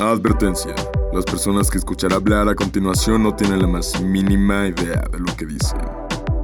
Advertencia. 0.00 0.76
Las 1.12 1.24
personas 1.24 1.70
que 1.70 1.78
escuchar 1.78 2.12
hablar 2.12 2.48
a 2.48 2.54
continuación 2.54 3.24
no 3.24 3.34
tienen 3.34 3.60
la 3.60 3.66
más 3.66 4.00
mínima 4.00 4.68
idea 4.68 5.02
de 5.10 5.18
lo 5.18 5.36
que 5.36 5.44
dicen. 5.44 5.80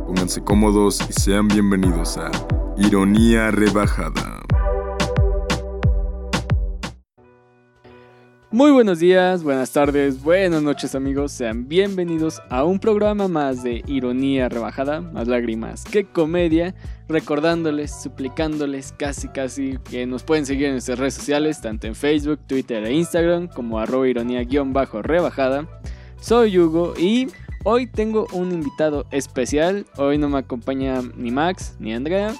Pónganse 0.06 0.42
cómodos 0.42 1.00
y 1.08 1.12
sean 1.12 1.46
bienvenidos 1.46 2.16
a 2.16 2.32
Ironía 2.76 3.52
Rebajada. 3.52 4.33
Muy 8.54 8.70
buenos 8.70 9.00
días, 9.00 9.42
buenas 9.42 9.72
tardes, 9.72 10.22
buenas 10.22 10.62
noches 10.62 10.94
amigos, 10.94 11.32
sean 11.32 11.66
bienvenidos 11.66 12.40
a 12.50 12.62
un 12.62 12.78
programa 12.78 13.26
más 13.26 13.64
de 13.64 13.82
Ironía 13.88 14.48
Rebajada, 14.48 15.00
más 15.00 15.26
lágrimas 15.26 15.82
que 15.82 16.04
comedia, 16.04 16.72
recordándoles, 17.08 17.90
suplicándoles 18.00 18.94
casi 18.96 19.26
casi 19.26 19.78
que 19.90 20.06
nos 20.06 20.22
pueden 20.22 20.46
seguir 20.46 20.66
en 20.66 20.74
nuestras 20.74 21.00
redes 21.00 21.14
sociales, 21.14 21.60
tanto 21.60 21.88
en 21.88 21.96
Facebook, 21.96 22.38
Twitter 22.46 22.84
e 22.84 22.92
Instagram 22.92 23.48
como 23.48 23.80
arroba 23.80 24.06
ironía-rebajada. 24.06 25.66
Soy 26.20 26.56
Hugo 26.56 26.94
y 26.96 27.26
hoy 27.64 27.88
tengo 27.88 28.28
un 28.32 28.52
invitado 28.52 29.04
especial, 29.10 29.84
hoy 29.96 30.16
no 30.16 30.28
me 30.28 30.38
acompaña 30.38 31.02
ni 31.16 31.32
Max, 31.32 31.74
ni 31.80 31.92
Andrea, 31.92 32.32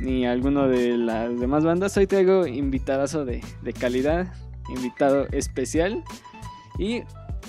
ni 0.00 0.24
alguno 0.24 0.66
de 0.66 0.96
las 0.96 1.38
demás 1.38 1.62
bandas, 1.62 1.94
hoy 1.98 2.06
traigo 2.06 2.46
invitadazo 2.46 3.26
de, 3.26 3.42
de 3.60 3.72
calidad, 3.74 4.32
invitado 4.68 5.26
especial. 5.32 6.02
Y. 6.78 7.02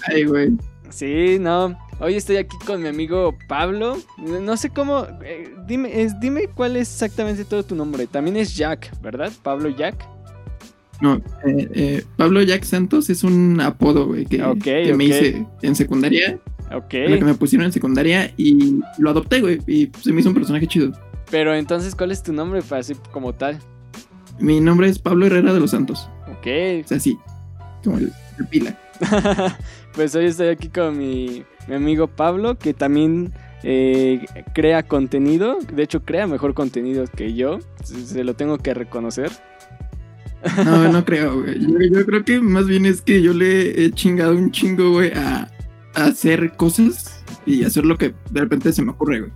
Ay, 0.07 0.25
güey. 0.25 0.51
Sí, 0.89 1.37
no. 1.39 1.77
Hoy 1.99 2.15
estoy 2.15 2.37
aquí 2.37 2.57
con 2.65 2.81
mi 2.81 2.87
amigo 2.87 3.35
Pablo. 3.47 3.97
No 4.17 4.57
sé 4.57 4.69
cómo. 4.69 5.05
eh, 5.23 5.53
dime, 5.67 6.01
es, 6.01 6.19
dime 6.19 6.47
cuál 6.47 6.75
es 6.77 6.91
exactamente 6.91 7.45
todo 7.45 7.63
tu 7.63 7.75
nombre. 7.75 8.07
También 8.07 8.37
es 8.37 8.55
Jack, 8.55 8.91
¿verdad? 9.01 9.31
Pablo 9.43 9.69
Jack. 9.69 9.95
No, 11.01 11.15
eh, 11.45 11.69
eh, 11.73 12.03
Pablo 12.17 12.41
Jack 12.41 12.63
Santos 12.63 13.09
es 13.09 13.23
un 13.23 13.61
apodo, 13.61 14.07
güey, 14.07 14.25
que, 14.25 14.37
que 14.61 14.93
me 14.93 15.05
hice 15.05 15.45
en 15.61 15.75
secundaria. 15.75 16.39
Ok. 16.73 16.93
Lo 17.07 17.17
que 17.17 17.25
me 17.25 17.33
pusieron 17.35 17.65
en 17.65 17.71
secundaria 17.71 18.33
y 18.37 18.79
lo 18.97 19.09
adopté, 19.09 19.41
güey. 19.41 19.59
Y 19.65 19.91
se 20.01 20.11
me 20.11 20.21
hizo 20.21 20.29
un 20.29 20.35
personaje 20.35 20.67
chido. 20.67 20.91
Pero 21.31 21.53
entonces, 21.55 21.95
¿cuál 21.95 22.11
es 22.11 22.21
tu 22.23 22.33
nombre? 22.33 22.61
Pues 22.61 22.91
así 22.91 22.99
como 23.11 23.33
tal. 23.33 23.59
Mi 24.39 24.59
nombre 24.59 24.87
es 24.87 24.99
Pablo 24.99 25.25
Herrera 25.25 25.53
de 25.53 25.59
los 25.59 25.71
Santos. 25.71 26.09
Ok. 26.39 26.85
O 26.85 26.87
sea, 26.87 26.99
sí. 26.99 27.17
Como 27.83 27.97
el 27.97 28.11
pila. 28.49 28.77
pues 29.93 30.15
hoy 30.15 30.25
estoy 30.25 30.47
aquí 30.49 30.69
con 30.69 30.97
mi, 30.97 31.45
mi 31.67 31.75
amigo 31.75 32.07
Pablo, 32.07 32.57
que 32.57 32.73
también 32.73 33.33
eh, 33.63 34.25
crea 34.53 34.83
contenido. 34.83 35.57
De 35.73 35.83
hecho, 35.83 36.03
crea 36.03 36.27
mejor 36.27 36.53
contenido 36.53 37.05
que 37.07 37.33
yo. 37.33 37.59
Se, 37.83 38.05
se 38.05 38.23
lo 38.23 38.33
tengo 38.33 38.57
que 38.57 38.73
reconocer. 38.73 39.31
No, 40.63 40.87
no 40.91 41.05
creo, 41.05 41.41
güey. 41.41 41.59
Yo, 41.59 41.99
yo 41.99 42.05
creo 42.05 42.23
que 42.23 42.39
más 42.39 42.67
bien 42.67 42.85
es 42.85 43.01
que 43.01 43.21
yo 43.21 43.33
le 43.33 43.85
he 43.85 43.91
chingado 43.91 44.33
un 44.33 44.51
chingo, 44.51 44.91
güey, 44.91 45.11
a, 45.13 45.49
a 45.95 46.05
hacer 46.05 46.53
cosas 46.55 47.23
y 47.45 47.63
hacer 47.63 47.85
lo 47.85 47.97
que 47.97 48.13
de 48.31 48.41
repente 48.41 48.71
se 48.71 48.81
me 48.81 48.91
ocurre, 48.91 49.21
güey. 49.21 49.31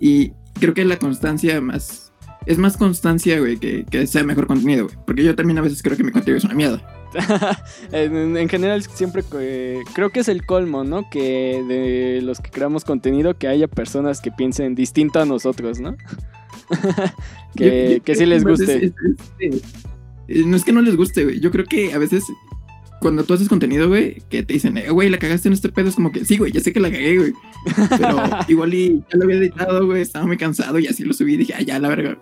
Y 0.00 0.32
creo 0.58 0.74
que 0.74 0.84
la 0.84 0.98
constancia 0.98 1.60
más. 1.60 2.11
Es 2.46 2.58
más 2.58 2.76
constancia, 2.76 3.38
güey, 3.38 3.56
que, 3.56 3.84
que 3.88 4.06
sea 4.06 4.24
mejor 4.24 4.46
contenido, 4.46 4.84
güey. 4.86 4.96
Porque 5.06 5.22
yo 5.24 5.34
también 5.34 5.58
a 5.58 5.62
veces 5.62 5.82
creo 5.82 5.96
que 5.96 6.04
mi 6.04 6.10
contenido 6.12 6.38
es 6.38 6.44
una 6.44 6.54
mierda. 6.54 6.82
en, 7.92 8.36
en 8.36 8.48
general 8.48 8.82
siempre 8.82 9.22
eh, 9.38 9.80
creo 9.94 10.10
que 10.10 10.20
es 10.20 10.28
el 10.28 10.44
colmo, 10.46 10.82
¿no? 10.82 11.08
Que 11.10 11.62
de 11.68 12.20
los 12.22 12.40
que 12.40 12.50
creamos 12.50 12.84
contenido 12.84 13.36
que 13.36 13.48
haya 13.48 13.68
personas 13.68 14.20
que 14.20 14.30
piensen 14.32 14.74
distinto 14.74 15.20
a 15.20 15.24
nosotros, 15.24 15.78
¿no? 15.80 15.96
que, 17.56 17.88
Yo- 17.90 17.96
yo 17.98 18.02
que 18.02 18.14
sí 18.14 18.26
les 18.26 18.44
guste. 18.44 18.76
es- 18.86 18.92
es- 19.38 19.54
es- 19.54 19.62
eh, 20.28 20.42
no 20.46 20.56
es 20.56 20.64
que 20.64 20.72
no 20.72 20.80
les 20.82 20.96
guste, 20.96 21.24
güey. 21.24 21.40
Yo 21.40 21.50
creo 21.50 21.64
que 21.66 21.92
a 21.92 21.98
veces 21.98 22.24
cuando 23.00 23.24
tú 23.24 23.34
haces 23.34 23.48
contenido, 23.48 23.88
güey, 23.88 24.22
que 24.30 24.42
te 24.44 24.54
dicen, 24.54 24.76
eh, 24.76 24.88
güey, 24.90 25.08
la 25.10 25.18
cagaste 25.18 25.48
en 25.48 25.54
este 25.54 25.68
pedo, 25.70 25.88
es 25.88 25.96
como 25.96 26.12
que 26.12 26.24
sí, 26.24 26.38
güey, 26.38 26.52
ya 26.52 26.60
sé 26.60 26.72
que 26.72 26.78
la 26.80 26.90
cagué, 26.90 27.18
güey. 27.18 27.32
Pero 27.98 28.16
igual 28.48 28.72
y 28.74 29.02
ya 29.10 29.18
lo 29.18 29.24
había 29.24 29.36
editado, 29.36 29.84
güey, 29.86 30.02
estaba 30.02 30.24
muy 30.26 30.36
cansado 30.36 30.78
y 30.78 30.86
así 30.86 31.02
lo 31.04 31.12
subí 31.12 31.34
y 31.34 31.38
dije, 31.38 31.54
ah, 31.56 31.62
ya, 31.62 31.78
la 31.80 31.88
verga. 31.88 32.16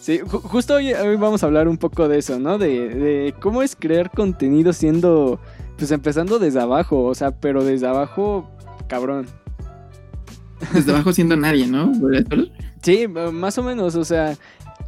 Sí, 0.00 0.20
ju- 0.20 0.40
justo 0.40 0.74
hoy, 0.74 0.92
hoy 0.94 1.16
vamos 1.16 1.42
a 1.42 1.46
hablar 1.46 1.68
un 1.68 1.76
poco 1.76 2.08
de 2.08 2.18
eso, 2.18 2.38
¿no? 2.38 2.56
De, 2.58 2.88
de 2.88 3.34
cómo 3.40 3.62
es 3.62 3.76
crear 3.76 4.10
contenido 4.10 4.72
siendo, 4.72 5.38
pues 5.76 5.90
empezando 5.90 6.38
desde 6.38 6.60
abajo, 6.60 7.04
o 7.04 7.14
sea, 7.14 7.32
pero 7.32 7.62
desde 7.64 7.86
abajo, 7.86 8.48
cabrón. 8.88 9.26
Desde 10.72 10.92
abajo 10.92 11.12
siendo 11.12 11.36
nadie, 11.36 11.66
¿no? 11.66 11.92
Sí, 12.82 13.06
más 13.08 13.58
o 13.58 13.62
menos, 13.62 13.94
o 13.94 14.04
sea, 14.04 14.36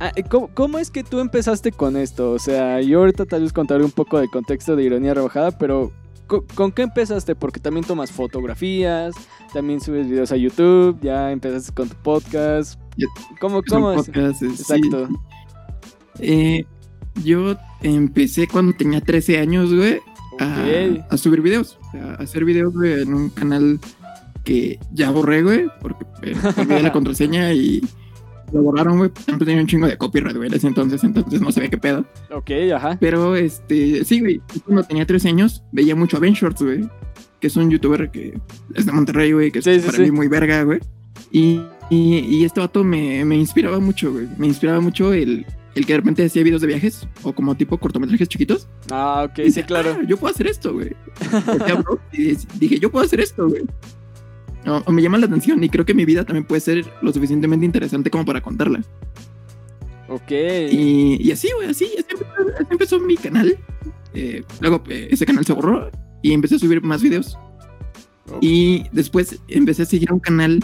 ah, 0.00 0.12
¿cómo, 0.30 0.48
cómo 0.54 0.78
es 0.78 0.90
que 0.90 1.04
tú 1.04 1.20
empezaste 1.20 1.72
con 1.72 1.96
esto? 1.96 2.32
O 2.32 2.38
sea, 2.38 2.80
yo 2.80 3.00
ahorita 3.00 3.26
tal 3.26 3.42
vez 3.42 3.52
contaré 3.52 3.84
un 3.84 3.90
poco 3.90 4.18
del 4.18 4.30
contexto 4.30 4.76
de 4.76 4.84
Ironía 4.84 5.12
Rebajada, 5.14 5.50
pero 5.58 5.92
¿co- 6.32 6.44
¿con, 6.54 6.72
qué 6.72 6.82
empezaste? 6.82 7.34
Porque 7.34 7.60
también 7.60 7.84
tomas 7.84 8.10
fotografías, 8.10 9.14
también 9.52 9.80
subes 9.80 10.08
videos 10.08 10.32
a 10.32 10.36
YouTube, 10.36 10.98
ya 11.02 11.30
empezaste 11.30 11.72
con 11.74 11.88
tu 11.88 11.96
podcast. 11.96 12.80
¿Cómo, 13.40 13.62
cómo 13.62 13.92
es? 13.92 14.06
podcast, 14.06 14.42
es- 14.42 14.56
sí. 14.56 14.62
Exacto. 14.62 15.08
Eh, 16.18 16.64
yo 17.24 17.56
empecé 17.82 18.46
cuando 18.48 18.72
tenía 18.74 19.00
13 19.00 19.38
años, 19.38 19.72
güey, 19.74 20.00
a, 20.40 20.62
Ok. 20.64 21.04
a 21.10 21.16
subir 21.18 21.40
videos. 21.42 21.78
a 21.94 22.14
hacer 22.22 22.44
videos, 22.44 22.72
güey, 22.72 23.02
en 23.02 23.12
un 23.14 23.28
canal 23.28 23.78
que 24.44 24.78
ya 24.92 25.10
borré, 25.10 25.42
güey, 25.42 25.66
porque 25.80 26.04
eh, 26.22 26.34
olvidé 26.56 26.82
la 26.82 26.92
contraseña 26.92 27.52
y 27.52 27.82
lo 28.52 28.62
borraron, 28.62 28.98
güey. 28.98 29.10
Siempre 29.24 29.46
tenía 29.46 29.60
un 29.60 29.66
chingo 29.66 29.86
de 29.86 29.96
copyright, 29.96 30.36
güey, 30.36 30.54
ese 30.54 30.66
entonces, 30.66 31.02
entonces 31.04 31.40
no 31.40 31.50
sabía 31.52 31.70
qué 31.70 31.78
pedo. 31.78 32.04
Ok, 32.30 32.50
ajá. 32.74 32.96
Pero, 33.00 33.36
este, 33.36 34.04
sí, 34.04 34.20
güey, 34.20 34.40
cuando 34.64 34.82
tenía 34.84 35.06
13 35.06 35.28
años 35.28 35.62
veía 35.72 35.94
mucho 35.96 36.16
a 36.16 36.20
Ben 36.20 36.34
Shorts, 36.34 36.62
güey, 36.62 36.88
que 37.40 37.46
es 37.48 37.56
un 37.56 37.70
youtuber 37.70 38.10
que 38.10 38.38
es 38.74 38.86
de 38.86 38.92
Monterrey, 38.92 39.32
güey, 39.32 39.50
que 39.50 39.58
es 39.60 39.64
Sí, 39.64 39.80
sí, 39.80 39.86
para 39.86 39.96
sí. 39.98 40.02
mí 40.04 40.10
muy 40.10 40.28
verga, 40.28 40.62
güey. 40.64 40.80
Y, 41.30 41.60
y, 41.90 42.18
y 42.18 42.44
este 42.44 42.60
vato 42.60 42.84
me, 42.84 43.24
me 43.24 43.36
inspiraba 43.36 43.78
mucho, 43.80 44.12
güey. 44.12 44.26
Me 44.36 44.46
inspiraba 44.46 44.80
mucho 44.80 45.12
el, 45.14 45.46
el 45.74 45.86
que 45.86 45.92
de 45.94 45.96
repente 45.98 46.24
hacía 46.24 46.42
videos 46.42 46.60
de 46.60 46.66
viajes 46.66 47.08
o 47.22 47.32
como 47.32 47.54
tipo 47.56 47.78
cortometrajes 47.78 48.28
chiquitos. 48.28 48.68
Ah, 48.90 49.26
ok, 49.28 49.38
Y 49.38 49.42
sí, 49.44 49.48
dije, 49.48 49.64
claro. 49.64 49.96
"Ah, 49.98 50.04
yo 50.06 50.16
puedo 50.18 50.32
hacer 50.34 50.46
esto, 50.46 50.72
güey. 50.74 50.94
Dije, 52.58 52.78
yo 52.78 52.90
puedo 52.90 53.04
hacer 53.04 53.20
esto, 53.20 53.48
güey. 53.48 53.62
O, 54.66 54.82
o 54.84 54.92
me 54.92 55.02
llama 55.02 55.18
la 55.18 55.26
atención 55.26 55.62
y 55.64 55.68
creo 55.68 55.84
que 55.84 55.94
mi 55.94 56.04
vida 56.04 56.24
también 56.24 56.44
puede 56.44 56.60
ser 56.60 56.84
lo 57.02 57.12
suficientemente 57.12 57.66
interesante 57.66 58.10
como 58.10 58.24
para 58.24 58.40
contarla. 58.40 58.82
Ok. 60.08 60.30
Y, 60.30 61.18
y 61.20 61.32
así, 61.32 61.48
güey, 61.56 61.68
así, 61.68 61.86
así 61.86 62.04
empezó, 62.10 62.26
así 62.54 62.66
empezó 62.70 63.00
mi 63.00 63.16
canal. 63.16 63.56
Eh, 64.14 64.44
luego 64.60 64.82
eh, 64.88 65.08
ese 65.10 65.24
canal 65.24 65.44
se 65.44 65.52
borró 65.52 65.90
y 66.22 66.32
empecé 66.32 66.56
a 66.56 66.58
subir 66.58 66.82
más 66.82 67.02
videos. 67.02 67.38
Y 68.40 68.84
después 68.92 69.40
empecé 69.48 69.82
a 69.82 69.86
seguir 69.86 70.12
un 70.12 70.20
canal 70.20 70.62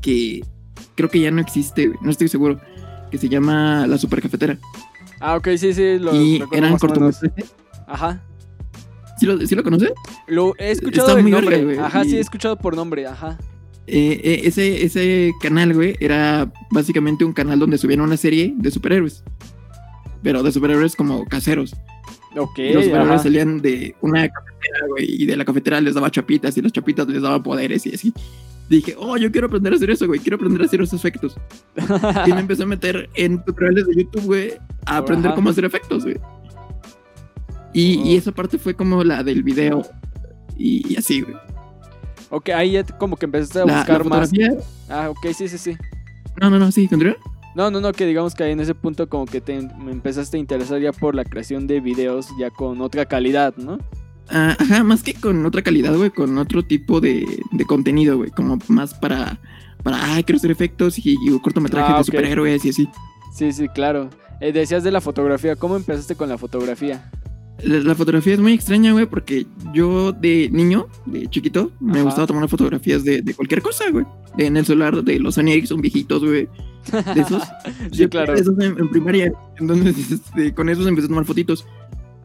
que 0.00 0.42
creo 0.94 1.08
que 1.08 1.20
ya 1.20 1.30
no 1.30 1.40
existe, 1.40 1.92
no 2.00 2.10
estoy 2.10 2.28
seguro, 2.28 2.60
que 3.10 3.18
se 3.18 3.28
llama 3.28 3.86
La 3.86 3.98
Super 3.98 4.22
Cafetera. 4.22 4.58
Ah, 5.20 5.36
ok, 5.36 5.48
sí, 5.56 5.72
sí, 5.74 5.98
lo 5.98 6.14
y 6.14 6.38
recuerdo 6.38 6.66
eran 6.66 6.78
cortometrajes. 6.78 7.54
Ajá. 7.86 8.22
¿Sí 9.18 9.26
lo, 9.26 9.38
sí 9.46 9.54
lo 9.54 9.62
conoces? 9.62 9.92
Lo 10.26 10.54
he 10.58 10.70
escuchado 10.70 11.08
Está 11.08 11.22
muy 11.22 11.30
nombre. 11.30 11.64
güey, 11.64 11.78
Ajá, 11.78 12.04
sí, 12.04 12.10
y- 12.10 12.16
he 12.16 12.20
escuchado 12.20 12.56
por 12.56 12.74
nombre, 12.76 13.06
ajá. 13.06 13.38
Eh, 13.86 14.20
eh, 14.24 14.40
ese, 14.44 14.84
ese 14.84 15.32
canal, 15.42 15.74
güey, 15.74 15.96
era 16.00 16.50
básicamente 16.70 17.24
un 17.24 17.32
canal 17.34 17.58
donde 17.58 17.76
subían 17.78 18.00
una 18.00 18.16
serie 18.16 18.54
de 18.56 18.70
superhéroes. 18.70 19.22
Pero 20.22 20.42
de 20.42 20.50
superhéroes 20.52 20.96
como 20.96 21.26
caseros. 21.26 21.74
Ok, 22.36 22.58
Y 22.58 22.72
los 22.72 22.84
superhéroes 22.86 23.14
ajá. 23.14 23.22
salían 23.22 23.60
de 23.60 23.94
una 24.00 24.26
cafetera, 24.28 24.86
güey, 24.88 25.22
y 25.22 25.26
de 25.26 25.36
la 25.36 25.44
cafetera 25.44 25.80
les 25.80 25.94
daba 25.94 26.10
chapitas 26.10 26.56
y 26.56 26.62
las 26.62 26.72
chapitas 26.72 27.06
les 27.08 27.20
daban 27.22 27.42
poderes 27.42 27.86
y 27.86 27.94
así. 27.94 28.12
Dije, 28.70 28.96
oh, 28.98 29.18
yo 29.18 29.30
quiero 29.30 29.46
aprender 29.48 29.74
a 29.74 29.76
hacer 29.76 29.90
eso, 29.90 30.06
güey, 30.06 30.18
quiero 30.18 30.36
aprender 30.36 30.62
a 30.62 30.64
hacer 30.64 30.80
esos 30.80 30.98
efectos. 30.98 31.36
Y 32.26 32.32
me 32.32 32.40
empecé 32.40 32.62
a 32.62 32.66
meter 32.66 33.10
en 33.14 33.44
tutoriales 33.44 33.86
de 33.86 33.96
YouTube, 34.02 34.22
güey, 34.24 34.52
a 34.86 34.96
aprender 34.96 35.26
Ajá. 35.28 35.34
cómo 35.36 35.50
hacer 35.50 35.66
efectos, 35.66 36.04
güey. 36.04 36.16
Y, 37.74 37.98
Oh. 37.98 38.06
y 38.06 38.16
esa 38.16 38.32
parte 38.32 38.56
fue 38.58 38.74
como 38.74 39.02
la 39.04 39.22
del 39.22 39.42
video 39.42 39.82
y, 40.56 40.92
y 40.92 40.96
así, 40.96 41.20
güey. 41.22 41.34
ok, 42.30 42.48
ahí 42.50 42.72
ya 42.72 42.84
como 42.84 43.16
que 43.16 43.26
empezaste 43.26 43.60
a 43.60 43.64
La, 43.66 43.72
la 43.72 43.78
buscar 43.80 44.04
más. 44.04 44.28
fotografía... 44.30 44.52
Ah, 44.88 45.10
ok, 45.10 45.26
sí, 45.36 45.48
sí, 45.48 45.58
sí. 45.58 45.76
No, 46.40 46.50
no, 46.50 46.58
no, 46.58 46.70
sí, 46.72 46.86
continúa. 46.88 47.16
No, 47.56 47.70
no, 47.70 47.80
no, 47.80 47.92
que 47.92 48.06
digamos 48.06 48.34
que 48.34 48.42
ahí 48.44 48.52
en 48.52 48.60
ese 48.60 48.74
punto 48.74 49.08
como 49.08 49.26
que 49.26 49.40
te 49.40 49.60
me 49.60 49.92
empezaste 49.92 50.36
a 50.36 50.40
interesar 50.40 50.80
ya 50.80 50.92
por 50.92 51.14
la 51.14 51.24
creación 51.24 51.66
de 51.68 51.80
videos 51.80 52.26
ya 52.38 52.50
con 52.50 52.80
otra 52.80 53.04
calidad, 53.06 53.54
¿no? 53.56 53.78
Ah, 54.30 54.56
ajá, 54.58 54.82
más 54.82 55.02
que 55.02 55.14
con 55.14 55.44
otra 55.46 55.62
calidad, 55.62 55.94
güey, 55.96 56.10
con 56.10 56.36
otro 56.38 56.62
tipo 56.64 57.00
de, 57.00 57.26
de 57.52 57.64
contenido, 57.64 58.16
güey, 58.16 58.30
como 58.30 58.58
más 58.68 58.94
para, 58.94 59.38
para, 59.82 59.98
ah, 60.16 60.22
quiero 60.24 60.38
hacer 60.38 60.50
efectos 60.50 60.98
y, 60.98 61.10
y 61.22 61.38
cortometrajes 61.40 61.90
Ah, 61.90 61.94
de 61.96 62.00
ok. 62.00 62.06
superhéroes 62.06 62.64
y 62.64 62.70
así. 62.70 62.88
Sí, 63.34 63.52
sí, 63.52 63.68
claro. 63.68 64.10
Eh, 64.40 64.50
decías 64.52 64.82
de 64.82 64.90
la 64.90 65.00
fotografía, 65.00 65.54
¿cómo 65.56 65.76
empezaste 65.76 66.16
con 66.16 66.28
la 66.28 66.38
fotografía? 66.38 67.10
La, 67.62 67.78
la 67.80 67.94
fotografía 67.94 68.34
es 68.34 68.40
muy 68.40 68.52
extraña, 68.52 68.92
güey, 68.92 69.06
porque 69.06 69.46
yo 69.72 70.12
de 70.12 70.48
niño, 70.52 70.88
de 71.06 71.28
chiquito, 71.28 71.70
me 71.80 71.92
Ajá. 71.94 72.02
gustaba 72.02 72.26
tomar 72.26 72.48
fotografías 72.48 73.04
de, 73.04 73.22
de 73.22 73.34
cualquier 73.34 73.62
cosa, 73.62 73.84
güey. 73.90 74.04
En 74.38 74.56
el 74.56 74.66
celular 74.66 75.02
de 75.04 75.18
los 75.20 75.36
Sony 75.36 75.50
Ericsson 75.52 75.80
viejitos, 75.80 76.24
güey. 76.24 76.48
De 77.14 77.20
esos. 77.20 77.42
Sí, 77.92 78.06
claro. 78.08 78.34
De 78.34 78.40
esos 78.40 78.58
en, 78.58 78.78
en 78.78 78.90
primaria. 78.90 79.32
Entonces, 79.58 80.10
este, 80.10 80.52
con 80.52 80.68
esos 80.68 80.86
empecé 80.86 81.06
a 81.06 81.08
tomar 81.08 81.24
fotitos. 81.24 81.64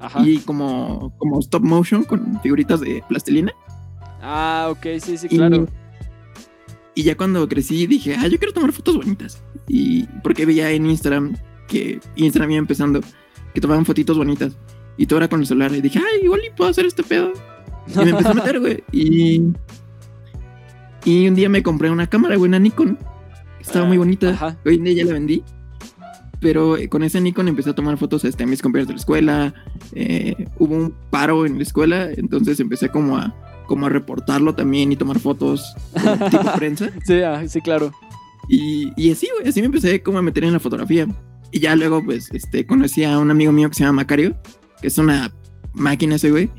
Ajá. 0.01 0.25
y 0.25 0.37
como, 0.37 1.13
como 1.17 1.39
stop 1.41 1.61
motion 1.61 2.03
con 2.05 2.41
figuritas 2.41 2.79
de 2.79 3.03
plastilina. 3.09 3.51
Ah, 4.21 4.69
ok, 4.71 4.85
sí, 5.01 5.17
sí, 5.17 5.27
Y- 5.29 5.35
claro. 5.37 5.67
Y 6.95 7.03
ya 7.03 7.15
cuando 7.15 7.47
crecí 7.47 7.85
dije, 7.85 8.15
ah, 8.17 8.27
yo 8.27 8.37
quiero 8.39 8.53
tomar 8.53 8.71
fotos 8.73 8.95
bonitas. 8.97 9.43
Y 9.67 10.05
porque 10.23 10.45
veía 10.45 10.71
en 10.71 10.85
Instagram 10.89 11.35
que 11.67 11.99
Instagram 12.15 12.51
iba 12.51 12.59
empezando, 12.59 13.01
que 13.53 13.61
tomaban 13.61 13.85
fotitos 13.85 14.17
bonitas. 14.17 14.57
Y 14.99 15.05
todo 15.05 15.19
era 15.19 15.29
con 15.29 15.39
el 15.39 15.47
celular. 15.47 15.73
Y 15.73 15.79
dije, 15.79 15.97
ay, 15.97 16.25
igual 16.25 16.41
y 16.45 16.49
puedo 16.51 16.69
hacer 16.69 16.85
este 16.85 17.03
pedo. 17.03 17.31
Y 17.87 17.97
me 17.99 18.09
empecé 18.09 18.27
a 18.27 18.33
meter, 18.33 18.59
güey. 18.59 18.83
Y, 18.91 19.41
y 21.05 21.27
un 21.29 21.35
día 21.35 21.47
me 21.47 21.63
compré 21.63 21.89
una 21.89 22.05
cámara, 22.05 22.35
güey, 22.35 22.49
una 22.49 22.59
Nikon. 22.59 22.99
Estaba 23.61 23.85
muy 23.85 23.97
bonita. 23.97 24.31
Ajá. 24.31 24.57
Hoy 24.65 24.75
en 24.75 24.83
día 24.83 24.93
ya 24.95 25.05
la 25.05 25.13
vendí. 25.13 25.41
Pero 26.41 26.75
eh, 26.75 26.89
con 26.89 27.03
ese 27.03 27.21
Nikon 27.21 27.47
empecé 27.47 27.69
a 27.69 27.75
tomar 27.75 27.97
fotos 27.97 28.25
este, 28.25 28.43
a 28.43 28.47
mis 28.47 28.61
compañeros 28.61 28.89
de 28.89 28.93
la 28.95 28.99
escuela. 28.99 29.53
Eh, 29.93 30.35
hubo 30.57 30.75
un 30.75 30.93
paro 31.09 31.45
en 31.45 31.55
la 31.55 31.63
escuela, 31.63 32.09
entonces 32.11 32.59
empecé 32.59 32.89
como 32.89 33.17
a, 33.17 33.33
como 33.67 33.85
a 33.85 33.89
reportarlo 33.89 34.53
también 34.53 34.91
y 34.91 34.97
tomar 34.97 35.17
fotos 35.19 35.75
tipo 36.29 36.53
prensa. 36.57 36.89
Sí, 37.05 37.21
ah, 37.21 37.41
sí, 37.47 37.61
claro. 37.61 37.93
Y, 38.49 38.91
y 39.01 39.13
así, 39.13 39.29
güey, 39.33 39.47
así 39.47 39.61
me 39.61 39.67
empecé 39.67 40.03
como 40.03 40.17
a 40.17 40.21
meter 40.21 40.43
en 40.43 40.51
la 40.51 40.59
fotografía. 40.59 41.07
Y 41.53 41.59
ya 41.61 41.73
luego, 41.77 42.03
pues, 42.03 42.29
este, 42.33 42.65
conocí 42.65 43.05
a 43.05 43.17
un 43.17 43.31
amigo 43.31 43.53
mío 43.53 43.69
que 43.69 43.75
se 43.75 43.83
llama 43.83 44.01
Macario, 44.01 44.35
que 44.81 44.87
es 44.87 44.97
una 44.97 45.33
máquina 45.73 46.15
ese, 46.15 46.31
güey, 46.31 46.49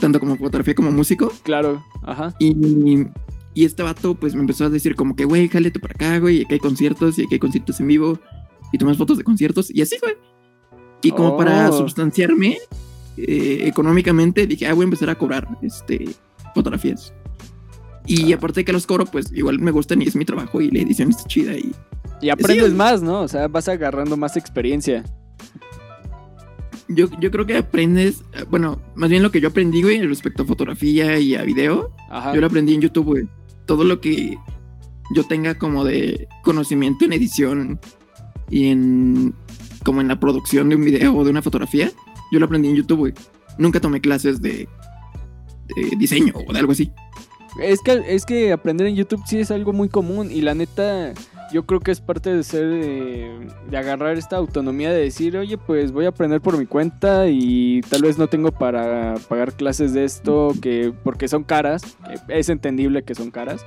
tanto 0.00 0.20
como 0.20 0.36
fotografía 0.36 0.74
como 0.74 0.90
músico. 0.90 1.32
Claro. 1.42 1.84
Ajá. 2.02 2.34
Y, 2.38 3.06
y 3.54 3.64
este 3.64 3.82
vato, 3.82 4.14
pues, 4.14 4.34
me 4.34 4.40
empezó 4.40 4.64
a 4.64 4.68
decir 4.70 4.94
como 4.96 5.14
que, 5.16 5.24
güey, 5.24 5.48
jálate 5.48 5.78
para 5.80 5.94
acá, 5.94 6.18
güey, 6.18 6.38
y 6.38 6.42
aquí 6.44 6.54
hay 6.54 6.60
conciertos, 6.60 7.18
y 7.18 7.22
aquí 7.24 7.34
hay 7.34 7.38
conciertos 7.40 7.80
en 7.80 7.86
vivo, 7.88 8.18
y 8.72 8.78
tomas 8.78 8.96
fotos 8.96 9.18
de 9.18 9.24
conciertos, 9.24 9.70
y 9.74 9.80
así, 9.82 9.96
güey. 10.00 10.14
Y 11.02 11.10
como 11.12 11.36
para 11.36 11.68
Oh. 11.70 11.78
substanciarme 11.78 12.58
eh, 13.16 13.60
económicamente, 13.68 14.44
dije, 14.46 14.66
ah, 14.66 14.74
voy 14.74 14.82
a 14.82 14.84
empezar 14.86 15.08
a 15.08 15.14
cobrar, 15.14 15.46
este, 15.62 16.04
fotografías. 16.52 17.14
Y 18.06 18.32
Ah. 18.32 18.36
aparte 18.36 18.60
de 18.60 18.64
que 18.64 18.72
los 18.72 18.86
cobro, 18.86 19.06
pues, 19.06 19.30
igual 19.32 19.60
me 19.60 19.70
gustan 19.70 20.02
y 20.02 20.06
es 20.06 20.16
mi 20.16 20.24
trabajo, 20.24 20.60
y 20.60 20.70
la 20.70 20.80
edición 20.80 21.10
está 21.10 21.22
chida, 21.24 21.54
y 21.56 21.72
Y 22.20 22.30
aprendes 22.30 22.70
Sí. 22.70 22.74
más, 22.74 23.02
¿no? 23.02 23.20
O 23.20 23.28
sea, 23.28 23.46
vas 23.48 23.68
agarrando 23.68 24.16
más 24.16 24.36
experiencia. 24.36 25.04
Yo, 26.88 27.08
yo 27.18 27.30
creo 27.30 27.46
que 27.46 27.56
aprendes, 27.56 28.24
bueno, 28.50 28.80
más 28.94 29.08
bien 29.08 29.22
lo 29.22 29.30
que 29.30 29.40
yo 29.40 29.48
aprendí, 29.48 29.82
güey, 29.82 30.06
respecto 30.06 30.42
a 30.42 30.46
fotografía 30.46 31.18
y 31.18 31.34
a 31.34 31.42
video, 31.42 31.90
Ajá. 32.10 32.34
yo 32.34 32.40
lo 32.40 32.46
aprendí 32.46 32.74
en 32.74 32.82
YouTube, 32.82 33.06
güey. 33.06 33.28
Todo 33.66 33.84
lo 33.84 34.00
que 34.00 34.36
yo 35.14 35.24
tenga 35.24 35.54
como 35.56 35.84
de 35.84 36.28
conocimiento 36.42 37.04
en 37.04 37.14
edición 37.14 37.80
y 38.50 38.68
en 38.68 39.34
como 39.84 40.00
en 40.00 40.08
la 40.08 40.18
producción 40.18 40.68
de 40.68 40.76
un 40.76 40.84
video 40.84 41.14
o 41.14 41.24
de 41.24 41.30
una 41.30 41.42
fotografía, 41.42 41.90
yo 42.32 42.38
lo 42.38 42.46
aprendí 42.46 42.68
en 42.68 42.76
YouTube, 42.76 42.98
güey. 42.98 43.14
Nunca 43.58 43.80
tomé 43.80 44.00
clases 44.00 44.40
de, 44.40 44.68
de 45.76 45.96
diseño 45.96 46.32
o 46.46 46.52
de 46.52 46.58
algo 46.58 46.72
así. 46.72 46.90
Es 47.60 47.80
que, 47.82 48.02
es 48.08 48.26
que 48.26 48.52
aprender 48.52 48.86
en 48.88 48.96
YouTube 48.96 49.22
sí 49.26 49.38
es 49.38 49.50
algo 49.50 49.72
muy 49.72 49.88
común 49.88 50.30
y 50.30 50.40
la 50.40 50.54
neta 50.54 51.14
yo 51.54 51.64
creo 51.66 51.78
que 51.78 51.92
es 51.92 52.00
parte 52.00 52.34
de 52.34 52.42
ser, 52.42 52.64
eh, 52.64 53.46
de 53.70 53.76
agarrar 53.76 54.18
esta 54.18 54.36
autonomía 54.36 54.92
de 54.92 55.00
decir, 55.02 55.36
oye, 55.36 55.56
pues 55.56 55.92
voy 55.92 56.04
a 56.06 56.08
aprender 56.08 56.40
por 56.40 56.58
mi 56.58 56.66
cuenta 56.66 57.28
y 57.28 57.80
tal 57.88 58.02
vez 58.02 58.18
no 58.18 58.26
tengo 58.26 58.50
para 58.50 59.14
pagar 59.28 59.52
clases 59.52 59.94
de 59.94 60.02
esto, 60.04 60.52
que 60.60 60.92
porque 61.04 61.28
son 61.28 61.44
caras, 61.44 61.96
es 62.26 62.48
entendible 62.48 63.04
que 63.04 63.14
son 63.14 63.30
caras, 63.30 63.64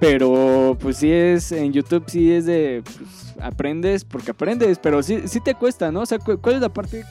pero 0.00 0.76
pues 0.80 0.98
sí 0.98 1.10
es, 1.10 1.50
en 1.50 1.72
YouTube 1.72 2.04
sí 2.08 2.30
es 2.30 2.44
de, 2.44 2.82
pues, 2.84 3.34
aprendes 3.40 4.04
porque 4.04 4.32
aprendes, 4.32 4.78
pero 4.78 5.02
sí, 5.02 5.22
sí 5.24 5.40
te 5.40 5.54
cuesta, 5.54 5.90
¿no? 5.90 6.00
O 6.02 6.06
sea, 6.06 6.18
cu- 6.18 6.38
¿cuál 6.38 6.56
es 6.56 6.60
la 6.60 6.68
parte 6.72 7.04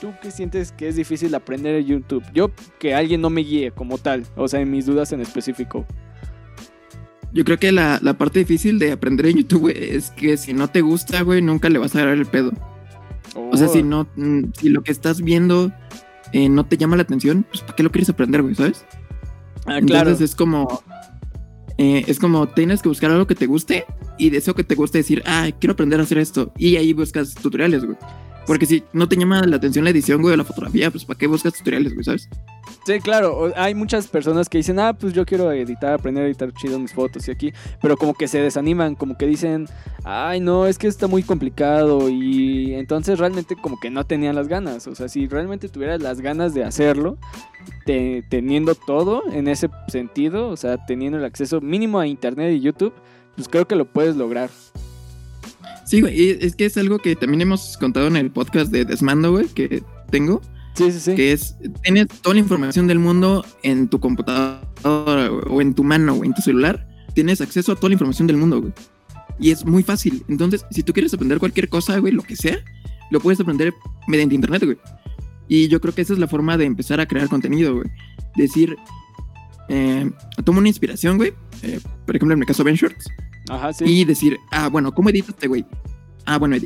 tú 0.00 0.12
que 0.20 0.32
sientes 0.32 0.72
que 0.72 0.88
es 0.88 0.96
difícil 0.96 1.32
aprender 1.36 1.76
en 1.76 1.86
YouTube? 1.86 2.24
Yo 2.34 2.50
que 2.80 2.94
alguien 2.94 3.20
no 3.20 3.30
me 3.30 3.42
guíe 3.42 3.70
como 3.70 3.96
tal, 3.98 4.24
o 4.34 4.48
sea, 4.48 4.60
en 4.60 4.70
mis 4.72 4.86
dudas 4.86 5.12
en 5.12 5.20
específico. 5.20 5.86
Yo 7.32 7.44
creo 7.44 7.58
que 7.58 7.72
la, 7.72 7.98
la 8.02 8.14
parte 8.18 8.40
difícil 8.40 8.78
de 8.78 8.92
aprender 8.92 9.26
en 9.26 9.38
YouTube, 9.38 9.60
güey, 9.62 9.76
es 9.96 10.10
que 10.10 10.36
si 10.36 10.52
no 10.52 10.68
te 10.68 10.80
gusta, 10.82 11.22
güey, 11.22 11.40
nunca 11.40 11.68
le 11.70 11.78
vas 11.78 11.94
a 11.96 12.00
dar 12.00 12.08
el 12.08 12.26
pedo. 12.26 12.52
O 13.34 13.56
sea, 13.56 13.68
Oh. 13.68 13.72
si 13.72 13.82
no, 13.82 14.06
mm, 14.16 14.52
si 14.58 14.68
lo 14.68 14.82
que 14.82 14.92
estás 14.92 15.22
viendo 15.22 15.72
eh, 16.32 16.48
no 16.48 16.66
te 16.66 16.76
llama 16.76 16.96
la 16.96 17.02
atención, 17.02 17.44
pues 17.50 17.62
¿para 17.62 17.74
qué 17.76 17.82
lo 17.82 17.90
quieres 17.90 18.10
aprender, 18.10 18.42
güey? 18.42 18.54
¿Sabes? 18.54 18.84
Ah, 19.66 19.80
claro. 19.80 20.10
Entonces 20.10 20.30
es 20.30 20.36
como, 20.36 20.82
eh, 21.78 22.04
es 22.06 22.18
como 22.18 22.48
tienes 22.48 22.82
que 22.82 22.88
buscar 22.88 23.10
algo 23.10 23.26
que 23.26 23.34
te 23.34 23.46
guste 23.46 23.84
y 24.26 24.30
de 24.30 24.38
eso 24.38 24.54
que 24.54 24.64
te 24.64 24.74
guste 24.74 24.98
decir, 24.98 25.22
ah, 25.26 25.48
quiero 25.58 25.72
aprender 25.72 26.00
a 26.00 26.02
hacer 26.04 26.18
esto. 26.18 26.52
Y 26.56 26.76
ahí 26.76 26.92
buscas 26.92 27.34
tutoriales, 27.34 27.84
güey. 27.84 27.96
Porque 28.44 28.66
si 28.66 28.82
no 28.92 29.08
te 29.08 29.16
llama 29.16 29.40
la 29.46 29.54
atención 29.56 29.84
la 29.84 29.90
edición, 29.90 30.20
güey, 30.20 30.34
o 30.34 30.36
la 30.36 30.42
fotografía, 30.44 30.90
pues 30.90 31.04
¿para 31.04 31.16
qué 31.16 31.28
buscas 31.28 31.52
tutoriales, 31.54 31.92
güey? 31.94 32.02
¿Sabes? 32.04 32.28
Sí, 32.84 32.98
claro. 32.98 33.52
Hay 33.54 33.72
muchas 33.76 34.08
personas 34.08 34.48
que 34.48 34.58
dicen, 34.58 34.80
ah, 34.80 34.94
pues 34.94 35.12
yo 35.12 35.24
quiero 35.24 35.52
editar, 35.52 35.92
aprender 35.92 36.24
a 36.24 36.26
editar 36.26 36.52
chido 36.52 36.76
mis 36.80 36.92
fotos 36.92 37.28
y 37.28 37.30
aquí. 37.30 37.52
Pero 37.80 37.96
como 37.96 38.14
que 38.14 38.26
se 38.26 38.40
desaniman, 38.40 38.96
como 38.96 39.16
que 39.16 39.28
dicen, 39.28 39.68
ay, 40.02 40.40
no, 40.40 40.66
es 40.66 40.76
que 40.76 40.88
está 40.88 41.06
muy 41.06 41.22
complicado. 41.22 42.08
Y 42.10 42.74
entonces 42.74 43.20
realmente 43.20 43.54
como 43.54 43.78
que 43.78 43.90
no 43.90 44.04
tenían 44.04 44.34
las 44.34 44.48
ganas. 44.48 44.88
O 44.88 44.96
sea, 44.96 45.08
si 45.08 45.28
realmente 45.28 45.68
tuvieras 45.68 46.02
las 46.02 46.20
ganas 46.20 46.52
de 46.52 46.64
hacerlo, 46.64 47.18
te- 47.86 48.24
teniendo 48.28 48.74
todo 48.74 49.22
en 49.32 49.46
ese 49.46 49.70
sentido, 49.86 50.48
o 50.48 50.56
sea, 50.56 50.84
teniendo 50.84 51.16
el 51.18 51.24
acceso 51.24 51.60
mínimo 51.60 52.00
a 52.00 52.08
internet 52.08 52.52
y 52.56 52.60
YouTube, 52.60 52.92
pues 53.36 53.48
creo 53.48 53.66
que 53.66 53.76
lo 53.76 53.84
puedes 53.84 54.16
lograr. 54.16 54.50
Sí, 55.84 56.00
güey, 56.00 56.30
es 56.40 56.56
que 56.56 56.64
es 56.64 56.76
algo 56.76 56.98
que 56.98 57.16
también 57.16 57.42
hemos 57.42 57.76
contado 57.76 58.06
en 58.06 58.16
el 58.16 58.30
podcast 58.30 58.70
de 58.72 58.84
Desmando, 58.84 59.32
güey, 59.32 59.46
que 59.48 59.82
tengo, 60.10 60.40
Sí, 60.74 60.90
sí, 60.90 61.00
sí. 61.00 61.14
que 61.14 61.32
es, 61.32 61.56
tienes 61.82 62.08
toda 62.22 62.34
la 62.34 62.40
información 62.40 62.86
del 62.86 62.98
mundo 62.98 63.44
en 63.62 63.88
tu 63.88 64.00
computadora 64.00 65.30
o 65.30 65.60
en 65.60 65.74
tu 65.74 65.84
mano 65.84 66.14
o 66.14 66.24
en 66.24 66.32
tu 66.32 66.40
celular, 66.40 66.86
tienes 67.14 67.40
acceso 67.40 67.72
a 67.72 67.76
toda 67.76 67.90
la 67.90 67.94
información 67.94 68.26
del 68.26 68.38
mundo, 68.38 68.60
güey. 68.60 68.72
Y 69.38 69.50
es 69.50 69.66
muy 69.66 69.82
fácil. 69.82 70.24
Entonces, 70.28 70.64
si 70.70 70.82
tú 70.82 70.92
quieres 70.92 71.12
aprender 71.12 71.38
cualquier 71.38 71.68
cosa, 71.68 71.98
güey, 71.98 72.12
lo 72.12 72.22
que 72.22 72.36
sea, 72.36 72.58
lo 73.10 73.20
puedes 73.20 73.40
aprender 73.40 73.74
mediante 74.08 74.34
internet, 74.34 74.64
güey. 74.64 74.78
Y 75.48 75.68
yo 75.68 75.80
creo 75.80 75.94
que 75.94 76.02
esa 76.02 76.14
es 76.14 76.18
la 76.18 76.28
forma 76.28 76.56
de 76.56 76.64
empezar 76.64 77.00
a 77.00 77.06
crear 77.06 77.28
contenido, 77.28 77.74
güey. 77.74 77.90
Decir, 78.36 78.76
eh, 79.72 80.10
tomo 80.44 80.58
una 80.58 80.68
inspiración, 80.68 81.16
güey. 81.16 81.32
eh, 81.62 81.80
por 82.06 82.14
ejemplo, 82.16 82.34
en 82.34 82.40
el 82.40 82.46
caso 82.46 82.62
Ben 82.64 82.74
Shorts. 82.76 83.08
Ajá, 83.48 83.72
sí. 83.72 83.84
Y 83.86 84.04
decir, 84.04 84.38
ah, 84.50 84.68
bueno, 84.68 84.92
¿cómo 84.92 85.08
edita 85.10 85.30
este 85.32 85.48
güey? 85.48 85.64
Ah, 86.26 86.38
bueno, 86.38 86.56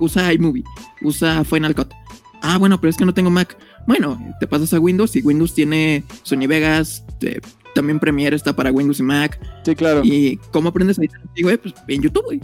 usa, 0.00 0.32
iMovie, 0.32 0.64
usa 1.02 1.44
Final 1.44 1.74
Cut. 1.74 1.92
Ah, 2.40 2.56
bueno, 2.58 2.80
pero 2.80 2.90
es 2.90 2.96
que 2.96 3.04
no 3.04 3.12
tengo 3.14 3.30
Mac. 3.30 3.56
Bueno, 3.86 4.18
te 4.40 4.46
pasas 4.46 4.72
a 4.74 4.80
Windows 4.80 5.14
y 5.16 5.20
Windows 5.22 5.54
tiene 5.54 6.04
Sony 6.22 6.46
Vegas, 6.48 7.04
te- 7.20 7.40
también 7.74 7.98
Premiere 8.00 8.34
está 8.36 8.54
para 8.54 8.70
Windows 8.72 9.00
y 9.00 9.02
Mac. 9.02 9.38
Sí, 9.64 9.74
claro. 9.74 10.00
¿Y 10.04 10.38
cómo 10.52 10.68
aprendes 10.70 10.98
a 10.98 11.02
editar 11.02 11.20
güey? 11.40 11.56
Pues 11.58 11.74
en 11.88 12.02
YouTube, 12.02 12.24
güey. 12.24 12.40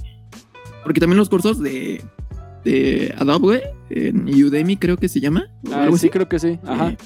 Porque 0.84 1.00
también 1.00 1.18
los 1.18 1.28
cursos 1.28 1.58
de, 1.60 2.02
de 2.64 3.14
Adobe, 3.18 3.38
güey, 3.38 3.60
en 3.90 4.28
Udemy 4.44 4.76
creo 4.76 4.96
que 4.96 5.08
se 5.08 5.20
llama. 5.20 5.48
Ah, 5.72 5.86
sí, 5.88 5.94
así, 5.94 6.08
creo 6.10 6.28
que 6.28 6.38
sí. 6.38 6.58
Ajá. 6.66 6.90
eh, 6.90 6.96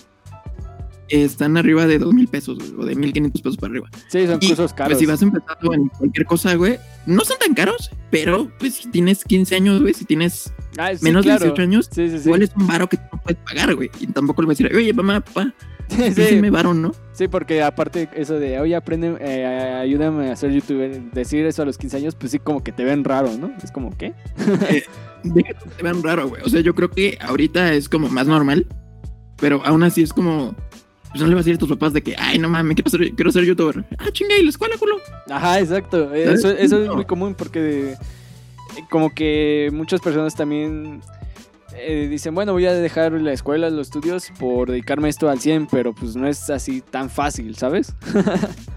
están 1.09 1.57
arriba 1.57 1.87
de 1.87 1.99
dos 1.99 2.13
mil 2.15 2.29
pesos, 2.29 2.59
güey, 2.59 2.73
o 2.81 2.85
de 2.87 2.95
1500 2.95 3.43
pesos 3.43 3.57
para 3.57 3.71
arriba. 3.73 3.89
Sí, 4.09 4.27
son 4.27 4.39
Y, 4.41 4.49
cursos 4.49 4.73
caros. 4.73 4.93
Pues 4.93 4.99
si 4.99 5.07
vas 5.07 5.23
empezando 5.23 5.75
en 5.75 5.89
cualquier 5.89 6.27
cosa, 6.27 6.55
güey, 6.55 6.79
no 7.07 7.25
son 7.25 7.39
tan 7.39 7.55
caros, 7.55 7.91
pero 8.11 8.51
pues 8.59 8.75
si 8.75 8.89
tienes 8.91 9.25
15 9.25 9.57
años, 9.57 9.81
güey, 9.83 9.95
si 9.95 10.05
tienes 10.05 10.53
Ah, 10.79 10.91
sí, 10.95 11.05
menos 11.05 11.25
claro. 11.25 11.41
de 11.41 11.47
18 11.47 11.63
años, 11.63 11.89
Sí, 11.93 12.03
igual 12.03 12.43
es 12.43 12.51
un 12.57 12.67
varo 12.67 12.89
que 12.89 12.97
tú 12.97 13.03
no 13.13 13.21
puedes 13.23 13.41
pagar, 13.43 13.75
güey. 13.75 13.91
Y 14.01 14.07
tampoco 14.07 14.43
le 14.43 14.49
vas 14.49 14.59
a 14.59 14.63
decir, 14.65 14.77
oye, 14.77 14.93
mamá, 14.93 15.21
papá, 15.21 15.53
Sí, 16.15 16.37
me 16.41 16.49
varo, 16.51 16.73
¿no? 16.73 16.93
Sí, 17.13 17.29
porque 17.29 17.63
aparte 17.63 18.09
eso 18.15 18.39
de, 18.39 18.59
oye, 18.59 18.75
aprende, 18.75 19.17
eh, 19.21 19.45
ayúdame 19.83 20.31
a 20.31 20.37
ser 20.37 20.51
youtuber, 20.53 21.03
decir 21.13 21.45
eso 21.45 21.61
a 21.63 21.65
los 21.67 21.77
15 21.77 21.97
años, 21.99 22.15
pues 22.15 22.33
sí, 22.33 22.39
como 22.39 22.63
que 22.65 22.73
te 22.73 22.85
ven 22.85 23.05
raro, 23.05 23.31
¿no? 23.39 23.53
Es 23.63 23.71
como, 23.71 23.91
¿qué? 23.99 24.15
Deja 25.25 25.49
que 25.53 25.69
te 25.77 25.83
vean 25.83 26.03
raro, 26.03 26.29
güey. 26.29 26.43
O 26.43 26.49
sea, 26.49 26.61
yo 26.63 26.75
creo 26.75 26.91
que 26.91 27.19
ahorita 27.21 27.75
es 27.75 27.89
como 27.91 28.09
más 28.09 28.27
normal, 28.27 28.67
pero 29.37 29.61
aún 29.67 29.83
así 29.83 30.03
es 30.03 30.13
como, 30.13 30.55
pues 31.13 31.23
no 31.23 31.29
le 31.29 31.35
vas 31.35 31.43
a 31.43 31.45
decir 31.45 31.55
a 31.57 31.59
tus 31.59 31.69
papás 31.69 31.93
de 31.93 32.03
que, 32.03 32.17
ay, 32.19 32.39
no 32.39 32.49
mames, 32.49 32.75
¿qué 32.77 32.83
pasa? 32.83 32.99
Quiero 33.15 33.31
ser 33.31 33.45
youtuber. 33.45 33.85
Ah, 33.99 34.11
chinga, 34.13 34.37
¿y 34.39 34.43
la 34.43 34.49
escuela, 34.51 34.77
culo? 34.79 34.97
Ajá, 35.31 35.61
exacto. 35.61 36.13
Eso, 36.15 36.51
es 36.51 36.73
muy 36.73 37.05
común 37.05 37.35
porque 37.35 37.93
eh, 37.93 37.97
como 38.91 39.15
que 39.15 39.69
muchas 39.73 40.01
personas 40.01 40.35
también 40.35 41.03
eh, 41.77 42.09
dicen, 42.11 42.35
bueno, 42.35 42.53
voy 42.53 42.67
a 42.67 42.73
dejar 42.73 43.13
la 43.13 43.33
escuela, 43.33 43.69
los 43.71 43.89
estudios 43.89 44.33
por 44.39 44.71
dedicarme 44.71 45.09
esto 45.11 45.29
al 45.29 45.39
100, 45.41 45.69
pero 45.71 45.95
pues 45.95 46.17
no 46.17 46.27
es 46.27 46.49
así 46.51 46.81
tan 46.81 47.11
fácil, 47.11 47.57
¿sabes? 47.57 47.95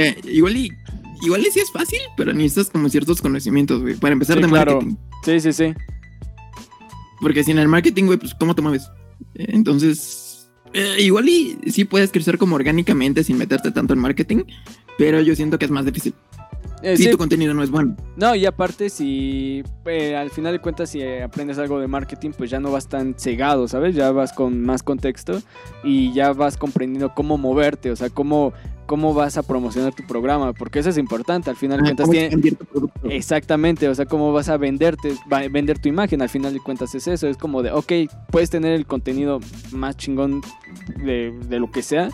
Eh, 0.00 0.16
igual 0.24 0.56
y, 0.56 0.72
igual 1.22 1.42
y 1.42 1.50
sí 1.52 1.60
es 1.60 1.70
fácil, 1.70 2.00
pero 2.16 2.32
necesitas 2.32 2.70
como 2.70 2.88
ciertos 2.88 3.22
conocimientos, 3.22 3.82
güey, 3.82 3.94
para 3.94 4.14
empezar 4.14 4.36
Sí, 4.36 4.42
de 4.42 4.48
claro. 4.48 4.72
marketing. 4.80 4.96
Sí, 5.24 5.38
sí, 5.40 5.52
sí. 5.52 5.74
Porque 7.20 7.44
sin 7.44 7.56
el 7.58 7.68
marketing, 7.68 8.06
güey, 8.06 8.18
pues 8.18 8.34
¿cómo 8.34 8.56
te 8.56 8.62
mueves? 8.62 8.90
Entonces, 9.34 10.25
eh, 10.76 10.96
igual 11.00 11.26
y 11.28 11.58
sí 11.70 11.86
puedes 11.86 12.12
crecer 12.12 12.36
como 12.36 12.54
orgánicamente 12.54 13.24
sin 13.24 13.38
meterte 13.38 13.70
tanto 13.70 13.94
en 13.94 13.98
marketing, 13.98 14.44
pero 14.98 15.22
yo 15.22 15.34
siento 15.34 15.58
que 15.58 15.64
es 15.64 15.70
más 15.70 15.86
difícil. 15.86 16.12
Eh, 16.82 16.96
si 16.96 17.04
sí, 17.04 17.10
tu 17.10 17.16
contenido 17.18 17.54
no 17.54 17.62
es 17.62 17.70
bueno. 17.70 17.96
No, 18.16 18.34
y 18.34 18.44
aparte, 18.46 18.90
si 18.90 19.62
eh, 19.86 20.14
al 20.14 20.30
final 20.30 20.52
de 20.52 20.58
cuentas, 20.60 20.90
si 20.90 21.02
aprendes 21.02 21.58
algo 21.58 21.80
de 21.80 21.88
marketing, 21.88 22.30
pues 22.36 22.50
ya 22.50 22.60
no 22.60 22.70
vas 22.70 22.86
tan 22.88 23.14
cegado, 23.18 23.66
¿sabes? 23.66 23.94
Ya 23.94 24.10
vas 24.12 24.32
con 24.32 24.62
más 24.62 24.82
contexto 24.82 25.40
y 25.82 26.12
ya 26.12 26.32
vas 26.32 26.56
comprendiendo 26.56 27.12
cómo 27.14 27.38
moverte, 27.38 27.90
o 27.90 27.96
sea, 27.96 28.10
cómo, 28.10 28.52
cómo 28.84 29.14
vas 29.14 29.38
a 29.38 29.42
promocionar 29.42 29.94
tu 29.94 30.06
programa, 30.06 30.52
porque 30.52 30.78
eso 30.80 30.90
es 30.90 30.98
importante. 30.98 31.48
Al 31.50 31.56
final 31.56 31.78
de 31.78 31.90
Ah, 31.90 31.94
cuentas, 31.94 32.10
tiene. 32.10 32.52
tu. 32.72 32.90
Exactamente, 33.08 33.88
o 33.88 33.94
sea, 33.94 34.04
cómo 34.04 34.32
vas 34.32 34.48
a 34.50 34.56
venderte, 34.58 35.14
va- 35.32 35.48
vender 35.48 35.78
tu 35.78 35.88
imagen, 35.88 36.20
al 36.22 36.28
final 36.28 36.52
de 36.52 36.60
cuentas 36.60 36.94
es 36.94 37.06
eso, 37.08 37.26
es 37.26 37.36
como 37.38 37.62
de, 37.62 37.72
ok, 37.72 37.92
puedes 38.30 38.50
tener 38.50 38.72
el 38.74 38.86
contenido 38.86 39.40
más 39.72 39.96
chingón 39.96 40.42
de, 41.02 41.32
de 41.48 41.58
lo 41.58 41.70
que 41.70 41.82
sea, 41.82 42.10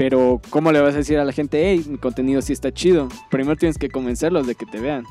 pero 0.00 0.40
¿cómo 0.48 0.72
le 0.72 0.80
vas 0.80 0.94
a 0.94 0.96
decir 0.96 1.18
a 1.18 1.26
la 1.26 1.32
gente, 1.32 1.60
hey, 1.62 1.84
mi 1.86 1.98
contenido 1.98 2.40
sí 2.40 2.54
está 2.54 2.72
chido? 2.72 3.10
Primero 3.30 3.54
tienes 3.56 3.76
que 3.76 3.90
convencerlos 3.90 4.46
de 4.46 4.54
que 4.54 4.64
te 4.64 4.80
vean. 4.80 5.04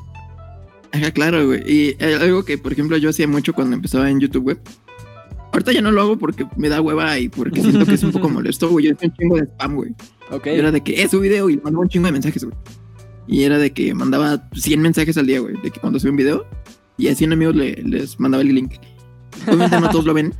Ajá, 0.92 1.12
claro, 1.12 1.46
güey. 1.46 1.62
Y 1.72 1.96
eh, 2.00 2.18
algo 2.20 2.44
que, 2.44 2.58
por 2.58 2.72
ejemplo, 2.74 2.98
yo 2.98 3.12
hacía 3.12 3.28
mucho 3.28 3.54
cuando 3.54 3.76
empezaba 3.76 4.10
en 4.10 4.20
YouTube 4.20 4.46
Web. 4.48 4.62
Ahorita 5.52 5.74
ya 5.74 5.82
no 5.84 5.92
lo 5.92 6.02
hago 6.02 6.18
porque 6.18 6.48
me 6.58 6.70
da 6.70 6.82
hueva 6.82 7.20
y 7.20 7.30
porque 7.30 7.62
siento 7.62 7.86
que 7.86 7.94
es 7.94 8.04
un 8.04 8.12
poco 8.14 8.30
molesto, 8.32 8.68
güey. 8.68 8.86
Yo 8.88 8.94
hacía 8.96 9.10
un 9.10 9.16
chingo 9.16 9.36
de 9.36 9.44
spam, 9.44 9.76
güey. 9.76 9.92
Ok, 10.32 10.48
Y 10.48 10.50
Era 10.58 10.72
de 10.72 10.82
que 10.82 11.04
es 11.04 11.12
su 11.12 11.20
video 11.20 11.52
y 11.52 11.58
mandaba 11.58 11.82
un 11.84 11.90
chingo 11.90 12.08
de 12.08 12.12
mensajes, 12.14 12.44
güey. 12.44 12.58
Y 13.28 13.44
era 13.44 13.60
de 13.60 13.72
que 13.72 13.94
mandaba 13.94 14.50
100 14.56 14.82
mensajes 14.82 15.16
al 15.20 15.28
día, 15.28 15.40
güey. 15.40 15.54
De 15.62 15.70
que 15.70 15.80
cuando 15.80 16.00
subía 16.00 16.10
un 16.14 16.18
video 16.18 16.48
y 16.98 17.10
a 17.10 17.14
100 17.16 17.34
amigos 17.34 17.56
le- 17.56 17.76
les 17.84 18.20
mandaba 18.20 18.42
el 18.42 18.56
link. 18.56 18.74
Obviamente 19.46 19.80
no 19.80 19.92
todos 19.92 20.06
lo 20.06 20.16
ven. 20.16 20.34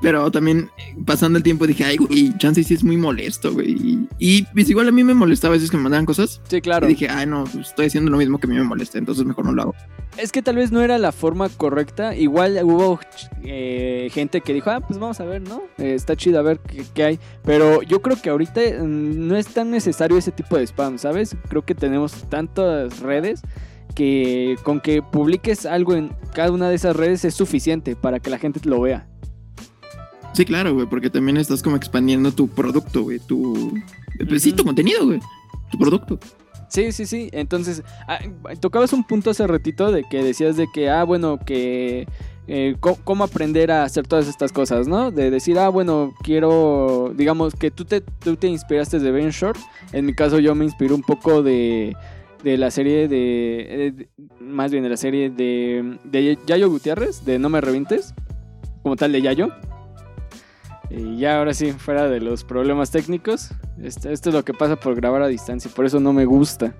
Pero 0.00 0.30
también 0.30 0.70
eh, 0.78 0.94
pasando 1.04 1.38
el 1.38 1.42
tiempo 1.42 1.66
dije, 1.66 1.84
ay, 1.84 1.96
güey, 1.96 2.36
chance 2.38 2.62
sí 2.62 2.74
es 2.74 2.84
muy 2.84 2.96
molesto, 2.96 3.52
güey. 3.52 3.70
Y, 3.70 4.08
y, 4.18 4.42
pues 4.44 4.68
igual 4.70 4.88
a 4.88 4.92
mí 4.92 5.04
me 5.04 5.14
molestaba 5.14 5.54
a 5.54 5.56
veces 5.56 5.70
que 5.70 5.76
me 5.76 5.84
mandaban 5.84 6.06
cosas. 6.06 6.40
sí, 6.48 6.60
claro. 6.60 6.86
Y 6.86 6.90
dije, 6.90 7.08
ay, 7.08 7.26
no, 7.26 7.44
pues 7.44 7.68
estoy 7.68 7.86
haciendo 7.86 8.10
lo 8.10 8.18
mismo 8.18 8.38
que 8.38 8.46
a 8.46 8.50
mí 8.50 8.56
me 8.56 8.64
molesta, 8.64 8.98
entonces 8.98 9.24
mejor 9.24 9.44
no 9.44 9.52
lo 9.52 9.62
hago. 9.62 9.74
Es 10.18 10.30
que 10.30 10.42
tal 10.42 10.56
vez 10.56 10.72
no 10.72 10.82
era 10.82 10.98
la 10.98 11.10
forma 11.10 11.48
correcta. 11.48 12.14
Igual 12.14 12.60
hubo 12.64 13.00
eh, 13.44 14.10
gente 14.12 14.40
que 14.42 14.52
dijo, 14.52 14.70
ah, 14.70 14.80
pues 14.80 14.98
vamos 14.98 15.20
a 15.20 15.24
ver, 15.24 15.42
¿no? 15.42 15.62
Eh, 15.78 15.94
está 15.94 16.16
chido 16.16 16.38
a 16.38 16.42
ver 16.42 16.58
qué, 16.60 16.84
qué 16.92 17.04
hay. 17.04 17.20
Pero 17.44 17.82
yo 17.82 18.02
creo 18.02 18.20
que 18.20 18.28
ahorita 18.28 18.60
mm, 18.60 19.26
no 19.26 19.36
es 19.36 19.46
tan 19.46 19.70
necesario 19.70 20.18
ese 20.18 20.30
tipo 20.30 20.56
de 20.56 20.66
spam, 20.66 20.98
¿sabes? 20.98 21.36
Creo 21.48 21.64
que 21.64 21.74
tenemos 21.74 22.12
tantas 22.28 23.00
redes 23.00 23.42
que 23.94 24.56
con 24.62 24.80
que 24.80 25.02
publiques 25.02 25.66
algo 25.66 25.94
en 25.94 26.10
cada 26.34 26.50
una 26.50 26.68
de 26.68 26.74
esas 26.74 26.96
redes 26.96 27.24
es 27.24 27.34
suficiente 27.34 27.96
para 27.96 28.20
que 28.20 28.30
la 28.30 28.38
gente 28.38 28.60
lo 28.64 28.80
vea. 28.80 29.06
Sí, 30.32 30.44
claro, 30.44 30.74
güey, 30.74 30.86
porque 30.86 31.10
también 31.10 31.36
estás 31.36 31.62
como 31.62 31.76
expandiendo 31.76 32.32
tu 32.32 32.48
producto, 32.48 33.02
güey, 33.02 33.18
tu... 33.18 33.74
Pues 34.28 34.42
sí, 34.42 34.52
tu 34.52 34.64
contenido, 34.64 35.04
güey, 35.06 35.20
tu 35.70 35.78
producto. 35.78 36.18
Sí, 36.68 36.90
sí, 36.92 37.04
sí. 37.04 37.28
Entonces, 37.32 37.82
ah, 38.08 38.18
tocabas 38.60 38.94
un 38.94 39.04
punto 39.04 39.28
hace 39.30 39.46
ratito 39.46 39.92
de 39.92 40.04
que 40.04 40.22
decías 40.24 40.56
de 40.56 40.66
que, 40.72 40.88
ah, 40.88 41.04
bueno, 41.04 41.38
que 41.44 42.06
eh, 42.46 42.76
cómo 42.80 43.24
aprender 43.24 43.70
a 43.70 43.84
hacer 43.84 44.06
todas 44.06 44.26
estas 44.26 44.52
cosas, 44.52 44.88
¿no? 44.88 45.10
De 45.10 45.30
decir, 45.30 45.58
ah, 45.58 45.68
bueno, 45.68 46.14
quiero, 46.22 47.12
digamos, 47.14 47.54
que 47.54 47.70
tú 47.70 47.84
te, 47.84 48.00
tú 48.00 48.36
te 48.36 48.46
inspiraste 48.48 48.98
de 49.00 49.10
Ben 49.10 49.28
Short. 49.30 49.58
En 49.92 50.06
mi 50.06 50.14
caso, 50.14 50.38
yo 50.38 50.54
me 50.54 50.64
inspiré 50.64 50.94
un 50.94 51.02
poco 51.02 51.42
de, 51.42 51.94
de 52.42 52.56
la 52.56 52.70
serie 52.70 53.06
de, 53.06 53.86
eh, 53.88 53.92
de- 53.92 54.08
más 54.40 54.70
bien 54.72 54.82
de 54.82 54.88
la 54.88 54.96
serie 54.96 55.28
de, 55.28 55.98
de 56.04 56.38
Yayo 56.46 56.70
Gutiérrez, 56.70 57.22
de 57.26 57.38
No 57.38 57.50
Me 57.50 57.60
Revientes, 57.60 58.14
como 58.82 58.96
tal 58.96 59.12
de 59.12 59.20
Yayo. 59.20 59.50
Y 60.94 61.16
ya 61.18 61.38
ahora 61.38 61.54
sí, 61.54 61.72
fuera 61.72 62.08
de 62.08 62.20
los 62.20 62.44
problemas 62.44 62.90
técnicos, 62.90 63.50
esto, 63.82 64.10
esto 64.10 64.28
es 64.28 64.34
lo 64.34 64.44
que 64.44 64.52
pasa 64.52 64.76
por 64.76 64.94
grabar 64.94 65.22
a 65.22 65.26
distancia, 65.28 65.70
por 65.74 65.86
eso 65.86 66.00
no 66.00 66.12
me 66.12 66.26
gusta. 66.26 66.74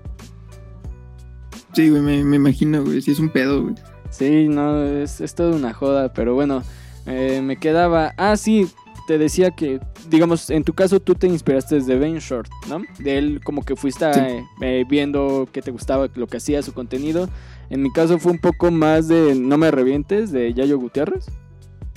Sí, 1.73 1.89
güey, 1.89 2.01
me, 2.01 2.23
me 2.23 2.35
imagino, 2.35 2.83
güey, 2.83 3.01
sí 3.01 3.11
es 3.11 3.19
un 3.19 3.29
pedo, 3.29 3.63
güey. 3.63 3.75
Sí, 4.11 4.47
no, 4.47 4.83
es, 4.83 5.19
es 5.21 5.33
toda 5.33 5.55
una 5.55 5.73
joda, 5.73 6.13
pero 6.13 6.35
bueno, 6.35 6.61
eh, 7.07 7.41
me 7.43 7.57
quedaba... 7.57 8.13
Ah, 8.17 8.37
sí, 8.37 8.67
te 9.07 9.17
decía 9.17 9.49
que, 9.49 9.79
digamos, 10.07 10.51
en 10.51 10.63
tu 10.63 10.73
caso 10.73 10.99
tú 10.99 11.15
te 11.15 11.25
inspiraste 11.25 11.75
desde 11.75 11.97
Ben 11.97 12.19
Short, 12.19 12.47
¿no? 12.69 12.83
De 12.99 13.17
él 13.17 13.41
como 13.43 13.63
que 13.65 13.75
fuiste 13.75 14.13
Sí. 14.13 14.19
eh, 14.19 14.45
eh, 14.61 14.85
viendo 14.87 15.47
qué 15.51 15.63
te 15.63 15.71
gustaba, 15.71 16.07
lo 16.13 16.27
que 16.27 16.37
hacía, 16.37 16.61
su 16.61 16.73
contenido. 16.73 17.27
En 17.71 17.81
mi 17.81 17.91
caso 17.91 18.19
fue 18.19 18.31
un 18.33 18.39
poco 18.39 18.69
más 18.69 19.07
de 19.07 19.33
No 19.33 19.57
me 19.57 19.71
revientes, 19.71 20.31
de 20.31 20.53
Yayo 20.53 20.77
Gutiérrez. 20.77 21.25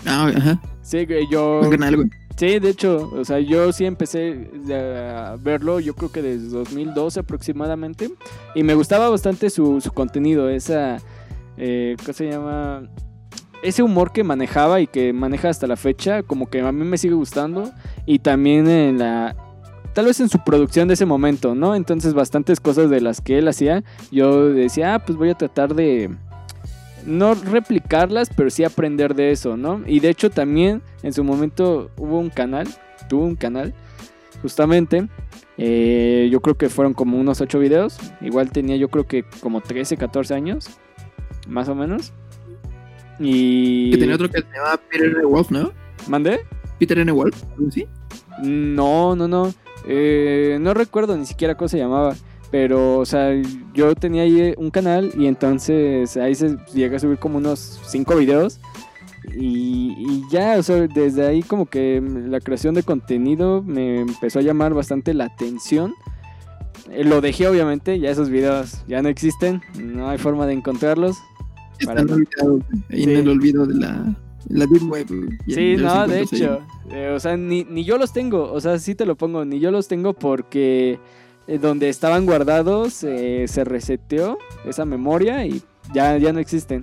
Ah, 0.06 0.32
ajá, 0.34 0.60
Sí, 0.86 1.04
yo... 1.28 1.62
un 1.64 1.70
canal, 1.70 1.96
güey. 1.96 2.08
Sí, 2.36 2.60
de 2.60 2.68
hecho, 2.68 3.10
o 3.12 3.24
sea, 3.24 3.40
yo 3.40 3.72
sí 3.72 3.86
empecé 3.86 4.50
a 4.72 5.36
verlo, 5.40 5.80
yo 5.80 5.94
creo 5.96 6.12
que 6.12 6.22
desde 6.22 6.48
2012 6.48 7.18
aproximadamente, 7.18 8.10
y 8.54 8.62
me 8.62 8.74
gustaba 8.74 9.08
bastante 9.08 9.50
su, 9.50 9.80
su 9.80 9.90
contenido, 9.90 10.48
esa, 10.48 10.98
eh, 11.56 11.96
¿qué 12.04 12.12
se 12.12 12.30
llama? 12.30 12.88
Ese 13.64 13.82
humor 13.82 14.12
que 14.12 14.22
manejaba 14.22 14.80
y 14.80 14.86
que 14.86 15.12
maneja 15.12 15.48
hasta 15.48 15.66
la 15.66 15.76
fecha, 15.76 16.22
como 16.22 16.48
que 16.48 16.60
a 16.60 16.70
mí 16.70 16.84
me 16.84 16.98
sigue 16.98 17.14
gustando, 17.14 17.72
y 18.04 18.20
también 18.20 18.68
en 18.68 18.98
la, 18.98 19.34
tal 19.92 20.04
vez 20.04 20.20
en 20.20 20.28
su 20.28 20.38
producción 20.44 20.86
de 20.86 20.94
ese 20.94 21.06
momento, 21.06 21.56
¿no? 21.56 21.74
Entonces 21.74 22.14
bastantes 22.14 22.60
cosas 22.60 22.90
de 22.90 23.00
las 23.00 23.20
que 23.20 23.38
él 23.38 23.48
hacía, 23.48 23.82
yo 24.12 24.50
decía, 24.50 24.94
ah, 24.94 24.98
pues 25.00 25.18
voy 25.18 25.30
a 25.30 25.34
tratar 25.34 25.74
de 25.74 26.14
no 27.06 27.34
replicarlas, 27.34 28.30
pero 28.34 28.50
sí 28.50 28.64
aprender 28.64 29.14
de 29.14 29.30
eso, 29.30 29.56
¿no? 29.56 29.82
Y 29.86 30.00
de 30.00 30.10
hecho 30.10 30.30
también 30.30 30.82
en 31.02 31.12
su 31.12 31.24
momento 31.24 31.90
hubo 31.96 32.18
un 32.18 32.30
canal, 32.30 32.68
tuvo 33.08 33.24
un 33.24 33.36
canal, 33.36 33.72
justamente, 34.42 35.08
eh, 35.56 36.28
yo 36.30 36.40
creo 36.40 36.56
que 36.56 36.68
fueron 36.68 36.92
como 36.92 37.18
unos 37.18 37.40
8 37.40 37.58
videos, 37.58 37.98
igual 38.20 38.50
tenía 38.50 38.76
yo 38.76 38.88
creo 38.88 39.06
que 39.06 39.24
como 39.40 39.60
13, 39.60 39.96
14 39.96 40.34
años, 40.34 40.68
más 41.48 41.68
o 41.68 41.74
menos. 41.74 42.12
Y... 43.18 43.90
Que 43.92 43.98
tenía 43.98 44.16
otro 44.16 44.28
que 44.28 44.40
se 44.42 44.46
llamaba 44.54 44.76
Peter 44.90 45.06
N. 45.06 45.24
Wolf, 45.24 45.50
¿no? 45.50 45.72
¿Mandé? 46.08 46.40
Peter 46.78 46.98
N. 46.98 47.10
Wolf, 47.12 47.42
algo 47.52 47.68
así. 47.68 47.86
No, 48.42 49.16
no, 49.16 49.28
no. 49.28 49.54
Eh, 49.86 50.58
no 50.60 50.74
recuerdo 50.74 51.16
ni 51.16 51.24
siquiera 51.24 51.54
cómo 51.54 51.68
se 51.68 51.78
llamaba. 51.78 52.14
Pero, 52.50 52.98
o 52.98 53.04
sea, 53.04 53.30
yo 53.74 53.94
tenía 53.94 54.22
ahí 54.22 54.54
un 54.56 54.70
canal 54.70 55.12
y 55.18 55.26
entonces 55.26 56.16
ahí 56.16 56.34
se 56.34 56.56
llega 56.72 56.96
a 56.96 57.00
subir 57.00 57.18
como 57.18 57.38
unos 57.38 57.80
5 57.86 58.16
videos. 58.16 58.60
Y, 59.36 59.94
y 59.98 60.22
ya, 60.30 60.56
o 60.56 60.62
sea, 60.62 60.86
desde 60.86 61.26
ahí 61.26 61.42
como 61.42 61.66
que 61.66 62.00
la 62.00 62.40
creación 62.40 62.74
de 62.74 62.84
contenido 62.84 63.62
me 63.62 64.00
empezó 64.00 64.38
a 64.38 64.42
llamar 64.42 64.72
bastante 64.74 65.12
la 65.14 65.24
atención. 65.24 65.92
Eh, 66.92 67.02
lo 67.02 67.20
dejé 67.20 67.48
obviamente, 67.48 67.98
ya 67.98 68.10
esos 68.10 68.30
videos 68.30 68.84
ya 68.86 69.02
no 69.02 69.08
existen, 69.08 69.60
no 69.82 70.08
hay 70.08 70.18
forma 70.18 70.46
de 70.46 70.52
encontrarlos. 70.52 71.16
Están 71.80 72.08
olvidados, 72.10 72.62
ahí 72.90 73.02
Sí. 73.04 73.10
en 73.10 73.16
el 73.16 73.28
olvido 73.28 73.66
de 73.66 73.74
la, 73.74 74.16
la 74.48 74.66
Deep 74.66 74.88
Web, 74.88 75.08
Sí, 75.48 75.74
no, 75.76 76.06
de 76.06 76.20
hecho. 76.20 76.60
eh, 76.90 77.12
o 77.14 77.18
sea, 77.18 77.36
ni, 77.36 77.64
ni 77.64 77.84
yo 77.84 77.98
los 77.98 78.12
tengo. 78.12 78.52
O 78.52 78.60
sea, 78.60 78.78
sí 78.78 78.94
te 78.94 79.04
lo 79.04 79.16
pongo. 79.16 79.44
Ni 79.44 79.58
yo 79.58 79.72
los 79.72 79.88
tengo 79.88 80.14
porque 80.14 81.00
eh, 81.48 81.58
donde 81.58 81.88
estaban 81.88 82.26
guardados 82.26 83.04
eh, 83.04 83.46
se 83.48 83.64
reseteó 83.64 84.38
esa 84.64 84.84
memoria 84.84 85.46
y 85.46 85.62
ya, 85.94 86.16
ya 86.18 86.32
no 86.32 86.40
existen. 86.40 86.82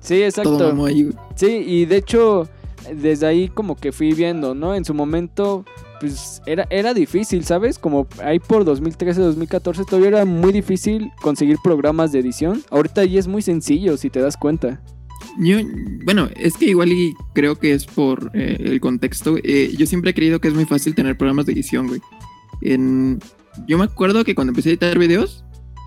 Sí, 0.00 0.22
exacto. 0.22 0.56
todo 0.56 0.84
ahí. 0.84 1.10
Sí, 1.34 1.64
y 1.66 1.86
de 1.86 1.96
hecho, 1.96 2.48
desde 2.94 3.26
ahí 3.26 3.48
como 3.48 3.76
que 3.76 3.92
fui 3.92 4.12
viendo, 4.12 4.54
¿no? 4.54 4.74
En 4.74 4.84
su 4.84 4.94
momento, 4.94 5.64
pues 6.00 6.42
era, 6.46 6.66
era 6.70 6.94
difícil, 6.94 7.44
¿sabes? 7.44 7.78
Como 7.78 8.06
ahí 8.22 8.38
por 8.38 8.64
2013, 8.64 9.20
2014 9.20 9.84
todavía 9.84 10.08
era 10.08 10.24
muy 10.24 10.52
difícil 10.52 11.10
conseguir 11.22 11.56
programas 11.62 12.12
de 12.12 12.20
edición. 12.20 12.62
Ahorita 12.70 13.04
ya 13.04 13.18
es 13.18 13.26
muy 13.26 13.42
sencillo, 13.42 13.96
si 13.96 14.10
te 14.10 14.20
das 14.20 14.36
cuenta. 14.36 14.80
Yo, 15.38 15.58
bueno, 16.04 16.28
es 16.36 16.54
que 16.56 16.66
igual 16.66 16.92
y 16.92 17.14
creo 17.34 17.56
que 17.56 17.72
es 17.72 17.84
por 17.86 18.30
eh, 18.34 18.56
el 18.58 18.80
contexto. 18.80 19.36
Eh, 19.42 19.74
yo 19.76 19.86
siempre 19.86 20.12
he 20.12 20.14
creído 20.14 20.40
que 20.40 20.48
es 20.48 20.54
muy 20.54 20.64
fácil 20.64 20.94
tener 20.94 21.16
programas 21.16 21.46
de 21.46 21.52
edición, 21.52 21.88
güey. 21.88 22.00
En, 22.62 23.18
yo 23.68 23.76
me 23.78 23.84
acuerdo 23.84 24.24
que 24.24 24.34
cuando 24.34 24.50
empecé 24.52 24.70
a 24.70 24.72
editar 24.72 24.98
videos, 24.98 25.44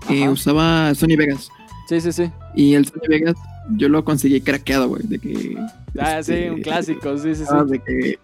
eh, 0.08 0.28
usaba 0.28 0.94
Sony 0.94 1.16
Vegas. 1.18 1.50
Sí, 1.88 2.00
sí, 2.00 2.12
sí. 2.12 2.30
Y 2.54 2.74
el 2.74 2.86
Sony 2.86 3.08
Vegas 3.08 3.34
yo 3.76 3.88
lo 3.88 4.04
conseguí 4.04 4.40
craqueado, 4.40 4.88
güey. 4.88 5.02
De 5.04 5.18
que. 5.18 5.56
Ah, 5.98 6.22
sí, 6.22 6.32
este, 6.32 6.50
un 6.52 6.62
clásico, 6.62 7.18
sí, 7.18 7.34
sí, 7.34 7.42
sí. 7.42 7.50
ah, 7.50 7.64
de 7.64 7.78
que. 7.80 8.18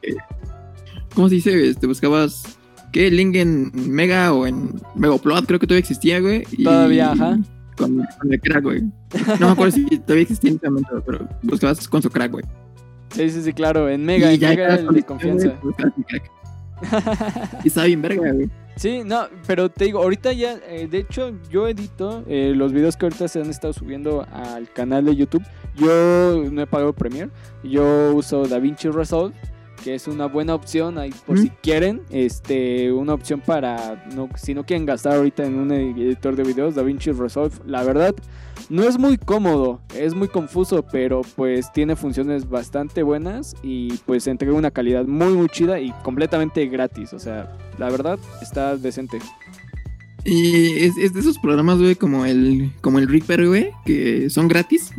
¿Cómo 1.14 1.28
se 1.28 1.36
dice? 1.36 1.68
Este, 1.68 1.86
buscabas. 1.86 2.58
¿Qué? 2.92 3.10
Link 3.10 3.34
en 3.36 3.72
Mega 3.75 4.32
o 4.32 4.46
en 4.46 4.70
Megaplot, 4.94 5.44
creo 5.46 5.58
que 5.58 5.66
todavía 5.66 5.80
existía, 5.80 6.20
güey. 6.20 6.44
y- 6.52 6.64
Todavía, 6.64 7.12
ajá. 7.12 7.38
Con, 7.76 8.06
con 8.18 8.33
el 8.33 8.40
crack, 8.40 8.62
güey. 8.62 8.83
No 9.38 9.47
me 9.47 9.52
acuerdo 9.52 9.73
si 9.73 9.85
todavía 10.00 10.23
existía 10.23 10.50
en 10.50 10.56
ese 10.56 10.71
momento, 10.71 11.02
pero 11.04 11.28
buscabas 11.42 11.87
con 11.88 12.02
su 12.02 12.11
crack, 12.11 12.33
güey. 12.33 12.45
Sí, 13.11 13.30
sí, 13.30 13.42
sí, 13.42 13.52
claro. 13.52 13.88
En 13.88 14.04
Mega, 14.04 14.33
en 14.33 14.40
ya 14.40 14.50
Mega 14.50 14.64
era 14.64 14.75
el 14.76 14.88
de 14.88 15.02
confianza. 15.02 15.54
Y 17.64 17.68
estaba 17.68 17.87
bien 17.87 18.02
verga, 18.02 18.33
güey. 18.33 18.50
Sí, 18.76 19.02
no, 19.02 19.26
pero 19.47 19.71
te 19.71 19.87
digo, 19.87 20.02
ahorita 20.02 20.35
ya, 20.35 20.59
eh, 20.68 20.87
de 20.87 20.99
hecho, 20.99 21.33
yo 21.49 21.66
edito 21.66 22.23
eh, 22.28 22.52
los 22.54 22.75
videos 22.75 22.95
que 22.99 23.06
ahorita 23.06 23.26
se 23.26 23.40
han 23.40 23.49
estado 23.49 23.73
subiendo 23.73 24.26
al 24.30 24.71
canal 24.71 25.06
de 25.06 25.16
YouTube. 25.16 25.42
Yo 25.76 26.45
no 26.52 26.61
he 26.61 26.66
pagado 26.66 26.92
Premiere, 26.92 27.30
yo 27.64 28.14
uso 28.14 28.47
DaVinci 28.47 28.90
Resolve, 28.90 29.35
que 29.87 29.95
es 29.95 30.09
una 30.09 30.26
buena 30.26 30.52
opción 30.52 30.99
ahí 30.99 31.14
por 31.25 31.38
Mm. 31.38 31.43
si 31.43 31.50
quieren, 31.62 32.02
este, 32.11 32.93
una 32.93 33.14
opción 33.14 33.40
para 33.40 34.05
no, 34.16 34.28
si 34.35 34.52
no 34.52 34.66
quieren 34.66 34.85
gastar 34.85 35.12
ahorita 35.12 35.47
en 35.47 35.61
un 35.61 35.71
editor 35.71 36.35
de 36.35 36.43
videos, 36.43 36.75
DaVinci 36.75 37.12
Resolve, 37.12 37.55
la 37.64 37.85
verdad 37.85 38.12
no 38.69 38.83
es 38.83 38.99
muy 38.99 39.16
cómodo, 39.16 39.81
es 39.95 40.12
muy 40.12 40.26
confuso, 40.26 40.83
pero 40.90 41.21
pues 41.37 41.73
tiene 41.73 41.95
funciones 41.95 42.49
bastante 42.49 43.05
buenas 43.05 43.55
y 43.62 43.93
pues 44.07 44.26
entrega 44.26 44.55
una 44.55 44.73
calidad 44.73 45.05
muy 45.07 45.35
muy 45.35 45.49
chida 45.50 45.78
y 45.78 45.93
completamente 46.02 46.66
gratis, 46.66 47.12
o 47.12 47.21
sea, 47.21 47.57
la 47.78 47.88
verdad 47.88 48.19
está 48.43 48.76
decente. 48.76 49.21
Y 50.25 50.83
es, 50.85 50.97
es 50.99 51.14
de 51.14 51.21
esos 51.21 51.38
programas, 51.38 51.78
güey, 51.78 51.95
como 51.95 52.26
el, 52.26 52.73
como 52.81 52.99
el 52.99 53.07
Reaper, 53.07 53.47
güey, 53.47 53.71
que 53.85 54.31
son 54.31 54.49
gratis, 54.49 54.90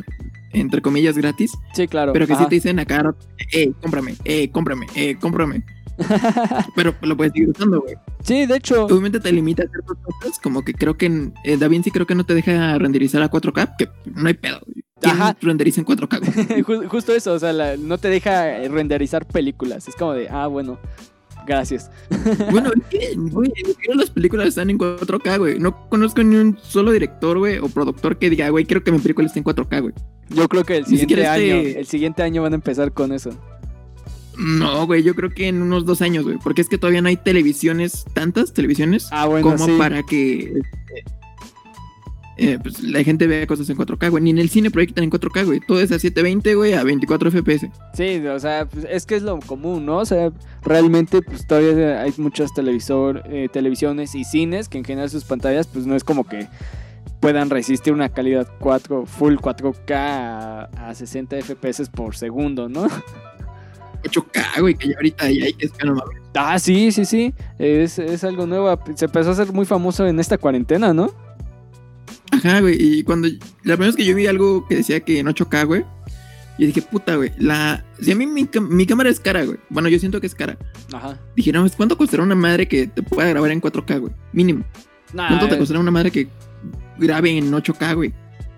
entre 0.53 0.81
comillas 0.81 1.17
gratis, 1.17 1.51
Sí, 1.73 1.87
claro. 1.87 2.13
pero 2.13 2.25
que 2.27 2.33
sí 2.33 2.39
ajá. 2.39 2.49
te 2.49 2.55
dicen 2.55 2.79
acá, 2.79 3.13
eh, 3.53 3.71
cómprame, 3.81 4.15
eh, 4.25 4.49
cómprame, 4.51 4.87
eh, 4.95 5.15
cómprame. 5.19 5.63
pero 6.75 6.93
lo 7.01 7.17
puedes 7.17 7.33
seguir 7.33 7.49
usando, 7.49 7.81
güey. 7.81 7.95
Sí, 8.23 8.45
de 8.45 8.57
hecho, 8.57 8.85
Obviamente 8.85 9.19
te 9.19 9.31
limita 9.31 9.63
a 9.63 9.67
ciertas 9.67 9.97
cosas, 10.03 10.39
como 10.39 10.63
que 10.63 10.73
creo 10.73 10.95
que 10.97 11.31
eh, 11.43 11.57
DaVinci 11.57 11.89
creo 11.91 12.05
que 12.05 12.13
no 12.15 12.23
te 12.25 12.33
deja 12.35 12.77
renderizar 12.77 13.21
a 13.23 13.31
4K, 13.31 13.75
que 13.77 13.89
no 14.13 14.27
hay 14.27 14.35
pedo. 14.35 14.59
güey. 14.65 14.83
¿Quién 14.99 15.15
Ajá. 15.15 15.37
renderiza 15.41 15.81
en 15.81 15.85
4K? 15.87 16.19
güey? 16.19 16.63
Ju- 16.63 16.87
Justo 16.87 17.13
eso, 17.15 17.33
o 17.33 17.39
sea, 17.39 17.53
la- 17.53 17.77
no 17.77 17.97
te 17.97 18.09
deja 18.09 18.59
renderizar 18.67 19.25
películas. 19.27 19.87
Es 19.87 19.95
como 19.95 20.13
de, 20.13 20.27
ah, 20.29 20.47
bueno, 20.47 20.79
gracias. 21.47 21.89
bueno, 22.51 22.71
es 22.75 22.83
que, 22.89 23.15
güey, 23.15 23.51
las 23.95 24.09
películas 24.11 24.47
están 24.49 24.69
en 24.69 24.77
4K, 24.77 25.39
güey. 25.39 25.59
No 25.59 25.87
conozco 25.89 26.21
ni 26.23 26.35
un 26.35 26.57
solo 26.61 26.91
director, 26.91 27.37
güey, 27.39 27.57
o 27.57 27.69
productor 27.69 28.17
que 28.17 28.29
diga, 28.29 28.49
güey, 28.49 28.65
quiero 28.65 28.83
que 28.83 28.91
mi 28.91 28.99
película 28.99 29.25
esté 29.27 29.39
en 29.39 29.45
4K, 29.45 29.81
güey. 29.81 29.93
Yo 30.29 30.47
creo 30.49 30.63
que 30.63 30.77
el 30.77 30.85
siguiente 30.85 31.25
año, 31.25 31.41
este- 31.55 31.79
el 31.79 31.85
siguiente 31.87 32.21
año 32.21 32.41
van 32.43 32.51
a 32.53 32.55
empezar 32.55 32.91
con 32.91 33.11
eso. 33.13 33.29
No, 34.37 34.85
güey, 34.85 35.01
yo 35.01 35.15
creo 35.15 35.31
que 35.31 35.47
en 35.47 35.61
unos 35.63 35.85
dos 35.85 36.01
años, 36.03 36.23
güey. 36.23 36.37
Porque 36.43 36.61
es 36.61 36.69
que 36.69 36.77
todavía 36.77 37.01
no 37.01 37.07
hay 37.07 37.17
televisiones, 37.17 38.05
tantas 38.13 38.53
televisiones, 38.53 39.07
Ah, 39.11 39.25
bueno, 39.25 39.49
como 39.51 39.65
sí. 39.65 39.71
para 39.79 40.03
que 40.03 40.53
eh, 42.37 42.59
pues, 42.61 42.83
la 42.83 43.03
gente 43.03 43.25
vea 43.25 43.47
cosas 43.47 43.69
en 43.69 43.77
4K, 43.77 44.11
güey. 44.11 44.23
Ni 44.23 44.29
en 44.29 44.37
el 44.37 44.49
cine 44.49 44.69
proyectan 44.69 45.03
en 45.03 45.09
4K, 45.09 45.45
güey. 45.45 45.59
Todo 45.59 45.81
es 45.81 45.91
a 45.91 45.99
720, 45.99 46.55
güey, 46.55 46.73
a 46.73 46.83
24 46.83 47.31
FPS. 47.31 47.69
Sí, 47.93 48.25
o 48.27 48.39
sea, 48.39 48.65
pues, 48.65 48.85
es 48.89 49.05
que 49.05 49.15
es 49.15 49.23
lo 49.23 49.39
común, 49.39 49.85
¿no? 49.85 49.97
O 49.97 50.05
sea, 50.05 50.31
realmente 50.63 51.21
pues 51.21 51.47
todavía 51.47 52.01
hay 52.01 52.13
muchas 52.17 52.53
televisor, 52.53 53.23
eh, 53.25 53.49
televisiones 53.51 54.13
y 54.15 54.23
cines 54.23 54.69
que 54.69 54.77
en 54.77 54.85
general 54.85 55.09
sus 55.09 55.23
pantallas 55.23 55.67
pues 55.67 55.85
no 55.85 55.95
es 55.95 56.03
como 56.03 56.25
que 56.25 56.47
puedan 57.19 57.49
resistir 57.49 57.93
una 57.93 58.09
calidad 58.09 58.47
4, 58.59 59.05
full 59.05 59.35
4K 59.35 59.91
a, 59.95 60.89
a 60.89 60.93
60 60.93 61.37
FPS 61.41 61.89
por 61.89 62.15
segundo, 62.15 62.69
¿no? 62.69 62.87
8K, 64.03 64.61
güey, 64.61 64.75
que 64.75 64.89
ya 64.89 64.95
ahorita 64.95 65.31
ya 65.31 65.45
hay 65.45 65.53
que 65.53 65.65
es 65.65 65.71
que 65.71 65.85
no 65.85 65.95
mames. 65.95 66.17
Ah, 66.35 66.59
sí, 66.59 66.91
sí, 66.91 67.05
sí. 67.05 67.33
Es, 67.57 67.97
es 67.97 68.23
algo 68.23 68.45
nuevo. 68.45 68.79
Se 68.95 69.05
empezó 69.05 69.29
a 69.29 69.33
hacer 69.33 69.51
muy 69.51 69.65
famoso 69.65 70.05
en 70.05 70.19
esta 70.19 70.37
cuarentena, 70.37 70.93
¿no? 70.93 71.11
Ajá, 72.37 72.61
güey. 72.61 72.75
Y 72.79 73.03
cuando. 73.03 73.27
La 73.63 73.75
primera 73.75 73.87
vez 73.87 73.95
que 73.95 74.05
yo 74.05 74.15
vi 74.15 74.27
algo 74.27 74.67
que 74.67 74.75
decía 74.77 74.99
que 74.99 75.19
en 75.19 75.27
8K, 75.27 75.65
güey. 75.65 75.85
Yo 76.59 76.65
dije, 76.65 76.81
puta, 76.81 77.15
güey. 77.15 77.31
La. 77.37 77.85
Si 78.01 78.11
a 78.11 78.15
mí 78.15 78.25
mi, 78.25 78.45
cámara 78.85 79.09
es 79.09 79.19
cara, 79.19 79.45
güey. 79.45 79.57
Bueno, 79.69 79.89
yo 79.89 79.99
siento 79.99 80.19
que 80.19 80.27
es 80.27 80.35
cara. 80.35 80.57
Ajá. 80.91 81.19
Dije, 81.35 81.51
no, 81.51 81.67
¿cuánto 81.75 81.97
costará 81.97 82.23
una 82.23 82.35
madre 82.35 82.67
que 82.67 82.87
te 82.87 83.03
pueda 83.03 83.29
grabar 83.29 83.51
en 83.51 83.61
4K, 83.61 83.99
güey? 83.99 84.13
Mínimo. 84.33 84.65
Nah, 85.13 85.27
¿Cuánto 85.27 85.47
te 85.49 85.55
eh, 85.55 85.57
costará 85.59 85.79
una 85.79 85.91
madre 85.91 86.11
que 86.11 86.27
grabe 86.97 87.37
en 87.37 87.51
8K, 87.51 87.95
güey? 87.95 88.13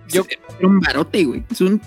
Yo- 0.07 0.25
Es 0.29 0.63
un 0.63 0.79
barote, 0.79 1.23
güey. 1.25 1.43
Es 1.51 1.61
un 1.61 1.81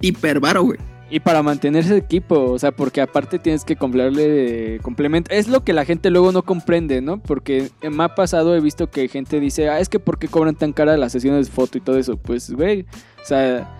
hiper 0.00 0.40
baro, 0.40 0.62
güey. 0.62 0.78
Y 1.12 1.18
para 1.18 1.42
mantener 1.42 1.84
ese 1.84 1.96
equipo, 1.96 2.52
o 2.52 2.58
sea, 2.58 2.70
porque 2.70 3.00
aparte 3.00 3.40
tienes 3.40 3.64
que 3.64 3.74
comprarle 3.74 4.78
complemento. 4.80 5.32
Es 5.32 5.48
lo 5.48 5.64
que 5.64 5.72
la 5.72 5.84
gente 5.84 6.08
luego 6.08 6.30
no 6.30 6.42
comprende, 6.42 7.00
¿no? 7.00 7.20
Porque 7.20 7.70
me 7.82 8.04
ha 8.04 8.14
pasado, 8.14 8.54
he 8.54 8.60
visto 8.60 8.90
que 8.90 9.08
gente 9.08 9.40
dice, 9.40 9.68
ah, 9.68 9.80
es 9.80 9.88
que 9.88 9.98
¿por 9.98 10.20
qué 10.20 10.28
cobran 10.28 10.54
tan 10.54 10.72
cara 10.72 10.96
las 10.96 11.10
sesiones 11.10 11.46
de 11.46 11.52
foto 11.52 11.78
y 11.78 11.80
todo 11.80 11.98
eso? 11.98 12.16
Pues, 12.16 12.52
güey, 12.52 12.82
o 13.20 13.24
sea, 13.24 13.76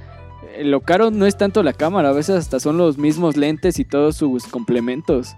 eh, 0.56 0.64
lo 0.64 0.80
caro 0.80 1.12
no 1.12 1.24
es 1.24 1.38
tanto 1.38 1.62
la 1.62 1.72
cámara, 1.72 2.08
a 2.08 2.12
veces 2.12 2.34
hasta 2.34 2.58
son 2.58 2.78
los 2.78 2.98
mismos 2.98 3.36
lentes 3.36 3.78
y 3.78 3.84
todos 3.84 4.16
sus 4.16 4.48
complementos. 4.48 5.36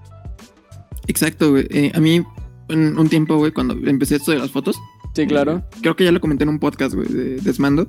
Exacto, 1.09 1.51
güey. 1.51 1.67
Eh, 1.69 1.93
a 1.95 2.01
mí, 2.01 2.23
en 2.69 2.99
un 2.99 3.09
tiempo, 3.11 3.37
güey, 3.37 3.53
cuando 3.53 3.75
empecé 3.75 4.17
esto 4.17 4.33
de 4.33 4.39
las 4.39 4.51
fotos. 4.51 4.81
Sí, 5.15 5.27
claro. 5.27 5.59
eh, 5.59 5.63
creo 5.83 5.95
que 5.95 6.05
ya 6.05 6.13
lo 6.13 6.21
comenté 6.21 6.45
en 6.45 6.51
un 6.51 6.59
podcast, 6.59 6.95
güey, 6.95 7.09
de 7.09 7.37
Desmando. 7.43 7.87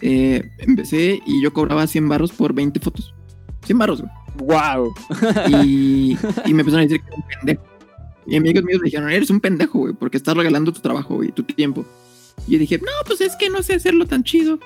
Eh, 0.00 0.50
empecé 0.58 1.20
y 1.26 1.42
yo 1.42 1.52
cobraba 1.52 1.86
100 1.86 2.08
barros 2.08 2.32
por 2.32 2.52
20 2.52 2.80
fotos. 2.80 3.14
100 3.64 3.78
barros, 3.78 4.00
güey. 4.02 4.12
¡Wow! 4.38 4.94
Y, 5.50 6.16
y 6.46 6.52
me 6.54 6.60
empezaron 6.60 6.80
a 6.80 6.82
decir 6.82 7.00
que 7.00 7.06
era 7.08 7.16
un 7.16 7.24
pendejo. 7.28 7.62
Y 8.26 8.36
amigos 8.36 8.64
míos 8.64 8.80
me 8.82 8.86
dijeron, 8.86 9.10
eres 9.10 9.30
un 9.30 9.40
pendejo, 9.40 9.78
güey, 9.78 9.94
porque 9.94 10.16
estás 10.16 10.36
regalando 10.36 10.72
tu 10.72 10.80
trabajo, 10.80 11.14
güey, 11.14 11.30
tu 11.32 11.42
tiempo. 11.44 11.84
Y 12.46 12.52
yo 12.52 12.58
dije, 12.58 12.78
no, 12.78 12.90
pues 13.06 13.20
es 13.20 13.36
que 13.36 13.48
no 13.48 13.62
sé 13.62 13.74
hacerlo 13.74 14.06
tan 14.06 14.24
chido. 14.24 14.58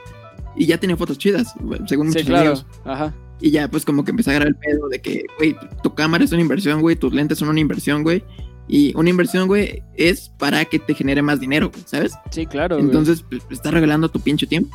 Y 0.57 0.66
ya 0.66 0.79
tenía 0.79 0.97
fotos 0.97 1.19
chidas, 1.19 1.55
según 1.87 2.09
Sí, 2.11 2.19
muchos 2.19 2.23
claro. 2.25 2.40
amigos. 2.51 2.66
Ajá. 2.85 3.14
Y 3.40 3.51
ya, 3.53 3.69
pues 3.69 3.85
como 3.85 4.05
que 4.05 4.11
empecé 4.11 4.31
a 4.31 4.33
agarrar 4.33 4.49
el 4.49 4.57
pedo 4.57 4.88
de 4.88 5.01
que, 5.01 5.25
güey, 5.38 5.57
tu 5.83 5.95
cámara 5.95 6.25
es 6.25 6.33
una 6.33 6.43
inversión, 6.43 6.81
güey, 6.81 6.97
tus 6.97 7.12
lentes 7.14 7.38
son 7.38 7.49
una 7.49 7.61
inversión, 7.61 8.03
güey. 8.03 8.25
Y 8.66 8.93
una 8.97 9.11
inversión, 9.11 9.47
güey, 9.47 9.83
es 9.97 10.31
para 10.38 10.64
que 10.64 10.79
te 10.79 10.95
genere 10.95 11.23
más 11.23 11.40
dinero, 11.40 11.71
¿sabes? 11.87 12.12
Sí, 12.31 12.47
claro. 12.47 12.79
Entonces, 12.79 13.23
pues, 13.29 13.43
estás 13.51 13.73
regalando 13.73 14.09
tu 14.11 14.21
pinche 14.21 14.47
tiempo. 14.47 14.71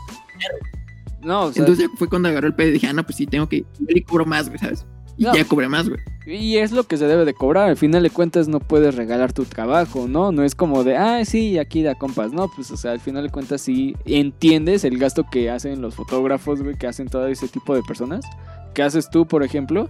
No, 1.22 1.46
o 1.46 1.54
sea, 1.54 1.62
Entonces 1.62 1.90
fue 1.98 2.08
cuando 2.08 2.30
agarró 2.30 2.48
el 2.48 2.54
pedo 2.54 2.70
y 2.70 2.74
dije, 2.74 2.88
ah, 2.88 2.94
no, 2.94 3.04
pues 3.04 3.16
sí, 3.18 3.26
tengo 3.26 3.50
que. 3.50 3.66
Y 3.88 4.02
cobro 4.02 4.26
más, 4.26 4.48
güey, 4.48 4.60
¿sabes? 4.60 4.86
Y 5.18 5.24
No. 5.24 5.34
ya 5.34 5.46
cobré 5.46 5.68
más, 5.70 5.88
güey. 5.88 6.00
Y 6.28 6.58
es 6.58 6.72
lo 6.72 6.84
que 6.84 6.98
se 6.98 7.08
debe 7.08 7.24
de 7.24 7.34
cobrar. 7.34 7.70
Al 7.70 7.78
final 7.78 8.04
de 8.04 8.10
cuentas 8.10 8.48
no 8.48 8.60
puedes 8.60 8.96
regalar 8.96 9.32
tu 9.32 9.46
trabajo, 9.46 10.08
¿no? 10.08 10.32
No 10.32 10.44
es 10.44 10.56
como 10.56 10.84
de, 10.84 10.98
ah, 10.98 11.24
sí, 11.24 11.58
aquí 11.58 11.84
da 11.84 11.96
compas. 11.96 12.34
No, 12.34 12.50
pues, 12.54 12.70
o 12.72 12.78
sea, 12.78 12.92
al 12.92 13.00
final 13.00 13.24
de 13.24 13.30
cuentas 13.30 13.62
sí 13.62 13.96
entiendes 14.06 14.84
el 14.84 14.98
gasto 14.98 15.26
que 15.32 15.50
hacen 15.50 15.82
los 15.82 15.96
fotógrafos, 15.96 16.62
güey, 16.62 16.76
que 16.76 16.88
hacen 16.88 17.08
todo 17.08 17.28
ese 17.28 17.48
tipo 17.48 17.74
de 17.76 17.82
personas. 17.84 18.26
Que 18.74 18.84
haces 18.84 19.10
tú, 19.10 19.26
por 19.26 19.42
ejemplo. 19.44 19.90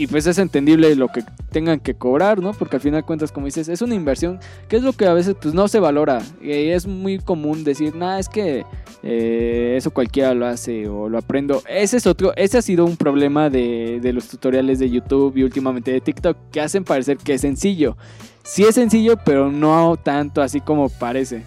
Y 0.00 0.06
pues 0.06 0.26
es 0.26 0.38
entendible 0.38 0.96
lo 0.96 1.08
que 1.08 1.22
tengan 1.52 1.78
que 1.78 1.92
cobrar, 1.92 2.40
¿no? 2.40 2.54
Porque 2.54 2.76
al 2.76 2.80
final 2.80 3.02
de 3.02 3.06
cuentas, 3.06 3.32
como 3.32 3.44
dices, 3.44 3.68
es 3.68 3.82
una 3.82 3.94
inversión 3.94 4.38
que 4.66 4.76
es 4.76 4.82
lo 4.82 4.94
que 4.94 5.04
a 5.04 5.12
veces 5.12 5.36
pues 5.38 5.52
no 5.52 5.68
se 5.68 5.78
valora. 5.78 6.22
Y 6.40 6.52
es 6.70 6.86
muy 6.86 7.18
común 7.18 7.64
decir, 7.64 7.94
nah, 7.94 8.18
es 8.18 8.30
que 8.30 8.64
eh, 9.02 9.74
eso 9.76 9.90
cualquiera 9.90 10.32
lo 10.32 10.46
hace 10.46 10.88
o 10.88 11.10
lo 11.10 11.18
aprendo. 11.18 11.62
Ese 11.68 11.98
es 11.98 12.06
otro, 12.06 12.32
ese 12.36 12.56
ha 12.56 12.62
sido 12.62 12.86
un 12.86 12.96
problema 12.96 13.50
de, 13.50 13.98
de 14.00 14.14
los 14.14 14.26
tutoriales 14.28 14.78
de 14.78 14.88
YouTube 14.88 15.36
y 15.36 15.42
últimamente 15.42 15.92
de 15.92 16.00
TikTok 16.00 16.34
que 16.50 16.62
hacen 16.62 16.82
parecer 16.82 17.18
que 17.18 17.34
es 17.34 17.42
sencillo. 17.42 17.98
Sí 18.42 18.62
es 18.62 18.76
sencillo, 18.76 19.18
pero 19.22 19.52
no 19.52 19.98
tanto 20.02 20.40
así 20.40 20.62
como 20.62 20.88
parece. 20.88 21.44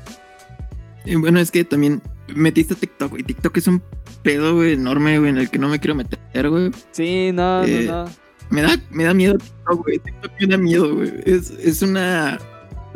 Y 1.05 1.15
bueno, 1.15 1.39
es 1.39 1.49
que 1.49 1.63
también 1.63 2.03
metiste 2.27 2.75
a 2.75 2.77
TikTok, 2.77 3.09
güey. 3.09 3.23
TikTok 3.23 3.57
es 3.57 3.65
un 3.65 3.81
pedo, 4.21 4.53
güey, 4.53 4.73
enorme, 4.73 5.17
güey, 5.17 5.31
en 5.31 5.39
el 5.39 5.49
que 5.49 5.57
no 5.57 5.69
me 5.69 5.79
quiero 5.79 5.95
meter, 5.95 6.49
güey. 6.51 6.69
Sí, 6.91 7.31
no, 7.33 7.63
Eh, 7.63 7.85
no, 7.87 8.05
no. 8.05 8.22
Me 8.53 8.61
da, 8.61 8.79
me 8.91 9.03
da 9.03 9.15
miedo 9.15 9.39
TikTok, 9.39 9.83
güey. 9.83 9.97
TikTok 9.97 10.31
me 10.39 10.45
da 10.45 10.57
miedo, 10.57 10.95
güey. 10.95 11.11
Es, 11.25 11.49
es 11.49 11.81
una 11.81 12.37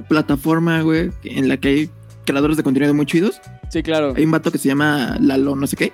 plataforma, 0.08 0.84
güey, 0.84 1.10
en 1.24 1.48
la 1.48 1.58
que 1.58 1.67
hay 1.67 1.89
creadores 2.26 2.58
de 2.58 2.63
contenido 2.63 2.93
muy 2.93 3.08
chidos. 3.08 3.41
Sí, 3.72 3.82
claro. 3.82 4.13
Hay 4.15 4.24
un 4.24 4.30
vato 4.30 4.52
que 4.52 4.60
se 4.60 4.67
llama 4.67 5.17
Lalo, 5.20 5.56
no 5.56 5.65
sé 5.65 5.76
qué. 5.76 5.93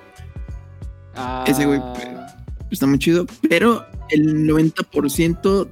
Ah, 1.15 1.45
ese 1.47 1.65
güey, 1.65 1.79
Está 2.71 2.87
muy 2.87 2.99
chido. 2.99 3.25
Pero 3.47 3.85
el 4.09 4.45
90%, 4.49 5.67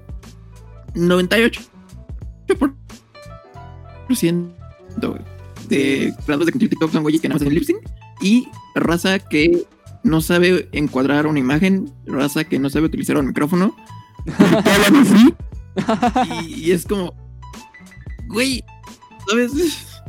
98% 0.96 1.60
güey, 5.02 5.22
de 5.68 6.14
creadores 6.26 6.46
de 6.46 6.52
contenido 6.54 6.70
TikTok 6.70 6.94
son 6.94 7.04
güeyes 7.04 7.20
que 7.20 7.28
nada 7.28 7.40
más 7.40 7.42
hacen 7.42 7.54
lip 7.54 7.66
sync. 7.66 7.80
Y 8.22 8.48
raza 8.74 9.20
que 9.20 9.66
no 10.04 10.22
sabe 10.22 10.70
encuadrar 10.72 11.28
una 11.28 11.40
imagen, 11.40 11.92
raza 12.06 12.44
que 12.44 12.60
no 12.60 12.70
sabe 12.70 12.86
utilizar 12.88 13.18
un 13.18 13.28
micrófono. 13.28 13.76
y, 16.46 16.68
y 16.68 16.72
es 16.72 16.86
como, 16.86 17.14
güey, 18.28 18.64
¿sabes? 19.28 19.52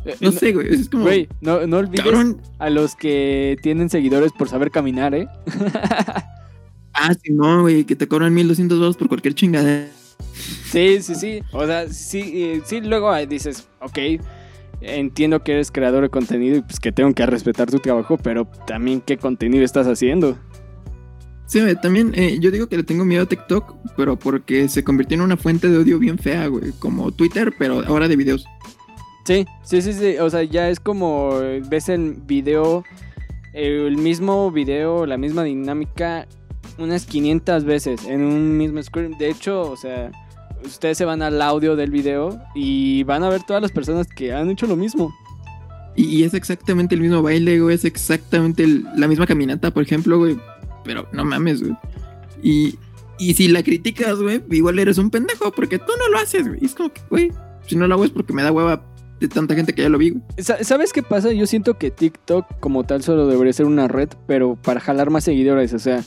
Eh, 0.04 0.16
No 0.20 0.32
sé, 0.32 0.52
güey. 0.52 0.74
Es 0.74 0.88
como, 0.88 1.04
Güey, 1.04 1.28
no, 1.40 1.66
no 1.66 1.78
olvides 1.78 2.04
cabrón. 2.04 2.40
a 2.58 2.70
los 2.70 2.96
que 2.96 3.56
tienen 3.62 3.88
seguidores 3.88 4.32
por 4.32 4.48
saber 4.48 4.70
caminar, 4.70 5.14
¿eh? 5.14 5.28
Ah, 6.94 7.14
sí, 7.14 7.32
no, 7.32 7.62
güey, 7.62 7.84
que 7.84 7.96
te 7.96 8.06
cobran 8.06 8.34
1200 8.34 8.78
dólares 8.78 8.96
por 8.98 9.08
cualquier 9.08 9.34
chingadera. 9.34 9.88
Sí, 10.70 11.00
sí, 11.00 11.14
sí. 11.14 11.40
O 11.52 11.64
sea, 11.66 11.88
sí, 11.88 12.20
eh, 12.34 12.62
sí, 12.66 12.82
luego 12.82 13.10
ahí 13.10 13.24
dices, 13.26 13.66
ok, 13.80 13.98
entiendo 14.82 15.42
que 15.42 15.52
eres 15.52 15.70
creador 15.70 16.02
de 16.02 16.10
contenido 16.10 16.56
y 16.56 16.62
pues 16.62 16.80
que 16.80 16.92
tengo 16.92 17.12
que 17.14 17.24
respetar 17.26 17.70
tu 17.70 17.78
trabajo, 17.78 18.16
pero 18.16 18.46
también 18.66 19.00
qué 19.00 19.16
contenido 19.16 19.64
estás 19.64 19.86
haciendo. 19.86 20.36
Sí, 21.46 21.60
también 21.82 22.12
eh, 22.14 22.38
yo 22.40 22.50
digo 22.50 22.66
que 22.66 22.78
le 22.78 22.82
tengo 22.82 23.04
miedo 23.04 23.24
a 23.24 23.26
TikTok, 23.26 23.76
pero 23.96 24.18
porque 24.18 24.68
se 24.68 24.82
convirtió 24.82 25.16
en 25.16 25.22
una 25.22 25.36
fuente 25.36 25.68
de 25.68 25.78
odio 25.78 25.98
bien 25.98 26.18
fea, 26.18 26.46
güey. 26.46 26.72
Como 26.78 27.12
Twitter, 27.12 27.52
pero 27.58 27.84
ahora 27.86 28.08
de 28.08 28.16
videos. 28.16 28.46
Sí, 29.26 29.46
sí, 29.62 29.82
sí, 29.82 29.92
sí. 29.92 30.16
O 30.18 30.30
sea, 30.30 30.42
ya 30.44 30.70
es 30.70 30.80
como 30.80 31.40
ves 31.68 31.88
el 31.88 32.14
video, 32.26 32.84
el 33.52 33.96
mismo 33.98 34.50
video, 34.50 35.04
la 35.04 35.18
misma 35.18 35.44
dinámica 35.44 36.26
unas 36.78 37.06
500 37.06 37.64
veces 37.64 38.06
en 38.06 38.22
un 38.22 38.56
mismo 38.56 38.82
screen. 38.82 39.16
De 39.18 39.28
hecho, 39.28 39.70
o 39.70 39.76
sea, 39.76 40.10
ustedes 40.64 40.98
se 40.98 41.04
van 41.04 41.22
al 41.22 41.40
audio 41.42 41.76
del 41.76 41.90
video 41.90 42.40
y 42.54 43.02
van 43.04 43.22
a 43.22 43.28
ver 43.28 43.42
todas 43.42 43.62
las 43.62 43.72
personas 43.72 44.06
que 44.08 44.32
han 44.32 44.50
hecho 44.50 44.66
lo 44.66 44.76
mismo. 44.76 45.12
Y, 45.94 46.04
y 46.04 46.22
es 46.24 46.34
exactamente 46.34 46.94
el 46.94 47.00
mismo 47.02 47.22
baile, 47.22 47.60
güey. 47.60 47.74
Es 47.74 47.84
exactamente 47.84 48.64
el- 48.64 48.84
la 48.96 49.08
misma 49.08 49.26
caminata, 49.26 49.70
por 49.72 49.82
ejemplo, 49.82 50.18
güey. 50.18 50.38
Pero 50.84 51.06
no 51.12 51.24
mames, 51.24 51.60
güey. 51.62 51.76
Y, 52.42 52.78
y 53.18 53.34
si 53.34 53.48
la 53.48 53.62
criticas, 53.62 54.16
güey, 54.18 54.42
igual 54.50 54.78
eres 54.78 54.98
un 54.98 55.10
pendejo 55.10 55.52
porque 55.52 55.78
tú 55.78 55.92
no 55.98 56.08
lo 56.08 56.18
haces, 56.18 56.48
güey. 56.48 56.64
Es 56.64 56.74
como 56.74 56.92
que, 56.92 57.00
güey, 57.10 57.30
si 57.66 57.76
no 57.76 57.86
lo 57.86 57.94
hago 57.94 58.04
es 58.04 58.10
porque 58.10 58.32
me 58.32 58.42
da 58.42 58.50
hueva 58.52 58.82
de 59.20 59.28
tanta 59.28 59.54
gente 59.54 59.72
que 59.74 59.82
ya 59.82 59.88
lo 59.88 59.98
vi, 59.98 60.10
güey. 60.10 60.22
Sa- 60.38 60.64
¿Sabes 60.64 60.92
qué 60.92 61.02
pasa? 61.02 61.30
Yo 61.32 61.46
siento 61.46 61.78
que 61.78 61.90
TikTok 61.92 62.58
como 62.58 62.84
tal 62.84 63.02
solo 63.02 63.26
debería 63.28 63.52
ser 63.52 63.66
una 63.66 63.86
red, 63.86 64.08
pero 64.26 64.56
para 64.56 64.80
jalar 64.80 65.10
más 65.10 65.22
seguidores. 65.24 65.72
O 65.74 65.78
sea, 65.78 66.02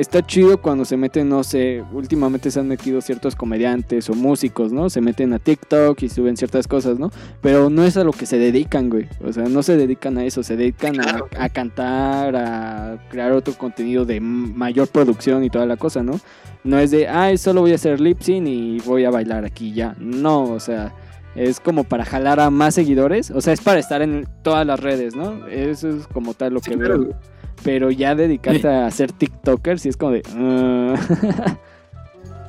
está 0.00 0.24
chido 0.24 0.60
cuando 0.62 0.86
se 0.86 0.96
meten, 0.96 1.28
no 1.28 1.44
sé, 1.44 1.84
últimamente 1.92 2.50
se 2.50 2.58
han 2.58 2.68
metido 2.68 3.02
ciertos 3.02 3.36
comediantes 3.36 4.08
o 4.08 4.14
músicos, 4.14 4.72
¿no? 4.72 4.88
Se 4.88 5.02
meten 5.02 5.34
a 5.34 5.38
TikTok 5.38 6.02
y 6.02 6.08
suben 6.08 6.38
ciertas 6.38 6.66
cosas, 6.66 6.98
¿no? 6.98 7.10
Pero 7.42 7.68
no 7.68 7.84
es 7.84 7.98
a 7.98 8.04
lo 8.04 8.12
que 8.12 8.24
se 8.24 8.38
dedican, 8.38 8.88
güey. 8.88 9.08
O 9.22 9.32
sea, 9.32 9.44
no 9.44 9.62
se 9.62 9.76
dedican 9.76 10.16
a 10.16 10.24
eso, 10.24 10.42
se 10.42 10.56
dedican 10.56 10.96
a, 11.00 11.48
cantar, 11.50 12.34
a 12.34 12.98
crear 13.10 13.32
otro 13.32 13.52
contenido 13.54 14.06
de 14.06 14.20
mayor 14.20 14.88
producción 14.88 15.44
y 15.44 15.50
toda 15.50 15.66
la 15.66 15.76
cosa, 15.76 16.02
¿no? 16.02 16.18
No 16.64 16.78
es 16.78 16.90
de, 16.90 17.06
ay, 17.06 17.36
solo 17.36 17.60
voy 17.60 17.72
a 17.72 17.74
hacer 17.74 18.00
lip 18.00 18.20
sync 18.20 18.46
y 18.46 18.80
voy 18.80 19.04
a 19.04 19.10
bailar 19.10 19.44
aquí 19.44 19.74
ya. 19.74 19.94
No, 19.98 20.44
o 20.44 20.60
sea, 20.60 20.94
es 21.34 21.60
como 21.60 21.84
para 21.84 22.06
jalar 22.06 22.40
a 22.40 22.48
más 22.48 22.74
seguidores. 22.74 23.30
O 23.30 23.42
sea, 23.42 23.52
es 23.52 23.60
para 23.60 23.78
estar 23.78 24.00
en 24.00 24.26
todas 24.42 24.66
las 24.66 24.80
redes, 24.80 25.14
¿no? 25.14 25.46
Eso 25.46 25.90
es 25.90 26.06
como 26.06 26.32
tal 26.32 26.54
lo 26.54 26.60
Sí, 26.60 26.70
que 26.70 26.76
claro, 26.78 27.00
veo. 27.00 27.16
Güey. 27.62 27.64
Pero 27.76 27.90
ya 27.90 28.14
dedicarte 28.14 28.68
a 28.68 28.90
ser 28.90 29.12
TikToker, 29.12 29.78
sí 29.78 29.88
es 29.88 29.96
como 29.96 30.12
de. 30.12 30.22
"Ah". 30.36 30.94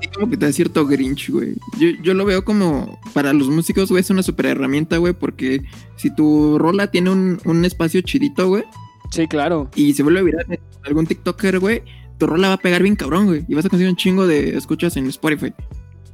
Sí, 0.02 0.08
como 0.08 0.32
que 0.32 0.38
te 0.38 0.48
da 0.48 0.52
cierto 0.52 0.88
grinch, 0.88 1.30
güey. 1.30 1.54
Yo, 1.80 1.90
yo 2.02 2.16
lo 2.16 2.26
veo 2.26 2.44
como 2.44 3.00
para 3.14 3.34
los 3.34 3.50
músicos, 3.50 3.90
güey, 3.90 4.02
es 4.02 4.10
una 4.10 4.24
super 4.24 4.48
herramienta, 4.48 4.98
güey, 4.98 5.14
porque 5.14 5.62
si 5.96 6.10
tu 6.10 6.58
rola 6.58 6.88
tiene 6.88 7.12
un, 7.12 7.40
un 7.46 7.66
espacio 7.66 8.02
chidito, 8.02 8.48
güey, 8.48 8.64
sí, 9.12 9.28
claro. 9.28 9.70
y 9.76 9.94
se 9.94 10.02
vuelve 10.02 10.24
viral 10.24 10.46
en 10.50 10.60
algún 10.86 11.06
TikToker, 11.06 11.60
güey, 11.60 11.84
tu 12.18 12.26
rola 12.26 12.48
va 12.48 12.54
a 12.56 12.58
pegar 12.58 12.82
bien 12.82 12.96
cabrón, 12.96 13.28
güey, 13.28 13.46
y 13.48 13.54
vas 13.54 13.64
a 13.66 13.70
conseguir 13.70 13.92
un 13.92 13.96
chingo 13.96 14.26
de 14.26 14.58
escuchas 14.58 14.98
en 14.98 15.06
Spotify. 15.06 15.54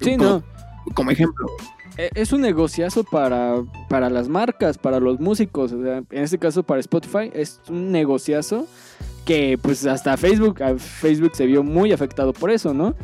Sí, 0.01 0.17
como, 0.17 0.29
no. 0.29 0.43
Como 0.93 1.11
ejemplo. 1.11 1.45
E- 1.47 1.76
Es 2.13 2.31
un 2.31 2.41
negociazo 2.41 3.03
para, 3.03 3.63
para 3.89 4.09
las 4.09 4.27
marcas, 4.29 4.77
para 4.77 4.99
los 4.99 5.19
músicos. 5.19 5.71
O 5.71 5.81
sea, 5.81 5.97
en 6.09 6.23
este 6.23 6.37
caso, 6.37 6.63
para 6.63 6.79
Spotify, 6.79 7.31
es 7.33 7.59
un 7.69 7.91
negociazo 7.91 8.67
que, 9.25 9.57
pues, 9.61 9.85
hasta 9.85 10.15
Facebook, 10.17 10.59
Facebook 10.77 11.31
se 11.35 11.45
vio 11.45 11.63
muy 11.63 11.91
afectado 11.91 12.33
por 12.33 12.51
eso, 12.51 12.73
¿no? 12.73 12.95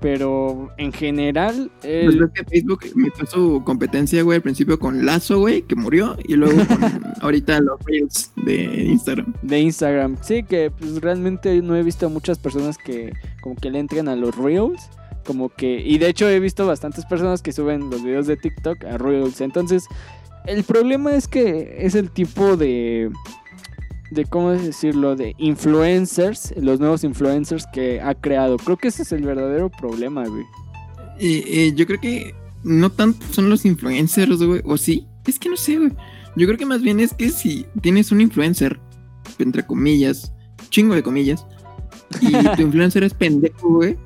Pero 0.00 0.70
en 0.76 0.92
general, 0.92 1.70
el- 1.82 2.04
Pues 2.04 2.18
ves 2.18 2.30
que 2.34 2.44
Facebook 2.44 2.80
metió 2.94 3.24
su 3.26 3.62
competencia, 3.64 4.22
güey, 4.22 4.36
al 4.36 4.42
principio 4.42 4.78
con 4.78 5.06
Lazo, 5.06 5.38
güey, 5.40 5.62
que 5.62 5.74
murió, 5.76 6.14
y 6.24 6.34
luego 6.34 6.58
con 6.66 6.78
ahorita 7.22 7.58
los 7.60 7.80
Reels 7.86 8.30
de 8.44 8.84
Instagram. 8.84 9.32
de 9.40 9.60
Instagram. 9.60 10.18
Sí, 10.20 10.42
que 10.42 10.70
pues 10.70 11.00
realmente 11.00 11.62
no 11.62 11.74
he 11.74 11.82
visto 11.82 12.04
a 12.04 12.08
muchas 12.10 12.38
personas 12.38 12.76
que 12.76 13.14
como 13.42 13.56
que 13.56 13.70
le 13.70 13.78
entren 13.78 14.08
a 14.08 14.14
los 14.16 14.36
Reels. 14.36 14.90
Como 15.24 15.48
que... 15.48 15.80
Y 15.80 15.98
de 15.98 16.08
hecho 16.08 16.28
he 16.28 16.40
visto 16.40 16.66
bastantes 16.66 17.04
personas 17.06 17.42
que 17.42 17.52
suben 17.52 17.90
los 17.90 18.02
videos 18.02 18.26
de 18.26 18.36
TikTok 18.36 18.84
a 18.84 18.98
Reels. 18.98 19.40
Entonces, 19.40 19.86
el 20.46 20.64
problema 20.64 21.14
es 21.14 21.28
que 21.28 21.76
es 21.80 21.94
el 21.94 22.10
tipo 22.10 22.56
de... 22.56 23.10
De 24.10 24.26
cómo 24.26 24.52
decirlo, 24.52 25.16
de 25.16 25.34
influencers, 25.38 26.54
los 26.56 26.78
nuevos 26.78 27.02
influencers 27.02 27.66
que 27.72 28.00
ha 28.00 28.14
creado. 28.14 28.58
Creo 28.58 28.76
que 28.76 28.88
ese 28.88 29.02
es 29.02 29.10
el 29.12 29.22
verdadero 29.22 29.70
problema, 29.70 30.24
güey. 30.28 30.44
Eh, 31.18 31.44
eh, 31.46 31.72
yo 31.74 31.86
creo 31.86 32.00
que 32.00 32.34
no 32.62 32.90
tanto 32.90 33.24
son 33.30 33.50
los 33.50 33.64
influencers, 33.64 34.42
güey, 34.42 34.60
o 34.64 34.76
sí, 34.76 35.06
es 35.26 35.38
que 35.38 35.48
no 35.48 35.56
sé, 35.56 35.78
güey. 35.78 35.92
Yo 36.36 36.46
creo 36.46 36.58
que 36.58 36.66
más 36.66 36.82
bien 36.82 36.98
es 36.98 37.14
que 37.14 37.30
si 37.30 37.66
tienes 37.80 38.10
un 38.10 38.20
influencer, 38.20 38.80
entre 39.38 39.64
comillas, 39.64 40.32
chingo 40.70 40.94
de 40.94 41.02
comillas, 41.02 41.46
y 42.20 42.32
tu 42.56 42.62
influencer 42.62 43.04
es 43.04 43.14
pendejo, 43.14 43.68
güey, 43.68 43.96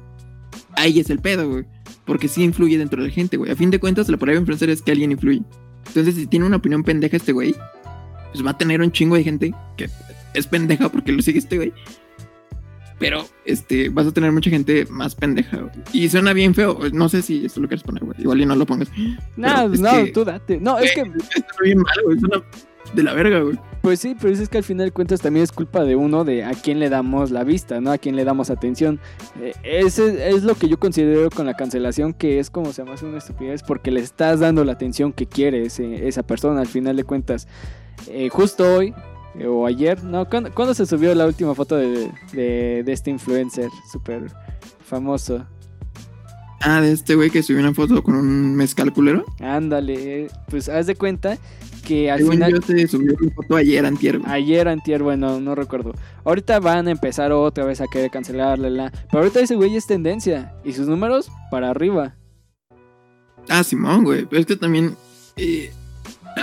ahí 0.80 1.00
es 1.00 1.10
el 1.10 1.18
pedo, 1.18 1.48
güey. 1.48 1.64
Porque 2.04 2.28
sí 2.28 2.42
influye 2.42 2.78
dentro 2.78 3.02
de 3.02 3.08
la 3.08 3.14
gente, 3.14 3.36
güey. 3.36 3.50
A 3.50 3.56
fin 3.56 3.70
de 3.70 3.78
cuentas, 3.78 4.08
la 4.08 4.16
palabra 4.16 4.40
influencer 4.40 4.70
es 4.70 4.80
que 4.82 4.92
alguien 4.92 5.12
influye. 5.12 5.42
Entonces, 5.88 6.14
si 6.14 6.26
tiene 6.26 6.46
una 6.46 6.56
opinión 6.56 6.82
pendeja 6.84 7.16
este 7.16 7.32
güey, 7.32 7.54
pues 8.32 8.44
va 8.44 8.50
a 8.52 8.58
tener 8.58 8.80
un 8.80 8.92
chingo 8.92 9.16
de 9.16 9.24
gente 9.24 9.54
que 9.76 9.88
es 10.34 10.46
pendeja 10.46 10.88
porque 10.88 11.12
lo 11.12 11.22
sigue 11.22 11.38
este 11.38 11.56
güey. 11.56 11.72
Pero, 12.98 13.24
este, 13.44 13.90
vas 13.90 14.08
a 14.08 14.12
tener 14.12 14.32
mucha 14.32 14.50
gente 14.50 14.84
más 14.90 15.14
pendeja, 15.14 15.58
güey. 15.58 15.70
Y 15.92 16.08
suena 16.08 16.32
bien 16.32 16.52
feo. 16.54 16.78
No 16.92 17.08
sé 17.08 17.22
si 17.22 17.44
esto 17.46 17.60
lo 17.60 17.68
quieres 17.68 17.84
poner, 17.84 18.04
güey. 18.04 18.20
Igual 18.20 18.40
y 18.40 18.46
no 18.46 18.56
lo 18.56 18.66
pongas. 18.66 18.88
No, 19.36 19.48
Pero 19.54 19.72
es 19.74 19.80
no, 19.80 19.90
que- 20.04 20.10
tú 20.12 20.24
date. 20.24 20.58
No, 20.60 20.78
es 20.78 20.92
que 20.94 21.00
Está 21.36 21.54
bien 21.62 21.78
mal, 21.78 21.94
güey. 22.04 22.18
Suena 22.18 22.42
de 22.94 23.02
la 23.02 23.12
verga, 23.14 23.40
güey. 23.40 23.58
Pues 23.82 24.00
sí, 24.00 24.16
pero 24.20 24.32
es 24.34 24.48
que 24.48 24.58
al 24.58 24.64
final 24.64 24.86
de 24.86 24.92
cuentas 24.92 25.20
también 25.20 25.44
es 25.44 25.52
culpa 25.52 25.84
de 25.84 25.94
uno 25.96 26.24
de 26.24 26.44
a 26.44 26.50
quién 26.52 26.80
le 26.80 26.88
damos 26.90 27.30
la 27.30 27.44
vista, 27.44 27.80
¿no? 27.80 27.92
A 27.92 27.98
quién 27.98 28.16
le 28.16 28.24
damos 28.24 28.50
atención. 28.50 28.98
Eh, 29.40 29.52
ese 29.62 30.28
es 30.30 30.42
lo 30.42 30.54
que 30.56 30.68
yo 30.68 30.78
considero 30.78 31.30
con 31.30 31.46
la 31.46 31.54
cancelación, 31.54 32.12
que 32.12 32.38
es 32.40 32.50
como 32.50 32.72
se 32.72 32.82
llama 32.84 32.96
una 33.02 33.18
estupidez, 33.18 33.62
porque 33.62 33.90
le 33.90 34.00
estás 34.00 34.40
dando 34.40 34.64
la 34.64 34.72
atención 34.72 35.12
que 35.12 35.26
quiere 35.26 35.62
ese- 35.62 36.08
esa 36.08 36.22
persona 36.24 36.60
al 36.60 36.66
final 36.66 36.96
de 36.96 37.04
cuentas. 37.04 37.46
Eh, 38.08 38.28
justo 38.30 38.64
hoy, 38.76 38.94
eh, 39.38 39.46
o 39.46 39.66
ayer, 39.66 40.02
¿no? 40.02 40.28
¿Cuándo, 40.28 40.50
cuándo 40.54 40.74
se 40.74 40.84
subió 40.86 41.14
la 41.14 41.26
última 41.26 41.54
foto 41.54 41.76
de, 41.76 42.10
de- 42.32 42.82
de 42.84 42.92
este 42.92 43.10
influencer 43.10 43.68
súper 43.92 44.26
famoso? 44.84 45.46
Ah, 46.60 46.80
de 46.80 46.90
este 46.92 47.14
güey 47.14 47.30
que 47.30 47.42
subió 47.44 47.60
una 47.60 47.72
foto 47.72 48.02
con 48.02 48.16
un 48.16 48.56
mezcal 48.56 48.92
culero. 48.92 49.24
Ándale, 49.40 50.26
pues 50.50 50.68
haz 50.68 50.86
de 50.88 50.96
cuenta 50.96 51.38
que 51.88 52.10
al 52.10 52.18
Según 52.18 52.34
final... 52.34 52.52
yo 52.52 52.60
se 52.60 52.86
subió 52.86 53.16
una 53.18 53.30
foto 53.34 53.56
ayer, 53.56 53.86
antier. 53.86 54.20
Ayer, 54.26 54.68
antier, 54.68 55.02
bueno, 55.02 55.40
no 55.40 55.54
recuerdo. 55.54 55.94
Ahorita 56.24 56.60
van 56.60 56.86
a 56.86 56.90
empezar 56.90 57.32
otra 57.32 57.64
vez 57.64 57.80
a 57.80 57.86
querer 57.90 58.10
cancelarle 58.10 58.68
la... 58.68 58.90
Pero 59.10 59.22
ahorita 59.22 59.40
ese 59.40 59.56
güey 59.56 59.74
es 59.74 59.86
tendencia. 59.86 60.52
Y 60.64 60.74
sus 60.74 60.86
números 60.86 61.30
para 61.50 61.70
arriba. 61.70 62.14
Ah, 63.48 63.64
Simón, 63.64 64.04
güey. 64.04 64.26
Pero 64.26 64.40
es 64.40 64.46
que 64.46 64.56
también. 64.56 64.94
eh, 65.36 65.70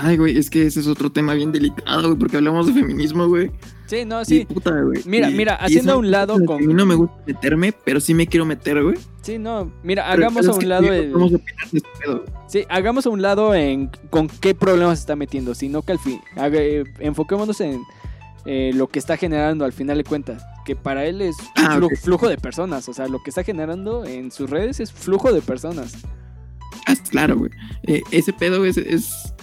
Ay, 0.02 0.18
güey, 0.18 0.38
es 0.38 0.50
que 0.50 0.66
ese 0.66 0.80
es 0.80 0.88
otro 0.88 1.12
tema 1.12 1.36
bien 1.36 1.52
delicado, 1.52 2.08
güey, 2.08 2.18
porque 2.20 2.38
hablamos 2.38 2.66
de 2.68 2.74
feminismo, 2.74 3.28
güey. 3.28 3.52
Sí, 3.88 4.04
no, 4.06 4.22
Y 4.22 4.26
sí. 4.26 4.46
puta, 4.46 4.72
güey. 4.82 5.02
Mira, 5.06 5.30
Y- 5.30 5.34
mira, 5.36 5.56
haciendo 5.56 5.94
a 5.94 5.98
un 5.98 6.10
lado 6.10 6.44
con- 6.46 6.64
A 6.64 6.66
mí 6.66 6.74
no 6.74 6.86
me 6.88 6.96
gusta 6.96 7.16
meterme, 7.28 7.72
pero 7.72 8.00
sí 8.00 8.14
me 8.16 8.26
quiero 8.26 8.44
meter, 8.46 8.82
güey. 8.82 8.96
Sí, 9.22 9.38
no. 9.38 9.72
Mira, 9.84 10.10
hagamos 10.12 10.48
a 10.48 10.54
un 10.54 10.68
lado 10.70 10.92
el... 10.92 11.12
podemos 11.12 11.34
opinar 11.34 11.70
de 11.72 11.78
este 11.78 11.90
pedo. 12.00 12.26
Sí, 12.48 12.66
hagamos 12.70 13.06
a 13.06 13.10
un 13.10 13.22
lado 13.22 13.54
en 13.54 13.90
con 14.10 14.28
qué 14.28 14.56
problemas 14.56 14.98
se 15.00 15.04
está 15.04 15.16
metiendo. 15.16 15.54
Sino 15.54 15.82
que 15.84 15.92
al 15.92 16.00
fin... 16.00 16.20
haga- 16.36 16.62
eh, 16.62 16.84
enfoquémonos 17.00 17.62
en 17.62 17.82
eh, 18.46 18.72
lo 18.74 18.88
que 18.88 18.98
está 19.00 19.18
generando 19.18 19.66
al 19.66 19.74
final 19.74 19.98
de 19.98 20.04
cuentas. 20.04 20.44
Que 20.66 20.76
para 20.76 21.06
él 21.06 21.22
es 21.22 21.36
Ah, 21.56 21.78
flu- 21.78 21.96
flujo 21.96 22.28
de 22.28 22.38
personas. 22.38 22.90
O 22.90 22.94
sea, 22.94 23.08
lo 23.08 23.22
que 23.22 23.30
está 23.30 23.44
generando 23.44 24.04
en 24.06 24.32
sus 24.32 24.50
redes 24.50 24.80
es 24.80 24.92
flujo 24.92 25.32
de 25.32 25.42
personas. 25.44 25.96
Ah, 26.88 26.96
claro, 27.12 27.38
güey. 27.38 27.52
Eh, 27.84 28.02
ese 28.12 28.34
pedo 28.34 28.66
es, 28.66 28.78
es. 28.78 29.34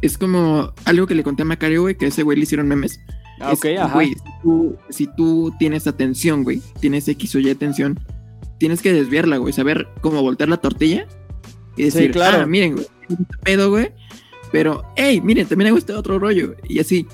Es 0.00 0.16
como 0.16 0.72
algo 0.86 1.06
que 1.06 1.14
le 1.14 1.22
conté 1.22 1.42
a 1.42 1.44
Macario, 1.44 1.82
güey, 1.82 1.94
que 1.96 2.06
a 2.06 2.08
ese 2.08 2.22
güey 2.22 2.36
le 2.38 2.44
hicieron 2.44 2.66
memes. 2.68 3.00
Ah, 3.40 3.52
Es, 3.52 3.58
ok, 3.58 3.66
ajá. 3.78 3.94
Güey, 3.94 4.10
si 4.14 4.22
tú, 4.42 4.76
si 4.90 5.06
tú 5.16 5.52
tienes 5.58 5.86
atención, 5.86 6.44
güey, 6.44 6.60
tienes 6.80 7.08
X 7.08 7.34
o 7.34 7.38
Y 7.38 7.50
atención, 7.50 7.98
tienes 8.58 8.82
que 8.82 8.92
desviarla, 8.92 9.38
güey, 9.38 9.52
saber 9.52 9.88
cómo 10.02 10.20
voltear 10.22 10.48
la 10.48 10.58
tortilla 10.58 11.06
y 11.76 11.82
Sí, 11.82 11.84
decir, 11.84 12.10
claro. 12.12 12.42
ah, 12.42 12.46
miren, 12.46 12.74
güey, 12.74 12.86
este 13.08 13.24
pedo, 13.42 13.70
güey, 13.70 13.92
pero, 14.52 14.82
hey, 14.96 15.20
miren, 15.22 15.46
también 15.46 15.68
hago 15.68 15.78
este 15.78 15.92
otro 15.94 16.18
rollo, 16.18 16.54
y 16.68 16.78
así. 16.80 17.06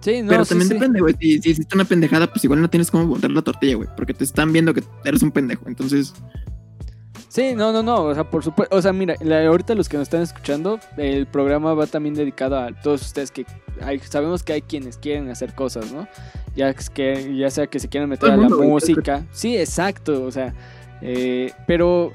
Sí, 0.00 0.22
no, 0.22 0.28
pero 0.30 0.44
sí, 0.44 0.50
también 0.50 0.68
sí. 0.68 0.74
depende, 0.74 1.00
güey, 1.00 1.14
si, 1.20 1.38
si 1.40 1.50
hiciste 1.50 1.74
una 1.74 1.84
pendejada, 1.84 2.26
pues 2.32 2.44
igual 2.44 2.60
no 2.60 2.70
tienes 2.70 2.90
cómo 2.90 3.06
voltear 3.06 3.30
la 3.32 3.42
tortilla, 3.42 3.76
güey, 3.76 3.88
porque 3.96 4.14
te 4.14 4.24
están 4.24 4.52
viendo 4.52 4.72
que 4.74 4.82
eres 5.04 5.22
un 5.22 5.30
pendejo, 5.30 5.64
entonces, 5.68 6.14
Sí, 7.28 7.54
no, 7.54 7.72
no, 7.72 7.82
no, 7.82 8.04
o 8.04 8.14
sea, 8.14 8.24
por 8.28 8.42
supuesto, 8.42 8.74
o 8.74 8.80
sea, 8.80 8.92
mira, 8.92 9.14
la- 9.20 9.46
ahorita 9.46 9.74
los 9.74 9.88
que 9.88 9.96
nos 9.98 10.04
están 10.04 10.22
escuchando, 10.22 10.80
el 10.96 11.26
programa 11.26 11.74
va 11.74 11.86
también 11.86 12.14
dedicado 12.14 12.58
a 12.58 12.72
todos 12.72 13.02
ustedes 13.02 13.30
que 13.30 13.44
hay, 13.82 13.98
sabemos 13.98 14.42
que 14.42 14.54
hay 14.54 14.62
quienes 14.62 14.96
quieren 14.96 15.28
hacer 15.28 15.54
cosas, 15.54 15.92
¿no? 15.92 16.08
Ya 16.56 16.72
que 16.74 17.36
ya 17.36 17.50
sea 17.50 17.66
que 17.66 17.78
se 17.80 17.88
quieran 17.88 18.08
meter 18.08 18.30
a 18.30 18.36
la 18.36 18.48
música, 18.48 19.26
sí, 19.30 19.56
exacto, 19.58 20.24
o 20.24 20.30
sea, 20.32 20.54
eh, 21.02 21.52
pero 21.66 22.10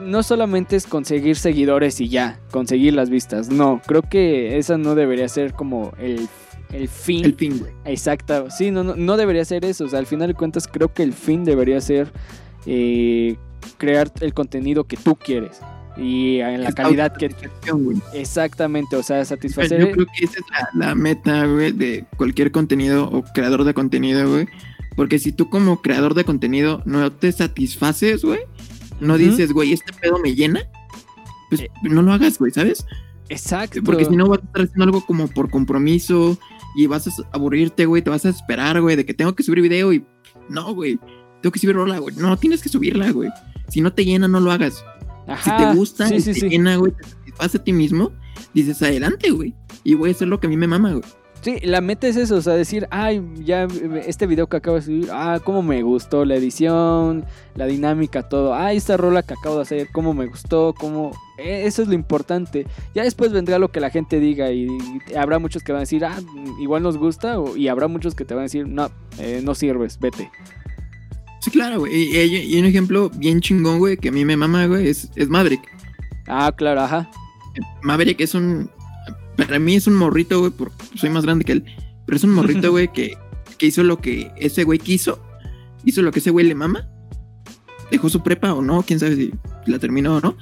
no 0.00 0.22
solamente 0.22 0.76
es 0.76 0.86
conseguir 0.86 1.36
seguidores 1.36 2.00
y 2.00 2.08
ya, 2.08 2.38
conseguir 2.52 2.94
las 2.94 3.10
vistas, 3.10 3.48
no, 3.50 3.82
creo 3.84 4.02
que 4.02 4.58
esa 4.58 4.78
no 4.78 4.94
debería 4.94 5.28
ser 5.28 5.52
como 5.54 5.92
el, 5.98 6.28
el 6.72 6.88
fin. 6.88 7.24
el 7.24 7.34
fin, 7.34 7.58
güey. 7.58 7.72
Exacto, 7.84 8.48
sí, 8.48 8.70
no, 8.70 8.84
no, 8.84 8.94
no 8.94 9.16
debería 9.16 9.44
ser 9.44 9.64
eso. 9.64 9.84
O 9.84 9.88
sea, 9.88 9.98
al 9.98 10.06
final 10.06 10.28
de 10.28 10.34
cuentas, 10.34 10.68
creo 10.68 10.94
que 10.94 11.02
el 11.02 11.12
fin 11.12 11.44
debería 11.44 11.80
ser 11.80 12.12
eh, 12.64 13.36
crear 13.78 14.10
el 14.20 14.34
contenido 14.34 14.84
que 14.84 14.96
tú 14.96 15.16
quieres 15.16 15.60
y 15.96 16.38
en 16.38 16.62
la 16.62 16.68
Es 16.70 16.74
calidad 16.74 17.16
que. 17.16 17.28
güey. 17.72 17.98
Exactamente, 18.14 18.96
o 18.96 19.02
sea, 19.02 19.18
Yo 19.20 19.24
satisfacer. 19.24 19.90
creo 19.92 20.06
que 20.16 20.24
esa 20.24 20.38
es 20.38 20.44
la, 20.74 20.86
la 20.88 20.94
meta, 20.94 21.46
güey, 21.46 21.72
de 21.72 22.04
cualquier 22.16 22.52
contenido 22.52 23.04
o 23.10 23.22
creador 23.34 23.64
de 23.64 23.74
contenido, 23.74 24.30
güey. 24.30 24.46
Porque 24.96 25.18
si 25.18 25.32
tú 25.32 25.48
como 25.50 25.82
creador 25.82 26.14
de 26.14 26.24
contenido 26.24 26.82
no 26.84 27.10
te 27.12 27.30
satisfaces, 27.32 28.24
güey, 28.24 28.40
no 29.00 29.16
dices, 29.18 29.52
güey, 29.52 29.72
este 29.72 29.92
pedo 29.92 30.18
me 30.18 30.34
llena, 30.34 30.60
pues 31.48 31.62
Eh. 31.62 31.70
no 31.82 32.02
lo 32.02 32.12
hagas, 32.12 32.38
güey, 32.38 32.52
¿sabes? 32.52 32.84
Exacto. 33.28 33.80
Porque 33.84 34.04
si 34.04 34.16
no 34.16 34.28
vas 34.28 34.40
a 34.40 34.44
estar 34.44 34.62
haciendo 34.62 34.84
algo 34.84 35.06
como 35.06 35.28
por 35.28 35.50
compromiso 35.50 36.36
y 36.76 36.86
vas 36.86 37.06
a 37.06 37.12
aburrirte, 37.32 37.86
güey, 37.86 38.02
te 38.02 38.10
vas 38.10 38.24
a 38.26 38.30
esperar, 38.30 38.80
güey, 38.80 38.96
de 38.96 39.06
que 39.06 39.14
tengo 39.14 39.34
que 39.34 39.42
subir 39.42 39.60
video 39.62 39.92
y 39.92 40.04
no, 40.48 40.74
güey, 40.74 40.98
tengo 41.40 41.52
que 41.52 41.58
subir 41.60 41.76
rola, 41.76 41.98
güey. 41.98 42.14
No, 42.16 42.36
tienes 42.36 42.60
que 42.62 42.68
subirla, 42.68 43.10
güey. 43.12 43.30
Si 43.70 43.80
no 43.80 43.92
te 43.92 44.04
llena, 44.04 44.28
no 44.28 44.40
lo 44.40 44.50
hagas. 44.52 44.84
Si 45.24 45.32
Ajá, 45.50 45.56
te 45.72 45.76
gusta 45.78 46.08
sí, 46.08 46.16
y 46.16 46.20
sí, 46.20 46.32
te 46.34 46.40
sí. 46.40 46.48
llena, 46.48 46.76
güey, 46.76 46.92
te 46.92 47.04
satisface 47.04 47.56
a 47.58 47.64
ti 47.64 47.72
mismo, 47.72 48.10
dices 48.52 48.82
adelante, 48.82 49.30
güey. 49.30 49.54
Y 49.84 49.94
voy 49.94 50.10
a 50.10 50.12
hacer 50.12 50.28
lo 50.28 50.40
que 50.40 50.48
a 50.48 50.50
mí 50.50 50.56
me 50.56 50.66
mama, 50.66 50.90
güey. 50.92 51.04
Sí, 51.42 51.56
la 51.62 51.80
meta 51.80 52.06
es 52.06 52.16
eso, 52.16 52.36
o 52.36 52.42
sea, 52.42 52.52
decir, 52.52 52.86
ay, 52.90 53.22
ya 53.44 53.66
este 54.06 54.26
video 54.26 54.46
que 54.46 54.58
acabo 54.58 54.76
de 54.76 54.82
subir, 54.82 55.08
ah, 55.10 55.40
cómo 55.42 55.62
me 55.62 55.80
gustó 55.82 56.26
la 56.26 56.34
edición, 56.34 57.24
la 57.54 57.64
dinámica, 57.64 58.28
todo. 58.28 58.52
Ah, 58.52 58.74
esta 58.74 58.98
rola 58.98 59.22
que 59.22 59.32
acabo 59.32 59.56
de 59.56 59.62
hacer, 59.62 59.88
cómo 59.90 60.12
me 60.12 60.26
gustó, 60.26 60.74
cómo... 60.78 61.12
eh, 61.38 61.62
Eso 61.64 61.80
es 61.80 61.88
lo 61.88 61.94
importante. 61.94 62.66
Ya 62.94 63.04
después 63.04 63.32
vendrá 63.32 63.58
lo 63.58 63.68
que 63.72 63.80
la 63.80 63.88
gente 63.88 64.20
diga 64.20 64.50
y, 64.52 64.66
y 64.66 65.14
habrá 65.14 65.38
muchos 65.38 65.62
que 65.62 65.72
van 65.72 65.78
a 65.78 65.80
decir, 65.80 66.04
ah, 66.04 66.18
igual 66.60 66.82
nos 66.82 66.98
gusta, 66.98 67.40
o- 67.40 67.56
y 67.56 67.68
habrá 67.68 67.88
muchos 67.88 68.14
que 68.14 68.26
te 68.26 68.34
van 68.34 68.40
a 68.42 68.44
decir, 68.44 68.66
no, 68.68 68.90
eh, 69.18 69.40
no 69.42 69.54
sirves, 69.54 69.98
vete. 69.98 70.30
Sí, 71.40 71.50
claro, 71.50 71.80
güey. 71.80 71.92
Y, 71.94 72.58
un 72.58 72.66
ejemplo 72.66 73.10
bien 73.10 73.40
chingón, 73.40 73.78
güey, 73.78 73.96
que 73.96 74.10
a 74.10 74.12
mí 74.12 74.24
me 74.24 74.36
mama, 74.36 74.66
güey, 74.66 74.88
es, 74.88 75.10
es 75.16 75.28
Maverick. 75.28 75.62
Ah, 76.28 76.52
claro, 76.56 76.82
ajá. 76.82 77.10
Maverick 77.82 78.20
es 78.20 78.34
un. 78.34 78.70
Para 79.36 79.58
mí 79.58 79.74
es 79.74 79.86
un 79.86 79.94
morrito, 79.94 80.38
güey, 80.40 80.52
porque 80.52 80.76
soy 80.96 81.10
más 81.10 81.24
grande 81.24 81.44
que 81.44 81.52
él. 81.52 81.64
Pero 82.04 82.16
es 82.16 82.24
un 82.24 82.34
morrito, 82.34 82.70
güey, 82.72 82.92
que, 82.92 83.16
que 83.56 83.66
hizo 83.66 83.82
lo 83.82 83.98
que 83.98 84.30
ese 84.36 84.64
güey 84.64 84.78
quiso. 84.78 85.22
Hizo 85.84 86.02
lo 86.02 86.12
que 86.12 86.18
ese 86.18 86.30
güey 86.30 86.46
le 86.46 86.54
mama. 86.54 86.86
Dejó 87.90 88.08
su 88.08 88.22
prepa 88.22 88.52
o 88.52 88.60
no, 88.62 88.82
quién 88.82 89.00
sabe 89.00 89.16
si 89.16 89.32
la 89.66 89.78
terminó 89.78 90.16
o 90.16 90.20
no. 90.20 90.36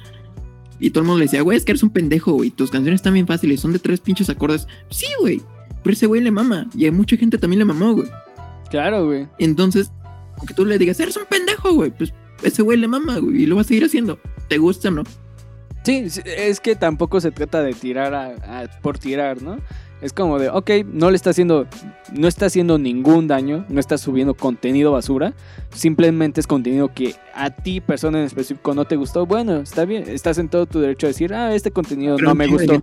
Y 0.79 0.91
todo 0.91 1.01
el 1.01 1.07
mundo 1.07 1.19
le 1.19 1.25
decía, 1.25 1.41
güey, 1.41 1.57
es 1.57 1.65
que 1.65 1.71
eres 1.71 1.83
un 1.83 1.89
pendejo, 1.89 2.33
güey. 2.33 2.51
Tus 2.51 2.71
canciones 2.71 2.99
están 2.99 3.13
bien 3.13 3.27
fáciles, 3.27 3.59
son 3.59 3.73
de 3.73 3.79
tres 3.79 3.99
pinches 4.01 4.29
acordes. 4.29 4.67
Sí, 4.89 5.07
güey. 5.19 5.41
Pero 5.83 5.93
ese 5.93 6.07
güey 6.07 6.21
le 6.21 6.31
mama. 6.31 6.67
Y 6.75 6.87
a 6.87 6.91
mucha 6.91 7.17
gente 7.17 7.37
también 7.37 7.59
le 7.59 7.65
mamó, 7.65 7.93
güey. 7.93 8.09
Claro, 8.69 9.05
güey. 9.05 9.27
Entonces, 9.39 9.91
aunque 10.39 10.53
tú 10.53 10.65
le 10.65 10.77
digas, 10.79 10.99
eres 10.99 11.15
un 11.17 11.25
pendejo, 11.25 11.73
güey, 11.73 11.91
pues 11.91 12.13
ese 12.43 12.61
güey 12.63 12.77
le 12.77 12.87
mama, 12.87 13.19
güey. 13.19 13.43
Y 13.43 13.45
lo 13.45 13.55
va 13.55 13.61
a 13.61 13.65
seguir 13.65 13.83
haciendo. 13.85 14.19
¿Te 14.47 14.57
gusta 14.57 14.87
o 14.87 14.91
no? 14.91 15.03
Sí, 15.83 16.05
es 16.25 16.59
que 16.59 16.75
tampoco 16.75 17.21
se 17.21 17.31
trata 17.31 17.61
de 17.61 17.73
tirar 17.73 18.13
a- 18.13 18.69
por 18.81 18.97
tirar, 18.99 19.41
¿no? 19.41 19.59
Es 20.01 20.13
como 20.13 20.39
de, 20.39 20.47
ok, 20.49 20.69
no 20.93 21.09
le 21.11 21.17
está 21.17 21.31
haciendo, 21.31 21.67
no 22.13 22.27
está 22.29 22.45
haciendo 22.45 22.77
ningún 22.79 23.27
daño, 23.27 23.65
no 23.67 23.81
está 23.81 23.97
subiendo 23.97 24.33
contenido 24.33 24.93
basura, 24.93 25.33
simplemente 25.73 26.39
es 26.39 26.47
contenido 26.47 26.93
que 26.93 27.15
a 27.35 27.49
ti, 27.49 27.81
persona 27.81 28.19
en 28.19 28.25
específico, 28.25 28.73
no 28.73 28.85
te 28.85 28.95
gustó. 28.95 29.25
Bueno, 29.25 29.57
está 29.57 29.83
bien, 29.83 30.05
estás 30.07 30.37
en 30.37 30.47
todo 30.47 30.67
tu 30.67 30.79
derecho 30.79 31.05
a 31.07 31.09
decir, 31.09 31.33
ah, 31.33 31.53
este 31.53 31.71
contenido 31.71 32.15
Pero 32.15 32.29
no 32.29 32.35
me 32.35 32.47
gustó. 32.47 32.73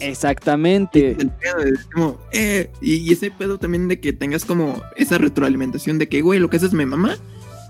Exactamente. 0.00 1.16
El 1.18 1.30
pedo 1.30 1.58
es 1.58 1.84
como, 1.92 2.18
eh, 2.32 2.70
y, 2.80 2.94
y 2.96 3.12
ese 3.12 3.30
pedo 3.32 3.58
también 3.58 3.88
de 3.88 3.98
que 4.00 4.12
tengas 4.12 4.44
como 4.44 4.80
esa 4.96 5.18
retroalimentación 5.18 5.98
de 5.98 6.08
que, 6.08 6.20
güey, 6.22 6.38
lo 6.38 6.48
que 6.50 6.58
haces 6.58 6.72
me 6.72 6.86
mamá, 6.86 7.16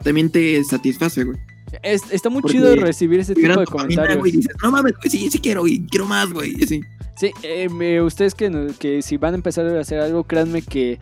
también 0.04 0.28
te 0.30 0.62
satisface, 0.64 1.24
güey. 1.24 1.38
Es- 1.82 2.02
está 2.10 2.28
muy 2.30 2.42
Porque 2.42 2.58
chido 2.58 2.74
recibir 2.76 3.20
ese 3.20 3.34
tipo 3.34 3.46
de 3.60 3.66
comentarios. 3.66 4.18
güey, 4.18 4.32
y 4.32 4.36
dices, 4.38 4.54
no 4.62 4.70
mames, 4.72 4.92
güey, 4.98 5.08
sí, 5.10 5.30
sí 5.30 5.38
quiero, 5.38 5.66
y 5.66 5.86
quiero 5.86 6.04
más, 6.06 6.30
güey, 6.32 6.52
y 6.58 6.64
así. 6.64 6.82
Sí, 7.20 7.32
eh, 7.42 8.00
ustedes 8.00 8.34
que, 8.34 9.02
si 9.02 9.18
van 9.18 9.34
a 9.34 9.36
empezar 9.36 9.66
a 9.66 9.78
hacer 9.78 10.00
algo, 10.00 10.24
créanme 10.24 10.62
que 10.62 10.98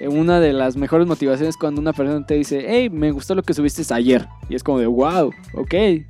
eh, 0.00 0.08
una 0.08 0.40
de 0.40 0.52
las 0.52 0.76
mejores 0.76 1.06
motivaciones 1.06 1.50
es 1.50 1.56
cuando 1.56 1.80
una 1.80 1.92
persona 1.92 2.26
te 2.26 2.34
dice, 2.34 2.64
hey, 2.66 2.90
me 2.90 3.12
gustó 3.12 3.36
lo 3.36 3.44
que 3.44 3.54
subiste 3.54 3.84
ayer. 3.94 4.26
Y 4.48 4.56
es 4.56 4.64
como 4.64 4.80
de, 4.80 4.88
wow, 4.88 5.30
ok, 5.54 5.72
eh, 5.72 6.04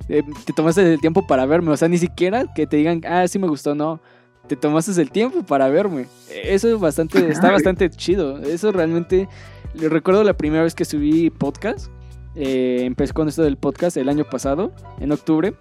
te 0.45 0.53
tomaste 0.53 0.93
el 0.93 0.99
tiempo 0.99 1.27
para 1.27 1.45
verme. 1.45 1.69
O 1.69 1.77
sea, 1.77 1.87
ni 1.87 1.99
siquiera 1.99 2.51
que 2.55 2.65
te 2.65 2.77
digan, 2.77 3.01
ah, 3.07 3.27
sí 3.27 3.37
me 3.37 3.47
gustó, 3.47 3.75
no. 3.75 4.01
Te 4.47 4.55
tomaste 4.55 4.99
el 4.99 5.11
tiempo 5.11 5.43
para 5.43 5.69
verme. 5.69 6.07
Eso 6.31 6.67
es 6.73 6.79
bastante, 6.79 7.29
está 7.29 7.51
bastante 7.51 7.91
chido. 7.91 8.39
Eso 8.39 8.71
realmente, 8.71 9.29
le 9.75 9.87
recuerdo 9.87 10.23
la 10.23 10.35
primera 10.35 10.63
vez 10.63 10.73
que 10.73 10.83
subí 10.83 11.29
podcast. 11.29 11.91
eh, 12.35 12.79
empecé 12.85 13.13
con 13.13 13.27
esto 13.27 13.43
del 13.43 13.57
podcast 13.57 13.97
el 13.97 14.09
año 14.09 14.23
pasado, 14.23 14.71
en 14.99 15.11
octubre. 15.11 15.53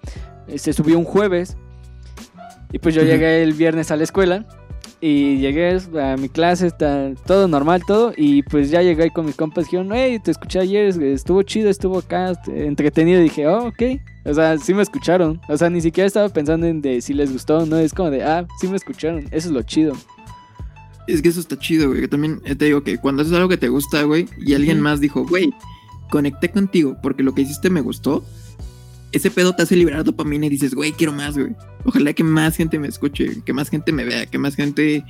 eh, 0.49 0.57
se 0.57 0.73
subió 0.73 0.99
un 0.99 1.05
jueves. 1.05 1.59
Y 2.73 2.79
pues 2.79 2.95
yo 2.95 3.03
llegué 3.03 3.43
el 3.43 3.53
viernes 3.53 3.91
a 3.91 3.97
la 3.97 4.05
escuela. 4.05 4.47
Y 5.01 5.39
llegué 5.39 5.79
a 6.01 6.17
mi 6.17 6.29
clase, 6.29 6.69
está 6.69 7.13
todo 7.27 7.49
normal, 7.49 7.83
todo. 7.85 8.13
Y 8.17 8.45
pues 8.45 8.71
ya 8.71 8.83
llegué 8.83 9.05
ahí 9.05 9.11
con 9.11 9.27
mis 9.27 9.35
compas. 9.35 9.65
Dijeron, 9.65 9.91
hey, 9.93 10.19
te 10.23 10.31
escuché 10.31 10.61
ayer, 10.61 10.97
estuvo 11.03 11.43
chido, 11.43 11.71
estuvo 11.71 11.99
acá, 11.99 12.31
este, 12.31 12.67
entretenido. 12.67 13.21
Y 13.21 13.25
dije, 13.25 13.49
oh, 13.49 13.67
ok. 13.67 13.83
O 14.25 14.33
sea, 14.33 14.57
sí 14.59 14.73
me 14.73 14.83
escucharon. 14.83 15.41
O 15.49 15.57
sea, 15.57 15.69
ni 15.71 15.81
siquiera 15.81 16.07
estaba 16.07 16.29
pensando 16.29 16.67
en 16.67 16.81
de 16.81 17.01
si 17.01 17.15
les 17.15 17.33
gustó 17.33 17.59
o 17.59 17.67
no. 17.67 17.79
Es 17.79 17.93
como 17.93 18.11
de, 18.11 18.23
ah, 18.23 18.47
sí 18.61 18.69
me 18.69 18.77
escucharon. 18.77 19.25
Eso 19.33 19.49
es 19.49 19.51
lo 19.51 19.63
chido. 19.63 19.95
Es 21.09 21.21
que 21.21 21.29
eso 21.29 21.41
está 21.41 21.59
chido, 21.59 21.89
güey. 21.89 22.03
que 22.03 22.09
También 22.09 22.41
eh, 22.45 22.55
te 22.55 22.67
digo 22.67 22.85
que 22.85 22.99
cuando 22.99 23.23
haces 23.23 23.35
algo 23.35 23.49
que 23.49 23.57
te 23.57 23.69
gusta, 23.69 24.03
güey, 24.05 24.29
y 24.39 24.55
alguien 24.55 24.81
más 24.81 25.01
dijo, 25.01 25.27
güey, 25.27 25.53
conecté 26.11 26.51
contigo 26.51 26.97
porque 27.03 27.25
lo 27.25 27.35
que 27.35 27.43
hiciste 27.43 27.71
me 27.71 27.81
gustó, 27.81 28.25
ese 29.13 29.31
pedo 29.31 29.55
te 29.55 29.63
hace 29.63 29.77
liberar 29.77 30.05
dopamina 30.05 30.47
y 30.47 30.51
dices, 30.51 30.75
güey, 30.75 30.93
quiero 30.93 31.13
más, 31.13 31.37
güey. 31.37 31.55
Ojalá 31.85 32.13
que 32.13 32.25
más 32.25 32.57
gente 32.57 32.79
me 32.79 32.89
escuche, 32.89 33.43
que 33.45 33.53
más 33.53 33.69
gente 33.69 33.93
me 33.93 34.05
vea, 34.05 34.27
que 34.27 34.39
más 34.39 34.57
gente, 34.57 35.05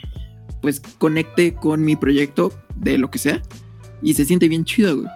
pues, 0.61 0.81
conecte 0.99 1.55
con 1.55 1.85
mi 1.85 1.97
proyecto 1.97 2.53
de 2.77 2.99
lo 2.99 3.11
que 3.11 3.19
sea. 3.19 3.41
Y 4.03 4.15
se 4.15 4.25
siente 4.25 4.49
bien 4.49 4.65
chido, 4.65 4.97
güey. 4.97 5.09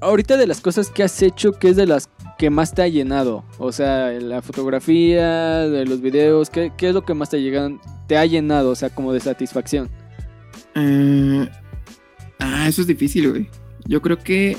Ahorita 0.00 0.36
de 0.36 0.46
las 0.46 0.60
cosas 0.60 0.90
que 0.90 1.02
has 1.02 1.20
hecho, 1.22 1.52
¿qué 1.52 1.70
es 1.70 1.76
de 1.76 1.86
las 1.86 2.08
que 2.38 2.50
más 2.50 2.72
te 2.72 2.82
ha 2.82 2.88
llenado? 2.88 3.44
O 3.58 3.72
sea, 3.72 4.12
la 4.12 4.40
fotografía, 4.42 5.68
de 5.68 5.84
los 5.84 6.00
videos, 6.00 6.50
¿qué, 6.50 6.72
qué 6.76 6.90
es 6.90 6.94
lo 6.94 7.04
que 7.04 7.14
más 7.14 7.30
te, 7.30 7.42
llegan, 7.42 7.80
te 8.06 8.16
ha 8.16 8.24
llenado? 8.24 8.70
O 8.70 8.76
sea, 8.76 8.90
como 8.90 9.12
de 9.12 9.18
satisfacción. 9.18 9.90
Eh, 10.76 11.48
ah, 12.38 12.68
eso 12.68 12.82
es 12.82 12.86
difícil, 12.86 13.30
güey. 13.30 13.50
Yo 13.86 14.00
creo 14.00 14.18
que 14.18 14.56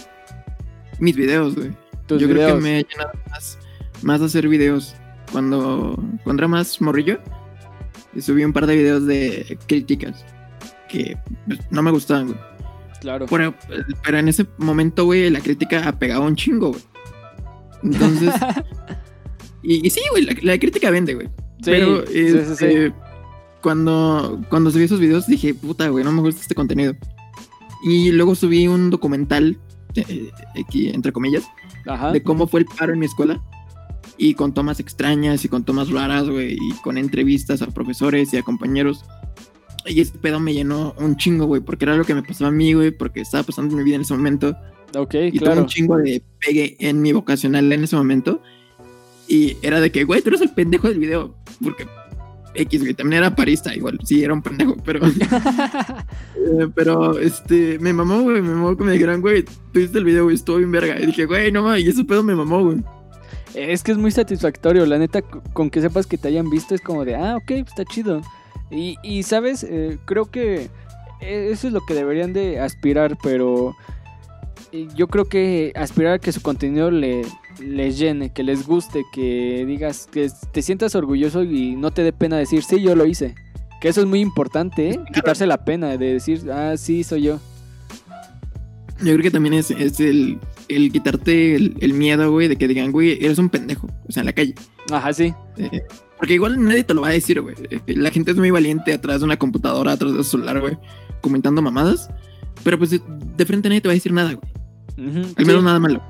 mis 0.99 1.15
videos, 1.15 1.55
güey. 1.55 1.71
Yo 2.09 2.27
creo 2.27 2.55
que 2.55 2.61
me 2.61 2.77
ha 2.77 2.81
llenado 2.81 3.11
más, 3.29 3.59
más 4.01 4.21
hacer 4.21 4.47
videos. 4.47 4.95
Cuando, 5.31 5.95
cuando 6.23 6.41
era 6.41 6.47
más 6.47 6.81
morrillo, 6.81 7.19
subí 8.19 8.43
un 8.43 8.53
par 8.53 8.65
de 8.65 8.75
videos 8.75 9.05
de 9.05 9.59
críticas 9.67 10.25
que 10.89 11.17
pues, 11.45 11.59
no 11.69 11.83
me 11.83 11.91
gustaban, 11.91 12.27
güey. 12.27 12.39
Claro. 12.99 13.27
Pero, 13.29 13.55
pero 14.03 14.17
en 14.17 14.27
ese 14.27 14.45
momento, 14.57 15.05
güey, 15.05 15.29
la 15.29 15.39
crítica 15.39 15.87
ha 15.87 15.97
pegado 15.97 16.23
un 16.23 16.35
chingo, 16.35 16.69
güey. 16.69 16.81
Entonces, 17.83 18.33
y, 19.63 19.85
y 19.87 19.89
sí, 19.89 20.01
güey, 20.11 20.25
la, 20.25 20.35
la 20.41 20.59
crítica 20.59 20.89
vende, 20.89 21.13
güey. 21.13 21.27
Sí, 21.27 21.71
pero 21.71 22.05
sí, 22.07 22.13
sí, 22.13 22.31
sí. 22.31 22.65
este, 22.65 22.93
cuando, 23.61 24.41
cuando 24.49 24.71
subí 24.71 24.83
esos 24.83 24.99
videos 24.99 25.27
dije, 25.27 25.53
puta, 25.53 25.87
güey, 25.89 26.03
no 26.03 26.11
me 26.11 26.21
gusta 26.21 26.41
este 26.41 26.55
contenido. 26.55 26.95
Y 27.83 28.11
luego 28.11 28.35
subí 28.35 28.67
un 28.67 28.89
documental, 28.89 29.57
eh, 29.95 30.31
aquí, 30.61 30.89
entre 30.89 31.11
comillas, 31.13 31.43
Ajá. 31.85 32.11
de 32.11 32.21
cómo 32.21 32.47
fue 32.47 32.61
el 32.61 32.65
paro 32.65 32.93
en 32.93 32.99
mi 32.99 33.05
escuela. 33.05 33.41
Y 34.21 34.33
con 34.33 34.53
tomas 34.53 34.81
extrañas 34.81 35.45
y 35.45 35.47
con 35.47 35.63
tomas 35.63 35.89
raras, 35.89 36.29
güey. 36.29 36.57
Y 36.59 36.73
con 36.83 36.97
entrevistas 36.97 37.61
a 37.61 37.67
profesores 37.67 38.33
y 38.33 38.37
a 38.37 38.43
compañeros. 38.43 39.05
Y 39.85 40.01
ese 40.01 40.17
pedo 40.17 40.41
me 40.41 40.53
llenó 40.53 40.93
un 40.99 41.15
chingo, 41.15 41.45
güey. 41.45 41.61
Porque 41.61 41.85
era 41.85 41.95
lo 41.95 42.03
que 42.03 42.13
me 42.13 42.21
pasaba 42.21 42.49
a 42.49 42.51
mí, 42.51 42.73
güey. 42.73 42.91
Porque 42.91 43.21
estaba 43.21 43.43
pasando 43.43 43.77
mi 43.77 43.83
vida 43.83 43.95
en 43.95 44.01
ese 44.01 44.13
momento. 44.13 44.57
Ok, 44.93 45.13
Y 45.13 45.31
tuve 45.31 45.45
claro. 45.45 45.61
un 45.61 45.67
chingo 45.67 45.97
de 45.97 46.21
pegue 46.45 46.75
en 46.79 47.01
mi 47.01 47.13
vocacional 47.13 47.71
en 47.71 47.83
ese 47.85 47.95
momento. 47.95 48.41
Y 49.29 49.55
era 49.61 49.79
de 49.79 49.89
que, 49.89 50.03
güey, 50.03 50.21
tú 50.21 50.29
eres 50.29 50.41
el 50.41 50.51
pendejo 50.51 50.89
del 50.89 50.99
video. 50.99 51.33
Porque 51.63 51.87
X, 52.55 52.81
güey, 52.81 52.93
también 52.93 53.23
era 53.23 53.35
parista, 53.35 53.73
igual. 53.73 53.99
Sí, 54.03 54.21
era 54.21 54.33
un 54.33 54.41
pendejo, 54.41 54.75
pero. 54.83 55.07
eh, 55.07 56.67
pero, 56.75 57.17
este, 57.19 57.79
me 57.79 57.93
mamó, 57.93 58.21
güey. 58.23 58.41
Me 58.41 58.49
mamó 58.49 58.75
que 58.75 58.83
me 58.83 58.91
dijeran, 58.91 59.21
güey, 59.21 59.43
tú 59.43 59.79
viste 59.79 59.97
el 59.97 60.03
video, 60.03 60.25
güey, 60.25 60.35
estuvo 60.35 60.57
bien 60.57 60.71
verga. 60.71 60.99
Y 60.99 61.05
dije, 61.05 61.25
güey, 61.25 61.51
no 61.51 61.63
mames, 61.63 61.85
y 61.85 61.89
ese 61.89 62.03
pedo 62.03 62.21
me 62.21 62.35
mamó, 62.35 62.63
güey. 62.63 62.83
Es 63.53 63.83
que 63.83 63.91
es 63.91 63.97
muy 63.97 64.11
satisfactorio, 64.11 64.85
la 64.85 64.97
neta, 64.97 65.21
con 65.21 65.69
que 65.69 65.81
sepas 65.81 66.05
que 66.05 66.17
te 66.17 66.27
hayan 66.27 66.49
visto 66.49 66.75
es 66.75 66.81
como 66.81 67.03
de, 67.05 67.15
ah, 67.15 67.37
ok, 67.37 67.45
pues 67.45 67.67
está 67.69 67.85
chido. 67.85 68.21
Y, 68.69 68.97
y, 69.03 69.23
sabes, 69.23 69.63
Eh, 69.63 69.97
creo 70.05 70.25
que 70.25 70.69
eh, 71.21 71.49
eso 71.51 71.67
es 71.67 71.73
lo 71.73 71.81
que 71.81 71.93
deberían 71.93 72.33
de 72.33 72.59
aspirar, 72.59 73.17
pero 73.21 73.75
yo 74.95 75.07
creo 75.07 75.25
que 75.25 75.73
aspirar 75.75 76.13
a 76.13 76.19
que 76.19 76.31
su 76.31 76.41
contenido 76.41 76.91
le, 76.91 77.23
les 77.59 77.97
llene, 77.97 78.31
que 78.31 78.43
les 78.43 78.67
guste, 78.67 79.03
que 79.11 79.65
digas, 79.65 80.07
que 80.11 80.29
te 80.51 80.61
sientas 80.61 80.95
orgulloso 80.95 81.43
y 81.43 81.75
no 81.75 81.91
te 81.91 82.03
dé 82.03 82.13
pena 82.13 82.37
decir, 82.37 82.63
sí, 82.63 82.81
yo 82.81 82.95
lo 82.95 83.05
hice. 83.05 83.35
Que 83.81 83.87
eso 83.89 84.01
es 84.01 84.07
muy 84.07 84.19
importante, 84.19 84.89
¿eh? 84.89 84.99
quitarse 85.13 85.47
la 85.47 85.63
pena 85.63 85.97
de 85.97 86.13
decir, 86.13 86.51
ah, 86.51 86.75
sí, 86.77 87.03
soy 87.03 87.23
yo. 87.23 87.39
Yo 88.99 89.13
creo 89.13 89.21
que 89.21 89.31
también 89.31 89.53
es, 89.53 89.71
es 89.71 89.99
el, 89.99 90.39
el 90.67 90.91
quitarte 90.91 91.55
el, 91.55 91.75
el 91.79 91.93
miedo, 91.93 92.31
güey, 92.31 92.47
de 92.49 92.55
que 92.57 92.67
digan, 92.67 92.91
güey, 92.91 93.23
eres 93.23 93.37
un 93.37 93.49
pendejo. 93.49 93.87
O 94.07 94.11
sea, 94.11 94.21
en 94.21 94.25
la 94.27 94.33
calle. 94.33 94.55
Ajá, 94.91 95.13
sí. 95.13 95.33
Eh, 95.57 95.81
porque 96.17 96.33
igual 96.33 96.61
nadie 96.63 96.83
te 96.83 96.93
lo 96.93 97.01
va 97.01 97.07
a 97.09 97.11
decir, 97.11 97.39
güey. 97.41 97.55
Eh, 97.69 97.79
La 97.95 98.11
gente 98.11 98.31
es 98.31 98.37
muy 98.37 98.51
valiente 98.51 98.93
atrás 98.93 99.19
de 99.21 99.25
una 99.25 99.37
computadora, 99.37 99.93
atrás 99.93 100.11
de 100.11 100.17
un 100.17 100.23
celular, 100.25 100.59
güey, 100.59 100.77
comentando 101.21 101.61
mamadas. 101.61 102.09
pero 102.63 102.77
pues 102.77 102.89
de, 102.91 103.45
frente 103.45 103.69
nadie 103.69 103.81
te 103.81 103.87
va 103.87 103.93
a 103.93 103.95
decir 103.95 104.11
nada, 104.11 104.33
güey. 104.33 105.07
Ujú, 105.09 105.33
Al 105.37 105.45
menos 105.45 105.61
sí. 105.61 105.65
nada 105.65 105.79
malo. 105.79 106.03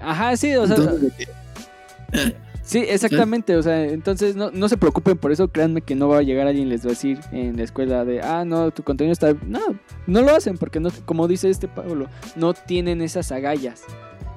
Ajá, 0.00 0.36
sí, 0.36 0.54
o 0.54 0.66
sea, 0.66 0.76
Entonces, 0.76 1.12
eh, 2.12 2.34
sí, 2.68 2.84
exactamente, 2.86 3.56
o 3.56 3.62
sea, 3.62 3.84
entonces 3.84 4.36
no, 4.36 4.50
no 4.50 4.68
se 4.68 4.76
preocupen 4.76 5.16
por 5.16 5.32
eso, 5.32 5.48
créanme 5.48 5.80
que 5.80 5.94
no 5.94 6.08
va 6.08 6.18
a 6.18 6.22
llegar 6.22 6.46
alguien 6.46 6.66
y 6.66 6.70
les 6.70 6.82
va 6.82 6.88
a 6.88 6.90
decir 6.90 7.18
en 7.32 7.56
la 7.56 7.62
escuela 7.62 8.04
de, 8.04 8.20
ah, 8.20 8.44
no, 8.44 8.70
tu 8.70 8.82
contenido 8.82 9.12
está... 9.12 9.34
No, 9.46 9.60
no 10.06 10.22
lo 10.22 10.34
hacen 10.34 10.58
porque, 10.58 10.78
no, 10.78 10.90
como 11.06 11.26
dice 11.26 11.48
este 11.48 11.66
Pablo, 11.66 12.08
no 12.36 12.52
tienen 12.52 13.00
esas 13.00 13.32
agallas. 13.32 13.82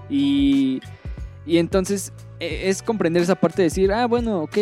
Y, 0.09 0.79
y 1.45 1.57
entonces 1.57 2.13
e- 2.39 2.69
es 2.69 2.81
comprender 2.81 3.21
esa 3.21 3.35
parte 3.35 3.61
de 3.61 3.65
decir, 3.65 3.91
ah, 3.91 4.07
bueno, 4.07 4.43
ok, 4.43 4.57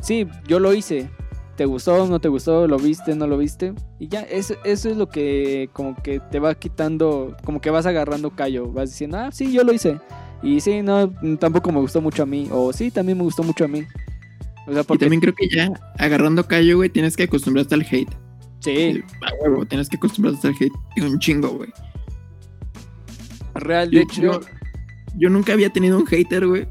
sí, 0.00 0.26
yo 0.46 0.58
lo 0.58 0.72
hice. 0.72 1.08
¿Te 1.56 1.66
gustó? 1.66 2.06
¿No 2.06 2.18
te 2.18 2.28
gustó? 2.28 2.66
¿Lo 2.66 2.78
viste? 2.78 3.14
¿No 3.14 3.26
lo 3.26 3.36
viste? 3.36 3.74
Y 3.98 4.08
ya, 4.08 4.22
eso, 4.22 4.54
eso 4.64 4.88
es 4.88 4.96
lo 4.96 5.10
que 5.10 5.68
como 5.74 5.94
que 5.94 6.18
te 6.18 6.40
va 6.40 6.54
quitando, 6.54 7.36
como 7.44 7.60
que 7.60 7.68
vas 7.70 7.84
agarrando 7.84 8.30
callo. 8.30 8.72
Vas 8.72 8.88
diciendo, 8.88 9.18
ah, 9.18 9.30
sí, 9.30 9.52
yo 9.52 9.62
lo 9.62 9.72
hice. 9.74 10.00
Y 10.42 10.60
sí, 10.60 10.82
no, 10.82 11.08
tampoco 11.38 11.70
me 11.72 11.78
gustó 11.80 12.00
mucho 12.00 12.22
a 12.24 12.26
mí. 12.26 12.48
O 12.50 12.72
sí, 12.72 12.90
también 12.90 13.16
me 13.18 13.24
gustó 13.24 13.42
mucho 13.42 13.64
a 13.64 13.68
mí. 13.68 13.84
O 14.66 14.72
sea, 14.72 14.82
Y 14.82 14.84
porque... 14.84 15.04
también 15.06 15.20
creo 15.20 15.34
que 15.34 15.48
ya 15.48 15.70
agarrando 15.98 16.46
callo, 16.46 16.76
güey, 16.76 16.88
tienes 16.90 17.16
que 17.16 17.24
acostumbrarte 17.24 17.74
al 17.74 17.82
hate. 17.90 18.10
Sí, 18.60 19.02
A 19.22 19.44
huevo, 19.44 19.66
tienes 19.66 19.88
que 19.88 19.96
acostumbrarte 19.96 20.48
al 20.48 20.54
hate. 20.54 20.72
Y 20.96 21.00
un 21.00 21.18
chingo, 21.18 21.48
güey. 21.50 21.70
real, 23.54 23.90
de 23.90 23.96
Yo- 23.96 24.02
hecho... 24.02 24.22
yo- 24.22 24.40
Yo 25.18 25.28
nunca 25.28 25.52
había 25.52 25.68
tenido 25.70 25.98
un 25.98 26.06
hater, 26.06 26.46
güey. 26.46 26.66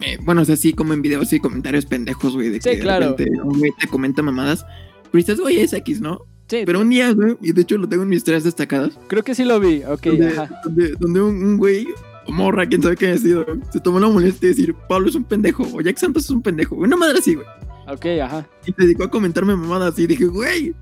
Eh, 0.00 0.16
bueno, 0.22 0.42
o 0.42 0.44
sea, 0.44 0.54
sí, 0.56 0.72
como 0.72 0.94
en 0.94 1.02
videos 1.02 1.32
y 1.32 1.40
comentarios 1.40 1.86
pendejos, 1.86 2.34
güey. 2.34 2.48
De 2.50 2.60
Sí, 2.60 2.70
que 2.70 2.76
de 2.76 2.82
claro. 2.82 3.10
repente 3.10 3.40
un 3.42 3.58
güey 3.58 3.72
te 3.80 3.88
comenta 3.88 4.22
mamadas. 4.22 4.64
Pero 5.10 5.12
dices, 5.12 5.40
güey, 5.40 5.58
es 5.60 5.72
X, 5.72 6.00
¿no? 6.00 6.20
sí, 6.46 6.62
Pero 6.64 6.80
un 6.80 6.88
día, 6.90 7.12
güey, 7.12 7.36
y 7.42 7.52
de 7.52 7.62
hecho 7.62 7.76
lo 7.78 7.88
tengo 7.88 8.04
en 8.04 8.08
mis 8.10 8.18
historias 8.18 8.44
destacadas. 8.44 8.96
creo 9.08 9.24
que 9.24 9.34
sí 9.34 9.44
lo 9.44 9.58
vi. 9.58 9.82
Ok, 9.82 10.02
donde, 10.04 10.28
ajá. 10.28 10.60
donde, 10.64 10.92
donde 11.00 11.20
un, 11.20 11.42
un 11.42 11.56
güey, 11.58 11.86
morra, 12.30 12.66
quién 12.66 12.82
sabe 12.82 12.96
qué 12.96 13.08
haya 13.08 13.18
sido, 13.18 13.46
se 13.72 13.80
tomó 13.80 14.00
la 14.00 14.08
molestia 14.08 14.48
de 14.48 14.54
decir, 14.54 14.74
Pablo 14.88 15.08
es 15.08 15.14
un 15.14 15.24
pendejo, 15.24 15.66
o 15.72 15.80
Jack 15.80 15.98
Santos 15.98 16.24
es 16.24 16.30
un 16.30 16.42
pendejo. 16.42 16.76
Una 16.76 16.96
madre 16.96 17.18
así, 17.18 17.34
güey. 17.34 17.46
Ok, 17.88 18.06
ajá. 18.22 18.46
Y 18.66 18.72
se 18.72 18.82
dedicó 18.82 19.04
a 19.04 19.10
comentarme 19.10 19.56
mamadas 19.56 19.98
y 19.98 20.06
dije, 20.06 20.26
güey, 20.26 20.74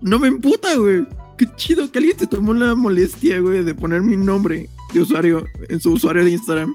no 0.00 0.18
me 0.18 0.28
emputa, 0.28 0.74
güey. 0.76 1.06
Qué 1.36 1.46
chido 1.56 1.90
que 1.90 1.98
alguien 1.98 2.18
se 2.18 2.26
tomó 2.26 2.54
la 2.54 2.74
molestia, 2.74 3.40
güey, 3.40 3.62
de 3.62 3.74
poner 3.74 4.02
mi 4.02 4.16
nombre 4.16 4.68
de 4.94 5.00
usuario 5.00 5.44
en 5.68 5.80
su 5.80 5.92
usuario 5.92 6.24
de 6.24 6.30
Instagram 6.30 6.74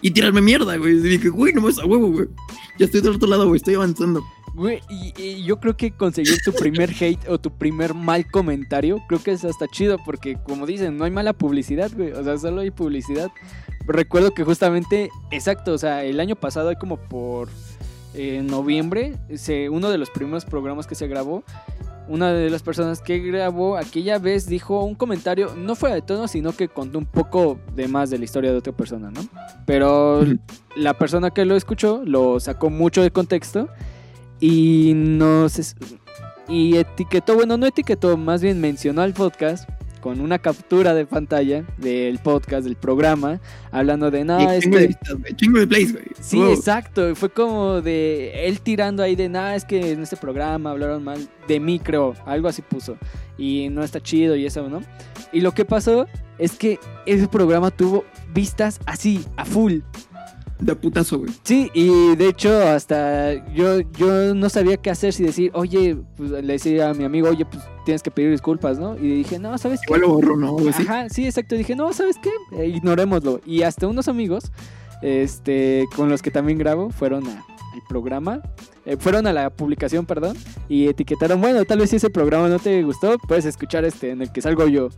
y 0.00 0.10
tirarme 0.10 0.40
mierda, 0.40 0.76
güey. 0.76 0.96
Y 0.96 1.00
dije, 1.00 1.28
güey, 1.28 1.52
no 1.52 1.60
me 1.60 1.70
a 1.70 1.86
huevo, 1.86 2.08
güey. 2.08 2.28
Ya 2.78 2.86
estoy 2.86 3.00
del 3.00 3.16
otro 3.16 3.28
lado, 3.28 3.46
güey, 3.46 3.56
estoy 3.56 3.74
avanzando. 3.74 4.22
Güey, 4.54 4.80
y, 4.90 5.14
y 5.16 5.44
yo 5.44 5.58
creo 5.60 5.76
que 5.76 5.92
conseguir 5.92 6.38
tu 6.44 6.52
primer 6.52 6.90
hate 6.90 7.26
o 7.28 7.38
tu 7.38 7.50
primer 7.50 7.94
mal 7.94 8.30
comentario, 8.30 9.02
creo 9.08 9.22
que 9.22 9.32
es 9.32 9.44
hasta 9.44 9.66
chido 9.66 9.96
porque, 10.04 10.36
como 10.42 10.66
dicen, 10.66 10.98
no 10.98 11.04
hay 11.04 11.10
mala 11.10 11.32
publicidad, 11.32 11.90
güey. 11.96 12.12
O 12.12 12.22
sea, 12.22 12.36
solo 12.36 12.60
hay 12.60 12.70
publicidad. 12.70 13.30
Recuerdo 13.86 14.32
que 14.32 14.44
justamente, 14.44 15.10
exacto, 15.30 15.72
o 15.72 15.78
sea, 15.78 16.04
el 16.04 16.20
año 16.20 16.36
pasado, 16.36 16.72
como 16.78 16.98
por 16.98 17.48
eh, 18.14 18.42
noviembre, 18.44 19.14
se, 19.36 19.70
uno 19.70 19.90
de 19.90 19.98
los 19.98 20.10
primeros 20.10 20.44
programas 20.44 20.86
que 20.86 20.94
se 20.94 21.08
grabó, 21.08 21.42
una 22.08 22.32
de 22.32 22.50
las 22.50 22.62
personas 22.62 23.00
que 23.00 23.20
grabó 23.20 23.76
aquella 23.76 24.18
vez 24.18 24.46
dijo 24.46 24.84
un 24.84 24.94
comentario, 24.94 25.54
no 25.56 25.74
fuera 25.74 25.94
de 25.94 26.02
tono, 26.02 26.28
sino 26.28 26.52
que 26.52 26.68
contó 26.68 26.98
un 26.98 27.06
poco 27.06 27.58
de 27.74 27.88
más 27.88 28.10
de 28.10 28.18
la 28.18 28.24
historia 28.24 28.50
de 28.50 28.58
otra 28.58 28.72
persona, 28.72 29.10
¿no? 29.10 29.22
Pero 29.66 30.24
la 30.76 30.94
persona 30.94 31.30
que 31.30 31.44
lo 31.44 31.56
escuchó 31.56 32.02
lo 32.04 32.38
sacó 32.40 32.70
mucho 32.70 33.02
de 33.02 33.10
contexto 33.10 33.68
y 34.42 34.92
nos 34.94 35.58
es- 35.58 35.76
y 36.48 36.76
etiquetó, 36.76 37.36
bueno, 37.36 37.56
no 37.56 37.66
etiquetó, 37.66 38.16
más 38.16 38.42
bien 38.42 38.60
mencionó 38.60 39.00
al 39.02 39.14
podcast 39.14 39.68
con 40.00 40.20
una 40.20 40.40
captura 40.40 40.94
de 40.94 41.06
pantalla 41.06 41.64
del 41.78 42.18
podcast, 42.18 42.64
del 42.64 42.74
programa, 42.74 43.40
hablando 43.70 44.10
de 44.10 44.24
nada, 44.24 44.56
este... 44.56 44.68
güey, 44.68 44.96
chingo 45.36 45.60
de 45.60 45.66
plays, 45.68 45.92
güey. 45.92 46.04
Sí, 46.20 46.38
Wow. 46.38 46.52
exacto. 46.54 47.14
Fue 47.14 47.30
como 47.30 47.80
de 47.80 48.48
él 48.48 48.60
tirando 48.60 49.04
ahí 49.04 49.14
de 49.14 49.28
nada, 49.28 49.54
es 49.54 49.64
que 49.64 49.92
en 49.92 50.02
este 50.02 50.16
programa 50.16 50.72
hablaron 50.72 51.04
mal 51.04 51.28
de 51.46 51.60
mí, 51.60 51.78
creo. 51.78 52.14
Algo 52.26 52.48
así 52.48 52.62
puso. 52.62 52.96
Y 53.38 53.68
no 53.70 53.84
está 53.84 54.00
chido 54.02 54.34
y 54.34 54.44
eso, 54.44 54.68
¿no? 54.68 54.82
Y 55.32 55.40
lo 55.40 55.52
que 55.52 55.64
pasó 55.64 56.06
es 56.36 56.52
que 56.58 56.80
ese 57.06 57.28
programa 57.28 57.70
tuvo 57.70 58.04
vistas 58.34 58.80
así, 58.86 59.24
a 59.36 59.44
full. 59.44 59.78
De 60.64 60.76
putazo, 60.76 61.18
güey. 61.18 61.30
Sí, 61.42 61.70
y 61.74 62.14
de 62.16 62.28
hecho 62.28 62.56
hasta 62.68 63.32
yo, 63.52 63.80
yo 63.98 64.34
no 64.34 64.48
sabía 64.48 64.76
qué 64.76 64.90
hacer 64.90 65.12
si 65.12 65.24
decir, 65.24 65.50
oye, 65.54 65.96
pues, 66.16 66.30
le 66.30 66.40
decía 66.52 66.90
a 66.90 66.94
mi 66.94 67.04
amigo, 67.04 67.28
oye, 67.28 67.44
pues 67.44 67.62
tienes 67.84 68.02
que 68.02 68.10
pedir 68.10 68.30
disculpas, 68.30 68.78
¿no? 68.78 68.96
Y 68.96 69.08
dije, 69.16 69.38
no, 69.38 69.58
¿sabes 69.58 69.80
qué? 69.80 69.86
Igual 69.88 70.00
lo 70.02 70.08
borro, 70.14 70.36
¿no? 70.36 70.52
Güey. 70.52 70.68
Ajá, 70.70 71.08
sí, 71.08 71.24
exacto. 71.26 71.56
Dije, 71.56 71.74
no, 71.74 71.92
¿sabes 71.92 72.16
qué? 72.22 72.30
Eh, 72.56 72.68
ignorémoslo. 72.68 73.40
Y 73.44 73.62
hasta 73.62 73.86
unos 73.88 74.06
amigos, 74.08 74.52
este, 75.02 75.84
con 75.96 76.08
los 76.08 76.22
que 76.22 76.30
también 76.30 76.58
grabo, 76.58 76.90
fueron 76.90 77.26
a- 77.26 77.44
al 77.72 77.82
programa, 77.88 78.42
eh, 78.84 78.96
fueron 78.98 79.26
a 79.26 79.32
la 79.32 79.50
publicación, 79.50 80.06
perdón, 80.06 80.36
y 80.68 80.88
etiquetaron, 80.88 81.40
bueno, 81.40 81.64
tal 81.64 81.78
vez 81.78 81.90
si 81.90 81.96
ese 81.96 82.10
programa 82.10 82.48
no 82.48 82.58
te 82.58 82.82
gustó, 82.82 83.18
puedes 83.18 83.44
escuchar 83.44 83.84
este 83.84 84.10
en 84.10 84.22
el 84.22 84.32
que 84.32 84.42
salgo 84.42 84.66
yo. 84.68 84.88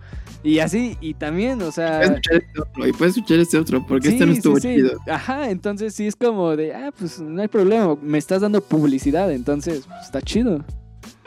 Y 0.43 0.59
así, 0.59 0.97
y 1.01 1.15
también, 1.15 1.63
o 1.63 1.73
sea... 1.73 1.99
Puedes 1.99 2.11
escuchar 2.11 2.37
este 2.37 2.61
otro, 2.61 2.87
y 2.87 2.93
puedes 2.93 3.17
escuchar 3.17 3.39
este 3.39 3.59
otro, 3.59 3.87
porque 3.87 4.09
este 4.09 4.27
no 4.27 4.33
estuvo 4.33 4.57
sí, 4.57 4.63
sí. 4.63 4.75
chido. 4.75 4.99
Ajá, 5.09 5.51
entonces 5.51 5.95
sí 5.95 6.07
es 6.07 6.17
como 6.17 6.57
de, 6.57 6.75
ah, 6.75 6.93
pues 6.99 7.21
no 7.21 7.41
hay 7.41 7.49
problema, 7.49 7.97
me 8.03 8.19
estás 8.19 8.43
dando 8.43 8.61
publicidad, 8.61 9.33
entonces 9.33 9.87
pues, 9.87 10.03
está 10.03 10.21
chido. 10.21 10.65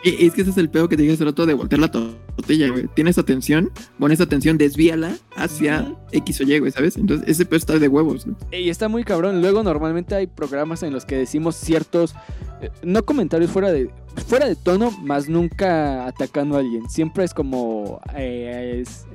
Es 0.04 0.34
que 0.34 0.42
ese 0.42 0.52
es 0.52 0.58
el 0.58 0.70
pedo 0.70 0.88
que 0.88 0.96
te 0.96 1.02
dije 1.02 1.16
hace 1.16 1.26
rato 1.26 1.46
de 1.46 1.54
voltear 1.56 1.80
la 1.82 1.90
tortilla, 1.92 2.70
güey. 2.70 2.88
Tienes 2.94 3.18
atención, 3.18 3.72
pones 4.00 4.22
atención, 4.22 4.58
desvíala 4.58 5.18
hacia 5.36 5.94
X 6.12 6.40
o 6.40 6.44
Y, 6.44 6.60
güey, 6.60 6.72
¿sabes? 6.72 6.98
Entonces 6.98 7.28
ese 7.28 7.46
pedo 7.46 7.58
está 7.58 7.80
de 7.80 7.88
huevos, 7.88 8.28
¿no? 8.28 8.38
Y 8.52 8.70
está 8.70 8.88
muy 8.88 9.04
cabrón. 9.04 9.42
Luego 9.42 9.64
normalmente 9.64 10.14
hay 10.16 10.28
programas 10.28 10.84
en 10.84 10.94
los 10.94 11.04
que 11.06 11.16
decimos 11.18 11.56
ciertos, 11.56 12.14
eh, 12.62 12.70
no 12.84 13.04
comentarios 13.06 13.50
fuera 13.52 13.72
de, 13.72 13.90
fuera 14.28 14.48
de 14.48 14.56
tono, 14.56 14.92
más 15.02 15.28
nunca 15.30 16.06
atacando 16.06 16.56
a 16.58 16.60
alguien. 16.60 16.88
Siempre 16.90 17.24
es 17.24 17.34
como 17.34 18.00
eh, 18.16 18.82
es- 18.82 19.06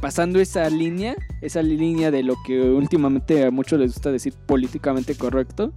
pasando 0.00 0.40
esa 0.40 0.68
línea, 0.68 1.14
esa 1.40 1.62
línea 1.62 2.10
de 2.10 2.24
lo 2.24 2.34
que 2.44 2.60
últimamente 2.60 3.44
a 3.46 3.52
muchos 3.52 3.78
les 3.78 3.92
gusta 3.92 4.10
decir 4.10 4.34
políticamente 4.46 5.14
correcto. 5.14 5.72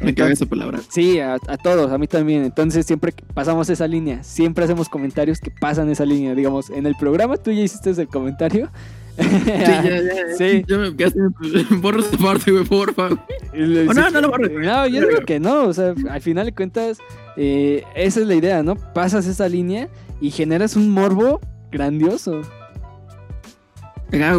Me 0.00 0.14
caga 0.14 0.32
esa 0.32 0.46
palabra. 0.46 0.80
Sí, 0.88 1.18
a, 1.20 1.34
a 1.34 1.56
todos, 1.56 1.90
a 1.90 1.98
mí 1.98 2.06
también. 2.06 2.44
Entonces 2.44 2.86
siempre 2.86 3.12
pasamos 3.34 3.68
esa 3.70 3.86
línea, 3.86 4.22
siempre 4.22 4.64
hacemos 4.64 4.88
comentarios 4.88 5.40
que 5.40 5.50
pasan 5.50 5.90
esa 5.90 6.04
línea. 6.04 6.34
Digamos, 6.34 6.70
en 6.70 6.86
el 6.86 6.94
programa 6.96 7.36
tú 7.36 7.50
ya 7.50 7.62
hiciste 7.62 7.90
el 7.90 8.08
comentario. 8.08 8.70
Sí, 9.18 9.26
ya, 9.46 9.82
ya. 9.82 10.36
Sí. 10.36 10.64
Ya 10.68 10.78
me 10.78 10.94
quedaste. 10.94 11.20
Borra 11.80 12.00
esta 12.00 12.16
parte, 12.18 12.52
güey, 12.52 12.64
porfa. 12.64 13.08
Oh, 13.08 13.92
no, 13.92 14.10
no 14.10 14.20
lo 14.20 14.30
borres. 14.30 14.52
No, 14.52 14.86
yo 14.86 15.00
digo 15.00 15.20
que 15.26 15.40
no. 15.40 15.64
O 15.64 15.74
sea, 15.74 15.94
al 16.08 16.20
final 16.20 16.46
de 16.46 16.54
cuentas, 16.54 16.98
eh, 17.36 17.82
esa 17.96 18.20
es 18.20 18.26
la 18.26 18.34
idea, 18.34 18.62
¿no? 18.62 18.76
Pasas 18.76 19.26
esa 19.26 19.48
línea 19.48 19.88
y 20.20 20.30
generas 20.30 20.76
un 20.76 20.90
morbo 20.90 21.40
grandioso. 21.72 22.42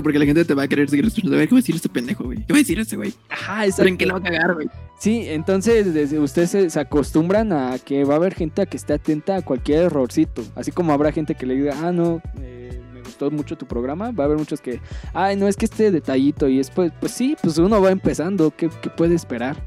Porque 0.03 0.19
la 0.19 0.25
gente 0.25 0.45
te 0.45 0.53
va 0.53 0.63
a 0.63 0.67
querer 0.67 0.89
seguir 0.89 1.05
escuchando. 1.05 1.35
A 1.35 1.39
ver, 1.39 1.47
¿qué 1.47 1.53
va 1.53 1.59
a 1.59 1.61
decir 1.61 1.75
este 1.75 1.89
pendejo, 1.89 2.23
güey? 2.23 2.39
¿Qué 2.45 2.53
va 2.53 2.57
a 2.57 2.59
decir 2.59 2.79
este 2.79 2.95
güey? 2.95 3.13
Ajá, 3.29 3.65
¿Pero 3.77 3.89
en 3.89 3.97
qué 3.97 4.05
exacto. 4.05 4.07
lo 4.07 4.13
va 4.13 4.19
a 4.19 4.31
cagar, 4.31 4.55
güey? 4.55 4.69
Sí, 4.99 5.23
entonces 5.27 5.93
desde 5.93 6.19
ustedes 6.19 6.49
se, 6.49 6.69
se 6.69 6.79
acostumbran 6.79 7.53
a 7.53 7.77
que 7.79 8.03
va 8.03 8.15
a 8.15 8.17
haber 8.17 8.33
gente 8.33 8.65
que 8.65 8.77
esté 8.77 8.93
atenta 8.93 9.37
a 9.37 9.41
cualquier 9.43 9.83
errorcito. 9.83 10.43
Así 10.55 10.71
como 10.71 10.91
habrá 10.91 11.11
gente 11.11 11.35
que 11.35 11.45
le 11.45 11.55
diga, 11.55 11.75
ah, 11.81 11.91
no, 11.91 12.21
eh, 12.41 12.81
me 12.93 13.01
gustó 13.01 13.29
mucho 13.29 13.57
tu 13.57 13.67
programa. 13.67 14.11
Va 14.11 14.23
a 14.23 14.27
haber 14.27 14.37
muchos 14.37 14.59
que, 14.59 14.81
ay, 15.13 15.35
no, 15.35 15.47
es 15.47 15.55
que 15.55 15.65
este 15.65 15.91
detallito. 15.91 16.47
Y 16.47 16.57
después, 16.57 16.91
pues 16.99 17.11
sí, 17.11 17.37
pues 17.41 17.57
uno 17.59 17.79
va 17.81 17.91
empezando. 17.91 18.51
¿Qué, 18.55 18.69
qué 18.81 18.89
puede 18.89 19.15
esperar? 19.15 19.63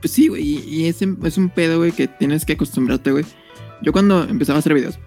Pues 0.00 0.12
sí, 0.12 0.28
güey. 0.28 0.42
Y, 0.42 0.58
y 0.66 0.86
es, 0.86 1.02
es 1.02 1.38
un 1.38 1.50
pedo, 1.50 1.78
güey, 1.78 1.92
que 1.92 2.08
tienes 2.08 2.44
que 2.44 2.54
acostumbrarte, 2.54 3.12
güey. 3.12 3.24
Yo 3.82 3.92
cuando 3.92 4.24
empezaba 4.24 4.56
a 4.56 4.60
hacer 4.60 4.74
videos. 4.74 4.98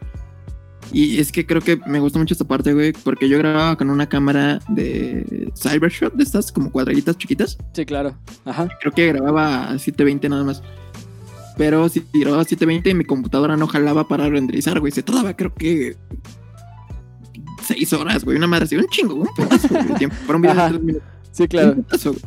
Y 0.94 1.20
es 1.20 1.32
que 1.32 1.46
creo 1.48 1.60
que 1.60 1.80
me 1.88 2.00
gusta 2.00 2.20
mucho 2.20 2.36
esta 2.36 2.46
parte, 2.46 2.72
güey, 2.72 2.94
porque 2.94 3.28
yo 3.28 3.40
grababa 3.40 3.76
con 3.76 3.90
una 3.90 4.08
cámara 4.08 4.60
de 4.70 5.52
Cybershot, 5.56 6.14
de 6.14 6.24
estas 6.24 6.52
como 6.52 6.72
cuadrilitas 6.72 7.18
chiquitas. 7.18 7.58
Sí, 7.74 7.84
claro. 7.84 8.16
Ajá. 8.46 8.70
Creo 8.80 8.94
que 8.94 9.08
grababa 9.08 9.70
a 9.70 9.80
720 9.80 10.30
nada 10.30 10.44
más. 10.44 10.62
Pero 11.58 11.90
si 11.90 12.06
grababa 12.14 12.44
a 12.44 12.46
720, 12.46 12.94
mi 12.94 13.06
computadora 13.06 13.58
no 13.58 13.66
jalaba 13.68 14.08
para 14.08 14.30
renderizar, 14.30 14.80
güey. 14.80 14.92
Se 14.92 15.02
tardaba, 15.02 15.36
creo 15.36 15.54
que. 15.56 15.98
6 17.64 17.94
horas, 17.94 18.24
güey. 18.24 18.38
Una 18.38 18.46
madre 18.46 18.66
así, 18.66 18.76
un 18.76 18.88
chingo, 18.88 19.16
un 19.16 19.30
pedazo 19.36 19.70
güey, 19.70 19.94
tiempo. 19.98 20.16
Para 20.28 20.36
un 20.36 20.42
video 20.44 20.54
Ajá. 20.54 20.66
de 20.66 20.72
3 20.74 20.84
minutos. 20.84 21.08
Sí, 21.32 21.48
claro. 21.48 21.72
Un 21.72 21.86
güey. 21.90 22.18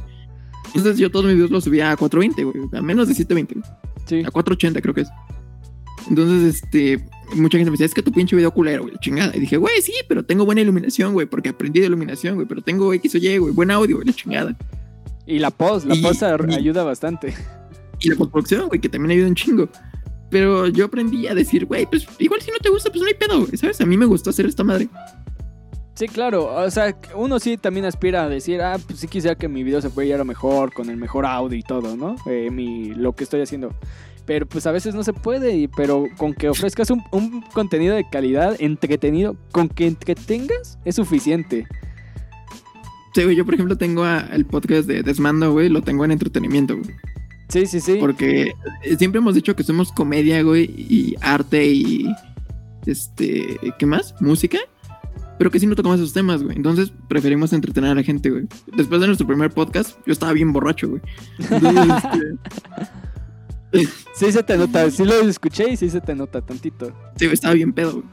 Entonces 0.74 0.98
yo 0.98 1.10
todos 1.10 1.26
mis 1.26 1.34
videos 1.36 1.52
los 1.52 1.62
subía 1.62 1.92
a 1.92 1.96
420, 1.96 2.42
güey. 2.42 2.68
A 2.76 2.82
menos 2.82 3.06
de 3.06 3.14
720, 3.14 3.54
güey. 3.54 3.64
Sí. 4.06 4.26
A 4.26 4.30
480 4.32 4.80
creo 4.80 4.94
que 4.94 5.02
es. 5.02 5.08
Entonces, 6.08 6.56
este, 6.56 7.04
mucha 7.34 7.58
gente 7.58 7.70
me 7.70 7.74
decía, 7.74 7.86
es 7.86 7.94
que 7.94 8.02
tu 8.02 8.12
pinche 8.12 8.36
video 8.36 8.50
culero, 8.52 8.82
güey, 8.82 8.94
chingada. 9.00 9.36
Y 9.36 9.40
dije, 9.40 9.56
güey, 9.56 9.80
sí, 9.82 9.92
pero 10.08 10.24
tengo 10.24 10.44
buena 10.44 10.60
iluminación, 10.60 11.12
güey, 11.12 11.26
porque 11.26 11.48
aprendí 11.50 11.80
de 11.80 11.86
iluminación, 11.86 12.34
güey, 12.36 12.46
pero 12.46 12.62
tengo 12.62 12.92
X 12.94 13.14
o 13.14 13.18
Y, 13.18 13.38
güey, 13.38 13.52
buen 13.52 13.70
audio, 13.70 13.96
güey, 13.96 14.06
la 14.06 14.12
chingada. 14.12 14.56
Y 15.26 15.38
la 15.38 15.50
post, 15.50 15.86
la 15.86 15.94
Y- 15.96 16.02
post 16.02 16.22
y- 16.22 16.54
ayuda 16.54 16.84
bastante. 16.84 17.34
Y 18.00 18.10
la 18.10 18.16
postproducción, 18.16 18.68
güey, 18.68 18.80
que 18.80 18.88
también 18.88 19.12
ayuda 19.12 19.28
un 19.28 19.34
chingo. 19.34 19.68
Pero 20.30 20.66
yo 20.66 20.84
aprendí 20.86 21.26
a 21.28 21.34
decir, 21.34 21.64
güey, 21.66 21.86
pues 21.86 22.06
igual 22.18 22.40
si 22.42 22.50
no 22.50 22.58
te 22.58 22.68
gusta, 22.68 22.90
pues 22.90 23.00
no 23.00 23.06
hay 23.08 23.14
pedo, 23.14 23.40
güey, 23.46 23.56
¿sabes? 23.56 23.80
A 23.80 23.86
mí 23.86 23.96
me 23.96 24.06
gustó 24.06 24.30
hacer 24.30 24.44
esta 24.46 24.64
madre. 24.64 24.88
Sí, 25.94 26.08
claro. 26.08 26.54
O 26.54 26.70
sea, 26.70 26.94
uno 27.14 27.38
sí 27.38 27.56
también 27.56 27.86
aspira 27.86 28.24
a 28.24 28.28
decir, 28.28 28.60
ah, 28.60 28.76
pues 28.86 29.00
sí 29.00 29.08
quisiera 29.08 29.34
que 29.34 29.48
mi 29.48 29.62
video 29.64 29.80
se 29.80 29.88
fuera 29.88 30.24
mejor, 30.24 30.74
con 30.74 30.90
el 30.90 30.96
mejor 30.98 31.24
audio 31.24 31.56
y 31.56 31.62
todo, 31.62 31.96
¿no? 31.96 32.16
Eh, 32.26 32.50
mi, 32.50 32.90
lo 32.94 33.14
que 33.14 33.24
estoy 33.24 33.40
haciendo. 33.40 33.72
Pero 34.26 34.44
pues 34.46 34.66
a 34.66 34.72
veces 34.72 34.94
no 34.94 35.04
se 35.04 35.12
puede, 35.12 35.56
y, 35.56 35.68
pero 35.68 36.06
con 36.16 36.34
que 36.34 36.48
ofrezcas 36.48 36.90
un, 36.90 37.02
un 37.12 37.42
contenido 37.52 37.94
de 37.94 38.08
calidad, 38.08 38.56
entretenido, 38.58 39.36
con 39.52 39.68
que 39.68 39.86
entretengas, 39.86 40.78
es 40.84 40.96
suficiente. 40.96 41.66
Sí, 43.14 43.22
güey, 43.24 43.36
yo 43.36 43.44
por 43.44 43.54
ejemplo 43.54 43.76
tengo 43.78 44.02
a- 44.04 44.28
el 44.32 44.44
podcast 44.44 44.88
de 44.88 45.02
Desmando, 45.02 45.52
güey, 45.52 45.68
lo 45.68 45.80
tengo 45.82 46.04
en 46.04 46.10
entretenimiento, 46.10 46.76
güey. 46.76 46.90
Sí, 47.48 47.66
sí, 47.66 47.80
sí. 47.80 47.96
Porque 48.00 48.52
eh, 48.82 48.96
siempre 48.98 49.20
hemos 49.20 49.36
dicho 49.36 49.54
que 49.54 49.62
somos 49.62 49.92
comedia, 49.92 50.42
güey, 50.42 50.64
y 50.64 51.14
arte 51.20 51.64
y. 51.66 52.06
Este. 52.84 53.58
¿Qué 53.78 53.86
más? 53.86 54.14
Música. 54.20 54.58
Pero 55.38 55.50
que 55.50 55.60
sí 55.60 55.66
no 55.66 55.76
tocamos 55.76 56.00
esos 56.00 56.12
temas, 56.12 56.42
güey. 56.42 56.56
Entonces 56.56 56.92
preferimos 57.08 57.52
entretener 57.52 57.90
a 57.90 57.94
la 57.94 58.02
gente, 58.02 58.30
güey. 58.30 58.46
Después 58.76 59.00
de 59.00 59.06
nuestro 59.06 59.26
primer 59.26 59.50
podcast, 59.52 59.96
yo 60.06 60.12
estaba 60.12 60.32
bien 60.32 60.52
borracho, 60.52 60.88
güey. 60.88 61.02
Entonces, 61.38 61.94
este, 62.04 62.88
Sí 64.14 64.32
se 64.32 64.42
te 64.42 64.56
nota, 64.56 64.90
sí 64.90 65.04
lo 65.04 65.14
escuché 65.28 65.70
y 65.70 65.76
sí 65.76 65.90
se 65.90 66.00
te 66.00 66.14
nota 66.14 66.40
tantito. 66.40 66.92
sí, 67.16 67.26
estaba 67.26 67.54
bien 67.54 67.72
pedo, 67.72 67.92
güey. 67.92 68.04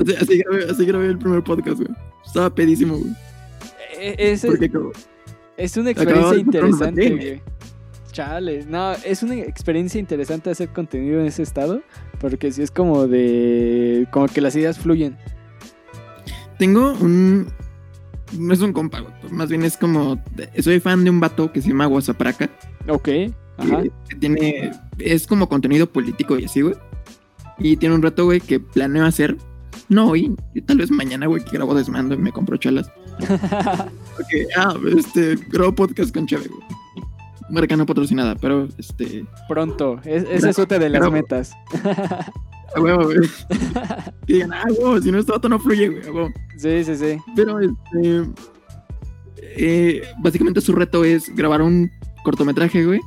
O 0.00 0.04
sea, 0.06 0.20
así, 0.20 0.38
grabé, 0.38 0.70
así 0.70 0.84
grabé 0.86 1.06
el 1.08 1.18
primer 1.18 1.42
podcast, 1.42 1.78
güey. 1.78 1.88
Estaba 2.24 2.54
pedísimo, 2.54 2.96
güey. 2.98 3.12
E- 3.98 4.14
Ese- 4.32 4.48
Porque 4.48 4.70
como- 4.70 4.92
es 5.56 5.76
una 5.76 5.90
experiencia 5.90 6.36
interesante, 6.38 7.10
güey. 7.10 7.42
Chale, 8.12 8.64
no, 8.66 8.92
es 8.92 9.22
una 9.22 9.34
experiencia 9.36 9.98
interesante 9.98 10.48
hacer 10.50 10.68
contenido 10.70 11.20
en 11.20 11.26
ese 11.26 11.42
estado, 11.42 11.82
porque 12.20 12.50
sí 12.52 12.62
es 12.62 12.70
como 12.70 13.06
de, 13.08 14.06
como 14.10 14.26
que 14.28 14.40
las 14.40 14.54
ideas 14.56 14.78
fluyen. 14.78 15.16
Tengo 16.58 16.92
un. 16.92 17.48
No 18.38 18.54
es 18.54 18.60
un 18.60 18.72
compa, 18.72 19.00
güey. 19.00 19.12
Más 19.30 19.48
bien 19.50 19.64
es 19.64 19.76
como. 19.76 20.22
Soy 20.60 20.80
fan 20.80 21.04
de 21.04 21.10
un 21.10 21.20
vato 21.20 21.52
que 21.52 21.60
se 21.60 21.68
llama 21.68 21.86
Guasapraca. 21.86 22.48
Ok, 22.88 23.08
ajá. 23.58 23.82
que, 23.82 23.90
que 24.08 24.16
tiene. 24.16 24.70
Es 24.98 25.26
como 25.26 25.48
contenido 25.48 25.86
político 25.90 26.38
y 26.38 26.44
así, 26.44 26.62
güey. 26.62 26.74
Y 27.58 27.76
tiene 27.76 27.94
un 27.94 28.02
reto, 28.02 28.24
güey, 28.24 28.40
que 28.40 28.60
planeo 28.60 29.04
hacer. 29.04 29.36
No 29.88 30.08
hoy, 30.08 30.34
tal 30.66 30.78
vez 30.78 30.90
mañana, 30.90 31.26
güey, 31.26 31.44
que 31.44 31.52
grabo 31.52 31.74
desmando 31.74 32.14
y 32.14 32.18
me 32.18 32.32
compro 32.32 32.56
chalas. 32.56 32.90
Porque, 34.16 34.46
ah, 34.56 34.74
este, 34.96 35.36
grabo 35.48 35.74
podcast 35.74 36.12
con 36.14 36.26
Cheve, 36.26 36.48
güey. 36.48 36.62
Marca 37.48 37.76
no 37.76 37.86
patrocinada, 37.86 38.34
pero 38.34 38.66
este. 38.78 39.24
Pronto, 39.48 40.00
es- 40.04 40.24
ese 40.28 40.50
es 40.50 40.58
otra 40.58 40.78
de 40.80 40.90
las 40.90 41.10
metas. 41.10 41.52
A 42.74 42.80
huevo, 42.80 43.04
güey. 43.04 43.18
Que 44.26 44.32
digan, 44.34 44.52
ah, 44.52 44.64
huevo, 44.76 45.00
si 45.00 45.12
no, 45.12 45.18
este 45.18 45.30
vato 45.30 45.48
no 45.48 45.58
fluye, 45.60 45.88
güey, 45.88 46.06
a 46.08 46.12
huevo. 46.12 46.28
Sí, 46.58 46.82
sí, 46.84 46.96
sí. 46.96 47.16
Pero 47.36 47.60
este. 47.60 48.24
eh, 49.40 50.02
básicamente 50.18 50.60
su 50.60 50.72
reto 50.72 51.04
es 51.04 51.32
grabar 51.34 51.62
un 51.62 51.90
cortometraje, 52.24 52.84
güey. 52.84 53.00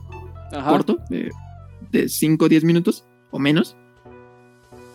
Ajá. 0.52 0.70
corto, 0.72 1.00
de, 1.10 1.30
de 1.91 2.10
5 2.10 2.45
o 2.45 2.50
10 2.50 2.64
minutos 2.64 3.06
o 3.32 3.39
menos, 3.39 3.76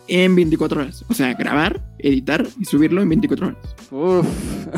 en 0.08 0.34
24 0.36 0.80
horas. 0.82 1.04
O 1.08 1.14
sea, 1.14 1.32
grabar, 1.34 1.82
editar 1.98 2.46
y 2.60 2.64
subirlo 2.66 3.00
en 3.00 3.08
24 3.08 3.46
horas. 3.46 3.58
Uf, 3.90 4.26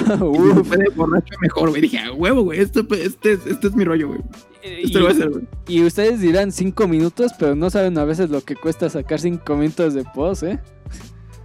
Y 0.08 0.22
uf. 0.22 0.68
puede 0.68 0.88
borracho 0.90 1.34
mejor, 1.40 1.70
güey. 1.70 1.82
Dije, 1.82 1.98
a 1.98 2.12
huevo, 2.12 2.42
güey. 2.42 2.60
Este, 2.60 2.80
este, 3.02 3.32
es- 3.32 3.46
este 3.46 3.66
es 3.68 3.74
mi 3.74 3.84
rollo, 3.84 4.08
güey. 4.08 4.20
Y, 4.62 4.86
Este 4.86 4.98
lo 4.98 5.06
voy 5.06 5.12
a 5.12 5.16
hacer, 5.16 5.30
güey. 5.30 5.44
y 5.68 5.82
ustedes 5.84 6.20
dirán 6.20 6.52
cinco 6.52 6.86
minutos, 6.88 7.32
pero 7.38 7.54
no 7.56 7.70
saben 7.70 7.96
a 7.98 8.04
veces 8.04 8.30
lo 8.30 8.40
que 8.42 8.54
cuesta 8.56 8.88
sacar 8.90 9.20
cinco 9.20 9.56
minutos 9.56 9.94
de 9.94 10.04
post, 10.04 10.42
¿eh? 10.44 10.58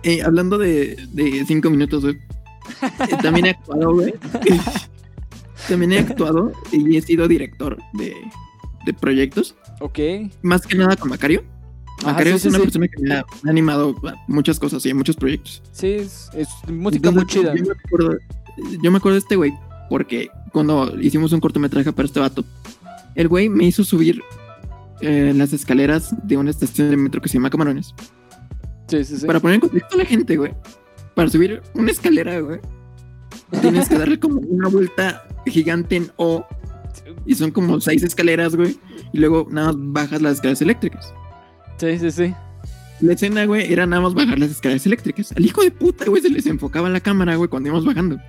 Eh, 0.03 0.23
hablando 0.23 0.57
de 0.57 0.97
5 1.45 1.69
minutos, 1.69 2.01
güey. 2.03 2.15
eh, 2.81 3.17
también 3.21 3.45
he 3.45 3.49
actuado, 3.51 3.93
güey. 3.93 4.13
también 5.69 5.91
he 5.93 5.99
actuado 5.99 6.51
y 6.71 6.97
he 6.97 7.01
sido 7.01 7.27
director 7.27 7.77
de, 7.93 8.15
de 8.85 8.93
proyectos. 8.93 9.55
Ok. 9.79 9.99
Más 10.41 10.65
que 10.65 10.75
nada 10.75 10.95
con 10.95 11.09
Macario. 11.09 11.43
Ajá, 11.99 12.11
Macario 12.13 12.33
sí, 12.33 12.35
es 12.35 12.41
sí, 12.41 12.47
una 12.49 12.57
sí. 12.57 12.63
persona 12.63 12.87
que 12.87 13.01
me 13.01 13.13
ha, 13.13 13.25
me 13.43 13.49
ha 13.49 13.51
animado 13.51 13.95
a 14.07 14.15
muchas 14.27 14.59
cosas 14.59 14.85
y 14.85 14.89
a 14.89 14.95
muchos 14.95 15.15
proyectos. 15.15 15.61
Sí, 15.71 15.87
es, 15.87 16.29
es 16.33 16.49
música 16.69 17.11
muy 17.11 17.25
chida. 17.25 17.53
Yo 17.55 17.63
me 17.65 17.71
acuerdo, 17.71 18.17
yo 18.81 18.91
me 18.91 18.97
acuerdo 18.97 19.15
de 19.15 19.19
este 19.19 19.35
güey 19.35 19.53
porque 19.89 20.29
cuando 20.53 20.97
hicimos 20.99 21.33
un 21.33 21.41
cortometraje 21.41 21.91
para 21.91 22.05
este 22.05 22.19
vato, 22.19 22.45
el 23.15 23.27
güey 23.27 23.49
me 23.49 23.65
hizo 23.65 23.83
subir 23.83 24.21
eh, 25.01 25.33
las 25.35 25.51
escaleras 25.51 26.15
de 26.25 26.37
una 26.37 26.49
estación 26.49 26.89
de 26.89 26.97
metro 26.97 27.21
que 27.21 27.27
se 27.27 27.33
llama 27.33 27.49
Camarones. 27.49 27.93
Sí, 28.87 29.03
sí, 29.03 29.17
sí. 29.17 29.25
Para 29.25 29.39
poner 29.39 29.55
en 29.55 29.61
contexto 29.61 29.95
a 29.95 29.97
la 29.97 30.05
gente, 30.05 30.37
güey, 30.37 30.53
para 31.13 31.29
subir 31.29 31.61
una 31.73 31.91
escalera, 31.91 32.39
güey, 32.39 32.59
tienes 33.61 33.89
que 33.89 33.97
darle 33.97 34.19
como 34.19 34.39
una 34.39 34.69
vuelta 34.69 35.23
gigante 35.45 35.97
en 35.97 36.11
O 36.15 36.45
y 37.25 37.35
son 37.35 37.51
como 37.51 37.79
seis 37.81 38.03
escaleras, 38.03 38.55
güey, 38.55 38.77
y 39.13 39.19
luego 39.19 39.47
nada 39.51 39.67
más 39.67 39.75
bajas 39.79 40.21
las 40.21 40.33
escaleras 40.33 40.61
eléctricas. 40.61 41.13
Sí, 41.77 41.97
sí, 41.97 42.11
sí. 42.11 42.33
La 43.01 43.13
escena, 43.13 43.45
güey, 43.45 43.73
era 43.73 43.87
nada 43.87 44.03
más 44.03 44.13
bajar 44.13 44.37
las 44.37 44.51
escaleras 44.51 44.85
eléctricas. 44.85 45.31
Al 45.35 45.43
hijo 45.43 45.63
de 45.63 45.71
puta, 45.71 46.05
güey, 46.05 46.21
se 46.21 46.29
les 46.29 46.45
enfocaba 46.45 46.87
la 46.89 46.99
cámara, 46.99 47.35
güey, 47.35 47.49
cuando 47.49 47.69
íbamos 47.69 47.85
bajando. 47.85 48.17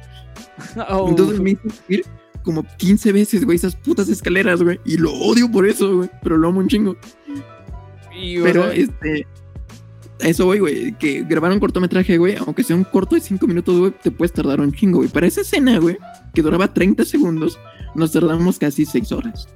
Oh, 0.89 1.09
Entonces 1.09 1.41
me 1.41 1.51
hizo 1.51 1.63
subir 1.69 2.05
como 2.43 2.65
15 2.77 3.13
veces, 3.13 3.45
güey, 3.45 3.57
esas 3.57 3.77
putas 3.77 4.09
escaleras, 4.09 4.63
güey. 4.63 4.81
Y 4.85 4.97
lo 4.97 5.13
odio 5.13 5.51
por 5.51 5.67
eso, 5.67 5.97
güey. 5.97 6.11
Pero 6.23 6.37
lo 6.37 6.49
amo 6.49 6.61
un 6.61 6.69
chingo. 6.69 6.97
y, 8.15 8.39
Pero 8.41 8.65
sea, 8.65 8.73
este. 8.73 9.27
Eso, 10.21 10.47
güey, 10.47 10.61
güey. 10.61 10.93
Que 10.99 11.23
grabar 11.23 11.53
un 11.53 11.61
cortometraje, 11.61 12.19
güey, 12.19 12.37
aunque 12.37 12.63
sea 12.63 12.77
un 12.77 12.85
corto 12.85 13.15
de 13.15 13.21
5 13.21 13.47
minutos, 13.47 13.79
güey, 13.79 13.93
te 14.03 14.11
puedes 14.11 14.33
tardar 14.33 14.61
un 14.61 14.73
chingo, 14.73 14.99
güey. 14.99 15.09
Para 15.09 15.27
esa 15.27 15.41
escena, 15.41 15.79
güey, 15.79 15.99
que 16.35 16.43
duraba 16.43 16.73
30 16.73 17.05
segundos, 17.05 17.59
nos 17.95 18.13
tardamos 18.13 18.59
casi 18.59 18.85
6 18.87 19.13
horas. 19.13 19.49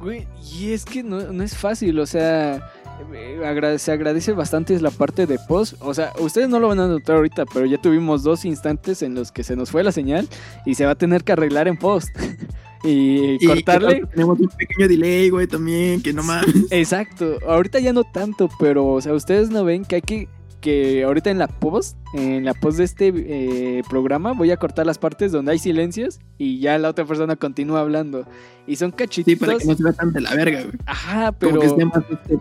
güey, 0.00 0.26
y 0.58 0.72
es 0.72 0.84
que 0.84 1.02
no, 1.02 1.32
no 1.32 1.42
es 1.42 1.56
fácil, 1.56 1.98
o 1.98 2.06
sea, 2.06 2.70
eh, 3.12 3.76
se 3.78 3.92
agradece 3.92 4.32
bastante 4.32 4.78
la 4.80 4.90
parte 4.90 5.26
de 5.26 5.38
post. 5.48 5.74
O 5.80 5.94
sea, 5.94 6.12
ustedes 6.20 6.48
no 6.48 6.60
lo 6.60 6.68
van 6.68 6.80
a 6.80 6.86
notar 6.86 7.16
ahorita, 7.16 7.44
pero 7.46 7.66
ya 7.66 7.78
tuvimos 7.78 8.22
dos 8.22 8.44
instantes 8.44 9.02
en 9.02 9.14
los 9.14 9.32
que 9.32 9.42
se 9.42 9.56
nos 9.56 9.70
fue 9.70 9.82
la 9.82 9.92
señal 9.92 10.28
y 10.64 10.74
se 10.74 10.84
va 10.84 10.92
a 10.92 10.94
tener 10.94 11.24
que 11.24 11.32
arreglar 11.32 11.68
en 11.68 11.76
post. 11.76 12.08
y, 12.84 13.42
Y 13.42 13.46
cortarle. 13.46 14.02
tenemos 14.12 14.38
un 14.38 14.48
pequeño 14.48 14.88
delay, 14.88 15.30
güey, 15.30 15.46
también, 15.46 16.02
que 16.02 16.12
no 16.12 16.22
mames. 16.22 16.66
Exacto, 16.70 17.38
ahorita 17.48 17.80
ya 17.80 17.92
no 17.92 18.04
tanto, 18.04 18.48
pero 18.58 18.86
o 18.86 19.00
sea, 19.00 19.14
ustedes 19.14 19.50
no 19.50 19.64
ven 19.64 19.84
que 19.84 19.96
hay 19.96 20.02
que 20.02 20.28
que 20.64 21.04
ahorita 21.04 21.30
en 21.30 21.36
la 21.36 21.46
post, 21.46 21.98
en 22.14 22.46
la 22.46 22.54
post 22.54 22.78
de 22.78 22.84
este 22.84 23.12
eh, 23.14 23.82
programa 23.90 24.32
voy 24.32 24.50
a 24.50 24.56
cortar 24.56 24.86
las 24.86 24.96
partes 24.96 25.30
donde 25.30 25.52
hay 25.52 25.58
silencios 25.58 26.20
y 26.38 26.58
ya 26.58 26.78
la 26.78 26.88
otra 26.88 27.04
persona 27.04 27.36
continúa 27.36 27.80
hablando 27.80 28.26
y 28.66 28.76
son 28.76 28.92
Sí, 28.92 28.96
cachitos. 28.96 29.36
para 29.46 29.58
que 29.58 29.66
no 29.66 29.74
se 29.76 29.82
vea 29.82 29.92
tan 29.92 30.10
de 30.14 30.22
la 30.22 30.34
verga, 30.34 30.62
güey. 30.62 30.72
Ajá, 30.86 31.32
Como 31.32 31.38
pero 31.38 31.60
que 31.60 31.66
esté 31.66 31.84
más 31.84 32.02
este, 32.10 32.38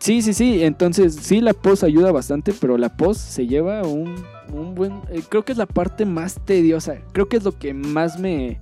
sí, 0.00 0.20
sí, 0.22 0.34
sí, 0.34 0.64
entonces 0.64 1.14
sí 1.14 1.40
la 1.40 1.52
post 1.54 1.84
ayuda 1.84 2.10
bastante, 2.10 2.52
pero 2.60 2.76
la 2.76 2.96
post 2.96 3.20
se 3.20 3.46
lleva 3.46 3.82
un, 3.84 4.16
un 4.52 4.74
buen, 4.74 4.94
eh, 5.12 5.22
creo 5.28 5.44
que 5.44 5.52
es 5.52 5.58
la 5.58 5.66
parte 5.66 6.04
más 6.04 6.40
tediosa, 6.44 6.96
creo 7.12 7.28
que 7.28 7.36
es 7.36 7.44
lo 7.44 7.56
que 7.56 7.72
más 7.72 8.18
me 8.18 8.58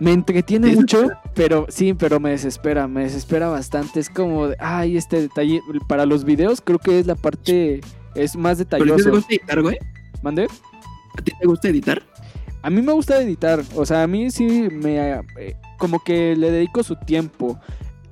me 0.00 0.12
entretiene 0.12 0.70
¿Te 0.70 0.76
mucho, 0.76 1.08
pero 1.34 1.66
sí, 1.68 1.94
pero 1.94 2.20
me 2.20 2.30
desespera, 2.30 2.86
me 2.88 3.02
desespera 3.02 3.48
bastante. 3.48 4.00
Es 4.00 4.10
como, 4.10 4.48
de, 4.48 4.56
ay, 4.58 4.96
este 4.96 5.20
detalle. 5.22 5.60
Para 5.88 6.06
los 6.06 6.24
videos 6.24 6.60
creo 6.60 6.78
que 6.78 6.98
es 6.98 7.06
la 7.06 7.14
parte, 7.14 7.80
es 8.14 8.36
más 8.36 8.64
¿Pero 8.68 8.94
a 8.94 8.96
ti 8.96 9.02
te 9.02 9.10
gusta 9.10 9.34
editar, 9.34 9.62
güey? 9.62 9.78
¿Mande? 10.22 10.48
¿A 11.16 11.22
ti 11.22 11.32
te 11.38 11.46
gusta 11.46 11.68
editar? 11.68 12.02
A 12.62 12.70
mí 12.70 12.82
me 12.82 12.92
gusta 12.92 13.22
editar, 13.22 13.62
o 13.76 13.86
sea, 13.86 14.02
a 14.02 14.06
mí 14.06 14.30
sí 14.30 14.68
me, 14.72 15.12
eh, 15.38 15.56
como 15.78 16.02
que 16.02 16.34
le 16.34 16.50
dedico 16.50 16.82
su 16.82 16.96
tiempo. 16.96 17.60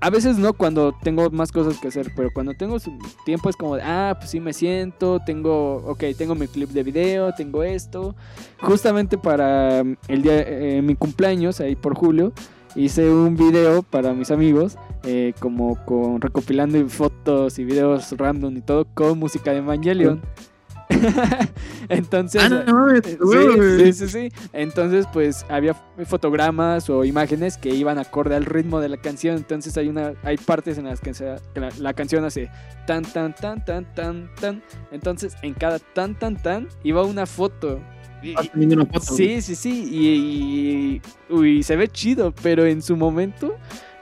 A 0.04 0.10
veces 0.10 0.36
no 0.36 0.52
cuando 0.52 0.92
tengo 0.92 1.30
más 1.30 1.50
cosas 1.50 1.78
que 1.78 1.88
hacer, 1.88 2.12
pero 2.14 2.30
cuando 2.30 2.52
tengo 2.52 2.76
tiempo 3.24 3.48
es 3.48 3.56
como 3.56 3.76
de, 3.76 3.82
ah, 3.82 4.14
pues 4.18 4.32
sí 4.32 4.38
me 4.38 4.52
siento, 4.52 5.18
tengo, 5.24 5.76
ok, 5.76 6.04
tengo 6.18 6.34
mi 6.34 6.46
clip 6.46 6.68
de 6.72 6.82
video, 6.82 7.32
tengo 7.32 7.62
esto. 7.62 8.14
Justamente 8.60 9.16
para 9.16 9.82
mm, 9.82 9.96
el 10.08 10.20
día, 10.20 10.42
eh, 10.46 10.82
mi 10.82 10.94
cumpleaños, 10.94 11.58
ahí 11.60 11.74
por 11.74 11.94
julio, 11.94 12.34
hice 12.76 13.10
un 13.10 13.34
video 13.34 13.82
para 13.82 14.12
mis 14.12 14.30
amigos, 14.30 14.76
eh, 15.04 15.32
como 15.40 15.82
con 15.86 16.20
recopilando 16.20 16.86
fotos 16.90 17.58
y 17.58 17.64
videos 17.64 18.12
random 18.12 18.58
y 18.58 18.60
todo 18.60 18.86
con 18.92 19.18
música 19.18 19.52
de 19.52 19.60
Evangelion. 19.60 20.20
Entonces, 21.88 22.42
Ah, 22.42 22.48
no, 22.48 22.94
Sí, 23.00 23.08
sí, 23.78 23.92
sí, 23.92 24.08
sí. 24.08 24.32
Entonces, 24.52 25.06
pues 25.12 25.44
había 25.48 25.74
fotogramas 26.06 26.88
o 26.90 27.04
imágenes 27.04 27.56
que 27.56 27.70
iban 27.70 27.98
acorde 27.98 28.34
al 28.36 28.44
ritmo 28.44 28.80
de 28.80 28.88
la 28.88 28.96
canción. 28.96 29.36
Entonces 29.36 29.76
hay 29.76 29.88
una, 29.88 30.14
hay 30.22 30.36
partes 30.36 30.78
en 30.78 30.84
las 30.86 31.00
que, 31.00 31.14
se- 31.14 31.36
que 31.52 31.60
la, 31.60 31.68
la 31.78 31.92
canción 31.94 32.24
hace 32.24 32.50
tan, 32.86 33.04
tan, 33.04 33.34
tan, 33.34 33.64
tan, 33.64 33.94
tan, 33.94 34.30
tan. 34.40 34.62
Entonces, 34.92 35.34
en 35.42 35.54
cada 35.54 35.78
tan, 35.78 36.18
tan, 36.18 36.36
tan 36.40 36.68
iba 36.82 37.02
una 37.02 37.26
foto. 37.26 37.80
Y- 38.22 38.34
una 38.54 38.86
foto, 38.86 39.14
güey. 39.14 39.40
Sí, 39.40 39.42
sí, 39.42 39.54
sí. 39.54 39.88
Y, 39.90 40.08
y- 40.08 41.02
uy, 41.34 41.62
se 41.62 41.76
ve 41.76 41.88
chido, 41.88 42.32
pero 42.42 42.64
en 42.64 42.80
su 42.80 42.96
momento 42.96 43.54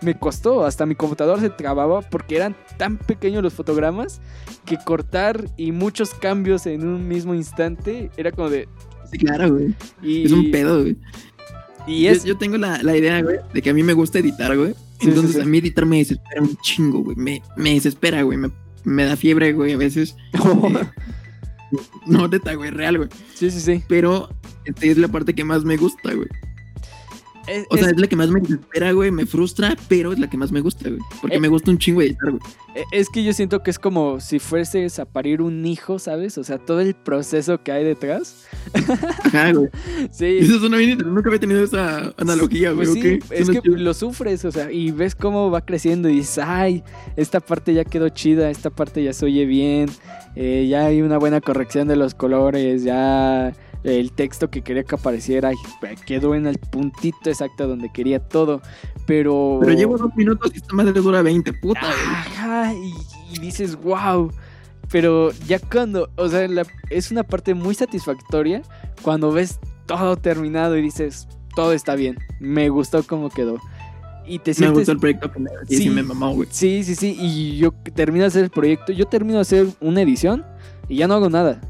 me 0.02 0.18
costó, 0.18 0.64
hasta 0.64 0.86
mi 0.86 0.94
computador 0.94 1.40
se 1.40 1.50
trababa 1.50 2.02
porque 2.02 2.36
eran 2.36 2.56
tan 2.76 2.98
pequeños 2.98 3.42
los 3.42 3.54
fotogramas 3.54 4.20
que 4.64 4.76
cortar 4.76 5.48
y 5.56 5.72
muchos 5.72 6.10
cambios 6.14 6.66
en 6.66 6.86
un 6.86 7.08
mismo 7.08 7.34
instante 7.34 8.10
era 8.16 8.32
como 8.32 8.50
de... 8.50 8.68
Sí, 9.10 9.18
claro, 9.18 9.52
güey. 9.52 9.74
Y, 10.02 10.24
Es 10.24 10.32
un 10.32 10.50
pedo, 10.50 10.80
güey. 10.80 10.96
Y 11.86 12.04
Yo, 12.04 12.10
es... 12.10 12.24
yo 12.24 12.36
tengo 12.38 12.56
la, 12.56 12.82
la 12.82 12.96
idea, 12.96 13.20
güey, 13.22 13.38
de 13.52 13.62
que 13.62 13.70
a 13.70 13.74
mí 13.74 13.82
me 13.82 13.92
gusta 13.92 14.18
editar, 14.18 14.56
güey. 14.56 14.74
Sí, 15.00 15.08
Entonces 15.08 15.32
sí, 15.32 15.36
sí. 15.38 15.42
a 15.42 15.44
mí 15.46 15.58
editar 15.58 15.84
me 15.84 15.98
desespera 15.98 16.42
un 16.42 16.56
chingo, 16.58 17.00
güey. 17.00 17.16
Me, 17.16 17.42
me 17.56 17.74
desespera, 17.74 18.22
güey. 18.22 18.38
Me, 18.38 18.50
me 18.84 19.04
da 19.04 19.16
fiebre, 19.16 19.52
güey, 19.52 19.72
a 19.72 19.76
veces. 19.76 20.16
No, 22.06 22.28
neta, 22.28 22.52
güey, 22.54 22.70
real, 22.70 22.98
güey. 22.98 23.08
sí, 23.34 23.50
sí, 23.50 23.60
sí. 23.60 23.82
Pero 23.88 24.28
este, 24.66 24.90
es 24.90 24.98
la 24.98 25.08
parte 25.08 25.34
que 25.34 25.42
más 25.42 25.64
me 25.64 25.78
gusta, 25.78 26.12
güey. 26.12 26.28
Es- 27.48 27.66
O 27.70 27.76
sea, 27.76 27.86
es- 27.86 27.92
es 27.94 27.98
la 28.00 28.06
que 28.06 28.16
más 28.16 28.30
me 28.30 28.40
desespera, 28.40 28.92
güey. 28.92 29.10
Me 29.10 29.26
frustra, 29.26 29.76
pero 29.88 30.12
es 30.12 30.18
la 30.18 30.28
que 30.30 30.36
más 30.36 30.52
me 30.52 30.60
gusta, 30.60 30.88
güey. 30.88 31.00
Porque 31.20 31.36
Eh. 31.36 31.40
me 31.40 31.48
gusta 31.48 31.70
un 31.70 31.78
chingo 31.78 32.00
editar, 32.02 32.30
güey. 32.30 32.42
E- 32.74 32.84
Es 32.92 33.08
que 33.10 33.22
yo 33.24 33.32
siento 33.32 33.62
que 33.62 33.70
es 33.70 33.78
como 33.78 34.20
si 34.20 34.38
fueses 34.38 34.98
a 34.98 35.04
parir 35.04 35.42
un 35.42 35.66
hijo, 35.66 35.98
¿sabes? 35.98 36.38
O 36.38 36.44
sea, 36.44 36.58
todo 36.58 36.80
el 36.80 36.94
proceso 36.94 37.62
que 37.62 37.72
hay 37.72 37.84
detrás. 37.84 38.46
Ajá, 39.24 39.52
güey. 39.52 39.68
Sí. 40.10 40.38
Eso 40.40 40.58
suena 40.58 40.76
bien, 40.78 40.98
nunca 40.98 41.28
había 41.28 41.40
tenido 41.40 41.62
esa 41.62 42.14
analogía, 42.16 42.72
güey. 42.72 42.86
Pues 42.86 43.40
es 43.40 43.50
que 43.50 43.60
chido. 43.60 43.76
lo 43.76 43.94
sufres, 43.94 44.44
o 44.44 44.52
sea, 44.52 44.70
y 44.72 44.90
ves 44.90 45.14
cómo 45.14 45.50
va 45.50 45.64
creciendo 45.64 46.08
y 46.08 46.16
dices, 46.16 46.38
ay, 46.38 46.82
esta 47.16 47.40
parte 47.40 47.74
ya 47.74 47.84
quedó 47.84 48.08
chida, 48.08 48.50
esta 48.50 48.70
parte 48.70 49.02
ya 49.02 49.12
se 49.12 49.26
oye 49.26 49.44
bien, 49.46 49.88
eh, 50.36 50.66
ya 50.70 50.86
hay 50.86 51.02
una 51.02 51.18
buena 51.18 51.40
corrección 51.40 51.88
de 51.88 51.96
los 51.96 52.14
colores, 52.14 52.84
ya 52.84 53.52
el 53.84 54.12
texto 54.12 54.48
que 54.50 54.62
quería 54.62 54.84
que 54.84 54.94
apareciera 54.94 55.50
quedó 56.06 56.34
en 56.34 56.46
el 56.46 56.58
puntito 56.58 57.28
exacto 57.30 57.66
donde 57.66 57.90
quería 57.92 58.20
todo, 58.20 58.62
pero... 59.06 59.58
Pero 59.60 59.72
llevo 59.72 59.98
dos 59.98 60.14
minutos 60.16 60.50
y 60.54 60.58
esta 60.58 60.74
madre 60.74 60.92
dura 60.92 61.22
20, 61.22 61.52
puta. 61.54 61.80
Ajá, 61.90 62.72
y, 62.74 62.92
y 63.34 63.38
dices, 63.40 63.76
wow. 63.76 64.30
Pero 64.90 65.30
ya 65.48 65.58
cuando, 65.58 66.10
o 66.16 66.28
sea, 66.28 66.46
la- 66.48 66.66
es 66.90 67.10
una 67.10 67.22
parte 67.24 67.54
muy 67.54 67.74
satisfactoria 67.74 68.62
cuando 69.02 69.32
ves 69.32 69.58
todo 69.86 70.16
terminado 70.16 70.76
y 70.76 70.82
dices, 70.82 71.26
todo 71.56 71.72
está 71.72 71.94
bien, 71.96 72.18
me 72.40 72.68
gustó 72.68 73.02
cómo 73.04 73.30
quedó. 73.30 73.58
Y 74.24 74.38
te 74.38 74.50
Me 74.52 74.54
sientes... 74.54 74.78
gustó 74.78 74.92
el 74.92 74.98
proyecto 74.98 75.30
Sí. 75.68 75.76
sí 75.78 75.90
me 75.90 76.02
mamó, 76.04 76.32
güey. 76.34 76.48
Sí, 76.52 76.84
sí, 76.84 76.94
sí, 76.94 77.16
y 77.18 77.56
yo 77.56 77.72
termino 77.94 78.22
de 78.22 78.28
hacer 78.28 78.44
el 78.44 78.50
proyecto, 78.50 78.92
yo 78.92 79.06
termino 79.06 79.36
de 79.36 79.42
hacer 79.42 79.66
una 79.80 80.02
edición 80.02 80.44
y 80.88 80.96
ya 80.98 81.08
no 81.08 81.14
hago 81.14 81.28
nada. 81.28 81.60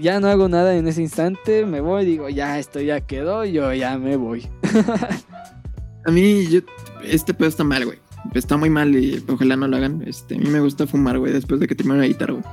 Ya 0.00 0.20
no 0.20 0.28
hago 0.28 0.48
nada 0.48 0.76
en 0.76 0.86
ese 0.86 1.02
instante, 1.02 1.66
me 1.66 1.80
voy, 1.80 2.04
digo, 2.04 2.28
ya 2.28 2.58
esto 2.58 2.80
ya 2.80 3.00
quedó, 3.00 3.44
yo 3.44 3.72
ya 3.74 3.98
me 3.98 4.16
voy. 4.16 4.46
A 6.06 6.10
mí, 6.10 6.46
yo, 6.48 6.60
este 7.04 7.34
pedo 7.34 7.48
está 7.48 7.64
mal, 7.64 7.84
güey. 7.84 7.98
Está 8.34 8.56
muy 8.56 8.70
mal 8.70 8.94
y 8.94 9.22
ojalá 9.28 9.56
no 9.56 9.68
lo 9.68 9.76
hagan. 9.76 10.02
Este, 10.06 10.34
a 10.34 10.38
mí 10.38 10.48
me 10.48 10.60
gusta 10.60 10.86
fumar, 10.86 11.18
güey, 11.18 11.32
después 11.32 11.60
de 11.60 11.66
que 11.66 11.74
termino 11.74 12.00
de 12.00 12.06
editar, 12.06 12.32
güey. 12.32 12.44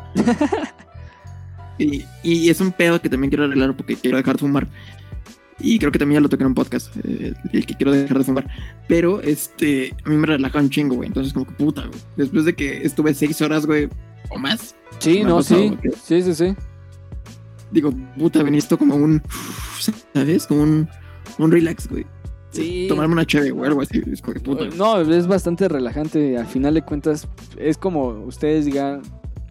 y, 1.78 2.06
y 2.24 2.50
es 2.50 2.60
un 2.62 2.72
pedo 2.72 3.02
que 3.02 3.10
también 3.10 3.30
quiero 3.30 3.46
arreglar 3.46 3.76
porque 3.76 3.96
quiero 3.96 4.18
dejar 4.18 4.36
de 4.36 4.40
fumar. 4.40 4.68
Y 5.60 5.80
creo 5.80 5.92
que 5.92 6.00
también 6.00 6.20
ya 6.20 6.22
lo 6.22 6.30
toqué 6.30 6.44
en 6.44 6.48
un 6.48 6.54
podcast, 6.54 6.96
eh, 7.04 7.34
el 7.52 7.66
que 7.66 7.74
quiero 7.74 7.92
dejar 7.92 8.18
de 8.20 8.24
fumar. 8.24 8.48
Pero, 8.88 9.22
este, 9.22 9.94
a 10.06 10.10
mí 10.10 10.18
me 10.18 10.28
relaja 10.28 10.60
un 10.60 10.70
chingo, 10.70 10.96
güey. 10.96 11.08
Entonces, 11.08 11.34
como 11.34 11.48
que 11.48 11.54
puta, 11.54 11.86
güey. 11.88 12.00
Después 12.16 12.46
de 12.46 12.54
que 12.54 12.84
estuve 12.84 13.14
seis 13.14 13.42
horas, 13.42 13.66
güey, 13.66 13.90
o 14.30 14.38
más, 14.38 14.76
Sí, 15.00 15.24
no, 15.24 15.38
pasado, 15.38 15.62
sí, 15.62 15.90
sí, 16.04 16.22
sí, 16.22 16.36
sí. 16.36 16.56
Digo, 17.72 17.92
puta, 18.18 18.44
ven 18.44 18.56
esto 18.56 18.78
como 18.78 18.96
un, 18.96 19.22
¿sabes? 20.14 20.48
Como 20.48 20.64
un, 20.64 20.90
un 21.38 21.52
relax, 21.52 21.88
güey. 21.90 22.06
Sí. 22.52 22.86
Tomarme 22.88 23.14
una 23.14 23.26
cheve, 23.26 23.52
güey, 23.52 23.68
algo 23.68 23.82
así. 23.82 24.02
Es 24.12 24.22
como 24.22 24.34
que 24.34 24.40
puta. 24.40 24.66
No, 24.76 25.02
es 25.02 25.28
bastante 25.28 25.68
relajante. 25.68 26.38
Al 26.38 26.48
final 26.48 26.74
de 26.74 26.82
cuentas, 26.82 27.28
es 27.58 27.78
como 27.78 28.08
ustedes 28.26 28.66
digan, 28.66 29.02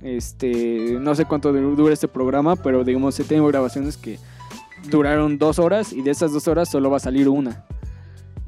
este, 0.03 0.99
no 1.01 1.15
sé 1.15 1.25
cuánto 1.25 1.53
du- 1.53 1.77
dura 1.77 1.93
este 1.93 2.09
programa, 2.09 2.57
pero 2.57 2.85
digamos, 2.85 3.15
se 3.15 3.25
tengo 3.25 3.47
grabaciones 3.49 3.97
que 3.97 4.19
duraron 4.91 5.39
dos 5.39 5.59
horas 5.59 5.93
y 5.93 6.03
de 6.03 6.11
esas 6.11 6.33
dos 6.33 6.49
horas 6.49 6.71
solo 6.71 6.91
va 6.91 6.97
a 6.97 7.01
salir 7.01 7.29
una. 7.29 7.65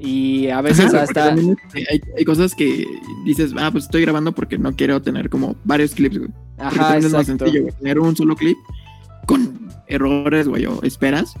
Y 0.01 0.47
a 0.47 0.61
veces 0.61 0.93
hasta... 0.93 1.33
hay, 1.33 2.01
hay 2.17 2.25
cosas 2.25 2.55
que 2.55 2.85
dices, 3.25 3.53
ah, 3.57 3.69
pues 3.71 3.83
estoy 3.83 4.01
grabando 4.01 4.31
porque 4.33 4.57
no 4.57 4.73
quiero 4.73 5.01
tener 5.01 5.29
como 5.29 5.57
varios 5.65 5.93
clips, 5.93 6.17
güey. 6.17 6.29
Ajá, 6.57 6.97
es 6.97 7.11
más 7.11 7.25
sencillo, 7.25 7.61
güey, 7.63 7.73
tener 7.73 7.99
un 7.99 8.15
solo 8.15 8.35
clip 8.35 8.57
con 9.25 9.69
errores, 9.87 10.47
güey, 10.47 10.65
o 10.65 10.81
esperas. 10.83 11.33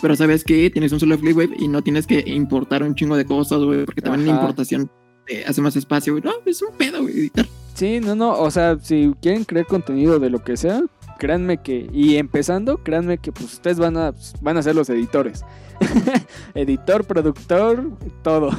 Pero 0.00 0.14
sabes 0.14 0.44
que 0.44 0.70
tienes 0.70 0.92
un 0.92 1.00
solo 1.00 1.18
güey, 1.18 1.50
y 1.58 1.68
no 1.68 1.82
tienes 1.82 2.06
que 2.06 2.22
importar 2.26 2.82
un 2.82 2.94
chingo 2.94 3.16
de 3.16 3.24
cosas, 3.24 3.60
güey, 3.60 3.84
porque 3.84 4.02
también 4.02 4.28
la 4.28 4.34
importación 4.34 4.90
te 5.26 5.44
hace 5.44 5.60
más 5.60 5.76
espacio, 5.76 6.12
güey. 6.12 6.22
No, 6.22 6.32
es 6.46 6.62
un 6.62 6.76
pedo, 6.76 7.02
güey, 7.02 7.14
editar. 7.14 7.46
Sí, 7.74 8.00
no, 8.00 8.14
no, 8.14 8.38
o 8.38 8.50
sea, 8.50 8.78
si 8.80 9.14
quieren 9.22 9.44
crear 9.44 9.66
contenido 9.66 10.18
de 10.18 10.30
lo 10.30 10.42
que 10.42 10.56
sea, 10.56 10.82
créanme 11.18 11.62
que, 11.62 11.88
y 11.92 12.16
empezando, 12.16 12.78
créanme 12.78 13.18
que 13.18 13.32
pues 13.32 13.52
ustedes 13.54 13.78
van 13.78 13.96
a, 13.96 14.12
pues, 14.12 14.34
van 14.40 14.56
a 14.56 14.62
ser 14.62 14.74
los 14.74 14.88
editores. 14.88 15.44
Editor, 16.54 17.04
productor, 17.04 17.90
todo. 18.22 18.50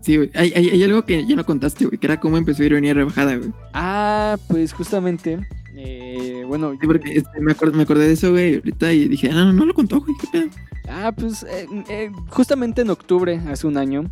Sí, 0.00 0.16
güey. 0.16 0.30
Hay, 0.34 0.52
hay, 0.54 0.70
hay 0.70 0.82
algo 0.84 1.04
que 1.04 1.26
ya 1.26 1.36
no 1.36 1.44
contaste, 1.44 1.84
güey, 1.84 1.98
que 1.98 2.06
era 2.06 2.18
cómo 2.18 2.38
empezó 2.38 2.64
Ironía 2.64 2.94
Rebajada, 2.94 3.36
güey. 3.36 3.52
Ah, 3.74 4.36
pues 4.48 4.72
justamente, 4.72 5.38
eh, 5.76 6.07
bueno, 6.48 6.72
Sí, 6.80 6.86
porque 6.86 7.12
este, 7.12 7.40
me, 7.40 7.52
acordé, 7.52 7.76
me 7.76 7.82
acordé 7.84 8.06
de 8.08 8.14
eso, 8.14 8.30
güey, 8.32 8.56
ahorita 8.56 8.92
y 8.92 9.08
dije, 9.08 9.30
ah, 9.30 9.44
no, 9.44 9.52
no 9.52 9.64
lo 9.66 9.74
contó, 9.74 10.00
güey, 10.00 10.14
qué 10.20 10.26
pedo. 10.32 10.48
Ah, 10.88 11.12
pues 11.16 11.44
eh, 11.44 11.66
eh, 11.88 12.10
justamente 12.30 12.82
en 12.82 12.90
octubre, 12.90 13.40
hace 13.48 13.66
un 13.66 13.76
año, 13.76 14.10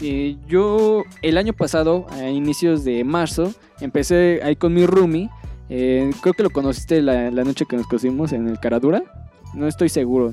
eh, 0.00 0.36
yo 0.48 1.04
el 1.22 1.36
año 1.38 1.52
pasado, 1.52 2.06
a 2.10 2.28
inicios 2.28 2.84
de 2.84 3.04
marzo, 3.04 3.52
empecé 3.80 4.40
ahí 4.42 4.56
con 4.56 4.72
mi 4.72 4.86
roomie. 4.86 5.28
eh, 5.68 6.10
creo 6.22 6.34
que 6.34 6.42
lo 6.44 6.50
conociste 6.50 7.02
la, 7.02 7.30
la 7.30 7.44
noche 7.44 7.64
que 7.66 7.76
nos 7.76 7.86
conocimos 7.86 8.32
en 8.32 8.48
el 8.48 8.58
Caradura. 8.60 9.02
No 9.54 9.66
estoy 9.66 9.88
seguro. 9.88 10.32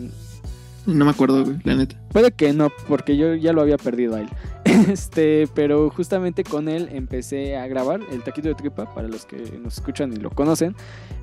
No 0.86 1.06
me 1.06 1.12
acuerdo, 1.12 1.46
güey, 1.46 1.58
la 1.64 1.76
neta. 1.76 1.96
Puede 2.12 2.32
que 2.32 2.54
no, 2.54 2.72
porque 2.88 3.16
yo 3.16 3.36
ya 3.36 3.54
lo 3.54 3.62
había 3.62 3.78
perdido 3.78 4.16
a 4.16 4.22
él. 4.22 4.30
Este, 4.92 5.48
pero 5.54 5.90
justamente 5.90 6.44
con 6.44 6.70
él 6.70 6.90
empecé 6.92 7.58
a 7.58 7.68
grabar 7.68 8.00
el 8.12 8.24
Taquito 8.24 8.48
de 8.48 8.56
Tripa, 8.56 8.92
para 8.94 9.08
los 9.08 9.26
que 9.26 9.60
nos 9.62 9.74
escuchan 9.74 10.14
y 10.14 10.16
lo 10.16 10.30
conocen, 10.30 10.76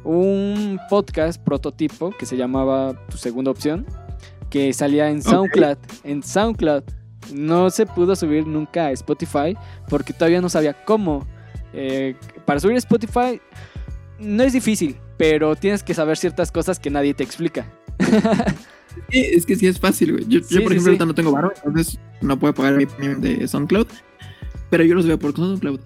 un 0.05 0.79
podcast 0.91 1.43
prototipo 1.43 2.11
que 2.11 2.27
se 2.27 2.37
llamaba 2.37 2.95
Tu 3.09 3.17
Segunda 3.17 3.51
Opción, 3.51 3.87
que 4.51 4.73
salía 4.73 5.09
en 5.09 5.23
SoundCloud. 5.23 5.79
En 6.05 6.23
SoundCloud 6.23 6.83
no 7.33 7.71
se 7.71 7.87
pudo 7.87 8.15
subir 8.17 8.47
nunca 8.47 8.87
a 8.87 8.91
Spotify 8.93 9.57
porque 9.89 10.13
todavía 10.13 10.41
no 10.41 10.49
sabía 10.49 10.85
cómo. 10.85 11.27
Eh, 11.73 12.17
para 12.45 12.61
subir 12.61 12.77
a 12.77 12.79
Spotify 12.79 13.41
no 14.19 14.43
es 14.43 14.53
difícil, 14.53 14.97
pero 15.17 15.57
tienes 15.57 15.83
que 15.83 15.95
saber 15.95 16.17
ciertas 16.17 16.53
cosas 16.53 16.79
que 16.79 16.91
nadie 16.91 17.15
te 17.15 17.25
explica. 17.25 17.67
Es 19.11 19.47
que 19.47 19.57
sí 19.57 19.67
es 19.67 19.79
fácil, 19.79 20.13
güey. 20.13 20.25
Yo, 20.29 20.41
Sí, 20.41 20.55
yo, 20.55 20.59
sí, 20.59 20.61
por 20.61 20.73
ejemplo, 20.73 20.91
ahorita 20.91 21.07
no 21.07 21.15
tengo 21.15 21.33
barro, 21.33 21.53
entonces 21.65 21.99
no 22.21 22.39
puedo 22.39 22.55
pagar 22.55 22.75
mi 22.77 22.87
premium 22.87 23.21
de 23.21 23.47
SoundCloud. 23.47 23.87
Pero 24.71 24.85
yo 24.85 24.95
los 24.95 25.07
veo 25.07 25.19
por 25.19 25.35
SoundCloud. 25.35 25.81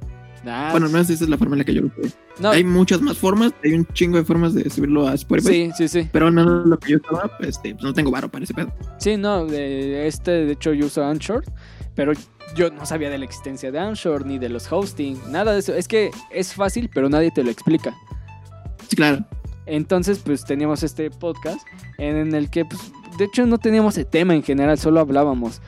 Ah, 0.45 0.71
bueno, 0.73 0.89
no 0.89 0.99
esa 0.99 1.13
es 1.13 1.21
la 1.29 1.39
forma 1.39 1.55
en 1.55 1.61
la 1.61 1.65
que 1.65 1.73
yo 1.75 1.83
los 1.83 1.95
veo. 1.97 2.11
no, 2.41 2.51
Hay 2.51 2.65
muchas 2.65 3.01
más 3.01 3.17
formas, 3.17 3.53
hay 3.63 3.75
un 3.75 3.87
chingo 3.93 4.17
de 4.19 4.25
formas 4.25 4.55
de 4.55 4.69
subirlo 4.71 5.07
a 5.07 5.15
Spotify. 5.15 5.71
sí, 5.77 5.87
sí, 5.87 5.89
sí. 6.03 6.09
Pero 6.13 6.27
al 6.27 6.33
menos 6.33 6.67
lo 6.67 6.77
que 6.81 6.91
yo 6.93 6.97
estaba, 6.97 7.31
pues, 7.39 7.51
este, 7.51 7.75
pues 7.75 7.85
no 7.85 7.95
tengo 7.95 8.11
barro 8.11 8.29
para 8.29 8.43
ese 8.45 8.53
pedo. 8.53 8.73
Sí, 8.99 9.17
no, 9.17 9.47
de- 9.47 10.09
este 10.09 10.31
de 10.47 10.53
hecho 10.53 10.73
yo 10.73 10.87
uso 10.87 11.05
Anchor, 11.05 11.45
pero 11.95 12.13
yo 12.57 12.71
no 12.73 12.85
sabía 12.87 13.09
de 13.09 13.19
la 13.19 13.25
existencia 13.25 13.71
de 13.71 13.79
Anchor 13.79 14.27
ni 14.27 14.41
de 14.41 14.49
los 14.49 14.67
hosting, 14.73 15.17
nada 15.31 15.53
de 15.53 15.61
eso. 15.61 15.75
Es 15.77 15.87
que 15.87 16.11
es 16.33 16.53
fácil, 16.55 16.91
pero 16.93 17.09
nadie 17.09 17.31
te 17.31 17.45
lo 17.45 17.51
explica. 17.53 17.95
Sí, 18.89 18.97
claro. 18.97 19.25
Entonces, 19.67 20.21
pues 20.25 20.45
teníamos 20.45 20.83
este 20.83 21.11
podcast 21.11 21.67
en 21.99 22.35
el 22.35 22.51
que, 22.51 22.65
pues, 22.65 22.81
de 23.19 23.25
hecho 23.25 23.47
no 23.47 23.59
teníamos 23.59 23.97
el 23.99 24.07
tema 24.07 24.35
en 24.35 24.43
general, 24.43 24.79
solo 24.79 25.01
hablábamos. 25.01 25.61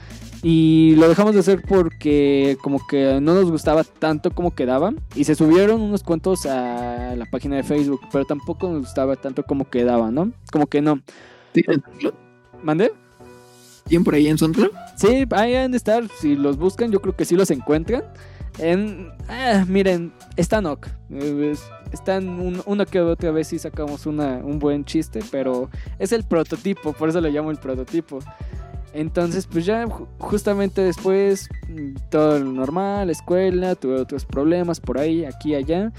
Y 0.43 0.95
lo 0.97 1.09
dejamos 1.09 1.33
de 1.33 1.41
hacer 1.41 1.63
porque 1.67 2.59
como 2.63 2.87
que 2.87 3.19
no 3.23 3.33
nos 3.33 3.51
gustaba 3.51 3.83
tanto 3.83 4.31
como 4.31 4.55
quedaba. 4.55 4.93
Y 5.15 5.25
se 5.25 5.35
subieron 5.35 5.81
unos 5.81 6.03
cuantos 6.03 6.45
a 6.45 7.17
la 7.17 7.25
página 7.25 7.57
de 7.57 7.63
Facebook, 7.63 8.03
pero 8.13 8.27
tampoco 8.27 8.69
nos 8.69 8.81
gustaba 8.81 9.17
tanto 9.17 9.43
como 9.45 9.71
quedaba, 9.71 10.11
¿no? 10.11 10.33
Como 10.53 10.67
que 10.67 10.83
no. 10.83 11.01
SoundCloud. 11.55 12.13
¿Mandé? 12.63 12.93
¿Tienen 13.89 14.05
por 14.05 14.15
ahí 14.15 14.27
en 14.27 14.37
SoundCloud? 14.37 14.71
Sí, 14.97 15.25
ahí 15.31 15.55
han 15.55 15.71
de 15.71 15.79
estar. 15.79 16.07
Si 16.21 16.37
los 16.37 16.59
buscan, 16.59 16.91
yo 16.91 17.01
creo 17.01 17.17
que 17.17 17.25
sí 17.25 17.37
los 17.37 17.51
encuentran. 17.51 18.05
En, 18.59 19.09
ah, 19.29 19.65
miren, 19.67 20.13
están 20.37 20.67
ok. 20.67 20.89
Es- 21.95 22.01
Están 22.05 22.29
un- 22.29 22.61
una 22.67 22.85
que 22.85 23.01
otra 23.01 23.31
vez 23.31 23.49
sí 23.49 23.59
sacamos 23.59 24.05
una, 24.05 24.37
un 24.45 24.59
buen 24.59 24.85
chiste, 24.85 25.21
pero 25.31 25.71
es 25.99 26.13
el 26.13 26.25
prototipo, 26.25 26.93
por 26.93 27.09
eso 27.09 27.21
le 27.21 27.31
llamo 27.31 27.51
el 27.51 27.57
prototipo. 27.57 28.19
Entonces, 28.93 29.47
pues 29.47 29.65
ya 29.65 29.85
ju- 29.87 30.07
justamente 30.19 30.83
después, 30.83 31.49
mm, 31.69 31.95
todo 32.11 32.39
lo 32.39 32.53
normal, 32.53 33.09
escuela, 33.11 33.75
tuve 33.75 33.95
otros 34.01 34.25
problemas 34.27 34.81
por 34.81 34.99
ahí, 34.99 35.25
aquí 35.25 35.53
y 35.53 35.55
allá. 35.55 35.93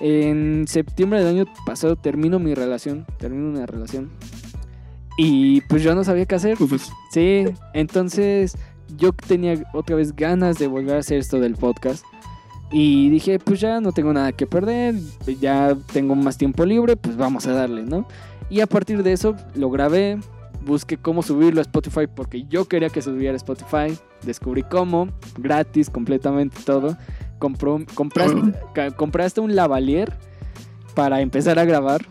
En 0.00 0.66
septiembre 0.66 1.22
del 1.22 1.28
año 1.38 1.44
pasado 1.64 1.94
termino 1.96 2.38
mi 2.40 2.54
relación, 2.54 3.06
termino 3.18 3.48
una 3.50 3.64
relación. 3.66 4.10
Y 5.16 5.60
pues 5.62 5.82
yo 5.82 5.94
no 5.94 6.02
sabía 6.04 6.26
qué 6.26 6.34
hacer. 6.34 6.56
Sí, 7.12 7.44
entonces 7.74 8.56
yo 8.96 9.12
tenía 9.12 9.62
otra 9.72 9.96
vez 9.96 10.14
ganas 10.16 10.58
de 10.58 10.66
volver 10.66 10.96
a 10.96 10.98
hacer 10.98 11.18
esto 11.18 11.38
del 11.40 11.54
podcast. 11.54 12.04
Y 12.72 13.10
dije, 13.10 13.38
pues 13.38 13.60
ya 13.60 13.80
no 13.80 13.92
tengo 13.92 14.12
nada 14.12 14.32
que 14.32 14.46
perder, 14.46 14.94
ya 15.40 15.76
tengo 15.92 16.14
más 16.14 16.38
tiempo 16.38 16.64
libre, 16.64 16.96
pues 16.96 17.16
vamos 17.16 17.46
a 17.46 17.52
darle, 17.52 17.82
¿no? 17.82 18.06
Y 18.48 18.60
a 18.60 18.66
partir 18.66 19.02
de 19.02 19.12
eso 19.12 19.36
lo 19.54 19.68
grabé, 19.70 20.18
busqué 20.64 20.96
cómo 20.96 21.22
subirlo 21.22 21.60
a 21.60 21.62
Spotify 21.62 22.06
porque 22.06 22.44
yo 22.48 22.66
quería 22.66 22.88
que 22.88 23.02
subiera 23.02 23.34
a 23.34 23.36
Spotify, 23.36 23.96
descubrí 24.24 24.62
cómo, 24.62 25.08
gratis, 25.38 25.90
completamente 25.90 26.56
todo. 26.64 26.96
Compró, 27.38 27.80
compraste, 27.94 28.40
ca- 28.72 28.90
compraste 28.92 29.40
un 29.40 29.54
lavalier 29.56 30.12
para 30.94 31.20
empezar 31.20 31.58
a 31.58 31.64
grabar 31.64 32.06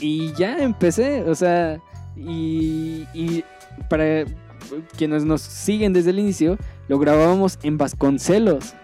y 0.00 0.32
ya 0.34 0.58
empecé, 0.58 1.22
o 1.22 1.34
sea, 1.34 1.80
y, 2.16 3.06
y 3.12 3.44
para 3.90 4.24
quienes 4.96 5.24
nos 5.24 5.40
siguen 5.42 5.92
desde 5.92 6.10
el 6.10 6.18
inicio, 6.20 6.56
lo 6.88 6.98
grabábamos 6.98 7.58
en 7.62 7.76
Vasconcelos. 7.76 8.74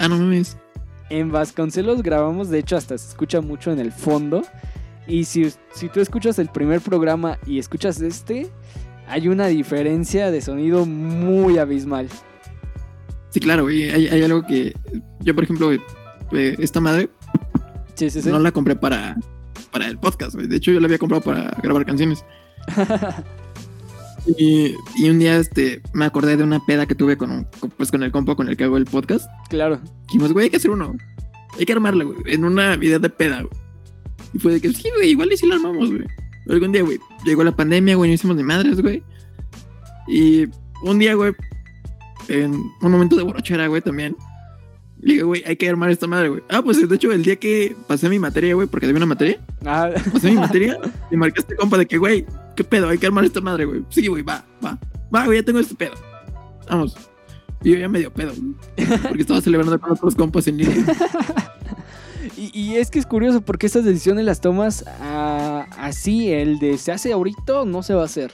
Ah, 0.00 0.08
no 0.08 0.16
mames. 0.18 0.56
En 1.10 1.30
Vasconcelos 1.30 2.02
grabamos, 2.02 2.48
de 2.48 2.58
hecho 2.58 2.76
hasta 2.76 2.96
se 2.96 3.08
escucha 3.10 3.40
mucho 3.42 3.70
en 3.70 3.78
el 3.78 3.92
fondo. 3.92 4.42
Y 5.06 5.24
si, 5.24 5.52
si 5.72 5.88
tú 5.88 6.00
escuchas 6.00 6.38
el 6.38 6.48
primer 6.48 6.80
programa 6.80 7.38
y 7.46 7.58
escuchas 7.58 8.00
este, 8.00 8.48
hay 9.06 9.28
una 9.28 9.46
diferencia 9.48 10.30
de 10.30 10.40
sonido 10.40 10.86
muy 10.86 11.58
abismal. 11.58 12.08
Sí, 13.28 13.40
claro, 13.40 13.64
güey. 13.64 13.90
Hay, 13.90 14.08
hay 14.08 14.22
algo 14.22 14.46
que. 14.46 14.72
Yo, 15.20 15.34
por 15.34 15.44
ejemplo, 15.44 15.70
eh, 15.72 15.80
esta 16.58 16.80
madre 16.80 17.10
Sí, 17.94 18.08
sí, 18.08 18.22
sí. 18.22 18.30
no 18.30 18.38
la 18.38 18.52
compré 18.52 18.74
para, 18.74 19.16
para 19.70 19.86
el 19.86 19.98
podcast, 19.98 20.34
güey. 20.34 20.46
De 20.46 20.56
hecho, 20.56 20.72
yo 20.72 20.80
la 20.80 20.86
había 20.86 20.98
comprado 20.98 21.22
para 21.22 21.50
grabar 21.62 21.84
canciones. 21.84 22.24
Y, 24.38 24.74
y 24.96 25.08
un 25.10 25.18
día 25.18 25.36
este, 25.38 25.80
me 25.92 26.04
acordé 26.04 26.36
de 26.36 26.44
una 26.44 26.64
peda 26.66 26.86
que 26.86 26.94
tuve 26.94 27.16
con, 27.16 27.30
un- 27.30 27.44
con- 27.58 27.70
pues, 27.70 27.90
con 27.90 28.02
el 28.02 28.12
compa 28.12 28.34
con 28.36 28.48
el 28.48 28.56
que 28.56 28.64
hago 28.64 28.76
el 28.76 28.84
podcast. 28.84 29.26
claro. 29.48 29.80
Dijimos, 30.06 30.32
güey, 30.32 30.44
hay 30.44 30.50
que 30.50 30.56
hacer 30.56 30.70
uno. 30.70 30.94
Hay 31.58 31.64
que 31.66 31.72
armarla, 31.72 32.04
güey. 32.04 32.18
En 32.26 32.44
una 32.44 32.76
vida 32.76 32.98
de 32.98 33.08
peda, 33.10 33.42
güey. 33.42 33.52
Y 34.32 34.38
fue 34.38 34.52
de 34.52 34.60
que, 34.60 34.72
sí, 34.72 34.88
güey, 34.96 35.10
igual 35.10 35.32
y 35.32 35.36
sí 35.36 35.46
la 35.46 35.56
armamos, 35.56 35.90
güey. 35.90 36.04
Algún 36.48 36.72
día, 36.72 36.82
güey, 36.82 36.98
llegó 37.24 37.44
la 37.44 37.54
pandemia, 37.54 37.96
güey, 37.96 38.10
no 38.10 38.14
hicimos 38.14 38.36
ni 38.36 38.42
madres, 38.42 38.80
güey. 38.80 39.02
Y 40.08 40.46
un 40.82 40.98
día, 40.98 41.14
güey, 41.14 41.32
en 42.28 42.54
un 42.54 42.90
momento 42.92 43.16
de 43.16 43.22
borrachera, 43.22 43.66
güey, 43.68 43.82
también. 43.82 44.16
Le 45.02 45.14
dije, 45.14 45.24
güey, 45.24 45.42
hay 45.46 45.56
que 45.56 45.68
armar 45.68 45.90
esta 45.90 46.06
madre, 46.06 46.28
güey. 46.28 46.42
Ah, 46.50 46.60
pues 46.62 46.86
de 46.86 46.94
hecho, 46.94 47.10
el 47.10 47.22
día 47.22 47.36
que 47.36 47.74
pasé 47.86 48.08
mi 48.08 48.18
materia, 48.18 48.54
güey, 48.54 48.66
porque 48.66 48.86
había 48.86 48.96
una 48.98 49.06
materia, 49.06 49.40
Ah, 49.64 49.90
pasé 50.12 50.30
mi 50.30 50.36
materia 50.40 50.78
y 51.10 51.16
marqué 51.16 51.40
este 51.40 51.56
compa 51.56 51.78
de 51.78 51.86
que, 51.86 51.96
güey, 51.96 52.26
¿qué 52.54 52.64
pedo? 52.64 52.88
Hay 52.88 52.98
que 52.98 53.06
armar 53.06 53.24
esta 53.24 53.40
madre, 53.40 53.64
güey. 53.64 53.82
Sí, 53.88 54.06
güey, 54.06 54.22
va, 54.22 54.44
va. 54.64 54.78
Va, 55.14 55.24
güey, 55.24 55.38
ya 55.38 55.44
tengo 55.44 55.58
este 55.58 55.74
pedo. 55.74 55.94
Vamos. 56.68 56.96
Y 57.62 57.72
yo 57.72 57.78
ya 57.78 57.88
medio 57.88 58.12
pedo, 58.12 58.32
güey. 58.36 58.88
Porque 59.02 59.22
estaba 59.22 59.40
celebrando 59.40 59.78
con 59.80 59.92
otros 59.92 60.14
compas 60.14 60.46
en 60.48 60.58
línea. 60.58 60.76
y, 62.36 62.58
y 62.58 62.76
es 62.76 62.90
que 62.90 62.98
es 62.98 63.06
curioso 63.06 63.40
porque 63.40 63.66
estas 63.66 63.84
decisiones 63.84 64.24
las 64.26 64.40
tomas 64.40 64.84
ah, 65.00 65.66
así, 65.78 66.30
el 66.30 66.58
de 66.58 66.76
se 66.76 66.92
hace 66.92 67.12
ahorita 67.12 67.62
o 67.62 67.64
no 67.64 67.82
se 67.82 67.94
va 67.94 68.02
a 68.02 68.06
hacer. 68.06 68.32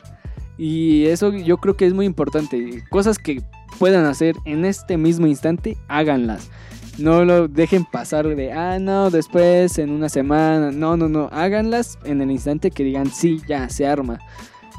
Y 0.59 1.07
eso 1.07 1.33
yo 1.33 1.59
creo 1.59 1.77
que 1.77 1.87
es 1.87 1.93
muy 1.93 2.07
importante. 2.07 2.83
Cosas 2.91 3.19
que 3.19 3.43
puedan 3.79 4.05
hacer 4.05 4.37
en 4.45 4.65
este 4.65 4.97
mismo 4.97 5.27
instante, 5.27 5.77
háganlas. 5.89 6.51
No 6.99 7.25
lo 7.27 7.47
dejen 7.47 7.85
pasar 7.85 8.27
de, 8.27 8.53
ah, 8.53 8.79
no, 8.79 9.11
después, 9.11 9.79
en 9.79 9.91
una 9.91 10.09
semana. 10.09 10.71
No, 10.71 10.97
no, 10.97 11.09
no. 11.09 11.29
Háganlas 11.31 11.99
en 12.05 12.23
el 12.23 12.31
instante 12.31 12.71
que 12.71 12.85
digan, 12.85 13.11
sí, 13.11 13.41
ya, 13.47 13.69
se 13.69 13.87
arma. 13.87 14.19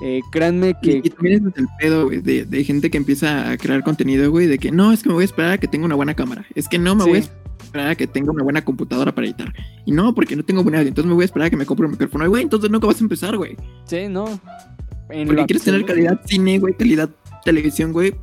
Eh, 0.01 0.21
créanme 0.31 0.75
que... 0.81 1.01
y 1.03 1.09
también 1.09 1.47
es 1.47 1.57
el 1.57 1.67
pedo, 1.79 2.05
güey, 2.05 2.21
de, 2.21 2.45
de 2.45 2.63
gente 2.63 2.89
que 2.89 2.97
empieza 2.97 3.49
a 3.51 3.57
crear 3.57 3.83
contenido, 3.83 4.29
güey, 4.31 4.47
de 4.47 4.57
que 4.57 4.71
no, 4.71 4.91
es 4.91 5.03
que 5.03 5.09
me 5.09 5.15
voy 5.15 5.23
a 5.23 5.25
esperar 5.25 5.51
a 5.53 5.57
que 5.57 5.67
tenga 5.67 5.85
una 5.85 5.95
buena 5.95 6.13
cámara. 6.15 6.45
Es 6.55 6.67
que 6.67 6.79
no 6.79 6.95
me 6.95 7.03
Sí. 7.03 7.09
voy 7.09 7.17
a 7.19 7.21
esperar 7.63 7.89
a 7.89 7.95
que 7.95 8.07
tenga 8.07 8.31
una 8.31 8.43
buena 8.43 8.63
computadora 8.63 9.13
para 9.13 9.27
editar. 9.27 9.53
Y 9.85 9.91
no, 9.91 10.13
porque 10.15 10.35
no 10.35 10.43
tengo 10.43 10.63
buena 10.63 10.79
audio. 10.79 10.89
Entonces 10.89 11.07
me 11.07 11.13
voy 11.15 11.23
a 11.23 11.25
esperar 11.25 11.47
a 11.47 11.49
que 11.49 11.57
me 11.57 11.65
compre 11.65 11.85
un 11.85 11.91
micrófono. 11.91 12.27
Güey, 12.29 12.43
entonces 12.43 12.69
nunca 12.71 12.87
vas 12.87 12.99
a 12.99 13.03
empezar, 13.03 13.37
güey. 13.37 13.55
Sí, 13.85 14.07
no. 14.07 14.25
En 15.09 15.27
Porque 15.27 15.45
quieres 15.45 15.63
tener 15.63 15.85
calidad 15.85 16.19
cine, 16.25 16.59
güey, 16.59 16.73
calidad 16.75 17.09
televisión, 17.45 17.93
güey, 17.93 18.13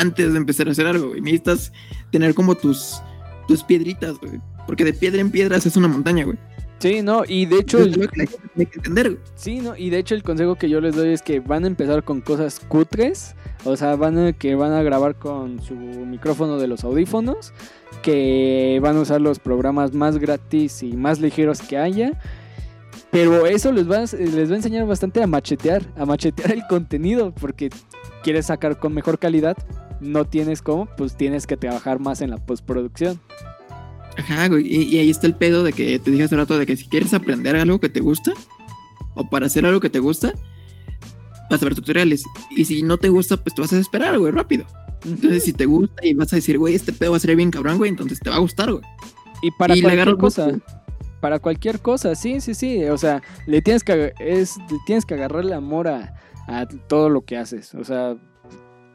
antes 0.00 0.32
de 0.32 0.38
empezar 0.38 0.68
a 0.68 0.72
hacer 0.72 0.86
algo, 0.86 1.08
güey. 1.08 1.20
Necesitas 1.20 1.72
tener 2.10 2.34
como 2.34 2.54
tus, 2.54 3.00
tus 3.46 3.62
piedritas, 3.62 4.18
güey. 4.18 4.40
Porque 4.66 4.84
de 4.84 4.92
piedra 4.92 5.20
en 5.20 5.30
piedra 5.30 5.56
haces 5.56 5.76
una 5.76 5.88
montaña, 5.88 6.24
güey. 6.24 6.38
Sí, 6.78 7.02
no, 7.02 7.24
y 7.28 7.44
de 7.44 7.58
hecho... 7.58 7.78
El- 7.78 7.90
es 8.00 8.08
que 8.08 8.16
la 8.16 8.26
gente 8.26 8.48
tiene 8.54 8.70
que 8.70 8.78
entender. 8.78 9.18
Sí, 9.34 9.60
¿no? 9.60 9.76
Y 9.76 9.90
de 9.90 9.98
hecho 9.98 10.14
el 10.14 10.22
consejo 10.22 10.54
que 10.54 10.70
yo 10.70 10.80
les 10.80 10.96
doy 10.96 11.10
es 11.12 11.20
que 11.20 11.40
van 11.40 11.64
a 11.64 11.66
empezar 11.66 12.04
con 12.04 12.22
cosas 12.22 12.58
cutres. 12.58 13.34
O 13.64 13.76
sea, 13.76 13.96
van 13.96 14.16
a, 14.18 14.32
que 14.32 14.54
van 14.54 14.72
a 14.72 14.82
grabar 14.82 15.16
con 15.16 15.60
su 15.60 15.74
micrófono 15.74 16.56
de 16.56 16.68
los 16.68 16.82
audífonos. 16.84 17.52
Que 18.02 18.80
van 18.82 18.96
a 18.96 19.00
usar 19.00 19.20
los 19.20 19.38
programas 19.40 19.92
más 19.92 20.16
gratis 20.16 20.82
y 20.82 20.94
más 20.94 21.20
ligeros 21.20 21.60
que 21.60 21.76
haya. 21.76 22.18
Pero 23.10 23.44
eso 23.44 23.72
les 23.72 23.90
va, 23.90 23.98
a, 23.98 24.16
les 24.16 24.48
va 24.48 24.54
a 24.54 24.56
enseñar 24.56 24.86
bastante 24.86 25.22
a 25.22 25.26
machetear. 25.26 25.82
A 25.98 26.06
machetear 26.06 26.52
el 26.52 26.62
contenido. 26.66 27.34
Porque 27.38 27.68
quieres 28.22 28.46
sacar 28.46 28.78
con 28.78 28.94
mejor 28.94 29.18
calidad. 29.18 29.54
No 30.00 30.24
tienes 30.24 30.62
cómo, 30.62 30.88
pues 30.96 31.16
tienes 31.16 31.46
que 31.46 31.56
trabajar 31.56 32.00
más 32.00 32.20
en 32.20 32.30
la 32.30 32.38
postproducción. 32.38 33.20
Ajá, 34.16 34.48
güey. 34.48 34.66
Y, 34.66 34.82
y 34.84 34.98
ahí 34.98 35.10
está 35.10 35.26
el 35.26 35.34
pedo 35.34 35.62
de 35.62 35.72
que 35.72 35.98
te 35.98 36.10
dije 36.10 36.24
hace 36.24 36.36
rato 36.36 36.58
de 36.58 36.66
que 36.66 36.76
si 36.76 36.86
quieres 36.86 37.14
aprender 37.14 37.56
algo 37.56 37.80
que 37.80 37.88
te 37.88 38.00
gusta, 38.00 38.32
o 39.14 39.28
para 39.28 39.46
hacer 39.46 39.66
algo 39.66 39.80
que 39.80 39.90
te 39.90 39.98
gusta, 39.98 40.32
vas 41.50 41.60
a 41.60 41.64
ver 41.64 41.74
tutoriales. 41.74 42.24
Y 42.50 42.64
si 42.64 42.82
no 42.82 42.96
te 42.96 43.08
gusta, 43.08 43.36
pues 43.36 43.54
te 43.54 43.62
vas 43.62 43.72
a 43.72 43.76
desesperar, 43.76 44.18
güey, 44.18 44.32
rápido. 44.32 44.64
Entonces, 45.04 45.44
si 45.44 45.52
te 45.52 45.66
gusta 45.66 46.04
y 46.04 46.14
vas 46.14 46.32
a 46.32 46.36
decir, 46.36 46.58
güey, 46.58 46.74
este 46.74 46.92
pedo 46.92 47.12
va 47.12 47.16
a 47.16 47.20
ser 47.20 47.34
bien 47.36 47.50
cabrón, 47.50 47.78
güey, 47.78 47.90
entonces 47.90 48.20
te 48.20 48.30
va 48.30 48.36
a 48.36 48.40
gustar, 48.40 48.70
güey. 48.70 48.84
Y 49.42 49.50
para 49.52 49.76
y 49.76 49.82
cualquier 49.82 50.16
cosa. 50.16 50.50
gusto. 50.50 50.62
Para 51.20 51.38
cualquier 51.38 51.80
cosa, 51.80 52.14
sí, 52.14 52.40
sí, 52.40 52.54
sí. 52.54 52.84
O 52.84 52.96
sea, 52.96 53.22
le 53.46 53.60
tienes 53.62 53.84
que, 53.84 54.14
es, 54.18 54.56
le 54.70 54.78
tienes 54.86 55.04
que 55.04 55.14
agarrarle 55.14 55.54
amor 55.54 55.88
a, 55.88 56.14
a 56.46 56.66
todo 56.66 57.08
lo 57.08 57.22
que 57.22 57.36
haces. 57.36 57.74
O 57.74 57.84
sea, 57.84 58.16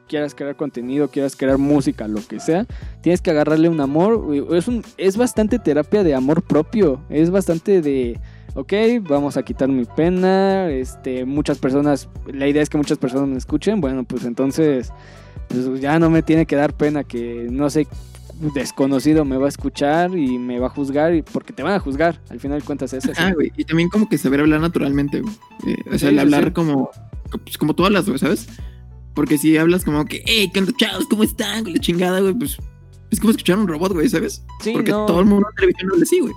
quieras 0.08 0.36
crear 0.36 0.56
contenido, 0.56 1.10
quieras 1.10 1.36
crear 1.36 1.58
música, 1.58 2.08
lo 2.08 2.26
que 2.26 2.40
sea, 2.40 2.66
tienes 3.02 3.22
que 3.22 3.32
agarrarle 3.32 3.70
un 3.70 3.82
amor. 3.82 4.34
Es, 4.54 4.68
un, 4.68 4.84
es 4.98 5.18
bastante 5.18 5.60
terapia 5.60 6.04
de 6.04 6.16
amor 6.16 6.42
propio. 6.44 7.02
Es 7.10 7.30
bastante 7.30 7.82
de, 7.82 8.20
ok, 8.56 8.74
vamos 9.02 9.38
a 9.38 9.44
quitar 9.44 9.70
mi 9.70 9.86
pena. 9.86 10.70
Este, 10.70 11.26
muchas 11.26 11.58
personas, 11.58 12.10
la 12.32 12.48
idea 12.48 12.62
es 12.62 12.70
que 12.70 12.78
muchas 12.78 12.98
personas 12.98 13.28
me 13.30 13.38
escuchen. 13.38 13.82
Bueno, 13.82 14.04
pues 14.04 14.26
entonces, 14.26 14.92
pues 15.48 15.80
ya 15.82 16.00
no 16.00 16.10
me 16.10 16.24
tiene 16.24 16.46
que 16.46 16.56
dar 16.56 16.74
pena 16.74 17.04
que 17.04 17.48
no 17.50 17.70
sé 17.70 17.88
desconocido 18.54 19.24
me 19.24 19.38
va 19.38 19.46
a 19.46 19.50
escuchar 19.50 20.18
y 20.18 20.38
me 20.38 20.60
va 20.60 20.68
a 20.68 20.70
juzgar 20.70 21.16
y 21.16 21.22
porque 21.22 21.54
te 21.54 21.64
van 21.64 21.74
a 21.74 21.80
juzgar 21.80 22.20
al 22.30 22.40
final 22.40 22.60
de 22.60 22.66
cuentas 22.66 22.94
es 22.94 23.06
así. 23.06 23.14
Ah, 23.18 23.32
güey. 23.34 23.52
Y 23.56 23.64
también 23.64 23.90
como 23.90 24.10
que 24.10 24.18
saber 24.18 24.42
hablar 24.42 24.60
naturalmente, 24.62 25.22
güey. 25.22 25.34
Eh, 25.68 25.78
o 25.88 25.98
sea, 25.98 26.00
Sí, 26.00 26.08
el 26.08 26.20
hablar 26.20 26.46
sí. 26.46 26.52
como, 26.52 26.90
pues, 27.44 27.58
como 27.58 27.74
hablas, 27.86 28.06
güey, 28.08 28.20
¿sabes? 28.20 28.48
Porque 29.16 29.38
si 29.38 29.58
hablas 29.58 29.84
como 29.86 30.06
que, 30.06 30.22
hey, 30.26 30.52
¿qué 30.54 30.60
onda, 30.60 30.74
chavos? 30.78 31.06
¿Cómo 31.10 31.24
están? 31.24 31.64
Con 31.64 31.74
la 31.74 31.80
chingada, 31.80 32.20
güey, 32.20 32.34
pues 32.34 32.58
es 33.12 33.20
como 33.20 33.32
escuchar 33.32 33.58
a 33.58 33.62
un 33.62 33.68
robot, 33.68 33.94
güey, 33.94 34.10
¿sabes? 34.10 34.44
Sí, 34.62 34.72
Porque 34.74 34.92
no, 34.92 35.06
todo 35.06 35.20
el 35.22 35.26
mundo 35.26 35.48
en 35.50 35.56
televisión 35.56 35.92
habla 35.92 36.04
así, 36.04 36.20
güey. 36.20 36.34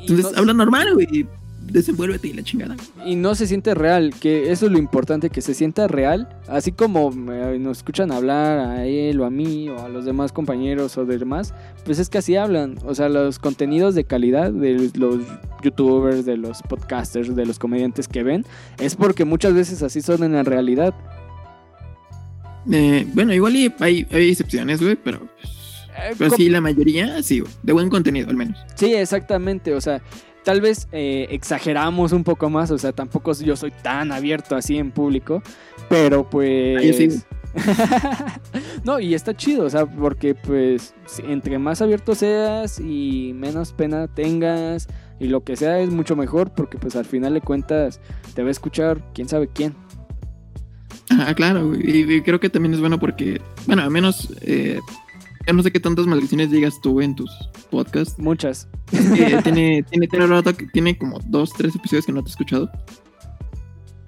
y 0.00 0.02
Entonces 0.02 0.32
no- 0.32 0.38
habla 0.38 0.52
normal, 0.54 0.94
güey, 0.94 1.06
y 1.12 1.26
desenvuélvete 1.62 2.28
y 2.28 2.32
la 2.32 2.42
chingada. 2.42 2.74
y 3.04 3.14
no 3.16 3.34
se 3.34 3.46
siente 3.46 3.74
real, 3.74 4.12
que 4.18 4.50
eso 4.50 4.66
es 4.66 4.72
lo 4.72 4.78
importante, 4.78 5.28
que 5.30 5.40
se 5.42 5.52
sienta 5.54 5.86
real, 5.88 6.28
así 6.48 6.72
como 6.72 7.12
eh, 7.32 7.58
nos 7.60 7.76
escuchan 7.78 8.10
hablar 8.10 8.58
a 8.60 8.86
él 8.86 9.20
o 9.20 9.26
a 9.26 9.30
mí 9.30 9.68
o 9.68 9.78
a 9.78 9.88
los 9.88 10.04
demás 10.06 10.32
compañeros 10.32 10.96
o 10.98 11.04
demás, 11.04 11.54
pues 11.84 11.98
es 11.98 12.08
que 12.08 12.18
así 12.18 12.34
hablan, 12.34 12.76
o 12.84 12.94
sea, 12.94 13.08
los 13.10 13.38
contenidos 13.38 13.94
de 13.94 14.04
calidad 14.04 14.50
de 14.52 14.90
los 14.94 15.18
youtubers, 15.62 16.24
de 16.24 16.38
los 16.38 16.62
podcasters, 16.62 17.36
de 17.36 17.44
los 17.46 17.58
comediantes 17.58 18.08
que 18.08 18.22
ven, 18.22 18.44
es 18.78 18.96
porque 18.96 19.24
muchas 19.24 19.52
veces 19.54 19.82
así 19.82 20.00
son 20.00 20.24
en 20.24 20.32
la 20.32 20.42
realidad. 20.42 20.94
Eh, 22.70 23.06
bueno, 23.12 23.32
igual 23.32 23.54
hay, 23.54 24.06
hay 24.10 24.30
excepciones, 24.30 24.82
güey, 24.82 24.96
pero, 24.96 25.28
Eh, 25.96 26.14
pero 26.16 26.34
sí, 26.36 26.48
la 26.48 26.60
mayoría, 26.60 27.22
sí, 27.22 27.40
güey. 27.40 27.52
De 27.62 27.72
buen 27.72 27.88
contenido, 27.88 28.30
al 28.30 28.36
menos. 28.36 28.58
Sí, 28.74 28.94
exactamente, 28.94 29.74
o 29.74 29.80
sea, 29.80 30.02
tal 30.44 30.60
vez 30.60 30.88
eh, 30.92 31.26
exageramos 31.30 32.12
un 32.12 32.24
poco 32.24 32.50
más, 32.50 32.70
o 32.70 32.78
sea, 32.78 32.92
tampoco 32.92 33.32
yo 33.34 33.56
soy 33.56 33.70
tan 33.70 34.12
abierto 34.12 34.56
así 34.56 34.78
en 34.78 34.90
público, 34.90 35.42
pero 35.88 36.28
pues... 36.28 36.78
Ah, 36.78 36.82
yo 36.82 36.92
sí. 36.92 37.22
no, 38.84 39.00
y 39.00 39.14
está 39.14 39.36
chido, 39.36 39.64
o 39.64 39.70
sea, 39.70 39.84
porque 39.86 40.34
pues 40.36 40.94
entre 41.26 41.58
más 41.58 41.82
abierto 41.82 42.14
seas 42.14 42.78
y 42.78 43.32
menos 43.34 43.72
pena 43.72 44.06
tengas 44.06 44.86
y 45.18 45.26
lo 45.26 45.42
que 45.42 45.56
sea 45.56 45.80
es 45.80 45.90
mucho 45.90 46.14
mejor 46.14 46.52
porque 46.52 46.78
pues 46.78 46.94
al 46.94 47.04
final 47.04 47.34
de 47.34 47.40
cuentas 47.40 48.00
te 48.34 48.42
va 48.42 48.48
a 48.48 48.52
escuchar 48.52 49.02
quién 49.14 49.28
sabe 49.28 49.48
quién. 49.48 49.74
Ah, 51.10 51.34
claro, 51.34 51.68
güey. 51.68 51.80
Y, 51.98 52.12
y 52.14 52.20
creo 52.22 52.40
que 52.40 52.48
también 52.50 52.74
es 52.74 52.80
bueno 52.80 52.98
porque, 52.98 53.40
bueno, 53.66 53.82
al 53.82 53.90
menos, 53.90 54.32
eh, 54.42 54.80
yo 55.46 55.52
no 55.52 55.62
sé 55.62 55.70
qué 55.72 55.80
tantas 55.80 56.06
maldiciones 56.06 56.50
digas 56.50 56.80
tú 56.80 57.00
en 57.00 57.14
tus 57.16 57.30
podcasts. 57.70 58.18
Muchas. 58.18 58.68
Eh, 58.92 59.40
tiene, 59.44 59.82
tiene, 59.82 60.06
tiene 60.08 60.26
rato 60.26 60.54
que- 60.56 60.66
tiene 60.68 60.96
como 60.96 61.18
dos, 61.26 61.52
tres 61.52 61.74
episodios 61.74 62.06
que 62.06 62.12
no 62.12 62.22
te 62.22 62.28
he 62.28 62.32
escuchado. 62.32 62.70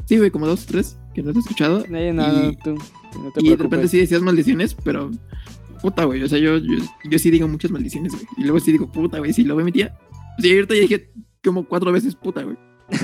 Sí, 0.07 0.19
güey, 0.19 0.31
como 0.31 0.47
dos 0.47 0.65
o 0.65 0.67
tres 0.67 0.97
que 1.15 1.23
no 1.23 1.33
te 1.33 1.39
he 1.39 1.41
escuchado. 1.41 1.85
No, 1.89 2.01
y, 2.01 2.13
no, 2.13 2.53
tú, 2.63 2.75
no 2.75 3.31
te 3.35 3.45
y 3.45 3.51
de 3.51 3.57
repente 3.57 3.89
sí 3.89 3.99
decías 3.99 4.23
maldiciones, 4.23 4.75
pero 4.75 5.11
puta, 5.81 6.05
güey. 6.05 6.23
O 6.23 6.29
sea, 6.29 6.39
yo, 6.39 6.59
yo, 6.59 6.77
yo 7.11 7.19
sí 7.19 7.31
digo 7.31 7.49
muchas 7.49 7.71
maldiciones, 7.71 8.13
güey. 8.13 8.25
Y 8.37 8.43
luego 8.43 8.61
sí 8.61 8.73
digo 8.73 8.91
puta, 8.91 9.19
güey. 9.19 9.33
Si 9.33 9.43
lo 9.45 9.57
ve 9.57 9.65
mi 9.65 9.73
tía. 9.73 9.97
Sí, 10.39 10.53
ahorita 10.55 10.75
ya 10.75 10.81
dije 10.83 11.11
como 11.43 11.65
cuatro 11.65 11.91
veces 11.93 12.15
puta, 12.15 12.43
güey. 12.43 12.57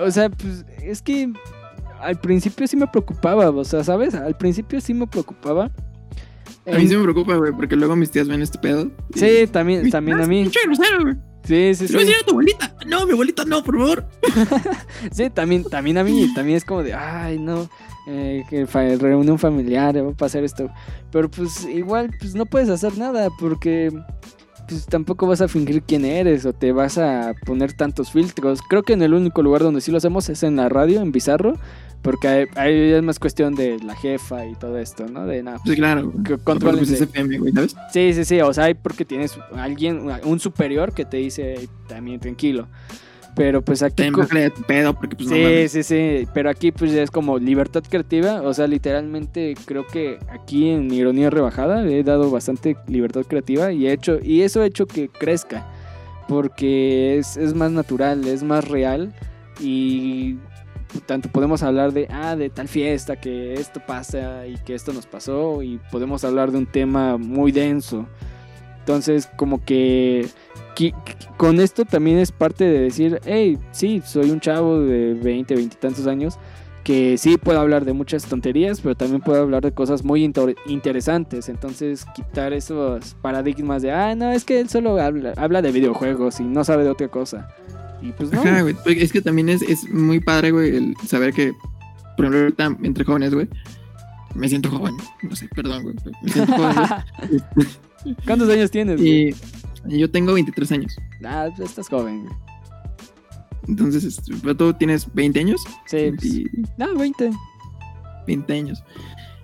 O 0.00 0.10
sea, 0.10 0.30
pues 0.30 0.64
es 0.82 1.02
que 1.02 1.32
al 2.02 2.20
principio 2.20 2.66
sí 2.66 2.76
me 2.76 2.86
preocupaba, 2.86 3.50
o 3.50 3.64
sea, 3.64 3.82
¿sabes? 3.84 4.14
Al 4.14 4.36
principio 4.36 4.80
sí 4.80 4.94
me 4.94 5.06
preocupaba. 5.06 5.70
A 6.66 6.76
mí 6.78 6.86
sí 6.86 6.96
me 6.96 7.02
preocupa, 7.02 7.34
güey, 7.36 7.52
porque 7.52 7.74
luego 7.76 7.96
mis 7.96 8.10
tías 8.10 8.28
ven 8.28 8.40
este 8.42 8.58
pedo. 8.58 8.90
y- 9.14 9.18
Sí, 9.18 9.46
también, 9.50 9.90
también 9.90 10.20
a 10.20 10.26
mí. 10.26 10.48
Grosero, 10.64 11.02
güey. 11.02 11.16
Sí, 11.44 11.74
sí, 11.74 11.88
lo 11.92 11.98
voy 11.98 12.02
a 12.02 12.06
sí. 12.06 12.06
decir 12.06 12.14
a 12.22 12.24
tu 12.24 12.30
abuelita. 12.32 12.76
No, 12.86 13.04
mi 13.04 13.12
abuelita 13.12 13.44
no, 13.44 13.64
por 13.64 13.76
favor. 13.76 14.06
Sí, 15.10 15.28
también, 15.30 15.64
también 15.64 15.98
a 15.98 16.04
mí. 16.04 16.32
También 16.34 16.56
es 16.56 16.64
como 16.64 16.84
de, 16.84 16.94
ay, 16.94 17.38
no, 17.40 17.68
eh, 18.06 18.44
que 18.48 18.64
fa- 18.66 18.94
reunión 18.96 19.38
familiar, 19.40 19.96
va 20.06 20.10
a 20.10 20.14
pasar 20.14 20.44
esto. 20.44 20.70
Pero 21.10 21.28
pues 21.28 21.64
igual, 21.66 22.10
pues 22.20 22.36
no 22.36 22.46
puedes 22.46 22.68
hacer 22.68 22.96
nada 22.96 23.28
porque 23.40 23.90
pues 24.72 24.86
tampoco 24.86 25.26
vas 25.26 25.40
a 25.40 25.48
fingir 25.48 25.82
quién 25.82 26.04
eres 26.04 26.46
o 26.46 26.52
te 26.52 26.72
vas 26.72 26.98
a 26.98 27.34
poner 27.44 27.72
tantos 27.74 28.10
filtros. 28.10 28.60
Creo 28.68 28.82
que 28.82 28.94
en 28.94 29.02
el 29.02 29.14
único 29.14 29.42
lugar 29.42 29.62
donde 29.62 29.80
sí 29.80 29.90
lo 29.90 29.98
hacemos 29.98 30.28
es 30.28 30.42
en 30.42 30.56
la 30.56 30.68
radio, 30.68 31.00
en 31.00 31.12
Bizarro, 31.12 31.58
porque 32.00 32.48
ahí, 32.56 32.92
es 32.92 33.02
más 33.02 33.18
cuestión 33.18 33.54
de 33.54 33.78
la 33.80 33.94
jefa 33.94 34.46
y 34.46 34.54
todo 34.54 34.78
esto, 34.78 35.06
¿no? 35.06 35.26
De 35.26 35.42
nada. 35.42 35.58
Sí, 35.64 35.74
claro. 35.74 36.12
controlen 36.44 36.84
pues. 36.84 37.76
Sí, 37.92 38.12
sí, 38.14 38.24
sí, 38.24 38.40
o 38.40 38.52
sea, 38.52 38.64
hay 38.64 38.74
porque 38.74 39.04
tienes 39.04 39.38
alguien, 39.54 40.08
un 40.24 40.40
superior 40.40 40.92
que 40.92 41.04
te 41.04 41.18
dice 41.18 41.68
también 41.86 42.18
tranquilo. 42.18 42.66
Pero 43.34 43.62
pues 43.62 43.82
aquí... 43.82 44.10
Tu 44.10 44.62
pedo, 44.66 44.94
porque 44.94 45.16
pues 45.16 45.28
Sí, 45.28 45.68
sí, 45.68 45.82
sí, 45.82 46.28
pero 46.34 46.50
aquí 46.50 46.70
pues 46.70 46.92
ya 46.92 47.02
es 47.02 47.10
como 47.10 47.38
libertad 47.38 47.82
creativa, 47.88 48.42
o 48.42 48.52
sea, 48.52 48.66
literalmente 48.66 49.54
creo 49.64 49.86
que 49.86 50.18
aquí 50.28 50.68
en 50.68 50.92
ironía 50.92 51.30
rebajada 51.30 51.86
he 51.86 52.02
dado 52.02 52.30
bastante 52.30 52.76
libertad 52.86 53.22
creativa 53.22 53.72
y 53.72 53.86
he 53.86 53.92
hecho 53.92 54.18
y 54.22 54.42
eso 54.42 54.60
ha 54.60 54.66
hecho 54.66 54.86
que 54.86 55.08
crezca, 55.08 55.66
porque 56.28 57.16
es, 57.18 57.38
es 57.38 57.54
más 57.54 57.70
natural, 57.72 58.26
es 58.26 58.42
más 58.42 58.68
real 58.68 59.14
y 59.60 60.36
tanto 61.06 61.30
podemos 61.30 61.62
hablar 61.62 61.92
de 61.92 62.06
ah 62.10 62.36
de 62.36 62.50
tal 62.50 62.68
fiesta 62.68 63.16
que 63.16 63.54
esto 63.54 63.80
pasa 63.86 64.46
y 64.46 64.56
que 64.58 64.74
esto 64.74 64.92
nos 64.92 65.06
pasó 65.06 65.62
y 65.62 65.80
podemos 65.90 66.22
hablar 66.24 66.52
de 66.52 66.58
un 66.58 66.66
tema 66.66 67.16
muy 67.16 67.50
denso. 67.50 68.06
Entonces, 68.82 69.28
como 69.36 69.64
que 69.64 70.28
con 71.36 71.60
esto 71.60 71.84
también 71.84 72.18
es 72.18 72.32
parte 72.32 72.64
de 72.64 72.80
decir, 72.80 73.20
hey, 73.24 73.58
sí, 73.70 74.02
soy 74.04 74.30
un 74.30 74.40
chavo 74.40 74.80
de 74.80 75.14
20, 75.14 75.54
20 75.54 75.76
y 75.76 75.80
tantos 75.80 76.06
años 76.06 76.38
que 76.82 77.16
sí 77.16 77.36
puedo 77.38 77.60
hablar 77.60 77.84
de 77.84 77.92
muchas 77.92 78.24
tonterías, 78.24 78.80
pero 78.80 78.96
también 78.96 79.20
puedo 79.20 79.40
hablar 79.42 79.62
de 79.62 79.70
cosas 79.70 80.02
muy 80.02 80.24
inter- 80.24 80.56
interesantes. 80.66 81.48
Entonces, 81.48 82.04
quitar 82.16 82.52
esos 82.52 83.14
paradigmas 83.22 83.82
de, 83.82 83.92
ah, 83.92 84.16
no, 84.16 84.32
es 84.32 84.44
que 84.44 84.58
él 84.58 84.68
solo 84.68 85.00
habla, 85.00 85.32
habla 85.36 85.62
de 85.62 85.70
videojuegos 85.70 86.40
y 86.40 86.42
no 86.44 86.64
sabe 86.64 86.82
de 86.82 86.90
otra 86.90 87.06
cosa. 87.06 87.48
Y 88.00 88.10
pues 88.10 88.32
no. 88.32 88.40
Ajá, 88.40 88.62
güey. 88.62 88.74
Es 88.86 89.12
que 89.12 89.20
también 89.22 89.48
es, 89.48 89.62
es 89.62 89.88
muy 89.88 90.18
padre, 90.18 90.50
güey, 90.50 90.74
el 90.74 90.96
saber 91.06 91.32
que, 91.32 91.52
por 92.16 92.26
ejemplo, 92.26 92.76
entre 92.82 93.04
jóvenes, 93.04 93.32
güey, 93.32 93.48
me 94.34 94.48
siento 94.48 94.68
joven. 94.70 94.96
No 95.22 95.36
sé, 95.36 95.48
perdón, 95.54 95.84
güey. 95.84 95.94
Me 96.22 96.28
siento 96.32 96.52
joven. 96.56 96.74
¿Cuántos 98.26 98.48
años 98.48 98.70
tienes? 98.70 99.00
Y 99.00 99.34
yo 99.86 100.10
tengo 100.10 100.32
23 100.32 100.72
años. 100.72 100.96
Ah, 101.24 101.48
pues 101.56 101.70
estás 101.70 101.88
joven. 101.88 102.28
Entonces, 103.68 104.04
este, 104.04 104.32
pero 104.42 104.56
tú 104.56 104.74
tienes 104.74 105.12
20 105.12 105.40
años. 105.40 105.62
Sí, 105.86 106.10
pues, 106.16 106.24
Y 106.24 106.46
no, 106.76 106.94
20. 106.94 107.30
20 108.26 108.52
años. 108.52 108.82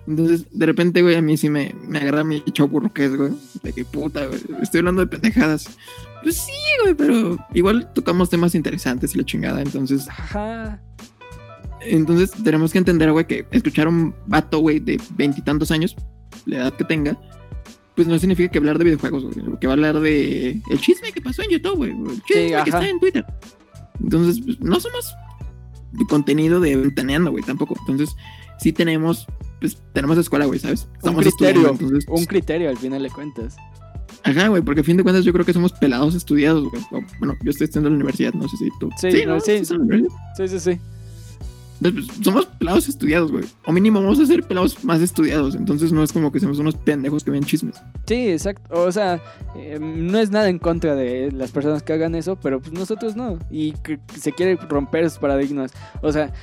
Entonces, 0.07 0.45
de 0.51 0.65
repente, 0.65 1.01
güey, 1.01 1.15
a 1.15 1.21
mí 1.21 1.37
sí 1.37 1.49
me, 1.49 1.75
me 1.87 1.99
agarra 1.99 2.23
mi 2.23 2.41
choco 2.41 2.81
que 2.91 3.05
es, 3.05 3.15
güey. 3.15 3.31
De 3.63 3.73
que 3.73 3.85
puta, 3.85 4.25
güey. 4.25 4.39
Estoy 4.61 4.79
hablando 4.79 5.01
de 5.01 5.07
pendejadas. 5.07 5.77
Pues 6.23 6.35
sí, 6.35 6.51
güey, 6.81 6.95
pero 6.95 7.37
igual 7.53 7.91
tocamos 7.93 8.29
temas 8.29 8.55
interesantes 8.55 9.15
y 9.15 9.19
la 9.19 9.23
chingada. 9.23 9.61
Entonces, 9.61 10.07
Ajá. 10.09 10.81
entonces 11.81 12.31
tenemos 12.43 12.71
que 12.71 12.79
entender, 12.79 13.11
güey, 13.11 13.25
que 13.27 13.45
escuchar 13.51 13.87
a 13.87 13.89
un 13.89 14.15
vato, 14.25 14.59
güey, 14.59 14.79
de 14.79 14.99
veintitantos 15.15 15.71
años, 15.71 15.95
la 16.45 16.57
edad 16.57 16.73
que 16.73 16.83
tenga, 16.83 17.17
pues 17.95 18.07
no 18.07 18.17
significa 18.17 18.51
que 18.51 18.57
hablar 18.57 18.77
de 18.77 18.85
videojuegos, 18.85 19.23
güey. 19.23 19.59
Que 19.59 19.67
va 19.67 19.73
a 19.73 19.75
hablar 19.75 19.99
de 19.99 20.61
el 20.69 20.79
chisme 20.79 21.11
que 21.11 21.21
pasó 21.21 21.41
en 21.43 21.49
YouTube, 21.49 21.75
güey. 21.77 21.91
El 21.91 22.21
chisme 22.23 22.47
Sí, 22.47 22.53
que 22.63 22.69
está 22.69 22.87
en 22.87 22.99
Twitter. 22.99 23.25
Entonces, 24.01 24.43
pues, 24.43 24.59
no 24.61 24.79
somos 24.79 25.13
de 25.91 26.05
contenido 26.05 26.59
de 26.59 26.75
ventaneando, 26.75 27.31
güey, 27.31 27.43
tampoco. 27.43 27.75
Entonces, 27.81 28.15
sí 28.59 28.71
tenemos, 28.71 29.27
pues, 29.59 29.81
tenemos 29.93 30.17
escuela, 30.17 30.45
güey, 30.45 30.59
¿sabes? 30.59 30.87
Un 31.03 31.15
criterio. 31.15 31.71
entonces, 31.71 32.05
Un 32.07 32.25
criterio 32.25 32.69
al 32.69 32.77
final 32.77 33.03
de 33.03 33.09
cuentas. 33.09 33.57
Ajá, 34.23 34.47
güey, 34.47 34.61
porque 34.61 34.81
a 34.81 34.83
fin 34.83 34.97
de 34.97 35.03
cuentas 35.03 35.23
yo 35.23 35.31
creo 35.31 35.45
que 35.45 35.53
somos 35.53 35.71
pelados 35.73 36.13
estudiados, 36.15 36.69
güey. 36.69 36.81
O, 36.91 37.01
Bueno, 37.19 37.35
yo 37.43 37.51
estoy 37.51 37.65
estudiando 37.65 37.87
en 37.87 37.93
la 37.93 37.97
universidad, 37.97 38.33
no 38.33 38.47
sé 38.47 38.57
si 38.57 38.69
tú. 38.79 38.89
Sí. 38.97 39.11
Sí, 39.11 40.47
sí, 40.47 40.59
sí. 40.59 40.79
Entonces, 41.81 42.11
pues, 42.13 42.25
somos 42.25 42.45
pelados 42.45 42.89
estudiados, 42.89 43.31
güey. 43.31 43.45
O 43.65 43.71
mínimo 43.71 44.01
vamos 44.01 44.19
a 44.19 44.25
ser 44.25 44.43
pelados 44.43 44.83
más 44.83 45.01
estudiados. 45.01 45.55
Entonces 45.55 45.91
no 45.93 46.03
es 46.03 46.11
como 46.11 46.31
que 46.31 46.39
seamos 46.39 46.59
unos 46.59 46.75
pendejos 46.75 47.23
que 47.23 47.31
ven 47.31 47.43
chismes. 47.43 47.75
Sí, 48.05 48.29
exacto. 48.29 48.81
O 48.83 48.91
sea, 48.91 49.21
eh, 49.55 49.77
no 49.79 50.19
es 50.19 50.29
nada 50.31 50.49
en 50.49 50.59
contra 50.59 50.95
de 50.95 51.31
las 51.31 51.51
personas 51.51 51.81
que 51.83 51.93
hagan 51.93 52.15
eso, 52.15 52.35
pero 52.35 52.59
pues 52.59 52.73
nosotros 52.73 53.15
no. 53.15 53.39
Y 53.49 53.71
que 53.83 53.99
se 54.19 54.31
quiere 54.33 54.55
romper 54.55 55.05
esos 55.05 55.19
paradigmas. 55.19 55.71
O 56.01 56.11
sea, 56.11 56.33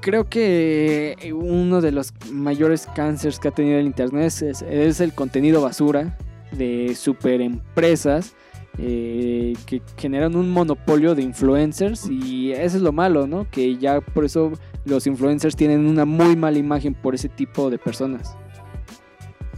creo 0.00 0.28
que 0.28 1.32
uno 1.34 1.80
de 1.80 1.92
los 1.92 2.12
mayores 2.32 2.88
cánceres 2.94 3.38
que 3.38 3.48
ha 3.48 3.50
tenido 3.52 3.78
el 3.78 3.86
Internet 3.86 4.32
es- 4.42 4.62
es 4.62 5.00
el 5.00 5.12
contenido 5.12 5.60
basura 5.60 6.16
de 6.52 6.94
super 6.96 7.40
empresas 7.40 8.34
eh, 8.78 9.54
que 9.66 9.82
generan 9.96 10.36
un 10.36 10.50
monopolio 10.50 11.14
de 11.14 11.22
influencers 11.22 12.08
y 12.08 12.52
eso 12.52 12.76
es 12.76 12.82
lo 12.82 12.92
malo, 12.92 13.26
¿no? 13.26 13.50
Que 13.50 13.76
ya 13.76 14.00
por 14.00 14.24
eso 14.24 14.52
los 14.84 15.06
influencers 15.06 15.56
tienen 15.56 15.86
una 15.86 16.04
muy 16.04 16.36
mala 16.36 16.58
imagen 16.58 16.94
por 16.94 17.14
ese 17.14 17.28
tipo 17.28 17.70
de 17.70 17.78
personas. 17.78 18.36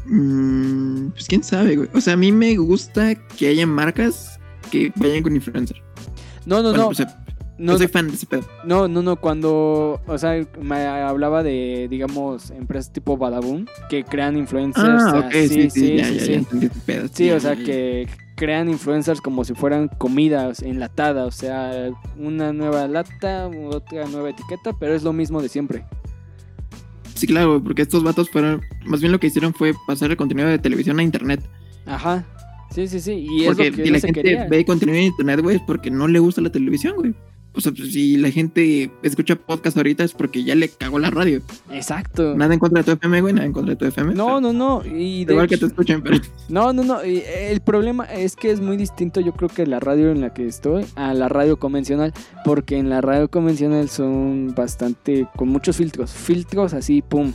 Mm, 0.07 1.11
pues 1.11 1.27
quién 1.27 1.45
sabe, 1.45 1.77
güey. 1.77 1.89
O 1.95 2.01
sea, 2.01 2.15
a 2.15 2.17
mí 2.17 2.33
me 2.33 2.57
gusta 2.57 3.15
que 3.15 3.49
haya 3.49 3.67
marcas 3.67 4.41
que 4.71 4.93
vayan 4.97 5.23
con 5.23 5.37
influencer. 5.37 5.83
No, 6.47 6.63
no, 6.63 6.71
Bueno, 6.71 6.85
no. 6.85 6.89
o 6.89 6.95
sea, 6.95 7.23
no, 7.59 7.77
soy 7.77 7.89
fan 7.89 8.09
de 8.09 8.15
ese 8.15 8.25
pedo. 8.25 8.43
No, 8.65 8.89
no, 8.89 9.03
no, 9.03 9.17
cuando, 9.17 10.01
o 10.07 10.19
sea, 10.19 10.43
me 10.63 10.87
hablaba 10.87 11.43
de, 11.43 11.89
digamos, 11.91 12.51
empresas 12.51 12.91
tipo 12.91 13.19
Badaboom, 13.19 13.67
que 13.91 14.03
crean 14.03 14.39
influencers. 14.39 15.03
Ah, 15.03 15.25
ok, 15.27 15.33
sí, 15.33 15.49
sí, 15.49 15.71
sí, 15.71 15.97
ya, 15.97 16.07
sí. 16.07 16.47
ya 16.59 16.71
pedo. 16.87 17.09
Sí, 17.13 17.31
o 17.31 17.39
sea, 17.39 17.55
que 17.57 18.09
crean 18.41 18.71
influencers 18.71 19.21
como 19.21 19.45
si 19.45 19.53
fueran 19.53 19.89
comidas 19.99 20.63
enlatadas, 20.63 21.27
o 21.27 21.31
sea, 21.31 21.91
una 22.17 22.55
nueva 22.55 22.89
lata, 22.89 23.51
otra 23.69 24.07
nueva 24.07 24.31
etiqueta, 24.31 24.73
pero 24.79 24.95
es 24.95 25.03
lo 25.03 25.13
mismo 25.13 25.43
de 25.43 25.51
siempre. 25.51 25.85
Sí, 27.15 27.27
claro, 27.27 27.63
porque 27.63 27.83
estos 27.83 28.03
vatos 28.03 28.31
fueron. 28.31 28.63
Más 28.87 29.01
bien 29.01 29.13
lo 29.13 29.21
que 29.21 29.27
hicieron 29.27 29.53
fue 29.53 29.75
pasar 29.87 30.11
el 30.11 30.17
contenido 30.17 30.49
de 30.49 30.59
televisión 30.59 30.99
a 30.99 31.03
internet. 31.03 31.47
Ajá. 31.85 32.25
Sí, 32.71 32.89
sí, 32.89 32.99
sí, 32.99 33.27
y 33.29 33.43
es 33.43 33.49
porque 33.49 33.71
lo 33.71 33.77
que 33.77 33.85
no 33.85 33.93
la 33.93 34.01
se 34.01 34.07
gente 34.07 34.23
quería. 34.23 34.47
ve 34.47 34.65
contenido 34.65 34.97
en 34.97 35.05
internet, 35.05 35.41
güey, 35.43 35.57
es 35.57 35.63
porque 35.67 35.91
no 35.91 36.09
le 36.09 36.19
gusta 36.19 36.41
la 36.41 36.51
televisión, 36.51 36.95
güey. 36.97 37.15
O 37.53 37.61
sea, 37.61 37.73
pues, 37.73 37.93
si 37.93 38.17
la 38.17 38.31
gente 38.31 38.91
escucha 39.03 39.37
podcast 39.37 39.77
ahorita 39.77 40.05
es 40.05 40.13
porque 40.13 40.45
ya 40.45 40.55
le 40.55 40.69
cagó 40.69 40.99
la 40.99 41.11
radio. 41.11 41.43
Exacto. 41.71 42.37
Nada 42.37 42.55
en 42.55 42.61
contra 42.61 42.83
de 42.83 42.85
tu 42.85 42.93
FM, 42.93 43.21
güey, 43.21 43.35
nada 43.35 43.47
en 43.47 43.53
contra 43.53 43.75
de 43.75 43.77
tu 43.77 43.85
FM. 43.87 44.15
No, 44.15 44.41
no, 44.41 44.53
no, 44.53 44.83
y 44.85 45.25
de 45.25 45.33
Igual 45.33 45.49
que 45.49 45.57
te 45.57 45.67
escuchen, 45.67 46.03
pero. 46.03 46.19
No, 46.49 46.73
no, 46.73 46.83
no. 46.85 47.05
y 47.05 47.23
El 47.27 47.61
problema 47.61 48.05
es 48.05 48.37
que 48.37 48.51
es 48.51 48.61
muy 48.61 48.77
distinto, 48.77 49.21
yo 49.21 49.33
creo 49.33 49.49
que 49.49 49.67
la 49.67 49.81
radio 49.81 50.11
en 50.11 50.21
la 50.21 50.33
que 50.33 50.47
estoy 50.47 50.87
a 50.95 51.15
la 51.15 51.29
radio 51.29 51.59
convencional, 51.59 52.13
porque 52.45 52.77
en 52.79 52.89
la 52.91 53.01
radio 53.01 53.29
convencional 53.29 53.89
son 53.89 54.55
bastante 54.55 55.27
con 55.37 55.49
muchos 55.49 55.77
filtros, 55.77 56.13
filtros 56.13 56.73
así, 56.73 57.03
pum, 57.03 57.33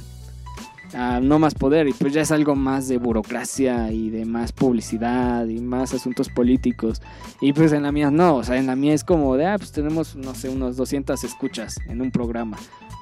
a 0.96 1.20
no 1.20 1.40
más 1.40 1.54
poder 1.54 1.88
y 1.90 1.94
pues 1.94 2.14
ya 2.14 2.22
es 2.22 2.32
algo 2.32 2.56
más 2.56 2.88
de 2.88 2.98
burocracia 2.98 3.92
y 3.92 4.10
de 4.10 4.24
más 4.26 4.52
publicidad 4.54 5.46
y 5.48 5.60
más 5.60 5.94
asuntos 5.94 6.30
políticos 6.30 7.02
y 7.42 7.52
pues 7.54 7.74
en 7.74 7.84
la 7.84 7.92
mía 7.92 8.10
no, 8.12 8.38
o 8.38 8.44
sea, 8.44 8.58
en 8.58 8.66
la 8.68 8.76
mía 8.76 8.94
es 8.94 9.04
como 9.04 9.36
de, 9.36 9.46
ah, 9.46 9.58
pues 9.58 9.72
tenemos, 9.72 10.16
no 10.16 10.34
sé, 10.34 10.50
unos 10.50 10.78
200 10.78 11.24
escuchas 11.24 11.78
en 11.88 12.02
un 12.02 12.12
programa. 12.12 12.58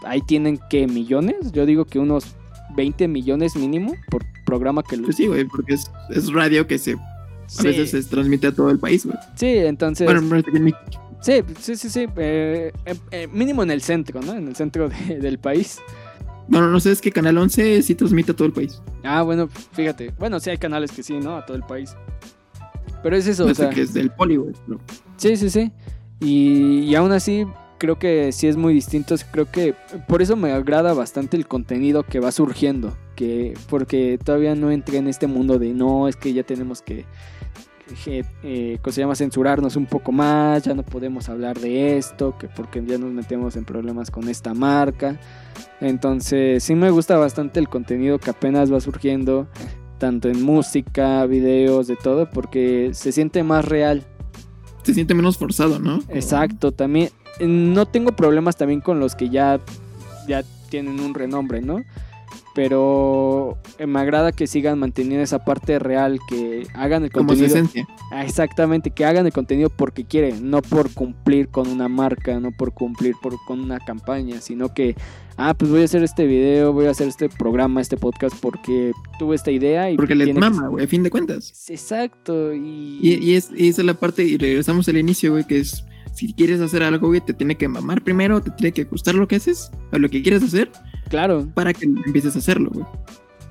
Ahí 0.05 0.21
tienen 0.21 0.59
que 0.69 0.87
millones, 0.87 1.51
yo 1.51 1.65
digo 1.65 1.85
que 1.85 1.99
unos 1.99 2.35
20 2.75 3.07
millones 3.07 3.55
mínimo 3.55 3.93
por 4.09 4.23
programa 4.45 4.81
que 4.83 4.97
lo 4.97 5.03
Pues 5.03 5.17
sí, 5.17 5.27
güey, 5.27 5.45
porque 5.45 5.75
es, 5.75 5.89
es 6.09 6.33
radio 6.33 6.65
que 6.65 6.77
se, 6.79 6.93
a 6.93 7.61
veces 7.63 7.91
se 7.91 8.03
transmite 8.03 8.47
a 8.47 8.51
todo 8.51 8.69
el 8.71 8.79
país, 8.79 9.05
güey. 9.05 9.17
Sí, 9.35 9.47
entonces. 9.57 10.05
Bueno, 10.05 10.21
sí, 11.21 11.41
sí, 11.59 11.75
sí, 11.75 11.89
sí. 11.89 12.07
eh, 12.17 12.71
eh, 12.85 12.95
eh, 13.11 13.27
mínimo 13.31 13.63
en 13.63 13.71
el 13.71 13.81
centro, 13.81 14.19
¿no? 14.21 14.33
En 14.33 14.47
el 14.47 14.55
centro 14.55 14.89
de- 14.89 15.19
del 15.19 15.37
país. 15.37 15.79
Bueno, 16.47 16.69
no 16.69 16.79
sé, 16.79 16.91
es 16.91 17.01
que 17.01 17.11
Canal 17.11 17.37
11 17.37 17.81
sí 17.83 17.95
transmite 17.95 18.31
a 18.31 18.35
todo 18.35 18.45
el 18.47 18.53
país. 18.53 18.81
Ah, 19.03 19.21
bueno, 19.21 19.47
fíjate. 19.73 20.11
Bueno, 20.19 20.39
sí 20.39 20.49
hay 20.49 20.57
canales 20.57 20.91
que 20.91 21.03
sí, 21.03 21.17
¿no? 21.19 21.37
A 21.37 21.45
todo 21.45 21.55
el 21.57 21.63
país. 21.63 21.95
Pero 23.01 23.15
es 23.15 23.27
eso, 23.27 23.45
No 23.45 23.51
o 23.51 23.55
sea. 23.55 23.69
que 23.69 23.81
es 23.81 23.93
del 23.93 24.09
güey. 24.17 24.53
pero- 24.67 24.79
Sí, 25.17 25.35
sí, 25.37 25.49
sí. 25.49 25.71
Y, 26.19 26.79
y 26.81 26.95
aún 26.95 27.11
así, 27.11 27.45
creo 27.77 27.99
que 27.99 28.31
sí 28.31 28.47
es 28.47 28.55
muy 28.57 28.73
distinto. 28.73 29.15
Creo 29.31 29.49
que 29.51 29.75
por 30.07 30.21
eso 30.21 30.35
me 30.35 30.51
agrada 30.51 30.93
bastante 30.93 31.37
el 31.37 31.47
contenido 31.47 32.03
que 32.03 32.19
va 32.19 32.31
surgiendo. 32.31 32.95
Que, 33.15 33.53
porque 33.69 34.17
todavía 34.23 34.55
no 34.55 34.71
entré 34.71 34.97
en 34.97 35.07
este 35.07 35.27
mundo 35.27 35.59
de 35.59 35.73
no, 35.73 36.07
es 36.07 36.15
que 36.15 36.33
ya 36.33 36.43
tenemos 36.43 36.81
que, 36.81 37.05
eh, 38.05 38.77
¿cómo 38.81 38.91
se 38.91 39.01
llama? 39.01 39.15
censurarnos 39.15 39.75
un 39.75 39.85
poco 39.85 40.11
más, 40.11 40.63
ya 40.63 40.73
no 40.73 40.83
podemos 40.83 41.29
hablar 41.29 41.59
de 41.59 41.97
esto, 41.97 42.37
que 42.37 42.47
porque 42.47 42.83
ya 42.85 42.97
nos 42.97 43.11
metemos 43.11 43.55
en 43.55 43.65
problemas 43.65 44.11
con 44.11 44.29
esta 44.29 44.53
marca. 44.53 45.19
Entonces, 45.81 46.63
sí 46.63 46.75
me 46.75 46.89
gusta 46.89 47.17
bastante 47.17 47.59
el 47.59 47.69
contenido 47.69 48.19
que 48.19 48.29
apenas 48.29 48.71
va 48.71 48.79
surgiendo, 48.79 49.47
tanto 49.97 50.29
en 50.29 50.43
música, 50.43 51.25
videos, 51.25 51.87
de 51.87 51.95
todo, 51.95 52.29
porque 52.29 52.91
se 52.93 53.11
siente 53.11 53.43
más 53.43 53.65
real. 53.65 54.03
Se 54.83 54.93
siente 54.93 55.13
menos 55.13 55.37
forzado, 55.37 55.79
¿no? 55.79 55.99
Exacto, 56.09 56.71
también 56.71 57.09
no 57.39 57.85
tengo 57.85 58.11
problemas 58.15 58.57
también 58.57 58.81
con 58.81 58.99
los 58.99 59.15
que 59.15 59.29
ya, 59.29 59.59
ya 60.27 60.43
tienen 60.69 60.99
un 60.99 61.13
renombre, 61.13 61.61
¿no? 61.61 61.83
Pero 62.55 63.57
me 63.85 63.99
agrada 63.99 64.31
que 64.31 64.47
sigan 64.47 64.79
manteniendo 64.79 65.23
esa 65.23 65.43
parte 65.43 65.79
real, 65.79 66.19
que 66.29 66.67
hagan 66.73 67.03
el 67.03 67.11
Como 67.11 67.33
su 67.33 67.39
contenido. 67.39 67.57
esencia. 67.57 67.87
Ah, 68.11 68.23
Exactamente, 68.23 68.91
que 68.91 69.05
hagan 69.05 69.25
el 69.25 69.33
contenido 69.33 69.69
porque 69.69 70.05
quieren, 70.05 70.49
no 70.49 70.61
por 70.61 70.93
cumplir 70.93 71.47
con 71.49 71.67
una 71.67 71.87
marca, 71.87 72.39
no 72.39 72.51
por 72.51 72.73
cumplir 72.73 73.15
por, 73.21 73.35
con 73.45 73.59
una 73.59 73.79
campaña, 73.79 74.39
sino 74.39 74.73
que, 74.73 74.95
ah, 75.37 75.55
pues 75.55 75.71
voy 75.71 75.81
a 75.81 75.85
hacer 75.85 76.03
este 76.03 76.27
video, 76.27 76.73
voy 76.73 76.85
a 76.85 76.91
hacer 76.91 77.07
este 77.07 77.27
programa, 77.29 77.81
este 77.81 77.97
podcast 77.97 78.35
porque 78.39 78.91
tuve 79.17 79.35
esta 79.35 79.49
idea 79.51 79.89
y 79.89 79.95
Porque 79.95 80.15
les 80.15 80.33
mama, 80.35 80.67
güey, 80.67 80.85
a 80.85 80.87
fin 80.87 81.01
de 81.03 81.09
cuentas. 81.09 81.67
Exacto, 81.69 82.53
y, 82.53 82.99
Y, 83.01 83.19
y 83.31 83.35
es, 83.35 83.49
y 83.55 83.69
esa 83.69 83.81
es 83.81 83.85
la 83.85 83.95
parte, 83.95 84.23
y 84.23 84.37
regresamos 84.37 84.87
al 84.87 84.97
inicio, 84.97 85.31
güey, 85.31 85.45
que 85.45 85.59
es, 85.59 85.83
si 86.13 86.33
quieres 86.33 86.61
hacer 86.61 86.83
algo, 86.83 87.07
güey, 87.07 87.21
te 87.21 87.33
tiene 87.33 87.55
que 87.55 87.67
mamar 87.67 88.03
primero, 88.03 88.41
te 88.41 88.51
tiene 88.51 88.71
que 88.71 88.83
gustar 88.85 89.15
lo 89.15 89.27
que 89.27 89.35
haces, 89.37 89.71
o 89.91 89.97
lo 89.97 90.09
que 90.09 90.21
quieres 90.21 90.43
hacer, 90.43 90.71
claro, 91.09 91.47
para 91.53 91.73
que 91.73 91.85
empieces 91.85 92.35
a 92.35 92.39
hacerlo, 92.39 92.69
güey. 92.73 92.85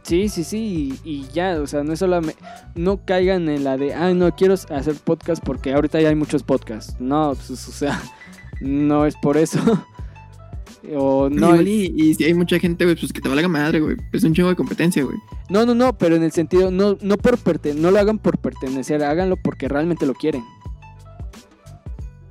sí, 0.02 0.28
sí, 0.28 0.44
sí, 0.44 0.98
y, 1.04 1.10
y 1.10 1.28
ya, 1.32 1.60
o 1.60 1.66
sea, 1.66 1.82
no 1.82 1.92
es 1.92 1.98
solamente, 1.98 2.42
no 2.74 3.04
caigan 3.04 3.48
en 3.48 3.64
la 3.64 3.76
de, 3.76 3.94
ay, 3.94 4.14
no 4.14 4.34
quiero 4.34 4.54
hacer 4.54 4.94
podcast 5.04 5.42
porque 5.44 5.72
ahorita 5.72 6.00
ya 6.00 6.08
hay 6.08 6.14
muchos 6.14 6.42
podcasts, 6.42 6.96
no, 7.00 7.34
pues, 7.34 7.68
o 7.68 7.72
sea, 7.72 8.00
no 8.60 9.06
es 9.06 9.14
por 9.20 9.36
eso, 9.36 9.58
o 10.96 11.28
no, 11.28 11.60
y, 11.60 11.92
y 11.96 12.14
si 12.14 12.24
hay 12.24 12.34
mucha 12.34 12.58
gente, 12.58 12.84
güey, 12.84 12.96
pues 12.96 13.12
que 13.12 13.20
te 13.20 13.28
valga 13.28 13.48
madre, 13.48 13.80
güey. 13.80 13.96
Es 14.12 14.24
un 14.24 14.34
chingo 14.34 14.48
de 14.48 14.56
competencia, 14.56 15.02
güey. 15.04 15.16
No, 15.48 15.66
no, 15.66 15.74
no, 15.74 15.96
pero 15.98 16.16
en 16.16 16.22
el 16.22 16.32
sentido, 16.32 16.70
no, 16.70 16.96
no 17.00 17.16
por 17.16 17.38
perte 17.38 17.74
no 17.74 17.90
lo 17.90 17.98
hagan 17.98 18.18
por 18.18 18.38
pertenecer, 18.38 19.02
háganlo 19.02 19.36
porque 19.36 19.68
realmente 19.68 20.06
lo 20.06 20.14
quieren. 20.14 20.42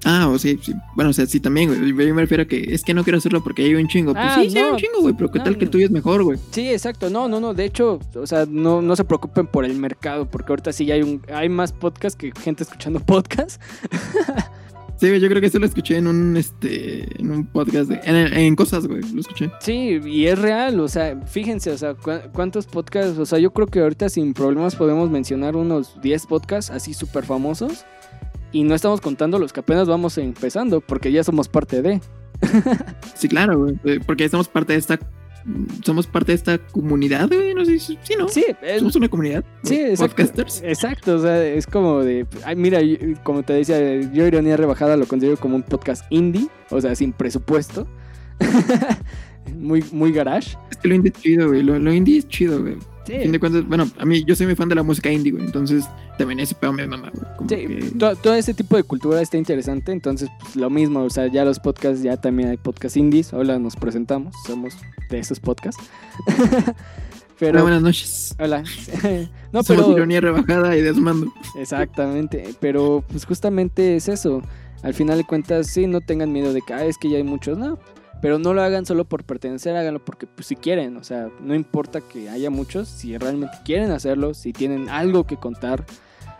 Ah, 0.04 0.28
o 0.30 0.39
sí, 0.39 0.58
sí. 0.64 0.74
Bueno, 0.95 1.12
o 1.12 1.14
sea, 1.14 1.26
sí 1.28 1.39
también, 1.39 1.70
güey. 1.70 2.08
Yo 2.08 2.16
me 2.16 2.22
refiero 2.22 2.43
a 2.43 2.45
que 2.47 2.74
es 2.74 2.84
que 2.84 2.93
no 2.93 3.04
quiero 3.04 3.20
hacerlo 3.20 3.43
porque 3.43 3.64
hay 3.64 3.76
un 3.76 3.88
chingo. 3.88 4.14
Pues 4.14 4.26
Ah, 4.28 4.41
sí, 4.43 4.58
hay 4.58 4.64
un 4.72 4.78
chingo, 4.78 5.02
güey, 5.02 5.14
pero 5.16 5.30
qué 5.32 5.38
No, 5.39 5.45
tal 5.45 5.58
que 5.58 5.66
el 5.66 5.70
tuyo 5.70 5.86
es 5.86 5.91
mejor, 5.91 6.24
güey. 6.24 6.39
Sí, 6.52 6.70
exacto, 6.70 7.10
no, 7.10 7.28
no, 7.28 7.39
no, 7.39 7.54
de 7.54 7.66
hecho, 7.66 7.99
o 8.16 8.26
sea, 8.26 8.45
no, 8.49 8.82
no 8.82 8.95
se 8.95 9.04
preocupen 9.04 9.45
por 9.47 9.64
el 9.64 9.76
mercado, 9.76 10.28
porque 10.30 10.52
ahorita 10.54 10.74
sí 10.74 10.86
ya 10.86 10.95
hay 10.95 11.04
un, 11.04 11.22
hay 11.32 11.49
más 11.49 11.72
podcast 11.72 12.18
que 12.20 12.32
gente 12.41 12.64
escuchando 12.64 12.99
podcast. 13.06 13.62
Sí, 14.99 15.20
yo 15.20 15.28
creo 15.30 15.41
que 15.41 15.47
eso 15.47 15.58
lo 15.58 15.66
escuché 15.66 15.97
en 15.97 16.06
un, 16.06 16.38
este, 16.38 17.20
en 17.20 17.32
un 17.32 17.45
podcast, 17.47 17.89
de, 17.89 17.99
en, 18.04 18.16
en 18.38 18.56
cosas, 18.56 18.86
güey, 18.88 19.02
lo 19.14 19.22
escuché. 19.22 19.49
Sí, 19.60 19.99
y 20.06 20.28
es 20.28 20.38
real, 20.38 20.80
o 20.80 20.88
sea, 20.88 21.20
fíjense, 21.26 21.72
o 21.72 21.78
sea, 21.78 21.95
cu- 21.95 22.30
cuántos 22.34 22.68
podcasts, 22.68 23.18
o 23.18 23.26
sea, 23.26 23.39
yo 23.39 23.52
creo 23.52 23.66
que 23.66 23.80
ahorita 23.80 24.10
sin 24.10 24.34
problemas 24.36 24.76
podemos 24.76 25.10
mencionar 25.10 25.56
unos 25.56 25.99
10 26.04 26.28
podcasts 26.28 26.70
así 26.70 26.93
súper 26.93 27.26
famosos. 27.26 27.84
Y 28.52 28.64
no 28.64 28.76
estamos 28.76 28.99
contando 29.02 29.39
los 29.39 29.54
que 29.54 29.62
apenas 29.62 29.88
vamos 29.88 30.18
empezando, 30.18 30.82
porque 30.82 31.12
ya 31.12 31.24
somos 31.24 31.47
parte 31.47 31.82
de. 31.82 32.02
Sí, 33.16 33.28
claro, 33.28 33.60
güey, 33.60 33.80
eh, 33.86 33.99
porque 34.06 34.28
somos 34.28 34.47
parte 34.47 34.74
de 34.74 34.80
esta, 34.80 34.99
somos 35.86 36.08
parte 36.08 36.32
de 36.32 36.36
esta 36.36 36.58
comunidad, 36.58 37.28
güey, 37.28 37.54
no 37.54 37.64
sé, 37.66 37.78
si- 37.80 37.97
sí, 38.02 38.14
¿no? 38.18 38.28
Sí, 38.28 38.43
Somos 38.80 38.95
una 38.95 39.08
comunidad. 39.10 39.43
Sí, 39.64 39.76
exacto. 39.80 40.16
Podcasters. 40.16 40.62
Exacto, 40.64 41.16
o 41.16 41.20
sea, 41.20 41.45
es 41.45 41.68
como 41.68 41.99
de, 42.04 42.26
ay, 42.43 42.56
mira, 42.56 42.80
como 43.24 43.43
te 43.43 43.54
decía, 43.54 43.80
yo 44.12 44.26
Ironía 44.26 44.58
Rebajada 44.58 44.97
lo 44.97 45.06
considero 45.06 45.38
como 45.38 45.56
un 45.56 45.64
podcast 45.64 46.04
indie, 46.10 46.47
o 46.72 46.82
sea, 46.82 46.95
sin 46.95 47.14
presupuesto. 47.14 47.88
muy, 49.56 49.84
muy 49.91 50.12
garage. 50.12 50.58
Es 50.72 50.78
que 50.78 50.88
lo 50.88 50.95
indie 50.95 51.12
es 51.16 51.22
chido, 51.22 51.47
güey. 51.47 51.64
Lo, 51.64 51.78
lo 51.80 51.93
indie 51.93 52.18
es 52.18 52.28
chido, 52.28 52.60
güey. 52.62 52.78
Sí, 53.06 53.16
A 53.16 53.20
fin 53.22 53.32
de 53.32 53.39
cuentas, 53.39 53.66
bueno, 53.68 53.89
a 53.97 54.06
mí, 54.06 54.24
yo 54.26 54.36
soy 54.36 54.45
muy 54.45 54.56
fan 54.56 54.70
de 54.70 54.76
la 54.76 54.84
música 54.84 55.12
indie, 55.12 55.32
güey. 55.32 55.43
Entonces, 55.43 55.86
también 56.20 56.39
ese 56.39 56.54
pedo 56.54 56.72
me 56.72 56.86
mama, 56.86 57.10
güey. 57.14 57.36
Como 57.38 57.49
sí, 57.49 57.56
que- 57.56 58.16
todo 58.22 58.34
ese 58.36 58.54
tipo 58.54 58.76
de 58.76 58.84
cultura 58.84 59.22
está 59.22 59.38
interesante, 59.38 59.91
entonces 59.91 60.30
pues, 60.39 60.56
lo 60.56 60.70
mismo, 60.70 61.02
o 61.04 61.10
sea, 61.10 61.26
ya 61.28 61.43
los 61.43 61.60
podcasts, 61.60 62.04
ya 62.04 62.18
también 62.18 62.49
hay 62.49 62.58
podcasts 62.58 62.97
indies, 62.97 63.34
hola, 63.34 63.58
nos 63.58 63.76
presentamos, 63.76 64.36
somos 64.45 64.76
de 65.10 65.20
esos 65.20 65.39
podcasts. 65.39 65.84
Hola, 67.41 67.54
Pero, 67.54 67.62
buenas 67.64 67.82
noches. 67.82 68.36
hola. 68.39 68.62
no, 69.52 69.64
Somos 69.64 69.86
pero... 69.86 69.97
ironía 69.97 70.22
rebajada 70.22 70.78
y 70.78 70.82
desmando. 70.84 71.34
Exactamente, 71.58 72.54
pero 72.60 73.04
pues 73.10 73.26
justamente 73.26 73.95
es 73.95 74.08
eso. 74.10 74.43
Al 74.84 74.93
final 74.93 75.18
de 75.18 75.24
cuentas, 75.24 75.66
sí, 75.66 75.88
no 75.88 76.02
tengan 76.02 76.32
miedo 76.32 76.54
de 76.54 76.62
que, 76.62 76.72
ah, 76.76 76.86
es 76.86 76.99
que 76.99 77.10
ya 77.10 77.18
hay 77.18 77.24
muchos, 77.24 77.58
no. 77.58 77.80
Pero 78.22 78.38
no 78.38 78.53
lo 78.53 78.61
hagan 78.61 78.86
solo 78.86 79.05
por 79.05 79.24
pertenecer, 79.24 79.76
háganlo 79.76 80.03
porque 80.05 80.28
pues 80.28 80.45
si 80.47 80.55
quieren, 80.55 80.95
o 80.97 81.03
sea, 81.03 81.30
no 81.43 81.55
importa 81.55 82.01
que 82.01 82.30
haya 82.30 82.49
muchos, 82.51 82.88
si 82.88 83.17
realmente 83.17 83.57
quieren 83.65 83.89
hacerlo, 83.91 84.34
si 84.36 84.53
tienen 84.53 84.89
algo 84.89 85.26
que 85.26 85.38
contar, 85.38 85.86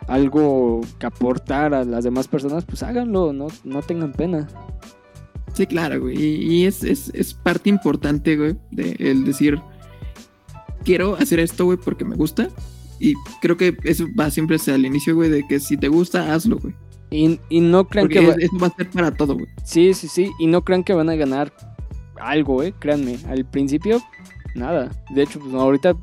algo 0.06 0.80
que 1.00 1.06
aportar 1.06 1.74
a 1.74 1.84
las 1.84 2.04
demás 2.04 2.28
personas, 2.28 2.64
pues 2.64 2.82
háganlo, 2.84 3.32
no, 3.32 3.48
no 3.64 3.82
tengan 3.82 4.12
pena. 4.12 4.48
Sí, 5.54 5.66
claro, 5.66 6.00
güey. 6.00 6.16
Y, 6.16 6.66
es, 6.66 6.84
es, 6.84 7.10
es 7.14 7.34
parte 7.34 7.68
importante, 7.68 8.36
güey, 8.36 8.56
de 8.70 8.96
el 9.00 9.24
decir, 9.24 9.60
quiero 10.84 11.16
hacer 11.16 11.40
esto, 11.40 11.64
güey, 11.64 11.78
porque 11.78 12.04
me 12.04 12.16
gusta. 12.16 12.48
Y 12.98 13.14
creo 13.40 13.56
que 13.56 13.76
eso 13.82 14.06
va 14.18 14.30
siempre 14.30 14.56
hacia 14.56 14.76
el 14.76 14.86
inicio, 14.86 15.14
güey, 15.14 15.28
de 15.28 15.46
que 15.46 15.58
si 15.60 15.76
te 15.76 15.88
gusta, 15.88 16.32
hazlo, 16.32 16.58
güey. 16.58 16.74
Y, 17.10 17.38
y 17.50 17.60
no 17.60 17.86
crean 17.88 18.06
Porque 18.06 18.20
que... 18.20 18.26
va- 18.26 18.34
eso 18.38 18.58
va 18.62 18.68
a 18.68 18.74
ser 18.76 18.88
para 18.90 19.10
todo, 19.14 19.34
güey. 19.34 19.46
Sí, 19.64 19.92
sí, 19.92 20.08
sí, 20.08 20.30
y 20.38 20.46
no 20.46 20.64
crean 20.64 20.82
que 20.84 20.94
van 20.94 21.10
a 21.10 21.14
ganar 21.16 21.52
algo, 22.22 22.62
eh, 22.62 22.72
créanme. 22.78 23.18
Al 23.28 23.44
principio, 23.44 24.00
nada. 24.54 24.90
De 25.10 25.22
hecho, 25.22 25.38
pues 25.40 25.54
ahorita 25.54 25.94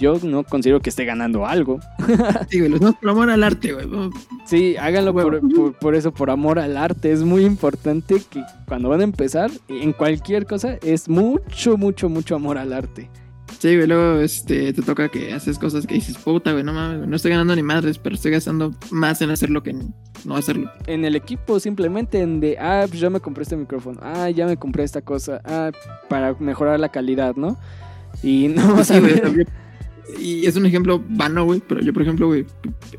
yo 0.00 0.18
no 0.22 0.44
considero 0.44 0.80
que 0.80 0.90
esté 0.90 1.04
ganando 1.04 1.44
algo. 1.46 1.78
Sí, 2.50 2.58
güey, 2.60 2.70
los 2.70 2.80
dos 2.80 2.94
por 2.96 3.10
amor 3.10 3.30
al 3.30 3.42
arte, 3.44 3.72
güey. 3.72 3.86
¿no? 3.86 4.10
Sí, 4.46 4.76
háganlo 4.76 5.12
por, 5.12 5.34
Huevo. 5.34 5.48
por- 5.54 5.72
por 5.78 5.94
eso, 5.94 6.12
por 6.12 6.30
amor 6.30 6.58
al 6.58 6.76
arte. 6.76 7.12
Es 7.12 7.22
muy 7.22 7.44
importante 7.44 8.22
que 8.30 8.42
cuando 8.66 8.88
van 8.88 9.00
a 9.00 9.04
empezar, 9.04 9.50
en 9.68 9.92
cualquier 9.92 10.46
cosa, 10.46 10.78
es 10.82 11.08
mucho, 11.08 11.76
mucho, 11.76 12.08
mucho 12.08 12.34
amor 12.36 12.56
al 12.58 12.72
arte. 12.72 13.10
Sí, 13.58 13.74
güey, 13.74 13.88
luego 13.88 14.20
este, 14.20 14.72
te 14.72 14.82
toca 14.82 15.08
que 15.08 15.32
haces 15.32 15.58
cosas 15.58 15.84
que 15.86 15.94
dices, 15.94 16.16
puta, 16.16 16.52
güey, 16.52 16.62
no 16.62 16.72
mames, 16.72 17.08
no 17.08 17.16
estoy 17.16 17.32
ganando 17.32 17.56
ni 17.56 17.62
madres, 17.62 17.98
pero 17.98 18.14
estoy 18.14 18.30
gastando 18.30 18.72
más 18.92 19.20
en 19.20 19.30
hacerlo 19.30 19.62
que 19.64 19.70
en 19.70 19.92
no 20.24 20.36
hacerlo. 20.36 20.70
En 20.86 21.04
el 21.04 21.16
equipo, 21.16 21.58
simplemente 21.58 22.20
en 22.20 22.38
de, 22.38 22.56
ah, 22.58 22.84
pues 22.88 23.00
ya 23.00 23.10
me 23.10 23.18
compré 23.18 23.42
este 23.42 23.56
micrófono, 23.56 23.98
ah, 24.02 24.30
ya 24.30 24.46
me 24.46 24.56
compré 24.56 24.84
esta 24.84 25.02
cosa, 25.02 25.40
ah, 25.44 25.72
para 26.08 26.34
mejorar 26.38 26.78
la 26.78 26.90
calidad, 26.90 27.34
¿no? 27.34 27.58
Y 28.22 28.46
no 28.54 28.76
vas 28.76 28.88
Sí, 28.88 28.94
a 28.94 29.00
ver. 29.00 29.46
y 30.20 30.46
es 30.46 30.54
un 30.54 30.64
ejemplo 30.64 31.02
vano, 31.08 31.44
güey, 31.44 31.60
pero 31.66 31.80
yo, 31.80 31.92
por 31.92 32.02
ejemplo, 32.02 32.28
güey, 32.28 32.46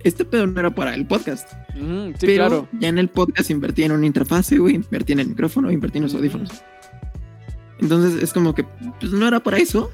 este 0.04 0.26
pedo 0.26 0.46
no 0.46 0.60
era 0.60 0.76
para 0.76 0.94
el 0.94 1.08
podcast. 1.08 1.50
Sí, 1.74 2.14
pero 2.20 2.48
claro. 2.48 2.68
ya 2.82 2.90
en 2.90 2.98
el 2.98 3.08
podcast 3.08 3.50
invertí 3.50 3.84
en 3.84 3.94
una 3.94 4.06
interfase, 4.06 4.58
güey, 4.58 4.76
invertí 4.76 5.14
en 5.14 5.22
el 5.22 5.28
micrófono, 5.30 5.72
invertí 5.72 6.00
en 6.00 6.04
los 6.04 6.16
audífonos. 6.16 6.50
Entonces 7.80 8.22
es 8.22 8.34
como 8.34 8.54
que 8.54 8.66
pues, 9.00 9.14
no 9.14 9.26
era 9.26 9.40
para 9.40 9.58
eso, 9.58 9.90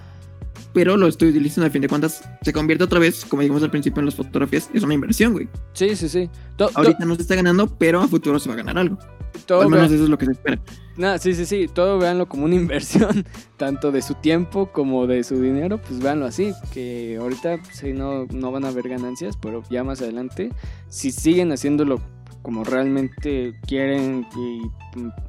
pero 0.75 0.95
lo 0.97 1.07
estoy 1.07 1.29
utilizando 1.29 1.65
a 1.65 1.69
fin 1.71 1.81
de 1.81 1.87
cuentas. 1.87 2.21
Se 2.43 2.53
convierte 2.53 2.83
otra 2.83 2.99
vez, 2.99 3.25
como 3.25 3.41
dijimos 3.41 3.63
al 3.63 3.71
principio 3.71 4.01
en 4.01 4.05
las 4.05 4.15
fotografías, 4.15 4.69
es 4.73 4.83
una 4.83 4.93
inversión, 4.93 5.33
güey. 5.33 5.47
Sí, 5.73 5.95
sí, 5.95 6.07
sí. 6.07 6.29
To- 6.57 6.69
Ahorita 6.75 7.03
no 7.05 7.15
se 7.15 7.21
está 7.23 7.33
ganando, 7.35 7.65
pero 7.77 8.01
a 8.01 8.07
futuro 8.07 8.37
se 8.37 8.49
va 8.49 8.53
a 8.53 8.57
ganar 8.57 8.77
algo. 8.77 8.99
todo 9.47 9.61
al 9.61 9.69
menos 9.69 9.91
eso 9.91 10.03
es 10.03 10.09
lo 10.09 10.17
que 10.17 10.25
se 10.25 10.31
espera. 10.33 10.61
Nah, 10.97 11.17
sí, 11.17 11.33
sí, 11.33 11.45
sí. 11.45 11.67
Todo 11.73 11.97
véanlo 11.97 12.27
como 12.27 12.45
una 12.45 12.55
inversión, 12.63 13.25
tanto 13.57 13.91
de 13.91 14.01
su 14.01 14.13
tiempo 14.15 14.71
como 14.71 15.07
de 15.07 15.23
su 15.23 15.41
dinero, 15.41 15.81
pues 15.81 15.99
véanlo 15.99 16.25
así. 16.25 16.53
Que 16.73 17.17
ahorita 17.19 17.57
pues, 17.63 17.77
sí, 17.77 17.93
no, 17.93 18.25
no 18.31 18.51
van 18.51 18.65
a 18.65 18.67
haber 18.67 18.87
ganancias, 18.89 19.37
pero 19.37 19.63
ya 19.69 19.83
más 19.83 20.01
adelante, 20.01 20.51
si 20.89 21.11
siguen 21.11 21.51
haciéndolo 21.51 22.01
como 22.45 22.63
realmente 22.63 23.55
quieren 23.65 24.27
y 24.37 24.61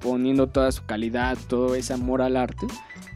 poniendo 0.03 0.49
toda 0.49 0.71
su 0.71 0.85
calidad, 0.85 1.39
todo 1.49 1.75
ese 1.75 1.95
amor 1.95 2.21
al 2.21 2.37
arte, 2.37 2.67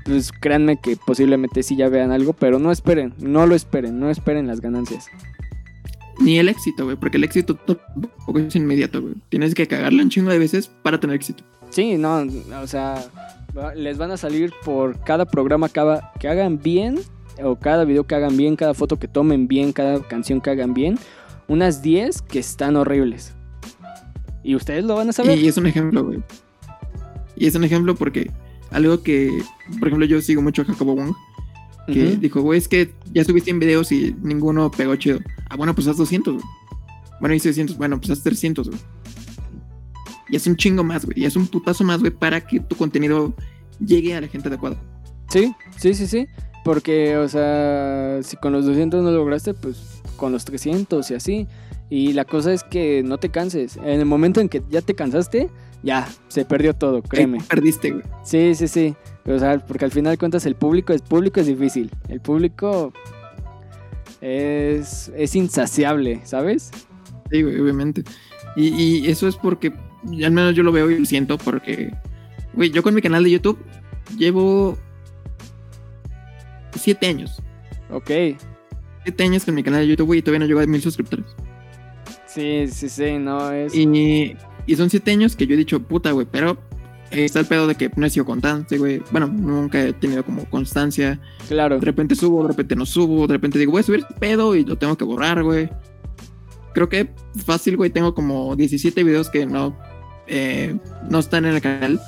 pues 0.06 0.32
créanme 0.32 0.80
que 0.80 0.96
posiblemente 0.96 1.62
sí 1.62 1.76
ya 1.76 1.90
vean 1.90 2.10
algo, 2.10 2.32
pero 2.32 2.58
no 2.58 2.72
esperen, 2.72 3.12
no 3.18 3.46
lo 3.46 3.54
esperen, 3.54 4.00
no 4.00 4.08
esperen 4.08 4.46
las 4.46 4.62
ganancias. 4.62 5.06
Ni 6.18 6.38
el 6.38 6.48
éxito, 6.48 6.84
güey, 6.86 6.96
porque 6.96 7.18
el 7.18 7.24
éxito 7.24 7.56
tampoco 7.56 8.38
es 8.38 8.56
inmediato, 8.56 9.02
güey. 9.02 9.14
Tienes 9.28 9.54
que 9.54 9.66
cagarla 9.68 10.02
un 10.02 10.08
chingo 10.08 10.30
de 10.30 10.38
veces 10.38 10.68
para 10.82 10.98
tener 10.98 11.16
éxito. 11.16 11.44
Sí, 11.68 11.98
no, 11.98 12.24
o 12.62 12.66
sea, 12.66 13.04
les 13.76 13.98
van 13.98 14.12
a 14.12 14.16
salir 14.16 14.50
por 14.64 14.98
cada 15.04 15.26
programa 15.26 15.68
cada- 15.68 16.10
que 16.18 16.26
hagan 16.28 16.58
bien, 16.58 16.98
o 17.44 17.56
cada 17.56 17.84
video 17.84 18.04
que 18.04 18.14
hagan 18.14 18.34
bien, 18.38 18.56
cada 18.56 18.72
foto 18.72 18.98
que 18.98 19.08
tomen 19.08 19.46
bien, 19.46 19.72
cada 19.74 20.00
canción 20.08 20.40
que 20.40 20.48
hagan 20.48 20.72
bien, 20.72 20.98
unas 21.48 21.82
10 21.82 22.22
que 22.22 22.38
están 22.38 22.76
horribles. 22.76 23.34
Y 24.42 24.54
ustedes 24.54 24.84
lo 24.84 24.94
van 24.96 25.08
a 25.08 25.12
saber. 25.12 25.38
Y 25.38 25.48
es 25.48 25.56
un 25.56 25.66
ejemplo, 25.66 26.04
güey. 26.04 26.22
Y 27.36 27.46
es 27.46 27.54
un 27.54 27.64
ejemplo 27.64 27.94
porque 27.94 28.30
algo 28.70 29.02
que, 29.02 29.42
por 29.78 29.88
ejemplo, 29.88 30.06
yo 30.06 30.20
sigo 30.20 30.42
mucho 30.42 30.62
a 30.62 30.64
Jacobo 30.64 30.94
Wong, 30.94 31.14
que 31.86 32.16
dijo, 32.16 32.40
güey, 32.40 32.58
es 32.58 32.68
que 32.68 32.94
ya 33.12 33.24
subiste 33.24 33.46
100 33.46 33.58
videos 33.58 33.90
y 33.90 34.14
ninguno 34.22 34.70
pegó 34.70 34.94
chido. 34.96 35.18
Ah, 35.48 35.56
bueno, 35.56 35.74
pues 35.74 35.88
haz 35.88 35.96
200, 35.96 36.34
güey. 36.34 36.46
Bueno, 37.20 37.34
hice 37.34 37.48
200, 37.48 37.76
bueno, 37.76 37.98
pues 37.98 38.10
haz 38.10 38.22
300, 38.22 38.68
güey. 38.68 38.80
Y 40.28 40.36
es 40.36 40.46
un 40.46 40.56
chingo 40.56 40.84
más, 40.84 41.04
güey. 41.04 41.20
Y 41.20 41.24
es 41.24 41.34
un 41.34 41.48
putazo 41.48 41.82
más, 41.82 41.98
güey, 41.98 42.12
para 42.12 42.40
que 42.40 42.60
tu 42.60 42.76
contenido 42.76 43.34
llegue 43.84 44.14
a 44.14 44.20
la 44.20 44.28
gente 44.28 44.48
adecuada. 44.48 44.76
Sí, 45.28 45.52
sí, 45.76 45.94
sí, 45.94 46.06
sí. 46.06 46.28
Porque, 46.64 47.16
o 47.16 47.28
sea, 47.28 48.20
si 48.22 48.36
con 48.36 48.52
los 48.52 48.66
200 48.66 49.02
no 49.02 49.10
lograste, 49.10 49.54
pues 49.54 50.00
con 50.16 50.30
los 50.30 50.44
300 50.44 51.10
y 51.10 51.14
así. 51.14 51.48
Y 51.90 52.12
la 52.12 52.24
cosa 52.24 52.52
es 52.52 52.62
que 52.62 53.02
no 53.04 53.18
te 53.18 53.30
canses. 53.30 53.76
En 53.76 54.00
el 54.00 54.06
momento 54.06 54.40
en 54.40 54.48
que 54.48 54.62
ya 54.70 54.80
te 54.80 54.94
cansaste, 54.94 55.50
ya, 55.82 56.08
se 56.28 56.44
perdió 56.44 56.72
todo, 56.72 57.02
créeme. 57.02 57.38
Ahí 57.38 57.46
perdiste, 57.48 57.90
güey. 57.90 58.04
Sí, 58.24 58.54
sí, 58.54 58.68
sí. 58.68 58.94
O 59.26 59.38
sea, 59.38 59.58
porque 59.58 59.84
al 59.84 59.90
final 59.90 60.12
de 60.12 60.18
cuentas 60.18 60.46
el 60.46 60.54
público, 60.54 60.92
el 60.92 61.00
público 61.00 61.40
es 61.40 61.48
difícil. 61.48 61.90
El 62.08 62.20
público 62.20 62.92
es, 64.20 65.10
es 65.16 65.34
insaciable, 65.34 66.20
¿sabes? 66.24 66.70
Sí, 67.30 67.42
güey, 67.42 67.60
obviamente. 67.60 68.04
Y, 68.54 68.68
y 68.68 69.10
eso 69.10 69.26
es 69.26 69.36
porque, 69.36 69.72
al 70.24 70.30
menos 70.30 70.54
yo 70.54 70.62
lo 70.62 70.70
veo 70.70 70.90
y 70.90 71.00
lo 71.00 71.04
siento, 71.04 71.38
porque, 71.38 71.92
güey, 72.52 72.70
yo 72.70 72.84
con 72.84 72.94
mi 72.94 73.02
canal 73.02 73.24
de 73.24 73.32
YouTube 73.32 73.58
llevo 74.16 74.78
siete 76.76 77.08
años. 77.08 77.42
Ok. 77.90 78.10
Siete 79.04 79.24
años 79.24 79.44
con 79.44 79.54
mi 79.54 79.62
canal 79.64 79.80
de 79.80 79.88
YouTube, 79.88 80.06
güey, 80.06 80.18
y 80.20 80.22
todavía 80.22 80.40
no 80.40 80.46
llego 80.46 80.60
a 80.60 80.66
mil 80.66 80.82
suscriptores. 80.82 81.26
Sí, 82.34 82.66
sí, 82.68 82.88
sí, 82.88 83.18
no 83.18 83.50
es... 83.50 83.74
Y, 83.74 84.36
y 84.66 84.76
son 84.76 84.88
siete 84.90 85.10
años 85.10 85.34
que 85.34 85.46
yo 85.46 85.54
he 85.54 85.58
dicho, 85.58 85.80
puta, 85.80 86.12
güey, 86.12 86.26
pero 86.30 86.56
está 87.10 87.40
el 87.40 87.46
pedo 87.46 87.66
de 87.66 87.74
que 87.74 87.90
no 87.96 88.06
he 88.06 88.10
sido 88.10 88.24
constante, 88.24 88.78
güey. 88.78 89.02
Bueno, 89.10 89.26
nunca 89.26 89.82
he 89.82 89.92
tenido 89.92 90.24
como 90.24 90.44
constancia. 90.44 91.18
Claro. 91.48 91.78
De 91.78 91.84
repente 91.84 92.14
subo, 92.14 92.42
de 92.42 92.48
repente 92.48 92.76
no 92.76 92.86
subo, 92.86 93.26
de 93.26 93.34
repente 93.34 93.58
digo, 93.58 93.72
voy 93.72 93.80
a 93.80 93.84
subir 93.84 94.00
este 94.00 94.14
pedo 94.14 94.54
y 94.54 94.64
lo 94.64 94.76
tengo 94.76 94.96
que 94.96 95.04
borrar, 95.04 95.42
güey. 95.42 95.68
Creo 96.72 96.88
que 96.88 97.10
fácil, 97.44 97.76
güey, 97.76 97.90
tengo 97.90 98.14
como 98.14 98.54
17 98.54 99.02
videos 99.02 99.28
que 99.28 99.44
no, 99.44 99.76
eh, 100.28 100.78
no 101.08 101.18
están 101.18 101.44
en 101.46 101.56
el 101.56 101.60
canal 101.60 102.00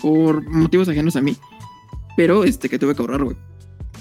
por 0.00 0.48
motivos 0.48 0.88
ajenos 0.88 1.16
a 1.16 1.20
mí. 1.20 1.36
Pero 2.16 2.44
este 2.44 2.68
que 2.68 2.78
tuve 2.78 2.94
que 2.94 3.02
borrar, 3.02 3.24
güey. 3.24 3.36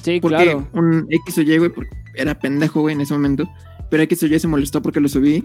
Sí, 0.04 0.20
Porque 0.20 0.44
claro. 0.44 0.68
un 0.74 1.08
X 1.10 1.38
o 1.38 1.42
Y, 1.42 1.58
güey, 1.58 1.72
porque 1.72 2.01
era 2.16 2.39
pendejo, 2.39 2.82
güey, 2.82 2.95
en 2.95 3.01
ese 3.01 3.14
momento. 3.14 3.49
Pero 3.89 4.03
X 4.03 4.24
o 4.24 4.28
Y 4.28 4.39
se 4.39 4.47
molestó 4.47 4.82
porque 4.82 4.99
lo 4.99 5.09
subí. 5.09 5.43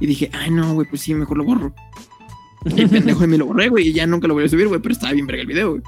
Y 0.00 0.06
dije, 0.06 0.30
ay, 0.32 0.50
no, 0.50 0.74
güey, 0.74 0.88
pues 0.88 1.02
sí, 1.02 1.14
mejor 1.14 1.38
lo 1.38 1.44
borro. 1.44 1.74
Y 2.64 2.80
el 2.80 2.88
pendejo 2.88 3.24
y 3.24 3.26
me 3.26 3.38
lo 3.38 3.46
borré, 3.46 3.68
güey, 3.68 3.88
y 3.88 3.92
ya 3.92 4.06
nunca 4.06 4.26
lo 4.26 4.34
voy 4.34 4.44
a 4.44 4.48
subir, 4.48 4.68
güey, 4.68 4.80
pero 4.80 4.92
estaba 4.94 5.12
bien 5.12 5.26
verga 5.26 5.42
el 5.42 5.48
video, 5.48 5.70
güey. 5.72 5.82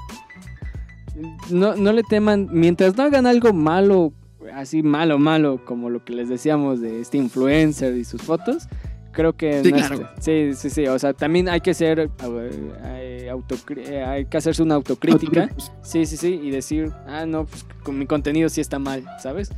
No, 1.49 1.75
no 1.75 1.91
le 1.91 2.03
teman, 2.03 2.47
mientras 2.51 2.95
no 2.95 3.03
hagan 3.03 3.25
algo 3.25 3.51
malo, 3.51 4.13
así 4.53 4.83
malo, 4.83 5.17
malo, 5.17 5.65
como 5.65 5.89
lo 5.89 6.05
que 6.05 6.13
les 6.13 6.29
decíamos 6.29 6.79
de 6.79 7.01
este 7.01 7.17
influencer 7.17 7.95
y 7.97 8.03
sus 8.03 8.21
fotos, 8.21 8.67
creo 9.11 9.33
que 9.33 9.63
Sí, 9.63 9.71
no 9.71 9.77
claro. 9.77 10.09
sí, 10.19 10.51
sí, 10.53 10.69
sí, 10.69 10.85
o 10.87 10.99
sea, 10.99 11.13
también 11.13 11.49
hay 11.49 11.61
que 11.61 11.73
ser, 11.73 12.11
eh, 12.21 14.03
hay 14.05 14.25
que 14.25 14.37
hacerse 14.37 14.61
una 14.61 14.75
autocrítica, 14.75 15.49
sí, 15.81 16.05
sí, 16.05 16.17
sí, 16.17 16.39
y 16.43 16.51
decir, 16.51 16.91
ah, 17.07 17.25
no, 17.25 17.45
pues 17.45 17.65
con 17.81 17.97
mi 17.97 18.05
contenido 18.05 18.49
sí 18.49 18.61
está 18.61 18.77
mal, 18.77 19.03
¿sabes? 19.19 19.49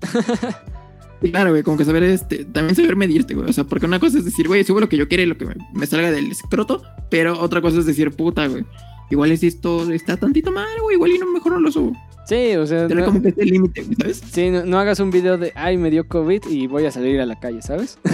Claro, 1.20 1.50
güey, 1.50 1.62
como 1.62 1.76
que 1.76 1.84
saber, 1.84 2.02
este, 2.04 2.46
también 2.46 2.74
saber 2.74 2.96
medirte, 2.96 3.34
güey. 3.34 3.50
O 3.50 3.52
sea, 3.52 3.64
porque 3.64 3.84
una 3.84 4.00
cosa 4.00 4.18
es 4.18 4.24
decir, 4.24 4.48
güey, 4.48 4.64
subo 4.64 4.80
lo 4.80 4.88
que 4.88 4.96
yo 4.96 5.06
quiera 5.06 5.22
y 5.22 5.26
lo 5.26 5.36
que 5.36 5.44
me, 5.44 5.54
me 5.74 5.86
salga 5.86 6.10
del 6.10 6.30
escroto, 6.30 6.82
pero 7.10 7.38
otra 7.38 7.60
cosa 7.60 7.78
es 7.80 7.86
decir, 7.86 8.10
puta, 8.12 8.46
güey. 8.46 8.64
Igual 9.10 9.32
es 9.32 9.42
esto, 9.42 9.90
está 9.92 10.16
tantito 10.16 10.50
mal, 10.50 10.68
güey, 10.80 10.94
igual 10.94 11.10
y 11.10 11.18
no, 11.18 11.30
mejor 11.30 11.52
no 11.52 11.60
lo 11.60 11.70
subo. 11.70 11.92
Sí, 12.26 12.54
o 12.56 12.66
sea, 12.66 12.86
Tener 12.86 13.04
no, 13.04 13.10
como 13.10 13.22
que 13.22 13.30
este 13.30 13.44
límite, 13.44 13.84
¿sabes? 13.98 14.22
sí, 14.32 14.50
no, 14.50 14.64
no 14.64 14.78
hagas 14.78 15.00
un 15.00 15.10
video 15.10 15.36
de, 15.36 15.52
ay, 15.56 15.76
me 15.76 15.90
dio 15.90 16.06
COVID 16.06 16.44
y 16.48 16.68
voy 16.68 16.86
a 16.86 16.90
salir 16.90 17.20
a 17.20 17.26
la 17.26 17.38
calle, 17.38 17.60
¿sabes? 17.60 17.98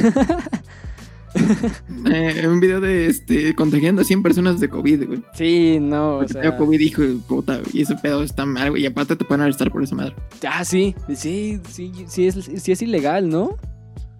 Eh, 2.12 2.46
un 2.46 2.60
video 2.60 2.80
de, 2.80 3.06
este, 3.06 3.54
contagiando 3.54 4.02
a 4.02 4.04
100 4.04 4.22
personas 4.22 4.60
de 4.60 4.68
COVID, 4.68 5.06
güey. 5.06 5.22
Sí, 5.34 5.78
no, 5.80 6.16
o 6.16 6.18
Porque 6.18 6.32
sea... 6.34 6.56
COVID, 6.56 6.80
hijo 6.80 7.02
de 7.02 7.14
puta, 7.16 7.60
y 7.72 7.82
ese 7.82 7.96
pedo 7.96 8.22
está 8.22 8.46
mal, 8.46 8.70
güey, 8.70 8.82
y 8.82 8.86
aparte 8.86 9.16
te 9.16 9.24
pueden 9.24 9.42
arrestar 9.42 9.70
por 9.72 9.82
esa 9.82 9.94
madre. 9.96 10.14
Ah, 10.48 10.64
sí, 10.64 10.94
sí, 11.14 11.60
sí, 11.68 11.92
sí 12.06 12.26
es, 12.26 12.34
sí 12.62 12.72
es 12.72 12.82
ilegal, 12.82 13.28
¿no? 13.28 13.56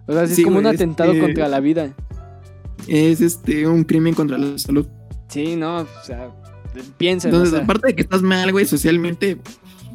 O 0.07 0.13
sea, 0.13 0.27
sí, 0.27 0.35
Sí, 0.35 0.41
es 0.41 0.45
como 0.45 0.59
un 0.59 0.65
atentado 0.67 1.11
este- 1.11 1.21
contra 1.21 1.47
la 1.47 1.59
vida. 1.59 1.93
Es, 2.87 3.21
este, 3.21 3.67
un 3.67 3.83
crimen 3.83 4.13
contra 4.13 4.37
la 4.37 4.57
salud. 4.57 4.85
Sí, 5.29 5.55
no, 5.55 5.79
o 5.79 5.87
sea, 6.05 6.29
piensen, 6.97 7.29
Entonces, 7.31 7.53
o 7.53 7.55
sea, 7.57 7.63
aparte 7.63 7.87
de 7.87 7.95
que 7.95 8.01
estás 8.01 8.21
mal, 8.21 8.51
güey, 8.51 8.65
socialmente 8.65 9.37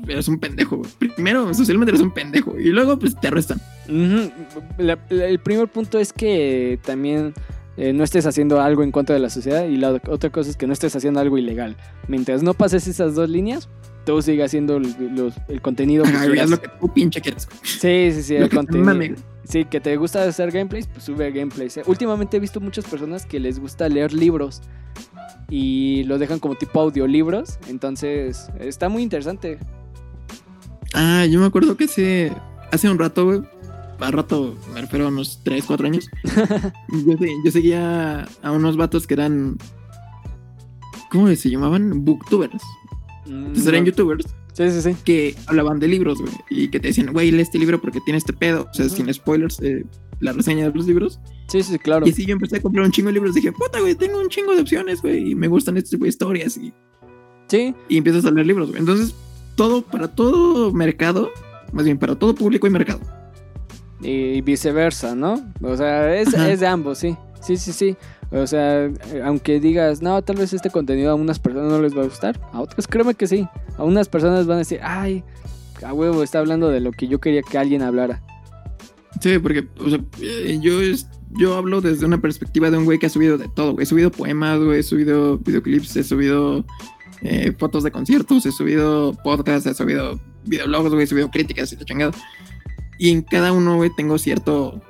eres 0.09 0.29
un 0.29 0.39
pendejo. 0.39 0.83
Primero, 0.99 1.53
socialmente 1.55 1.91
eres 1.91 2.03
un 2.03 2.13
pendejo, 2.13 2.59
y 2.59 2.71
luego, 2.71 2.99
pues, 2.99 3.15
te 3.19 3.29
arrestan. 3.29 3.61
ujú, 3.89 4.31
la- 4.79 4.99
la- 5.11 5.27
el 5.27 5.39
primer 5.39 5.69
punto 5.69 5.99
es 5.99 6.13
que 6.13 6.79
también 6.85 7.35
eh, 7.79 7.95
no 7.95 8.05
estés 8.05 8.27
haciendo 8.27 8.61
algo 8.61 8.83
en 8.83 8.93
contra 8.93 9.15
de 9.15 9.21
la 9.21 9.31
sociedad 9.31 9.65
y 9.67 9.79
la 9.79 9.99
otra 10.09 10.29
cosa 10.31 10.51
es 10.51 10.57
que 10.59 10.67
no 10.67 10.75
estés 10.75 10.95
haciendo 10.95 11.21
algo 11.21 11.39
ilegal. 11.39 11.75
Mientras 12.07 12.43
no 12.43 12.53
pases 12.53 12.87
esas 12.87 13.15
dos 13.15 13.31
líneas, 13.31 13.71
tú 14.05 14.21
sigas 14.21 14.47
haciendo 14.51 14.77
el, 14.77 14.95
los- 15.17 15.35
el 15.49 15.63
contenido 15.63 16.05
que 16.05 16.11
Ajá, 16.11 16.27
lo 16.47 16.59
tú 16.59 16.93
pinche 16.93 17.21
quieres. 17.23 17.49
Sí, 17.63 18.11
sí, 18.13 18.23
sí, 18.23 18.35
el 18.37 18.43
que 18.45 18.49
te 18.51 18.57
contenido. 18.57 19.17
Sí, 19.45 19.65
que 19.65 19.81
te 19.81 19.97
gusta 19.97 20.23
hacer 20.25 20.51
gameplays, 20.53 20.87
pues 20.87 21.03
sube 21.05 21.31
gameplays. 21.33 21.79
Eh, 21.79 21.83
Últimamente 21.87 22.37
he 22.37 22.41
visto 22.41 22.61
muchas 22.61 22.85
personas 22.85 23.25
que 23.27 23.41
les 23.41 23.59
gusta 23.59 23.89
leer 23.89 24.13
libros 24.13 24.61
y 25.49 26.05
los 26.05 26.21
dejan 26.21 26.39
como 26.39 26.55
tipo 26.57 26.79
audiolibros. 26.81 27.59
Entonces, 27.69 28.51
está 28.61 28.89
muy 28.89 29.03
interesante. 29.03 29.59
Ah, 30.95 31.25
yo 31.27 31.41
me 31.41 31.47
acuerdo 31.47 31.77
que 31.77 31.85
hace, 31.85 32.33
hace 32.71 32.91
un 32.91 32.99
rato, 32.99 33.25
güey. 33.25 33.41
A 34.01 34.11
rato, 34.11 34.57
me 34.75 34.81
refiero 34.81 35.05
a 35.07 35.09
unos 35.09 35.41
3, 35.45 35.65
4 35.65 35.87
años. 35.87 36.09
yo, 37.07 37.17
se- 37.19 37.35
yo 37.45 37.51
seguía 37.53 38.27
a 38.43 38.51
unos 38.53 38.77
vatos 38.77 39.07
que 39.07 39.15
eran. 39.15 39.57
¿Cómo 41.11 41.29
se 41.35 41.51
llamaban? 41.51 42.05
Booktubers. 42.05 42.63
Mm, 43.27 43.31
Entonces 43.47 43.67
eran 43.67 43.81
no. 43.83 43.87
youtubers 43.91 44.27
Sí, 44.55 44.71
sí, 44.71 44.83
sí. 44.83 44.97
que 45.05 45.35
hablaban 45.47 45.79
de 45.79 45.89
libros, 45.89 46.19
güey. 46.21 46.33
Y 46.51 46.69
que 46.69 46.81
te 46.81 46.89
decían, 46.89 47.13
güey, 47.13 47.31
lee 47.31 47.41
este 47.43 47.59
libro 47.59 47.81
porque 47.81 48.01
tiene 48.01 48.19
este 48.19 48.33
pedo. 48.33 48.67
O 48.71 48.75
sea, 48.75 48.89
sin 48.89 49.13
spoilers, 49.13 49.61
eh, 49.63 49.85
la 50.21 50.33
reseña 50.33 50.69
de 50.69 50.75
los 50.77 50.87
libros. 50.87 51.21
Sí, 51.49 51.63
sí, 51.63 51.79
claro. 51.79 52.07
Y 52.07 52.11
así 52.11 52.27
yo 52.27 52.33
empecé 52.33 52.57
a 52.57 52.61
comprar 52.63 52.85
un 52.85 52.91
chingo 52.93 53.07
de 53.09 53.15
libros. 53.15 53.35
Dije, 53.35 53.51
puta, 53.53 53.81
güey, 53.81 53.95
tengo 53.95 54.21
un 54.21 54.29
chingo 54.29 54.55
de 54.55 54.61
opciones, 54.63 55.01
güey. 55.01 55.31
Y 55.31 55.35
me 55.35 55.49
gustan 55.49 55.77
este 55.77 55.91
tipo 55.91 56.05
de 56.05 56.09
historias. 56.11 56.57
Y, 56.57 56.73
Sí, 57.49 57.75
y 57.89 57.97
empiezas 57.99 58.25
a 58.25 58.31
leer 58.31 58.47
libros, 58.47 58.69
güey. 58.71 58.81
Entonces, 58.81 59.15
todo, 59.55 59.83
para 59.83 60.09
todo 60.09 60.73
mercado, 60.73 61.31
más 61.73 61.85
bien 61.85 61.99
para 61.99 62.15
todo 62.15 62.35
público 62.35 62.67
y 62.67 62.71
mercado. 62.71 63.01
y 64.01 64.41
viceversa, 64.41 65.15
¿no? 65.15 65.41
O 65.63 65.77
sea, 65.77 66.15
es, 66.17 66.35
es 66.35 66.61
de 66.61 66.67
ambos, 66.67 66.99
sí. 66.99 67.17
Sí, 67.41 67.57
sí, 67.57 67.73
sí. 67.73 67.97
O 68.31 68.47
sea, 68.47 68.91
aunque 69.25 69.61
digas, 69.61 70.01
no, 70.01 70.23
tal 70.23 70.37
vez 70.37 70.53
este 70.53 70.71
contenido 70.71 71.11
a 71.11 71.15
unas 71.15 71.39
personas 71.39 71.71
no 71.71 71.83
les 71.83 71.97
va 71.97 72.03
a 72.03 72.05
gustar, 72.05 72.41
a 72.53 72.61
otras 72.61 72.87
créeme 72.87 73.15
que 73.15 73.27
sí. 73.27 73.47
A 73.77 73.85
unas 73.85 74.09
personas 74.09 74.47
van 74.47 74.57
a 74.57 74.59
decir, 74.61 74.81
ay, 74.83 75.23
a 75.85 75.93
huevo, 75.93 76.23
está 76.23 76.39
hablando 76.39 76.69
de 76.69 76.81
lo 76.81 76.93
que 76.93 77.09
yo 77.09 77.21
quería 77.21 77.43
que 77.43 77.59
alguien 77.59 77.83
hablara. 77.83 78.23
Sí, 79.21 79.39
porque, 79.39 79.69
o 79.79 79.91
sea, 79.91 80.01
eh, 80.21 80.59
yo, 80.63 80.81
es, 80.81 81.09
yo 81.33 81.55
hablo 81.55 81.81
desde 81.81 82.07
una 82.07 82.21
perspectiva 82.21 82.71
de 82.71 82.79
un 82.79 82.85
güey 82.85 82.99
que 82.99 83.07
ha 83.07 83.11
subido 83.11 83.37
de 83.37 83.49
todo. 83.49 83.79
He 83.79 83.87
subido 83.87 84.11
poemas, 84.11 84.61
güey, 84.61 84.81
he 84.81 84.83
subido 84.83 85.39
videoclips, 85.39 85.95
he 85.97 86.05
subido 86.05 86.65
eh, 87.23 87.53
fotos 87.59 87.85
de 87.85 87.91
conciertos, 87.91 88.45
he 88.47 88.53
subido 88.53 89.15
podcasts, 89.23 89.67
he 89.67 89.75
subido 89.75 90.21
videoblogs, 90.45 90.91
güey, 90.91 91.05
he 91.05 91.07
subido 91.07 91.31
críticas 91.31 91.73
y 91.73 91.77
la 91.77 91.85
chingada. 91.85 92.13
Y 92.99 93.11
en 93.11 93.23
cada 93.23 93.53
uno, 93.53 93.77
güey, 93.77 93.91
tengo 93.97 94.19
cierto, 94.19 94.81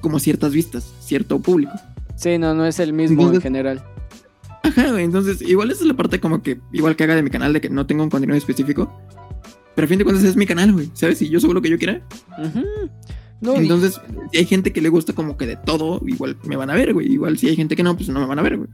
como 0.00 0.18
ciertas 0.18 0.52
vistas, 0.52 0.92
cierto 1.00 1.38
público. 1.40 1.72
Sí, 2.16 2.38
no, 2.38 2.54
no 2.54 2.66
es 2.66 2.78
el 2.80 2.92
mismo 2.92 3.14
en 3.22 3.26
Entonces- 3.28 3.42
general. 3.42 3.84
Ajá, 4.62 4.90
güey, 4.92 5.04
entonces, 5.04 5.40
igual 5.40 5.70
esa 5.70 5.80
es 5.82 5.86
la 5.86 5.94
parte 5.94 6.20
como 6.20 6.42
que, 6.42 6.60
igual 6.72 6.94
que 6.94 7.04
haga 7.04 7.14
de 7.16 7.22
mi 7.22 7.30
canal, 7.30 7.52
de 7.52 7.60
que 7.62 7.70
no 7.70 7.86
tengo 7.86 8.02
un 8.02 8.10
contenido 8.10 8.36
específico. 8.36 8.92
Pero 9.74 9.86
a 9.86 9.88
fin 9.88 9.98
de 9.98 10.04
cuentas 10.04 10.24
es 10.24 10.36
mi 10.36 10.44
canal, 10.46 10.72
güey, 10.72 10.90
¿sabes? 10.92 11.16
Si 11.18 11.28
yo 11.30 11.40
subo 11.40 11.54
lo 11.54 11.62
que 11.62 11.70
yo 11.70 11.78
quiera, 11.78 12.02
Ujú. 12.38 12.64
No, 13.40 13.54
y- 13.54 13.60
Entonces, 13.60 13.98
si 14.32 14.38
hay 14.38 14.44
gente 14.44 14.70
que 14.70 14.82
le 14.82 14.90
gusta 14.90 15.14
como 15.14 15.38
que 15.38 15.46
de 15.46 15.56
todo, 15.56 16.02
igual 16.06 16.36
me 16.44 16.56
van 16.56 16.68
a 16.68 16.74
ver, 16.74 16.92
güey. 16.92 17.10
Igual 17.10 17.38
si 17.38 17.48
hay 17.48 17.56
gente 17.56 17.74
que 17.74 17.82
no, 17.82 17.96
pues 17.96 18.10
no 18.10 18.20
me 18.20 18.26
van 18.26 18.38
a 18.38 18.42
ver, 18.42 18.58
güey. 18.58 18.68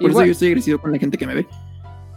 Por 0.00 0.10
igual, 0.10 0.24
eso 0.24 0.26
yo 0.26 0.32
estoy 0.32 0.48
agresivo 0.48 0.78
con 0.80 0.92
la 0.92 0.98
gente 0.98 1.18
que 1.18 1.26
me 1.26 1.34
ve. 1.34 1.46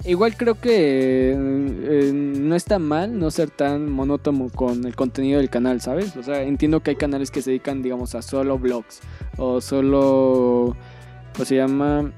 Igual 0.08 0.36
creo 0.38 0.56
que 0.56 1.32
eh, 1.32 2.12
no 2.14 2.56
está 2.56 2.80
mal 2.80 3.20
no 3.20 3.30
ser 3.30 3.50
tan 3.50 3.92
monótono 3.92 4.50
con 4.50 4.86
el 4.86 4.96
contenido 4.96 5.40
del 5.40 5.50
canal, 5.50 5.82
¿sabes? 5.82 6.16
O 6.16 6.24
sea, 6.24 6.42
entiendo 6.44 6.80
que 6.80 6.92
hay 6.92 6.96
canales 6.96 7.30
que 7.30 7.42
se 7.42 7.52
dedican, 7.52 7.84
digamos, 7.84 8.16
a 8.16 8.22
solo 8.22 8.58
vlogs 8.58 9.02
o 9.38 9.62
solo, 9.62 10.76
¿cómo 11.34 11.46
se 11.46 11.56
llama? 11.56 12.12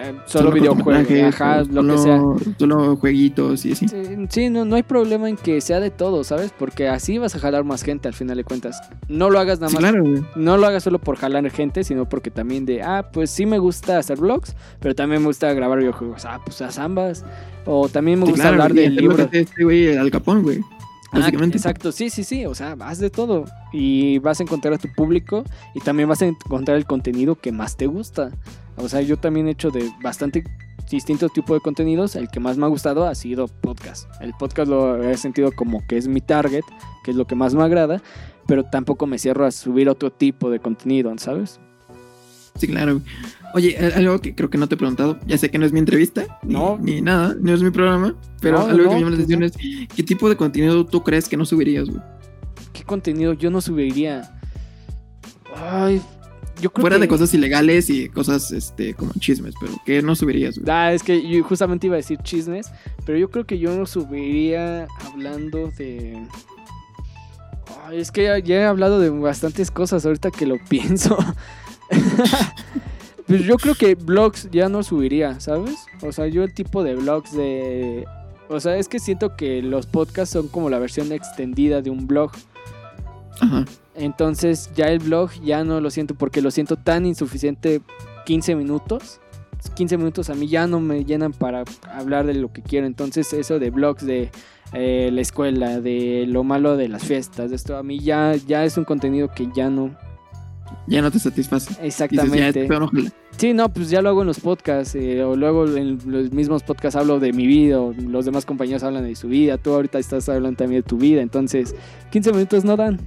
Eh, 0.00 0.14
solo, 0.26 0.50
videojuegos, 0.50 1.10
ajá, 1.34 1.62
lo 1.64 1.82
que 1.86 1.98
sea. 1.98 2.22
Solo 2.58 2.96
jueguitos 2.96 3.66
y 3.66 3.72
así. 3.72 3.86
Sí, 3.88 3.96
sí, 4.30 4.48
no, 4.50 4.64
no 4.64 4.76
hay 4.76 4.82
problema 4.82 5.28
en 5.28 5.36
que 5.36 5.60
sea 5.60 5.78
de 5.80 5.90
todo, 5.90 6.24
¿sabes? 6.24 6.52
Porque 6.58 6.88
así 6.88 7.18
vas 7.18 7.34
a 7.34 7.38
jalar 7.38 7.64
más 7.64 7.82
gente 7.82 8.08
al 8.08 8.14
final 8.14 8.36
de 8.36 8.44
cuentas. 8.44 8.80
No 9.08 9.28
lo 9.30 9.38
hagas 9.38 9.60
nada 9.60 9.68
Sí, 9.70 9.76
más. 9.76 9.90
claro, 9.90 10.04
güey. 10.04 10.22
No 10.36 10.56
lo 10.56 10.66
hagas 10.66 10.82
solo 10.84 10.98
por 10.98 11.16
jalar 11.16 11.48
gente, 11.50 11.84
sino 11.84 12.08
porque 12.08 12.30
también 12.30 12.66
de, 12.66 12.82
ah, 12.82 13.10
pues 13.12 13.30
sí 13.30 13.46
me 13.46 13.58
gusta 13.58 13.98
hacer 13.98 14.18
vlogs, 14.18 14.54
pero 14.80 14.94
también 14.94 15.22
me 15.22 15.26
gusta 15.28 15.52
grabar 15.52 15.78
videojuegos. 15.78 16.24
Ah, 16.24 16.40
pues 16.44 16.60
haz 16.62 16.78
ambas. 16.78 17.24
O 17.66 17.88
también 17.88 18.18
me 18.18 18.26
Sí, 18.26 18.32
gusta 18.32 18.48
claro, 18.50 18.62
hablar 18.62 18.72
güey, 18.72 18.84
del 18.84 18.98
es 18.98 19.04
lo 19.04 19.08
que 19.10 19.16
libro. 19.16 19.24
hace 19.28 19.40
Este 19.40 19.64
güey, 19.64 19.96
Al 19.96 20.10
Capón, 20.10 20.42
güey. 20.42 20.60
Ah, 21.12 21.18
Básicamente. 21.18 21.56
exacto, 21.56 21.90
sí, 21.92 22.08
sí, 22.08 22.22
sí. 22.24 22.46
O 22.46 22.54
sea, 22.54 22.76
haz 22.80 22.98
de 23.00 23.10
todo. 23.10 23.44
Y 23.72 24.18
vas 24.20 24.38
a 24.40 24.44
encontrar 24.44 24.74
a 24.74 24.78
tu 24.78 24.88
público 24.94 25.44
y 25.74 25.80
también 25.80 26.08
vas 26.08 26.22
a 26.22 26.26
encontrar 26.26 26.76
el 26.76 26.86
contenido 26.86 27.34
que 27.34 27.50
más 27.52 27.76
te 27.76 27.86
gusta. 27.86 28.30
O 28.82 28.88
sea, 28.88 29.00
yo 29.02 29.16
también 29.18 29.48
he 29.48 29.52
hecho 29.52 29.70
de 29.70 29.90
bastante 30.02 30.44
distintos 30.90 31.32
tipos 31.32 31.56
de 31.56 31.60
contenidos. 31.60 32.16
El 32.16 32.28
que 32.28 32.40
más 32.40 32.56
me 32.56 32.64
ha 32.66 32.68
gustado 32.68 33.06
ha 33.06 33.14
sido 33.14 33.46
podcast. 33.48 34.08
El 34.20 34.32
podcast 34.38 34.68
lo 34.70 35.02
he 35.02 35.16
sentido 35.16 35.52
como 35.52 35.86
que 35.86 35.96
es 35.96 36.08
mi 36.08 36.20
target, 36.20 36.64
que 37.04 37.10
es 37.12 37.16
lo 37.16 37.26
que 37.26 37.34
más 37.34 37.54
me 37.54 37.62
agrada. 37.62 38.02
Pero 38.46 38.64
tampoco 38.64 39.06
me 39.06 39.18
cierro 39.18 39.46
a 39.46 39.50
subir 39.52 39.88
otro 39.88 40.10
tipo 40.10 40.50
de 40.50 40.58
contenido, 40.58 41.12
¿sabes? 41.18 41.60
Sí, 42.56 42.66
claro. 42.66 43.00
Oye, 43.54 43.76
algo 43.94 44.20
que 44.20 44.34
creo 44.34 44.50
que 44.50 44.58
no 44.58 44.68
te 44.68 44.74
he 44.74 44.78
preguntado. 44.78 45.18
Ya 45.26 45.38
sé 45.38 45.50
que 45.50 45.58
no 45.58 45.66
es 45.66 45.72
mi 45.72 45.78
entrevista, 45.78 46.38
No. 46.42 46.78
ni 46.80 47.00
nada, 47.00 47.36
no 47.40 47.52
es 47.54 47.62
mi 47.62 47.70
programa. 47.70 48.14
Pero 48.40 48.58
No, 48.58 48.64
algo 48.66 48.84
no, 48.84 48.88
que 48.90 48.94
me 48.96 49.00
llama 49.00 49.10
la 49.10 49.16
pues 49.16 49.24
atención 49.26 49.42
es: 49.44 49.88
¿qué 49.94 50.02
tipo 50.02 50.28
de 50.28 50.36
contenido 50.36 50.84
tú 50.84 51.02
crees 51.02 51.28
que 51.28 51.36
no 51.36 51.44
subirías, 51.44 51.88
güey? 51.88 52.02
¿Qué 52.72 52.82
contenido 52.82 53.32
yo 53.34 53.50
no 53.50 53.60
subiría? 53.60 54.36
Ay, 55.56 56.00
yo 56.60 56.70
creo 56.70 56.82
Fuera 56.82 56.96
que... 56.96 57.02
de 57.02 57.08
cosas 57.08 57.32
ilegales 57.34 57.90
y 57.90 58.08
cosas 58.08 58.50
este 58.52 58.94
como 58.94 59.12
chismes, 59.18 59.54
pero 59.60 59.72
¿qué 59.84 60.02
no 60.02 60.14
subirías, 60.14 60.58
güey? 60.58 60.70
Ah, 60.70 60.92
es 60.92 61.02
que 61.02 61.26
yo 61.28 61.42
justamente 61.42 61.86
iba 61.86 61.96
a 61.96 61.98
decir 61.98 62.18
chismes, 62.22 62.70
pero 63.04 63.18
yo 63.18 63.30
creo 63.30 63.46
que 63.46 63.58
yo 63.58 63.76
no 63.76 63.86
subiría 63.86 64.86
hablando 65.06 65.70
de... 65.78 66.22
Es 67.92 68.12
que 68.12 68.24
ya, 68.24 68.38
ya 68.38 68.56
he 68.56 68.64
hablado 68.64 69.00
de 69.00 69.10
bastantes 69.10 69.70
cosas 69.70 70.04
ahorita 70.06 70.30
que 70.30 70.46
lo 70.46 70.58
pienso. 70.68 71.16
pues 73.26 73.42
yo 73.42 73.56
creo 73.56 73.74
que 73.74 73.94
vlogs 73.94 74.48
ya 74.50 74.68
no 74.68 74.82
subiría, 74.82 75.40
¿sabes? 75.40 75.76
O 76.02 76.12
sea, 76.12 76.26
yo 76.26 76.44
el 76.44 76.54
tipo 76.54 76.84
de 76.84 76.94
vlogs 76.94 77.32
de... 77.32 78.06
O 78.48 78.58
sea, 78.58 78.76
es 78.76 78.88
que 78.88 78.98
siento 78.98 79.36
que 79.36 79.62
los 79.62 79.86
podcasts 79.86 80.32
son 80.32 80.48
como 80.48 80.70
la 80.70 80.78
versión 80.78 81.12
extendida 81.12 81.82
de 81.82 81.90
un 81.90 82.06
blog. 82.08 82.32
Ajá. 83.40 83.64
Entonces 83.94 84.70
ya 84.74 84.86
el 84.86 84.98
blog 84.98 85.30
ya 85.42 85.64
no 85.64 85.80
lo 85.80 85.90
siento 85.90 86.14
porque 86.14 86.42
lo 86.42 86.50
siento 86.50 86.76
tan 86.76 87.06
insuficiente 87.06 87.80
15 88.26 88.54
minutos. 88.56 89.20
15 89.74 89.98
minutos 89.98 90.30
a 90.30 90.34
mí 90.34 90.48
ya 90.48 90.66
no 90.66 90.80
me 90.80 91.04
llenan 91.04 91.32
para 91.32 91.64
hablar 91.92 92.26
de 92.26 92.34
lo 92.34 92.52
que 92.52 92.62
quiero. 92.62 92.86
Entonces 92.86 93.32
eso 93.32 93.58
de 93.58 93.70
blogs 93.70 94.04
de 94.04 94.30
eh, 94.72 95.10
la 95.12 95.20
escuela, 95.20 95.80
de 95.80 96.26
lo 96.28 96.44
malo 96.44 96.76
de 96.76 96.88
las 96.88 97.04
fiestas, 97.04 97.50
de 97.50 97.56
esto 97.56 97.76
a 97.76 97.82
mí 97.82 97.98
ya, 97.98 98.36
ya 98.36 98.64
es 98.64 98.76
un 98.76 98.84
contenido 98.84 99.28
que 99.28 99.48
ya 99.54 99.68
no... 99.68 99.96
Ya 100.86 101.02
no 101.02 101.10
te 101.10 101.18
satisface. 101.18 101.68
Dices, 101.68 101.78
ya, 101.78 101.86
Exactamente. 101.86 102.68
jala. 102.68 102.88
Sí, 103.36 103.52
no, 103.52 103.72
pues 103.72 103.90
ya 103.90 104.02
lo 104.02 104.10
hago 104.10 104.20
en 104.20 104.28
los 104.28 104.38
podcasts, 104.38 104.94
eh, 104.94 105.24
o 105.24 105.34
luego 105.34 105.66
en 105.66 105.98
los 106.06 106.30
mismos 106.30 106.62
podcasts 106.62 106.94
hablo 106.96 107.18
de 107.18 107.32
mi 107.32 107.46
vida, 107.46 107.80
o 107.80 107.92
los 107.92 108.24
demás 108.24 108.44
compañeros 108.44 108.82
hablan 108.82 109.04
de 109.04 109.16
su 109.16 109.28
vida, 109.28 109.58
tú 109.58 109.72
ahorita 109.72 109.98
estás 109.98 110.28
hablando 110.28 110.58
también 110.58 110.82
de 110.82 110.88
tu 110.88 110.96
vida, 110.96 111.20
entonces 111.20 111.74
15 112.10 112.32
minutos 112.32 112.64
no 112.64 112.76
dan. 112.76 113.00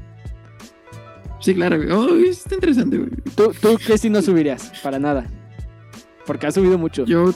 Sí, 1.44 1.54
claro, 1.54 1.78
güey. 1.78 1.92
Oh, 1.92 2.16
está 2.18 2.56
interesante, 2.56 2.98
güey. 2.98 3.10
¿Tú, 3.36 3.52
tú 3.62 3.78
qué 3.86 3.98
si 3.98 4.10
no 4.10 4.22
subirías? 4.22 4.72
Para 4.82 4.98
nada. 4.98 5.26
Porque 6.26 6.48
has 6.48 6.54
subido 6.56 6.78
mucho. 6.78 7.06
Yo, 7.06 7.34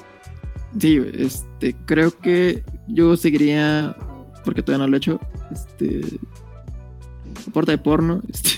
sí, 0.80 1.02
este, 1.14 1.76
creo 1.86 2.18
que 2.18 2.64
yo 2.88 3.18
seguiría, 3.18 3.96
porque 4.46 4.64
todavía 4.64 4.86
no 4.86 4.90
lo 4.92 4.96
he 4.96 5.00
hecho, 5.00 5.20
este, 5.52 6.02
soporte 7.44 7.72
de 7.72 7.78
porno, 7.78 8.22
este, 8.30 8.52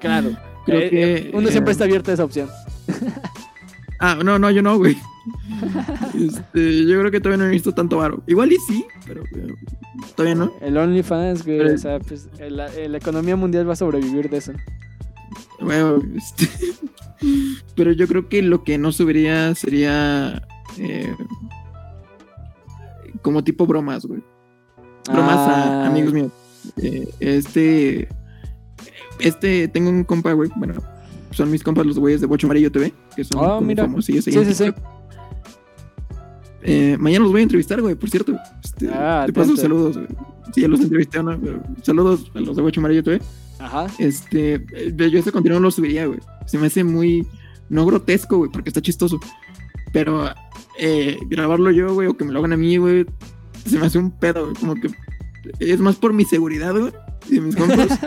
Claro. 0.00 0.36
creo 0.66 0.80
Eh, 0.80 0.90
que... 0.90 1.14
eh, 1.16 1.30
uno 1.32 1.48
eh, 1.48 1.52
siempre 1.52 1.72
está 1.72 1.84
abierto 1.84 2.10
a 2.10 2.14
esa 2.14 2.24
opción. 2.24 2.48
Ah, 3.98 4.18
no, 4.22 4.38
no, 4.38 4.50
yo 4.50 4.60
no, 4.60 4.76
güey. 4.76 4.94
Este, 6.14 6.86
yo 6.86 6.98
creo 7.00 7.10
que 7.10 7.20
todavía 7.20 7.44
no 7.44 7.48
he 7.50 7.52
visto 7.52 7.72
tanto 7.72 7.98
varo. 7.98 8.22
Igual 8.26 8.52
y 8.52 8.56
sí, 8.66 8.84
pero 9.06 9.22
eh, 9.34 9.54
todavía 10.14 10.34
no. 10.34 10.52
El 10.60 10.76
OnlyFans, 10.76 11.44
güey. 11.44 11.58
Pero- 11.58 11.74
O 11.74 11.78
sea, 11.78 11.98
pues 12.00 12.28
eh, 12.38 12.50
la, 12.50 12.68
la 12.70 12.98
economía 12.98 13.36
mundial 13.36 13.68
va 13.68 13.72
a 13.74 13.76
sobrevivir 13.76 14.30
de 14.30 14.38
eso. 14.38 14.52
Bueno, 15.60 16.02
este, 16.16 16.48
pero 17.74 17.92
yo 17.92 18.06
creo 18.06 18.28
que 18.28 18.42
lo 18.42 18.62
que 18.64 18.78
no 18.78 18.92
subiría 18.92 19.54
sería 19.54 20.46
eh, 20.78 21.14
como 23.22 23.42
tipo 23.44 23.66
bromas, 23.66 24.04
güey. 24.06 24.22
Bromas 25.10 25.36
a 25.36 25.84
Ah, 25.84 25.86
amigos 25.86 26.12
míos. 26.12 26.32
Eh, 26.78 27.08
este, 27.20 28.08
este, 29.20 29.68
tengo 29.68 29.88
un 29.90 30.04
compa, 30.04 30.32
güey. 30.32 30.50
Bueno, 30.56 30.74
son 31.30 31.50
mis 31.50 31.62
compas 31.62 31.86
los 31.86 31.98
güeyes 31.98 32.20
de 32.20 32.26
Bocho 32.26 32.46
Amarillo 32.46 32.70
TV, 32.72 32.92
que 33.14 33.24
son 33.24 33.40
Ah, 33.42 33.48
como 33.56 33.60
mira. 33.62 33.84
famosillos 33.84 34.24
Sí, 34.24 34.32
sí, 34.32 34.54
sí. 34.54 34.72
Eh, 36.68 36.96
mañana 36.98 37.22
los 37.22 37.32
voy 37.32 37.40
a 37.40 37.44
entrevistar, 37.44 37.80
güey, 37.80 37.94
por 37.94 38.10
cierto. 38.10 38.36
Este, 38.62 38.88
Ah, 38.92 39.22
te 39.26 39.32
paso 39.32 39.56
saludos, 39.56 39.96
güey. 39.96 40.08
Sí, 40.52 40.62
ya 40.62 40.68
los 40.68 40.80
entrevisté, 40.80 41.22
¿no? 41.22 41.38
Pero 41.40 41.62
saludos 41.82 42.30
a 42.34 42.40
los 42.40 42.56
de 42.56 42.62
Bocho 42.62 42.80
Amarillo 42.80 43.04
TV. 43.04 43.20
Ajá. 43.58 43.86
Este, 43.98 44.54
eh, 44.74 44.94
yo 44.96 45.18
este 45.18 45.30
contenido 45.32 45.60
no 45.60 45.66
lo 45.66 45.70
subiría, 45.70 46.06
güey. 46.06 46.18
Se 46.46 46.58
me 46.58 46.66
hace 46.66 46.82
muy, 46.82 47.26
no 47.68 47.86
grotesco, 47.86 48.38
güey, 48.38 48.50
porque 48.50 48.70
está 48.70 48.82
chistoso. 48.82 49.20
Pero 49.92 50.28
eh, 50.78 51.16
grabarlo 51.28 51.70
yo, 51.70 51.94
güey, 51.94 52.08
o 52.08 52.16
que 52.16 52.24
me 52.24 52.32
lo 52.32 52.40
hagan 52.40 52.52
a 52.52 52.56
mí, 52.56 52.76
güey, 52.78 53.06
se 53.64 53.78
me 53.78 53.86
hace 53.86 53.98
un 53.98 54.10
pedo, 54.10 54.46
güey. 54.46 54.56
Como 54.56 54.74
que 54.74 54.88
es 55.60 55.78
más 55.80 55.96
por 55.96 56.12
mi 56.12 56.24
seguridad, 56.24 56.74
güey, 56.76 56.92
y 57.30 57.40
mis 57.40 57.54
compas. 57.56 57.98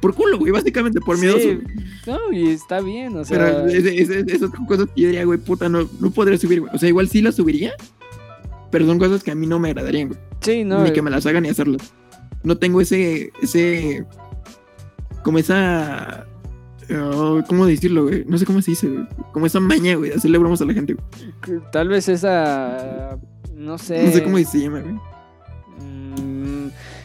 Por 0.00 0.14
culo, 0.14 0.38
güey, 0.38 0.52
básicamente, 0.52 1.00
por 1.00 1.18
miedoso. 1.18 1.40
Sí. 1.48 1.58
No, 2.06 2.32
y 2.32 2.48
está 2.50 2.80
bien, 2.80 3.16
o 3.16 3.24
sea. 3.24 3.38
Pero 3.38 3.66
es- 3.68 3.84
es- 3.84 4.08
es- 4.10 4.26
esas 4.28 4.50
cosas 4.66 4.86
que 4.94 5.02
yo 5.02 5.08
diría, 5.08 5.24
güey, 5.24 5.38
puta, 5.38 5.68
no, 5.68 5.88
no 6.00 6.10
podría 6.10 6.38
subir, 6.38 6.60
güey. 6.60 6.74
O 6.74 6.78
sea, 6.78 6.88
igual 6.88 7.08
sí 7.08 7.20
las 7.22 7.34
subiría, 7.36 7.72
pero 8.70 8.86
son 8.86 8.98
cosas 8.98 9.22
que 9.22 9.30
a 9.30 9.34
mí 9.34 9.46
no 9.46 9.58
me 9.58 9.68
agradarían, 9.68 10.08
güey. 10.08 10.20
sí, 10.40 10.64
no. 10.64 10.82
ni 10.82 10.88
eh, 10.90 10.92
que 10.92 11.02
me 11.02 11.10
las 11.10 11.26
hagan 11.26 11.42
ni 11.42 11.48
hacerlas. 11.50 11.92
No 12.42 12.56
tengo 12.56 12.80
ese, 12.80 13.30
ese, 13.42 14.06
como 15.22 15.38
esa, 15.38 16.26
oh, 16.90 17.42
¿cómo 17.46 17.66
decirlo, 17.66 18.04
güey? 18.04 18.24
No 18.26 18.38
sé 18.38 18.46
cómo 18.46 18.62
se 18.62 18.70
dice, 18.70 18.88
güey. 18.88 19.06
Como 19.32 19.44
esa 19.46 19.60
maña, 19.60 19.94
güey, 19.96 20.10
de 20.10 20.16
hacerle 20.16 20.38
bromas 20.38 20.62
a 20.62 20.64
la 20.64 20.72
gente, 20.72 20.94
güey. 20.94 21.60
Tal 21.72 21.88
vez 21.88 22.08
esa. 22.08 23.18
No 23.54 23.76
sé. 23.76 24.02
No 24.04 24.10
sé 24.10 24.22
cómo 24.22 24.38
se 24.38 24.58
llama, 24.60 24.80
güey. 24.80 24.94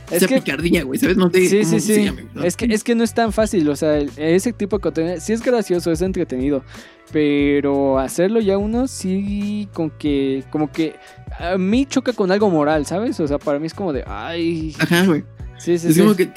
Es 0.09 0.17
esa 0.17 0.27
que. 0.27 0.35
picardía, 0.35 0.83
güey, 0.83 0.99
¿sabes? 0.99 1.17
No 1.17 1.29
sé 1.31 1.47
Sí, 1.47 1.63
sí, 1.65 1.79
sí. 1.79 2.05
llama. 2.05 2.21
Es 2.43 2.55
que, 2.57 2.65
es 2.65 2.83
que 2.83 2.95
no 2.95 3.03
es 3.03 3.13
tan 3.13 3.31
fácil, 3.33 3.67
o 3.69 3.75
sea, 3.75 3.97
ese 3.97 4.53
tipo 4.53 4.77
de 4.77 4.81
contenido 4.81 5.15
sí 5.19 5.33
es 5.33 5.41
gracioso, 5.41 5.91
es 5.91 6.01
entretenido, 6.01 6.63
pero 7.11 7.97
hacerlo 7.99 8.39
ya 8.39 8.57
uno 8.57 8.87
sí 8.87 9.67
con 9.73 9.89
que, 9.89 10.43
como 10.51 10.71
que 10.71 10.95
a 11.39 11.57
mí 11.57 11.85
choca 11.85 12.13
con 12.13 12.31
algo 12.31 12.49
moral, 12.49 12.85
¿sabes? 12.85 13.19
O 13.19 13.27
sea, 13.27 13.37
para 13.39 13.59
mí 13.59 13.67
es 13.67 13.73
como 13.73 13.93
de, 13.93 14.03
ay, 14.05 14.75
Ajá, 14.79 15.05
güey. 15.05 15.23
sí, 15.57 15.77
sí, 15.77 15.87
Es 15.87 15.95
sí. 15.95 16.01
como 16.01 16.15
que 16.15 16.29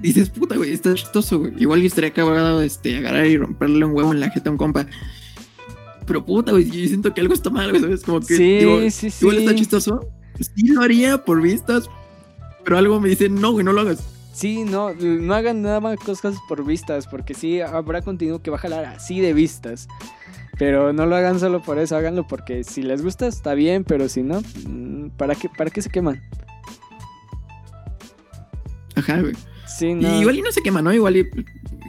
dices, 0.00 0.30
puta, 0.30 0.56
güey, 0.56 0.72
está 0.72 0.94
chistoso, 0.94 1.38
güey. 1.38 1.52
Igual 1.58 1.80
yo 1.80 1.86
estaría 1.86 2.10
acabado, 2.10 2.60
este, 2.62 2.96
agarrar 2.98 3.26
y 3.26 3.36
romperle 3.36 3.84
un 3.84 3.92
huevo 3.94 4.12
en 4.12 4.20
la 4.20 4.30
jeta 4.30 4.48
a 4.50 4.52
un 4.52 4.58
compa. 4.58 4.86
Pero 6.06 6.24
puta, 6.26 6.50
güey, 6.52 6.64
yo 6.64 6.88
siento 6.88 7.14
que 7.14 7.20
algo 7.20 7.34
está 7.34 7.50
mal, 7.50 7.70
güey, 7.70 7.80
¿sabes? 7.80 8.02
Como 8.02 8.20
que, 8.20 8.36
Sí, 8.36 8.58
digo, 8.58 8.80
sí, 8.90 9.10
sí. 9.10 9.18
igual 9.20 9.38
está 9.38 9.54
chistoso. 9.54 10.00
Sí 10.40 10.66
lo 10.66 10.82
haría 10.82 11.18
por 11.24 11.40
vistas, 11.40 11.88
pero 12.64 12.78
algo 12.78 13.00
me 13.00 13.08
dice, 13.08 13.28
no, 13.28 13.52
güey, 13.52 13.64
no 13.64 13.72
lo 13.72 13.82
hagas. 13.82 14.06
Sí, 14.32 14.64
no, 14.64 14.94
no 14.94 15.34
hagan 15.34 15.62
nada 15.62 15.80
más 15.80 15.98
cosas 15.98 16.36
por 16.48 16.64
vistas, 16.64 17.06
porque 17.06 17.34
sí 17.34 17.60
habrá 17.60 18.00
contenido 18.02 18.40
que 18.40 18.50
va 18.50 18.56
a 18.56 18.60
jalar 18.60 18.84
así 18.86 19.20
de 19.20 19.34
vistas. 19.34 19.88
Pero 20.58 20.92
no 20.92 21.06
lo 21.06 21.16
hagan 21.16 21.40
solo 21.40 21.62
por 21.62 21.78
eso, 21.78 21.96
háganlo 21.96 22.26
porque 22.26 22.64
si 22.64 22.82
les 22.82 23.02
gusta 23.02 23.26
está 23.26 23.54
bien, 23.54 23.84
pero 23.84 24.08
si 24.08 24.22
no, 24.22 24.42
mm, 24.66 25.10
¿para 25.16 25.34
qué, 25.34 25.48
para 25.48 25.70
qué 25.70 25.82
se 25.82 25.90
queman? 25.90 26.22
Ajá, 28.94 29.20
güey. 29.20 29.34
Sí, 29.66 29.94
no. 29.94 30.08
Y 30.08 30.20
igual 30.20 30.38
y 30.38 30.42
no 30.42 30.52
se 30.52 30.62
queman, 30.62 30.84
¿no? 30.84 30.92
Igual 30.92 31.16
y 31.16 31.30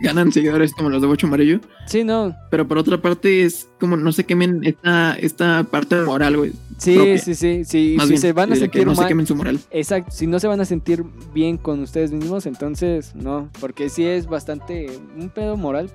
ganan 0.04 0.32
seguidores 0.32 0.74
como 0.74 0.90
los 0.90 1.02
de 1.02 1.08
Bocho 1.08 1.26
Amarillo. 1.28 1.60
Sí, 1.88 2.04
no. 2.04 2.36
Pero 2.52 2.68
por 2.68 2.78
otra 2.78 3.02
parte 3.02 3.44
es 3.44 3.70
como 3.80 3.98
no 3.98 4.12
se 4.12 4.26
quemen 4.26 4.60
esta, 4.64 5.16
esta 5.16 5.64
parte 5.64 5.96
moral, 6.02 6.38
güey. 6.38 6.52
Sí, 6.78 6.96
propia. 6.96 7.18
sí, 7.18 7.34
sí, 7.34 7.64
sí. 7.66 7.94
Más 7.98 8.06
Si 8.08 8.12
bien, 8.14 8.22
se 8.22 8.34
van 8.34 8.52
a 8.52 8.56
sentir 8.56 8.86
no 8.86 8.94
se 8.94 9.02
mal, 9.02 9.08
quemen 9.08 9.26
su 9.28 9.36
moral. 9.36 9.60
exacto, 9.72 10.12
si 10.12 10.28
no 10.28 10.40
se 10.40 10.48
van 10.48 10.60
a 10.62 10.66
sentir 10.66 11.04
bien 11.34 11.58
con 11.58 11.80
ustedes 11.82 12.12
mismos, 12.12 12.46
entonces 12.46 13.16
no, 13.16 13.50
porque 13.60 13.90
sí 13.90 14.06
es 14.06 14.28
bastante 14.28 14.88
un 15.18 15.30
pedo 15.30 15.56
moral. 15.58 15.90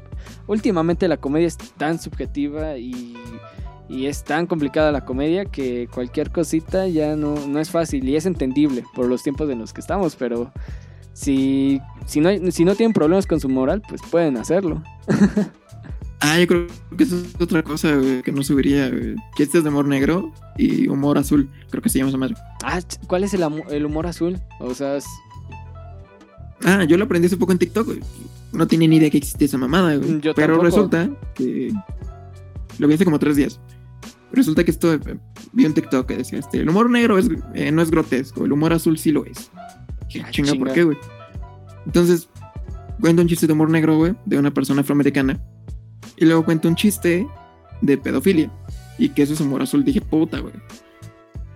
Últimamente 0.46 1.06
la 1.08 1.16
comedia 1.18 1.46
es 1.46 1.56
tan 1.56 1.98
subjetiva 2.00 2.78
y, 2.78 3.16
y 3.88 4.06
es 4.06 4.24
tan 4.24 4.46
complicada 4.46 4.92
la 4.92 5.04
comedia 5.04 5.44
que 5.44 5.88
cualquier 5.92 6.30
cosita 6.30 6.88
ya 6.88 7.16
no, 7.16 7.34
no 7.46 7.60
es 7.60 7.70
fácil 7.70 8.08
y 8.08 8.16
es 8.16 8.26
entendible 8.26 8.84
por 8.94 9.06
los 9.06 9.22
tiempos 9.22 9.48
en 9.50 9.58
los 9.58 9.72
que 9.72 9.80
estamos, 9.80 10.16
pero 10.16 10.52
si, 11.18 11.80
si, 12.06 12.20
no, 12.20 12.30
si 12.52 12.64
no 12.64 12.74
tienen 12.76 12.92
problemas 12.92 13.26
con 13.26 13.40
su 13.40 13.48
moral, 13.48 13.82
pues 13.88 14.00
pueden 14.10 14.36
hacerlo. 14.36 14.82
Ah, 16.20 16.36
yo 16.40 16.48
creo 16.48 16.66
que 16.96 17.04
eso 17.04 17.14
es 17.16 17.40
otra 17.40 17.62
cosa, 17.62 17.94
güey, 17.94 18.22
que 18.22 18.32
no 18.32 18.42
subiría, 18.42 18.88
güey. 18.90 19.14
Chistes 19.36 19.62
de 19.62 19.68
humor 19.70 19.86
negro 19.86 20.32
y 20.56 20.88
humor 20.88 21.16
azul. 21.16 21.48
Creo 21.70 21.80
que 21.80 21.88
se 21.90 21.98
llama 21.98 22.08
esa 22.08 22.18
madre. 22.18 22.34
Ah, 22.64 22.80
¿cuál 23.06 23.22
es 23.22 23.34
el, 23.34 23.44
el 23.70 23.86
humor 23.86 24.08
azul? 24.08 24.36
O 24.58 24.74
sea, 24.74 24.96
es- 24.96 25.06
Ah, 26.64 26.82
yo 26.82 26.96
lo 26.98 27.04
aprendí 27.04 27.26
hace 27.26 27.36
poco 27.36 27.52
en 27.52 27.58
TikTok, 27.58 27.86
güey. 27.86 28.00
No 28.50 28.66
tenía 28.66 28.88
ni 28.88 28.96
idea 28.96 29.10
que 29.10 29.18
existía 29.18 29.46
esa 29.46 29.58
mamada, 29.58 29.94
güey. 29.94 30.20
Yo 30.20 30.34
Pero 30.34 30.54
tampoco. 30.58 30.64
resulta 30.64 31.08
que. 31.36 31.72
Lo 32.80 32.88
vi 32.88 32.94
hace 32.94 33.04
como 33.04 33.20
tres 33.20 33.36
días. 33.36 33.60
Resulta 34.32 34.64
que 34.64 34.72
esto. 34.72 34.92
eh, 34.92 34.98
Vi 35.52 35.66
un 35.66 35.72
TikTok 35.74 36.04
que 36.04 36.16
decía: 36.16 36.40
este, 36.40 36.58
el 36.58 36.68
humor 36.68 36.90
negro 36.90 37.16
es, 37.16 37.28
eh, 37.54 37.70
no 37.70 37.80
es 37.80 37.92
grotesco, 37.92 38.44
el 38.44 38.50
humor 38.50 38.72
azul 38.72 38.98
sí 38.98 39.12
lo 39.12 39.24
es. 39.24 39.52
Dije, 40.08 40.22
Ah, 40.26 40.30
chinga, 40.30 40.54
¿por 40.54 40.72
qué, 40.72 40.82
güey? 40.84 40.98
Entonces, 41.86 42.28
cuento 43.00 43.22
un 43.22 43.28
chiste 43.28 43.46
de 43.46 43.52
humor 43.52 43.70
negro, 43.70 43.96
güey, 43.96 44.14
de 44.26 44.38
una 44.38 44.50
persona 44.52 44.80
afroamericana. 44.82 45.40
Y 46.16 46.24
luego 46.24 46.44
cuento 46.44 46.68
un 46.68 46.74
chiste 46.74 47.26
de 47.80 47.98
pedofilia. 47.98 48.50
Y 48.98 49.10
que 49.10 49.22
eso 49.22 49.32
es 49.34 49.40
humor 49.40 49.62
azul. 49.62 49.84
Dije, 49.84 50.00
puta, 50.00 50.40
güey. 50.40 50.54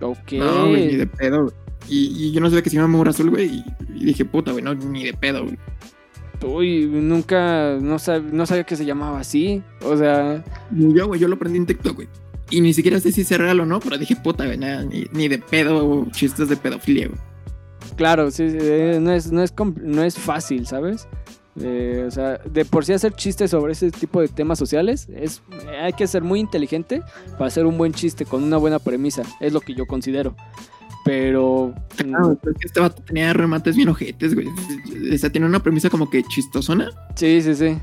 ok. 0.01 0.31
No, 0.33 0.67
güey, 0.69 0.87
ni 0.87 0.95
de 0.95 1.07
pedo, 1.07 1.43
güey. 1.43 1.53
Y, 1.89 2.27
y 2.27 2.31
yo 2.31 2.39
no 2.39 2.47
sabía 2.47 2.61
que 2.63 2.69
se 2.69 2.77
llama 2.77 2.87
humor 2.93 3.09
azul, 3.09 3.29
güey. 3.29 3.47
Y, 3.57 3.63
y 3.95 4.05
dije, 4.05 4.23
puta, 4.23 4.51
güey, 4.53 4.63
no, 4.63 4.73
ni 4.73 5.03
de 5.03 5.13
pedo, 5.13 5.43
güey. 5.43 5.57
Uy, 6.45 6.85
nunca, 6.87 7.77
no, 7.81 7.95
sab- 7.95 8.31
no 8.31 8.45
sabía 8.45 8.63
que 8.65 8.75
se 8.75 8.85
llamaba 8.85 9.19
así. 9.19 9.61
O 9.83 9.95
sea, 9.97 10.43
Y 10.75 10.93
yo, 10.93 11.07
güey, 11.07 11.19
yo 11.19 11.27
lo 11.27 11.35
aprendí 11.35 11.57
en 11.57 11.65
TikTok, 11.65 11.95
güey. 11.95 12.07
Y 12.49 12.61
ni 12.61 12.73
siquiera 12.73 12.99
sé 12.99 13.11
si 13.11 13.21
es 13.21 13.37
real 13.37 13.59
o 13.61 13.65
no, 13.65 13.79
pero 13.79 13.97
dije, 13.97 14.15
puta, 14.15 14.45
güey, 14.45 14.57
nada, 14.57 14.83
ni, 14.83 15.05
ni 15.13 15.27
de 15.27 15.39
pedo, 15.39 16.05
chistes 16.11 16.49
de 16.49 16.57
pedofilia, 16.57 17.07
güey. 17.07 17.19
Claro, 17.95 18.31
sí, 18.31 18.49
sí, 18.49 18.57
eh, 18.59 18.99
no, 19.01 19.11
es, 19.11 19.31
no, 19.31 19.41
es, 19.41 19.53
no 19.81 20.03
es 20.03 20.17
fácil, 20.17 20.67
¿sabes? 20.67 21.07
Eh, 21.61 22.05
o 22.07 22.11
sea, 22.11 22.39
de 22.39 22.65
por 22.65 22.83
sí 22.83 22.93
hacer 22.93 23.13
chistes 23.13 23.51
sobre 23.51 23.73
ese 23.73 23.91
tipo 23.91 24.21
de 24.21 24.27
temas 24.27 24.57
sociales, 24.57 25.07
es, 25.15 25.41
hay 25.81 25.93
que 25.93 26.07
ser 26.07 26.23
muy 26.23 26.39
inteligente 26.39 27.01
para 27.33 27.45
hacer 27.45 27.65
un 27.65 27.77
buen 27.77 27.93
chiste 27.93 28.25
con 28.25 28.43
una 28.43 28.57
buena 28.57 28.79
premisa. 28.79 29.23
Es 29.39 29.53
lo 29.53 29.61
que 29.61 29.75
yo 29.75 29.85
considero. 29.85 30.35
Pero... 31.05 31.73
Ah, 31.75 32.23
güey, 32.23 32.37
pero 32.41 32.53
es 32.53 32.59
que 32.59 32.67
este 32.67 32.79
vato 32.79 33.01
tenía 33.03 33.33
remates 33.33 33.75
bien 33.75 33.89
ojetes, 33.89 34.33
güey. 34.33 34.47
O 34.47 35.17
sea, 35.17 35.29
tenía 35.29 35.47
una 35.47 35.61
premisa 35.61 35.89
como 35.89 36.09
que 36.09 36.23
chistosona. 36.23 36.89
Sí, 37.15 37.41
sí, 37.41 37.55
sí. 37.55 37.77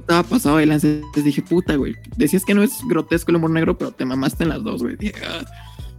Estaba 0.00 0.22
pasado 0.24 0.56
de. 0.56 0.64
Entonces 0.64 1.24
dije, 1.24 1.42
puta, 1.42 1.76
güey. 1.76 1.94
Decías 2.16 2.44
que 2.44 2.54
no 2.54 2.62
es 2.62 2.80
grotesco 2.88 3.30
el 3.30 3.36
humor 3.36 3.50
negro, 3.50 3.78
pero 3.78 3.92
te 3.92 4.04
mamaste 4.04 4.42
en 4.42 4.50
las 4.50 4.62
dos, 4.64 4.82
güey. 4.82 4.96
Dije, 4.96 5.14
ah. 5.24 5.44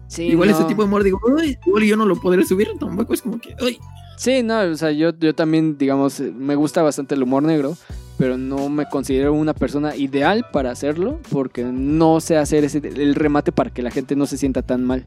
Sí, 0.08 0.24
igual 0.24 0.50
ese 0.50 0.64
tipo 0.64 0.82
de 0.82 0.88
humor, 0.88 1.04
digo, 1.04 1.20
uy, 1.26 1.58
igual 1.66 1.84
yo 1.84 1.98
no 1.98 2.06
lo 2.06 2.16
podré 2.16 2.46
subir, 2.46 2.70
tampoco 2.80 3.14
es 3.14 3.22
como 3.22 3.40
que, 3.40 3.56
uy. 3.62 3.78
Sí, 4.18 4.42
no, 4.42 4.62
o 4.62 4.76
sea, 4.76 4.92
yo, 4.92 5.12
yo 5.20 5.36
también, 5.36 5.78
digamos, 5.78 6.20
eh, 6.20 6.34
me 6.36 6.56
gusta 6.56 6.82
bastante 6.82 7.14
el 7.16 7.24
humor 7.24 7.44
negro, 7.44 7.78
pero 8.18 8.38
no 8.38 8.70
me 8.70 8.88
considero 8.90 9.34
una 9.34 9.54
persona 9.54 9.96
ideal 9.96 10.46
para 10.52 10.72
hacerlo, 10.72 11.20
porque 11.30 11.64
no 11.64 12.20
sé 12.20 12.38
hacer 12.38 12.64
ese, 12.64 12.80
el 12.80 13.16
remate 13.16 13.52
para 13.52 13.70
que 13.70 13.84
la 13.84 13.92
gente 13.92 14.16
no 14.16 14.26
se 14.26 14.38
sienta 14.38 14.64
tan 14.64 14.84
mal. 14.84 15.06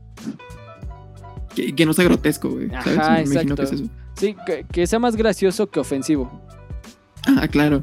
Que, 1.55 1.74
que 1.74 1.86
no 1.86 1.93
sea 1.93 2.05
grotesco, 2.05 2.51
güey. 2.51 2.68
¿Sabes? 2.68 2.98
Ajá, 2.98 3.12
Me 3.14 3.22
imagino 3.22 3.55
exacto. 3.55 3.56
que 3.56 3.62
es 3.62 3.72
eso. 3.72 3.90
Sí, 4.16 4.36
que, 4.47 4.66
que 4.70 4.86
sea 4.86 4.98
más 5.01 5.16
gracioso 5.16 5.68
que 5.70 5.81
ofensivo. 5.81 6.31
Ah, 7.27 7.48
claro. 7.48 7.82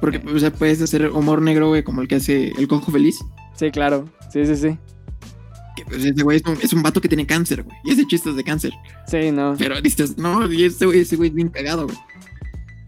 Porque, 0.00 0.18
o 0.18 0.38
sea, 0.38 0.52
puedes 0.52 0.80
hacer 0.80 1.10
humor 1.10 1.42
negro, 1.42 1.68
güey, 1.68 1.82
como 1.82 2.02
el 2.02 2.06
que 2.06 2.16
hace 2.16 2.52
el 2.56 2.68
cojo 2.68 2.92
feliz. 2.92 3.18
Sí, 3.54 3.70
claro, 3.72 4.08
sí, 4.30 4.46
sí, 4.46 4.56
sí. 4.56 4.78
Pues, 5.86 6.04
ese 6.04 6.22
güey 6.22 6.38
es 6.38 6.42
un, 6.46 6.58
es 6.62 6.72
un 6.72 6.82
vato 6.82 7.00
que 7.00 7.08
tiene 7.08 7.26
cáncer, 7.26 7.62
güey. 7.62 7.76
Y 7.84 7.90
ese 7.92 8.06
chiste 8.06 8.30
es 8.30 8.36
de 8.36 8.44
cáncer. 8.44 8.72
Sí, 9.06 9.30
no. 9.32 9.54
Pero 9.58 9.80
dices, 9.80 10.16
no, 10.18 10.50
y 10.50 10.64
ese 10.64 10.86
güey, 10.86 11.00
ese 11.00 11.16
güey 11.16 11.28
es 11.30 11.34
bien 11.34 11.48
cagado, 11.48 11.84
güey. 11.86 11.96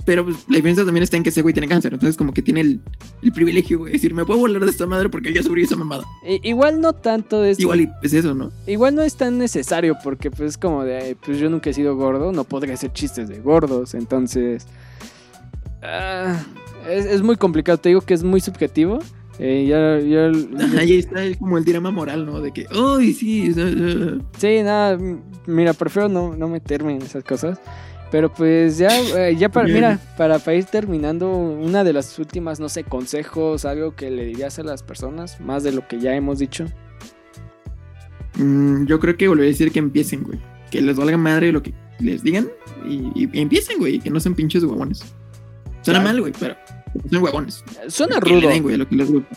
Pero 0.07 0.25
pues, 0.25 0.39
la 0.49 0.57
diferencia 0.57 0.85
también 0.85 1.03
está 1.03 1.19
en 1.19 1.23
que 1.23 1.29
ese 1.29 1.43
güey 1.43 1.53
tiene 1.53 1.69
cáncer. 1.69 1.93
Entonces, 1.93 2.17
como 2.17 2.33
que 2.33 2.41
tiene 2.43 2.63
el, 2.63 2.81
el 3.23 3.33
privilegio, 3.33 3.79
güey, 3.79 3.93
de 3.93 3.99
decir, 3.99 4.15
me 4.15 4.25
puedo 4.25 4.41
volar 4.41 4.65
de 4.65 4.71
esta 4.71 4.87
madre 4.87 5.09
porque 5.11 5.33
ya 5.33 5.43
sufrí 5.43 5.63
esa 5.63 5.77
mamada. 5.77 6.05
I- 6.27 6.41
igual 6.49 6.81
no 6.81 6.95
tanto 6.95 7.45
es... 7.45 7.61
Igual 7.61 7.83
y 7.83 7.89
es 8.03 8.15
eso, 8.15 8.35
¿no? 8.35 8.51
Igual 8.67 8.95
no 8.95 9.03
es 9.03 9.15
tan 9.17 9.37
necesario 9.39 9.97
porque 10.03 10.31
pues 10.31 10.41
es 10.51 10.59
como 10.59 10.85
de, 10.85 10.97
"Ay, 10.97 11.15
pues 11.15 11.39
yo 11.39 11.51
nunca 11.51 11.71
he 11.71 11.75
sido 11.75 11.95
gordo, 11.97 12.33
no 12.33 12.45
podría 12.45 12.75
hacer 12.75 12.93
chistes 12.95 13.29
de 13.29 13.41
gordos, 13.41 13.93
entonces... 13.95 14.67
ah, 15.83 16.41
es, 16.89 17.05
es 17.07 17.23
muy 17.23 17.37
complicado, 17.37 17.79
te 17.79 17.91
digo 17.91 18.01
que 18.01 18.15
es 18.15 18.25
muy 18.25 18.41
subjetivo. 18.41 19.01
Eh, 19.41 19.67
ya, 19.67 19.99
ya- 19.99 20.79
Ahí 20.81 20.99
está 20.99 21.21
como 21.39 21.57
el 21.59 21.65
dilema 21.65 21.91
moral, 21.91 22.27
¿no? 22.27 22.41
De 22.41 22.53
que, 22.53 22.67
uy, 22.77 23.13
sí, 23.15 23.53
sí, 24.39 24.63
nada, 24.63 24.99
mira, 25.47 25.73
prefiero 25.73 26.09
no, 26.09 26.37
no 26.37 26.49
meterme 26.49 26.95
en 26.95 27.03
esas 27.03 27.25
cosas. 27.25 27.59
Pero 28.13 28.33
pues 28.33 28.77
ya, 28.77 28.89
eh, 29.01 29.37
ya 29.37 29.49
para, 29.51 29.67
Bien. 29.67 29.77
mira, 29.77 30.01
para, 30.17 30.41
para 30.41 30.57
ir 30.57 30.65
terminando, 30.65 31.31
una 31.31 31.85
de 31.85 31.93
las 31.93 32.19
últimas, 32.19 32.59
no 32.59 32.69
sé, 32.69 32.83
consejos, 32.83 33.65
algo 33.65 33.95
que 33.95 34.11
le 34.11 34.25
dirías 34.27 34.59
a 34.59 34.65
las 34.65 34.83
personas, 34.83 35.41
más 35.41 35.63
de 35.63 35.71
lo 35.71 35.87
que 35.87 36.01
ya 36.01 36.15
hemos 36.17 36.41
dicho. 36.41 36.67
mm, 38.37 38.87
yo 38.87 38.99
creo 39.01 39.17
que 39.17 39.29
volvería 39.29 39.51
a 39.51 39.53
decir 39.53 39.71
que 39.73 39.79
empiecen, 39.79 40.25
güey. 40.25 40.39
Que 40.71 40.81
les 40.81 40.97
valga 40.97 41.17
madre 41.17 41.53
lo 41.53 41.63
que 41.63 41.73
les 42.01 42.23
digan 42.23 42.49
y, 42.85 43.11
y 43.15 43.29
empiecen, 43.41 43.79
güey. 43.79 43.99
Que 44.01 44.11
no 44.11 44.21
sean 44.21 44.35
pinches 44.35 44.65
huevones. 44.65 44.99
Suena 45.83 46.01
Claro. 46.01 46.03
mal, 46.05 46.21
güey, 46.21 46.33
pero 46.39 46.57
son 47.11 47.23
huevones. 47.23 47.65
Suena 47.89 48.21
Que 48.21 48.31
rudo. 48.31 48.49
den, 48.49 48.63
güey, 48.63 48.75
a 48.75 48.79
lo 48.79 48.89
que 48.89 48.97
les 48.97 49.11
gusta. 49.11 49.29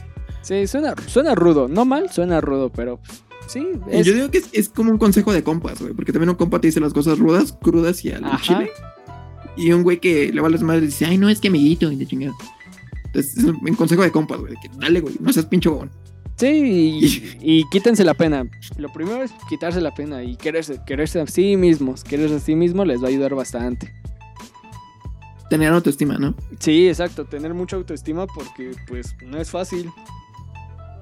Sí, 0.42 0.68
suena, 0.68 0.94
suena 1.08 1.36
rudo. 1.36 1.68
No 1.68 1.86
mal, 1.86 2.10
suena 2.12 2.42
rudo, 2.42 2.72
pero 2.72 3.00
sí. 3.48 3.66
Es, 3.90 4.06
Yo 4.06 4.14
digo 4.14 4.30
que 4.32 4.40
es, 4.40 4.50
es 4.52 4.70
como 4.70 4.92
un 4.92 4.98
consejo 4.98 5.32
de 5.32 5.44
compas, 5.44 5.80
güey. 5.82 5.94
Porque 5.94 6.12
también 6.12 6.30
un 6.30 6.36
compa 6.36 6.60
te 6.60 6.68
dice 6.68 6.80
las 6.80 6.94
cosas 6.94 7.18
rudas, 7.20 7.58
crudas 7.62 8.04
y 8.04 8.12
al 8.12 8.26
Ajá. 8.26 8.38
chile. 8.42 8.72
Y 9.56 9.72
un 9.72 9.84
güey 9.84 10.00
que 10.00 10.32
le 10.34 10.42
va 10.42 10.48
a 10.48 10.52
las 10.52 10.64
madres 10.64 10.86
dice, 10.88 11.06
ay, 11.06 11.18
no, 11.18 11.30
es 11.30 11.40
que 11.40 11.48
amiguito, 11.50 11.92
y 11.92 11.96
de 11.96 12.08
chingada. 12.08 12.34
Entonces, 13.06 13.38
es 13.38 13.44
un 13.46 13.76
consejo 13.76 14.02
de 14.02 14.12
compas, 14.12 14.40
güey. 14.40 14.54
de 14.54 14.60
que 14.62 14.70
Dale, 14.80 15.00
güey, 15.00 15.16
no 15.20 15.32
seas 15.32 15.46
pinche 15.46 15.70
huevón. 15.70 15.92
Sí, 16.36 16.48
y, 16.50 17.38
y 17.60 17.70
quítense 17.70 18.04
la 18.04 18.16
pena. 18.16 18.46
Lo 18.78 18.92
primero 18.92 19.22
es 19.24 19.32
quitarse 19.48 19.80
la 19.80 19.94
pena 19.94 20.24
y 20.24 20.36
quererse, 20.36 20.82
quererse 20.86 21.22
a 21.22 21.28
sí 21.28 21.56
mismos. 21.56 22.04
Quererse 22.04 22.36
a 22.36 22.40
sí 22.40 22.56
mismo 22.56 22.84
les 22.84 23.02
va 23.02 23.06
a 23.06 23.10
ayudar 23.10 23.36
bastante. 23.36 23.94
Tener 25.50 25.72
autoestima, 25.72 26.18
¿no? 26.18 26.34
Sí, 26.60 26.88
exacto, 26.88 27.26
tener 27.26 27.54
mucha 27.54 27.76
autoestima 27.76 28.26
porque 28.28 28.72
pues 28.88 29.16
no 29.26 29.38
es 29.38 29.52
fácil. 29.52 29.92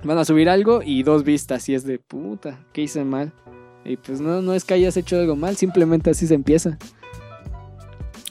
Van 0.03 0.17
a 0.17 0.25
subir 0.25 0.49
algo 0.49 0.81
y 0.83 1.03
dos 1.03 1.23
vistas 1.23 1.69
y 1.69 1.75
es 1.75 1.83
de 1.85 1.99
puta, 1.99 2.59
¿qué 2.73 2.81
hice 2.81 3.03
mal? 3.03 3.31
Y 3.85 3.97
pues 3.97 4.19
no, 4.19 4.41
no 4.41 4.53
es 4.53 4.63
que 4.65 4.73
hayas 4.73 4.97
hecho 4.97 5.17
algo 5.17 5.35
mal, 5.35 5.55
simplemente 5.55 6.09
así 6.09 6.27
se 6.27 6.33
empieza. 6.33 6.77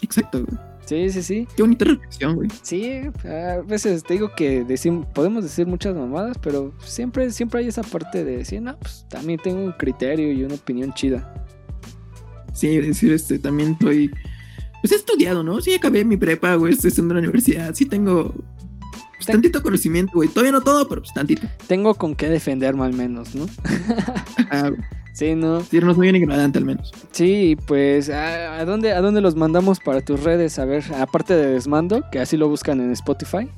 Exacto, 0.02 0.44
güey. 0.44 0.58
Sí, 0.86 1.08
sí, 1.10 1.22
sí. 1.22 1.48
Qué 1.56 1.62
bonita 1.62 1.84
reflexión, 1.84 2.34
güey. 2.34 2.48
Sí, 2.62 3.02
a 3.24 3.60
veces 3.64 4.02
te 4.02 4.14
digo 4.14 4.32
que 4.34 4.66
decim- 4.66 5.06
podemos 5.12 5.44
decir 5.44 5.64
muchas 5.68 5.94
mamadas, 5.94 6.36
pero 6.38 6.72
siempre, 6.84 7.30
siempre 7.30 7.60
hay 7.60 7.68
esa 7.68 7.82
parte 7.82 8.24
de 8.24 8.38
decir, 8.38 8.60
no, 8.60 8.76
pues 8.76 9.06
también 9.08 9.38
tengo 9.40 9.62
un 9.62 9.70
criterio 9.72 10.32
y 10.32 10.42
una 10.42 10.56
opinión 10.56 10.92
chida. 10.94 11.32
Sí, 12.52 12.76
decir, 12.78 13.12
este, 13.12 13.38
también 13.38 13.72
estoy. 13.72 14.10
Pues 14.80 14.92
he 14.92 14.96
estudiado, 14.96 15.42
¿no? 15.42 15.60
Sí, 15.60 15.74
acabé 15.74 16.04
mi 16.04 16.16
prepa, 16.16 16.54
güey. 16.54 16.72
Estoy 16.72 16.92
en 16.98 17.08
la 17.08 17.18
universidad. 17.18 17.74
Sí, 17.74 17.86
tengo. 17.86 18.32
Pues 19.16 19.26
Ten- 19.26 19.34
tantito 19.34 19.62
conocimiento, 19.62 20.12
güey. 20.14 20.28
Todavía 20.28 20.52
no 20.52 20.62
todo, 20.62 20.88
pero 20.88 21.02
pues 21.02 21.12
tantito. 21.12 21.46
Tengo 21.66 21.94
con 21.94 22.14
qué 22.14 22.28
defenderme 22.28 22.84
al 22.84 22.94
menos, 22.94 23.34
¿no? 23.34 23.46
Güey. 24.50 24.72
Sí, 25.12 25.34
¿no? 25.34 25.60
Sí, 25.60 25.80
no 25.80 25.92
soy 25.94 26.08
un 26.08 26.16
ignorante 26.16 26.58
al 26.58 26.64
menos. 26.64 26.92
Sí, 27.10 27.56
pues, 27.66 28.08
¿a, 28.08 28.58
a 28.60 28.64
dónde, 28.64 28.92
¿a 28.92 29.02
dónde 29.02 29.20
los 29.20 29.34
mandamos 29.34 29.78
para 29.80 30.00
tus 30.00 30.22
redes? 30.22 30.58
A 30.58 30.64
ver, 30.64 30.84
aparte 30.94 31.34
de 31.34 31.48
Desmando, 31.48 32.04
que 32.10 32.20
así 32.20 32.36
lo 32.38 32.48
buscan 32.48 32.80
en 32.80 32.90
Spotify. 32.92 33.48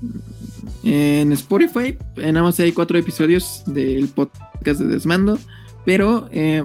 En 0.82 1.30
Spotify, 1.32 1.96
eh, 2.16 2.32
nada 2.32 2.42
más 2.42 2.58
hay 2.58 2.72
cuatro 2.72 2.98
episodios 2.98 3.62
del 3.66 4.08
podcast 4.08 4.80
de 4.80 4.86
Desmando. 4.86 5.38
Pero 5.84 6.28
eh, 6.32 6.64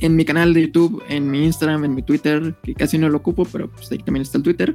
en 0.00 0.16
mi 0.16 0.24
canal 0.24 0.54
de 0.54 0.62
YouTube, 0.62 1.02
en 1.08 1.30
mi 1.30 1.44
Instagram, 1.44 1.84
en 1.84 1.94
mi 1.94 2.02
Twitter, 2.02 2.54
que 2.62 2.74
casi 2.74 2.98
no 2.98 3.08
lo 3.08 3.18
ocupo, 3.18 3.44
pero 3.44 3.70
pues 3.70 3.90
ahí 3.92 3.98
también 3.98 4.22
está 4.22 4.38
el 4.38 4.44
Twitter. 4.44 4.74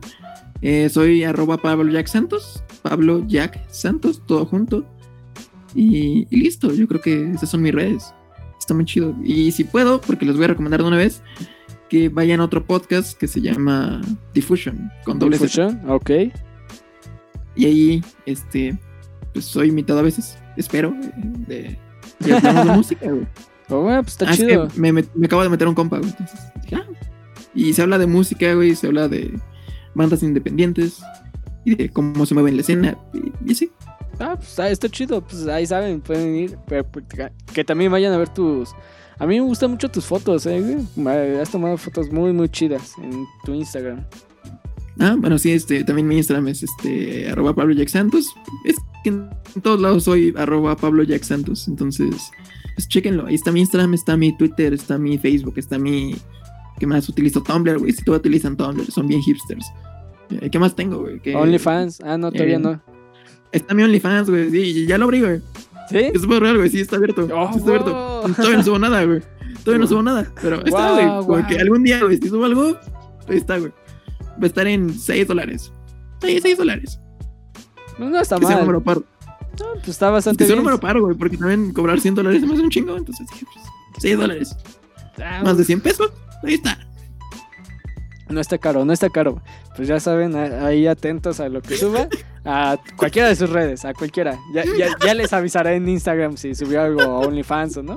eh, 0.61 0.89
soy 0.89 1.23
arroba 1.23 1.57
Pablo 1.57 1.91
Jack 1.91 2.07
Santos. 2.07 2.63
Pablo 2.81 3.23
Jack 3.27 3.59
Santos, 3.69 4.21
todo 4.25 4.45
junto. 4.45 4.85
Y, 5.75 6.27
y 6.29 6.37
listo, 6.37 6.73
yo 6.73 6.87
creo 6.87 7.01
que 7.01 7.31
esas 7.31 7.49
son 7.49 7.61
mis 7.61 7.73
redes. 7.73 8.13
Está 8.59 8.73
muy 8.73 8.85
chido. 8.85 9.15
Y 9.23 9.51
si 9.51 9.63
puedo, 9.63 9.99
porque 10.01 10.25
les 10.25 10.35
voy 10.35 10.45
a 10.45 10.49
recomendar 10.49 10.81
de 10.81 10.87
una 10.87 10.97
vez, 10.97 11.21
que 11.89 12.09
vayan 12.09 12.39
a 12.39 12.45
otro 12.45 12.65
podcast 12.65 13.17
que 13.17 13.27
se 13.27 13.41
llama 13.41 14.01
Diffusion, 14.33 14.89
con 15.05 15.19
doble 15.19 15.37
Z. 15.37 15.45
Difusión, 15.45 15.89
ok. 15.89 16.09
Y 17.55 17.65
ahí, 17.65 18.03
este, 18.25 18.77
pues 19.33 19.45
soy 19.45 19.69
invitado 19.69 19.99
a 19.99 20.03
veces, 20.03 20.37
espero, 20.57 20.95
eh, 21.49 21.77
de, 22.19 22.35
hablamos 22.35 22.65
de 22.65 22.73
música, 22.77 23.11
güey. 23.11 23.27
Oh, 23.69 23.81
bueno, 23.81 24.01
pues 24.03 24.13
está 24.13 24.29
Ah, 24.29 24.33
es 24.33 24.39
que 24.39 24.47
chido. 24.47 24.67
me, 24.75 24.91
me- 24.91 25.05
me 25.15 25.25
acabo 25.25 25.41
de 25.43 25.49
meter 25.49 25.67
un 25.67 25.75
compa, 25.75 25.97
güey. 25.99 26.09
Entonces, 26.09 26.39
dije, 26.63 26.75
ah. 26.75 26.85
Y 27.55 27.73
se 27.73 27.81
habla 27.81 27.97
de 27.97 28.07
música, 28.07 28.53
güey, 28.53 28.75
se 28.75 28.87
habla 28.87 29.07
de 29.07 29.39
bandas 29.95 30.23
independientes 30.23 31.01
y 31.65 31.75
de 31.75 31.89
cómo 31.89 32.25
se 32.25 32.33
mueve 32.33 32.49
en 32.49 32.57
la 32.57 32.61
escena 32.61 32.97
y, 33.13 33.31
y 33.47 33.51
así. 33.53 33.71
Ah, 34.19 34.35
pues 34.35 34.49
está, 34.49 34.69
está 34.69 34.89
chido. 34.89 35.21
Pues 35.21 35.47
ahí 35.47 35.65
saben, 35.65 36.01
pueden 36.01 36.35
ir. 36.35 36.57
pero, 36.67 36.85
que 37.53 37.63
también 37.63 37.91
vayan 37.91 38.13
a 38.13 38.17
ver 38.17 38.29
tus. 38.29 38.71
A 39.19 39.25
mí 39.27 39.39
me 39.39 39.45
gustan 39.45 39.71
mucho 39.71 39.89
tus 39.89 40.05
fotos, 40.05 40.45
eh. 40.45 40.85
güey. 40.95 41.39
Has 41.39 41.49
tomado 41.51 41.77
fotos 41.77 42.11
muy, 42.11 42.33
muy 42.33 42.49
chidas 42.49 42.93
en 43.01 43.25
tu 43.45 43.53
Instagram. 43.53 44.03
Ah, 44.99 45.15
bueno, 45.17 45.37
sí, 45.39 45.51
este, 45.51 45.83
también 45.83 46.07
mi 46.07 46.17
Instagram 46.17 46.47
es 46.49 46.61
este, 46.63 47.29
arroba 47.29 47.55
Pablo 47.55 47.73
Jack 47.73 47.87
Santos. 47.89 48.27
Es 48.65 48.75
que 49.03 49.09
en 49.09 49.29
todos 49.61 49.79
lados 49.79 50.03
soy 50.03 50.33
arroba 50.37 50.75
Pablo 50.75 51.01
Jack 51.03 51.23
Santos. 51.23 51.67
Entonces, 51.67 52.15
pues 52.75 52.87
chéquenlo. 52.87 53.25
Ahí 53.27 53.35
está 53.35 53.51
mi 53.51 53.59
Instagram, 53.61 53.93
está 53.93 54.17
mi 54.17 54.35
Twitter, 54.37 54.73
está 54.73 54.97
mi 54.97 55.17
Facebook, 55.17 55.53
está 55.57 55.77
mi. 55.77 56.15
¿Qué 56.79 56.87
más 56.87 57.07
utilizo? 57.07 57.41
Tumblr, 57.41 57.77
güey. 57.79 57.91
Si 57.91 58.03
todos 58.03 58.19
utilizan 58.19 58.57
Tumblr, 58.57 58.89
son 58.91 59.07
bien 59.07 59.21
hipsters. 59.21 59.65
Eh, 60.29 60.49
¿Qué 60.49 60.59
más 60.59 60.75
tengo, 60.75 60.99
güey? 60.99 61.19
¿Qué- 61.19 61.35
OnlyFans. 61.35 62.01
Ah, 62.01 62.17
no, 62.17 62.31
todavía 62.31 62.55
eh, 62.55 62.59
no. 62.59 62.81
Está 63.51 63.73
mi 63.73 63.83
OnlyFans, 63.83 64.29
güey. 64.29 64.49
Sí, 64.49 64.85
ya 64.87 64.97
lo 64.97 65.05
abrí, 65.05 65.21
güey. 65.21 65.41
¿Sí? 65.89 65.97
Es 65.97 66.21
súper 66.21 66.41
real, 66.41 66.57
güey. 66.57 66.69
Sí, 66.69 66.79
está 66.81 66.95
abierto. 66.95 67.27
Oh, 67.33 67.49
sí 67.51 67.59
está 67.59 67.69
abierto. 67.69 68.21
Todavía 68.35 68.57
no 68.57 68.63
subo 68.63 68.79
nada, 68.79 69.03
güey. 69.05 69.21
Todavía 69.63 69.79
no 69.83 69.87
subo 69.87 70.01
nada. 70.01 70.31
Pero 70.41 70.65
está, 70.65 70.91
güey. 70.93 71.05
Wow. 71.05 71.47
que 71.47 71.57
algún 71.59 71.83
día, 71.83 72.01
güey, 72.03 72.17
si 72.17 72.29
subo 72.29 72.45
algo, 72.45 72.77
ahí 73.27 73.37
está, 73.37 73.57
güey. 73.59 73.71
Va 74.31 74.43
a 74.43 74.45
estar 74.47 74.65
en 74.65 74.91
6 74.93 75.27
dólares. 75.27 75.71
6, 76.21 76.39
6 76.41 76.57
dólares. 76.57 76.99
No, 77.99 78.09
no 78.09 78.19
está 78.19 78.39
Que 78.39 78.45
mal. 78.45 78.83
No, 79.59 79.65
pues 79.75 79.89
está 79.89 80.09
bastante 80.09 80.43
Que 80.43 80.47
sea 80.47 80.55
un 80.55 80.61
bien. 80.61 80.65
número 80.65 80.79
par, 80.79 80.99
güey. 80.99 81.15
Porque 81.15 81.37
también 81.37 81.73
cobrar 81.73 81.99
100 81.99 82.15
dólares 82.15 82.41
me 82.41 82.53
hace 82.53 82.61
un 82.63 82.69
chingo. 82.69 82.97
Entonces 82.97 83.27
dije, 83.31 83.45
pues, 83.53 83.65
6 83.99 84.17
dólares. 84.17 84.55
Ah, 85.23 85.41
Más 85.43 85.57
de 85.57 85.63
100 85.65 85.81
pesos. 85.81 86.11
Ahí 86.43 86.55
está. 86.55 86.77
No 88.29 88.39
está 88.41 88.57
caro, 88.57 88.83
no 88.83 88.93
está 88.93 89.09
caro. 89.09 89.41
Pues 89.75 89.87
ya 89.87 89.99
saben, 89.99 90.35
ahí 90.35 90.87
atentos 90.87 91.39
a 91.39 91.49
lo 91.49 91.61
que 91.61 91.77
suba. 91.77 92.07
A 92.45 92.77
cualquiera 92.97 93.27
de 93.29 93.35
sus 93.35 93.49
redes, 93.49 93.85
a 93.85 93.93
cualquiera. 93.93 94.39
Ya, 94.53 94.63
ya, 94.77 94.87
ya 95.05 95.13
les 95.13 95.31
avisaré 95.33 95.75
en 95.75 95.87
Instagram 95.87 96.35
si 96.37 96.55
subió 96.55 96.81
algo 96.81 97.01
a 97.01 97.19
OnlyFans 97.19 97.77
o 97.77 97.83
no. 97.83 97.95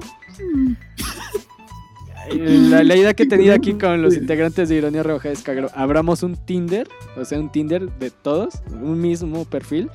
La, 2.35 2.83
la 2.83 2.97
idea 2.97 3.15
que 3.15 3.23
he 3.23 3.27
tenido 3.27 3.55
aquí 3.55 3.75
con 3.75 4.03
los 4.03 4.17
integrantes 4.17 4.69
de 4.69 4.75
Ironía 4.77 5.03
Rebaja 5.05 5.31
es 5.31 5.43
que 5.43 5.67
abramos 5.75 6.23
un 6.25 6.35
Tinder, 6.37 6.89
o 7.17 7.25
sea, 7.25 7.39
un 7.39 7.51
Tinder 7.51 7.89
de 7.99 8.11
todos, 8.11 8.55
un 8.71 9.01
mismo 9.01 9.45
perfil, 9.45 9.91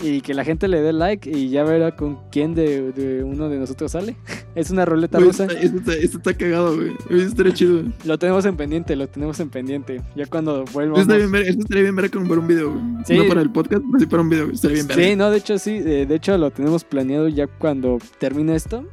y 0.00 0.20
que 0.20 0.32
la 0.34 0.44
gente 0.44 0.68
le 0.68 0.80
dé 0.80 0.92
like 0.92 1.28
y 1.30 1.48
ya 1.50 1.64
verá 1.64 1.96
con 1.96 2.18
quién 2.30 2.54
de, 2.54 2.92
de 2.92 3.24
uno 3.24 3.48
de 3.48 3.58
nosotros 3.58 3.92
sale. 3.92 4.16
Es 4.54 4.70
una 4.72 4.84
ruleta 4.84 5.20
rusa. 5.20 5.44
Esto 5.44 5.92
está, 6.18 6.34
cagado, 6.34 6.74
güey. 6.74 6.90
Eso 7.10 7.28
estaría 7.28 7.54
chido. 7.54 7.82
Lo 8.04 8.18
tenemos 8.18 8.44
en 8.44 8.56
pendiente, 8.56 8.96
lo 8.96 9.06
tenemos 9.06 9.38
en 9.38 9.50
pendiente. 9.50 10.02
Ya 10.16 10.26
cuando 10.26 10.60
Esto 10.64 10.72
vuelvamos. 10.72 11.00
estaría 11.02 11.18
bien 11.26 11.30
ver, 11.32 11.42
esto 11.42 11.60
estaría 11.62 11.82
bien 11.84 11.94
ver 11.94 12.10
como 12.10 12.26
para 12.28 12.40
un 12.40 12.48
video, 12.48 12.72
güey. 12.72 12.82
Sí. 13.04 13.16
No 13.18 13.28
para 13.28 13.40
el 13.42 13.52
podcast, 13.52 13.82
pero 13.86 14.00
sí 14.00 14.06
para 14.06 14.22
un 14.22 14.28
video. 14.30 14.50
Estaría 14.50 14.74
bien 14.76 14.86
ver. 14.88 14.96
Sí, 14.96 15.14
no, 15.16 15.30
de 15.30 15.38
hecho 15.38 15.58
sí, 15.58 15.76
eh, 15.76 16.06
de 16.08 16.14
hecho 16.16 16.36
lo 16.38 16.50
tenemos 16.50 16.82
planeado 16.82 17.28
ya 17.28 17.46
cuando 17.46 17.98
termine 18.18 18.56
esto. 18.56 18.84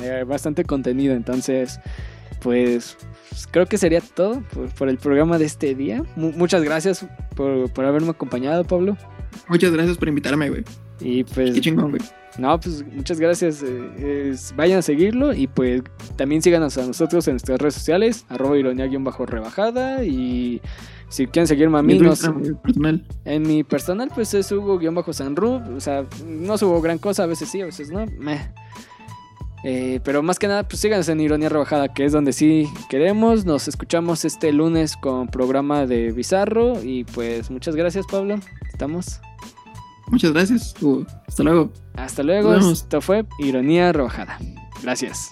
Eh, 0.00 0.24
bastante 0.28 0.64
contenido, 0.64 1.14
entonces, 1.14 1.78
pues 2.42 2.98
creo 3.50 3.64
que 3.66 3.78
sería 3.78 4.00
todo 4.02 4.42
por, 4.52 4.68
por 4.74 4.88
el 4.90 4.98
programa 4.98 5.38
de 5.38 5.46
este 5.46 5.74
día. 5.74 6.02
Mu- 6.16 6.32
muchas 6.32 6.62
gracias 6.62 7.06
por, 7.34 7.70
por 7.72 7.84
haberme 7.86 8.10
acompañado, 8.10 8.64
Pablo. 8.64 8.96
Muchas 9.48 9.72
gracias 9.72 9.96
por 9.98 10.08
invitarme, 10.08 10.50
güey. 10.50 10.64
Y 11.00 11.24
pues, 11.24 11.54
Qué 11.54 11.60
chingón, 11.60 11.90
güey. 11.90 12.02
no, 12.38 12.58
pues 12.60 12.84
muchas 12.92 13.18
gracias. 13.20 13.62
eh, 13.64 14.34
vayan 14.56 14.78
a 14.78 14.82
seguirlo 14.82 15.34
y 15.34 15.46
pues 15.46 15.82
también 16.16 16.42
síganos 16.42 16.78
a 16.78 16.86
nosotros 16.86 17.26
en 17.28 17.34
nuestras 17.34 17.60
redes 17.60 17.74
sociales, 17.74 18.24
arroba 18.28 18.56
ironía-rebajada. 18.56 20.04
Y 20.04 20.60
si 21.08 21.26
quieren 21.26 21.46
seguirme 21.46 21.78
a 21.78 21.82
mí, 21.82 21.98
no. 21.98 22.12
En 23.24 23.42
mi 23.42 23.64
personal, 23.64 24.10
pues 24.14 24.34
es 24.34 24.50
Hugo-Sanru. 24.50 25.76
O 25.76 25.80
sea, 25.80 26.06
no 26.26 26.58
subo 26.58 26.80
gran 26.80 26.98
cosa, 26.98 27.24
a 27.24 27.26
veces 27.26 27.48
sí, 27.50 27.60
a 27.60 27.66
veces 27.66 27.90
no. 27.90 28.06
meh. 28.18 28.52
Eh, 29.64 30.00
pero 30.04 30.22
más 30.22 30.38
que 30.38 30.46
nada, 30.46 30.68
pues 30.68 30.80
síganos 30.80 31.08
en 31.08 31.20
Ironía 31.20 31.48
Rebajada, 31.48 31.88
que 31.92 32.04
es 32.04 32.12
donde 32.12 32.32
sí 32.32 32.68
queremos. 32.90 33.46
Nos 33.46 33.66
escuchamos 33.66 34.24
este 34.26 34.52
lunes 34.52 34.96
con 34.96 35.28
programa 35.28 35.86
de 35.86 36.12
Bizarro. 36.12 36.82
Y 36.82 37.04
pues 37.04 37.50
muchas 37.50 37.74
gracias, 37.74 38.06
Pablo. 38.06 38.38
Estamos. 38.70 39.20
Muchas 40.08 40.32
gracias. 40.32 40.74
Hasta 41.26 41.42
luego. 41.42 41.72
Hasta 41.94 42.22
luego. 42.22 42.54
Esto 42.54 43.00
fue 43.00 43.24
Ironía 43.38 43.90
Rebajada. 43.92 44.38
Gracias. 44.82 45.30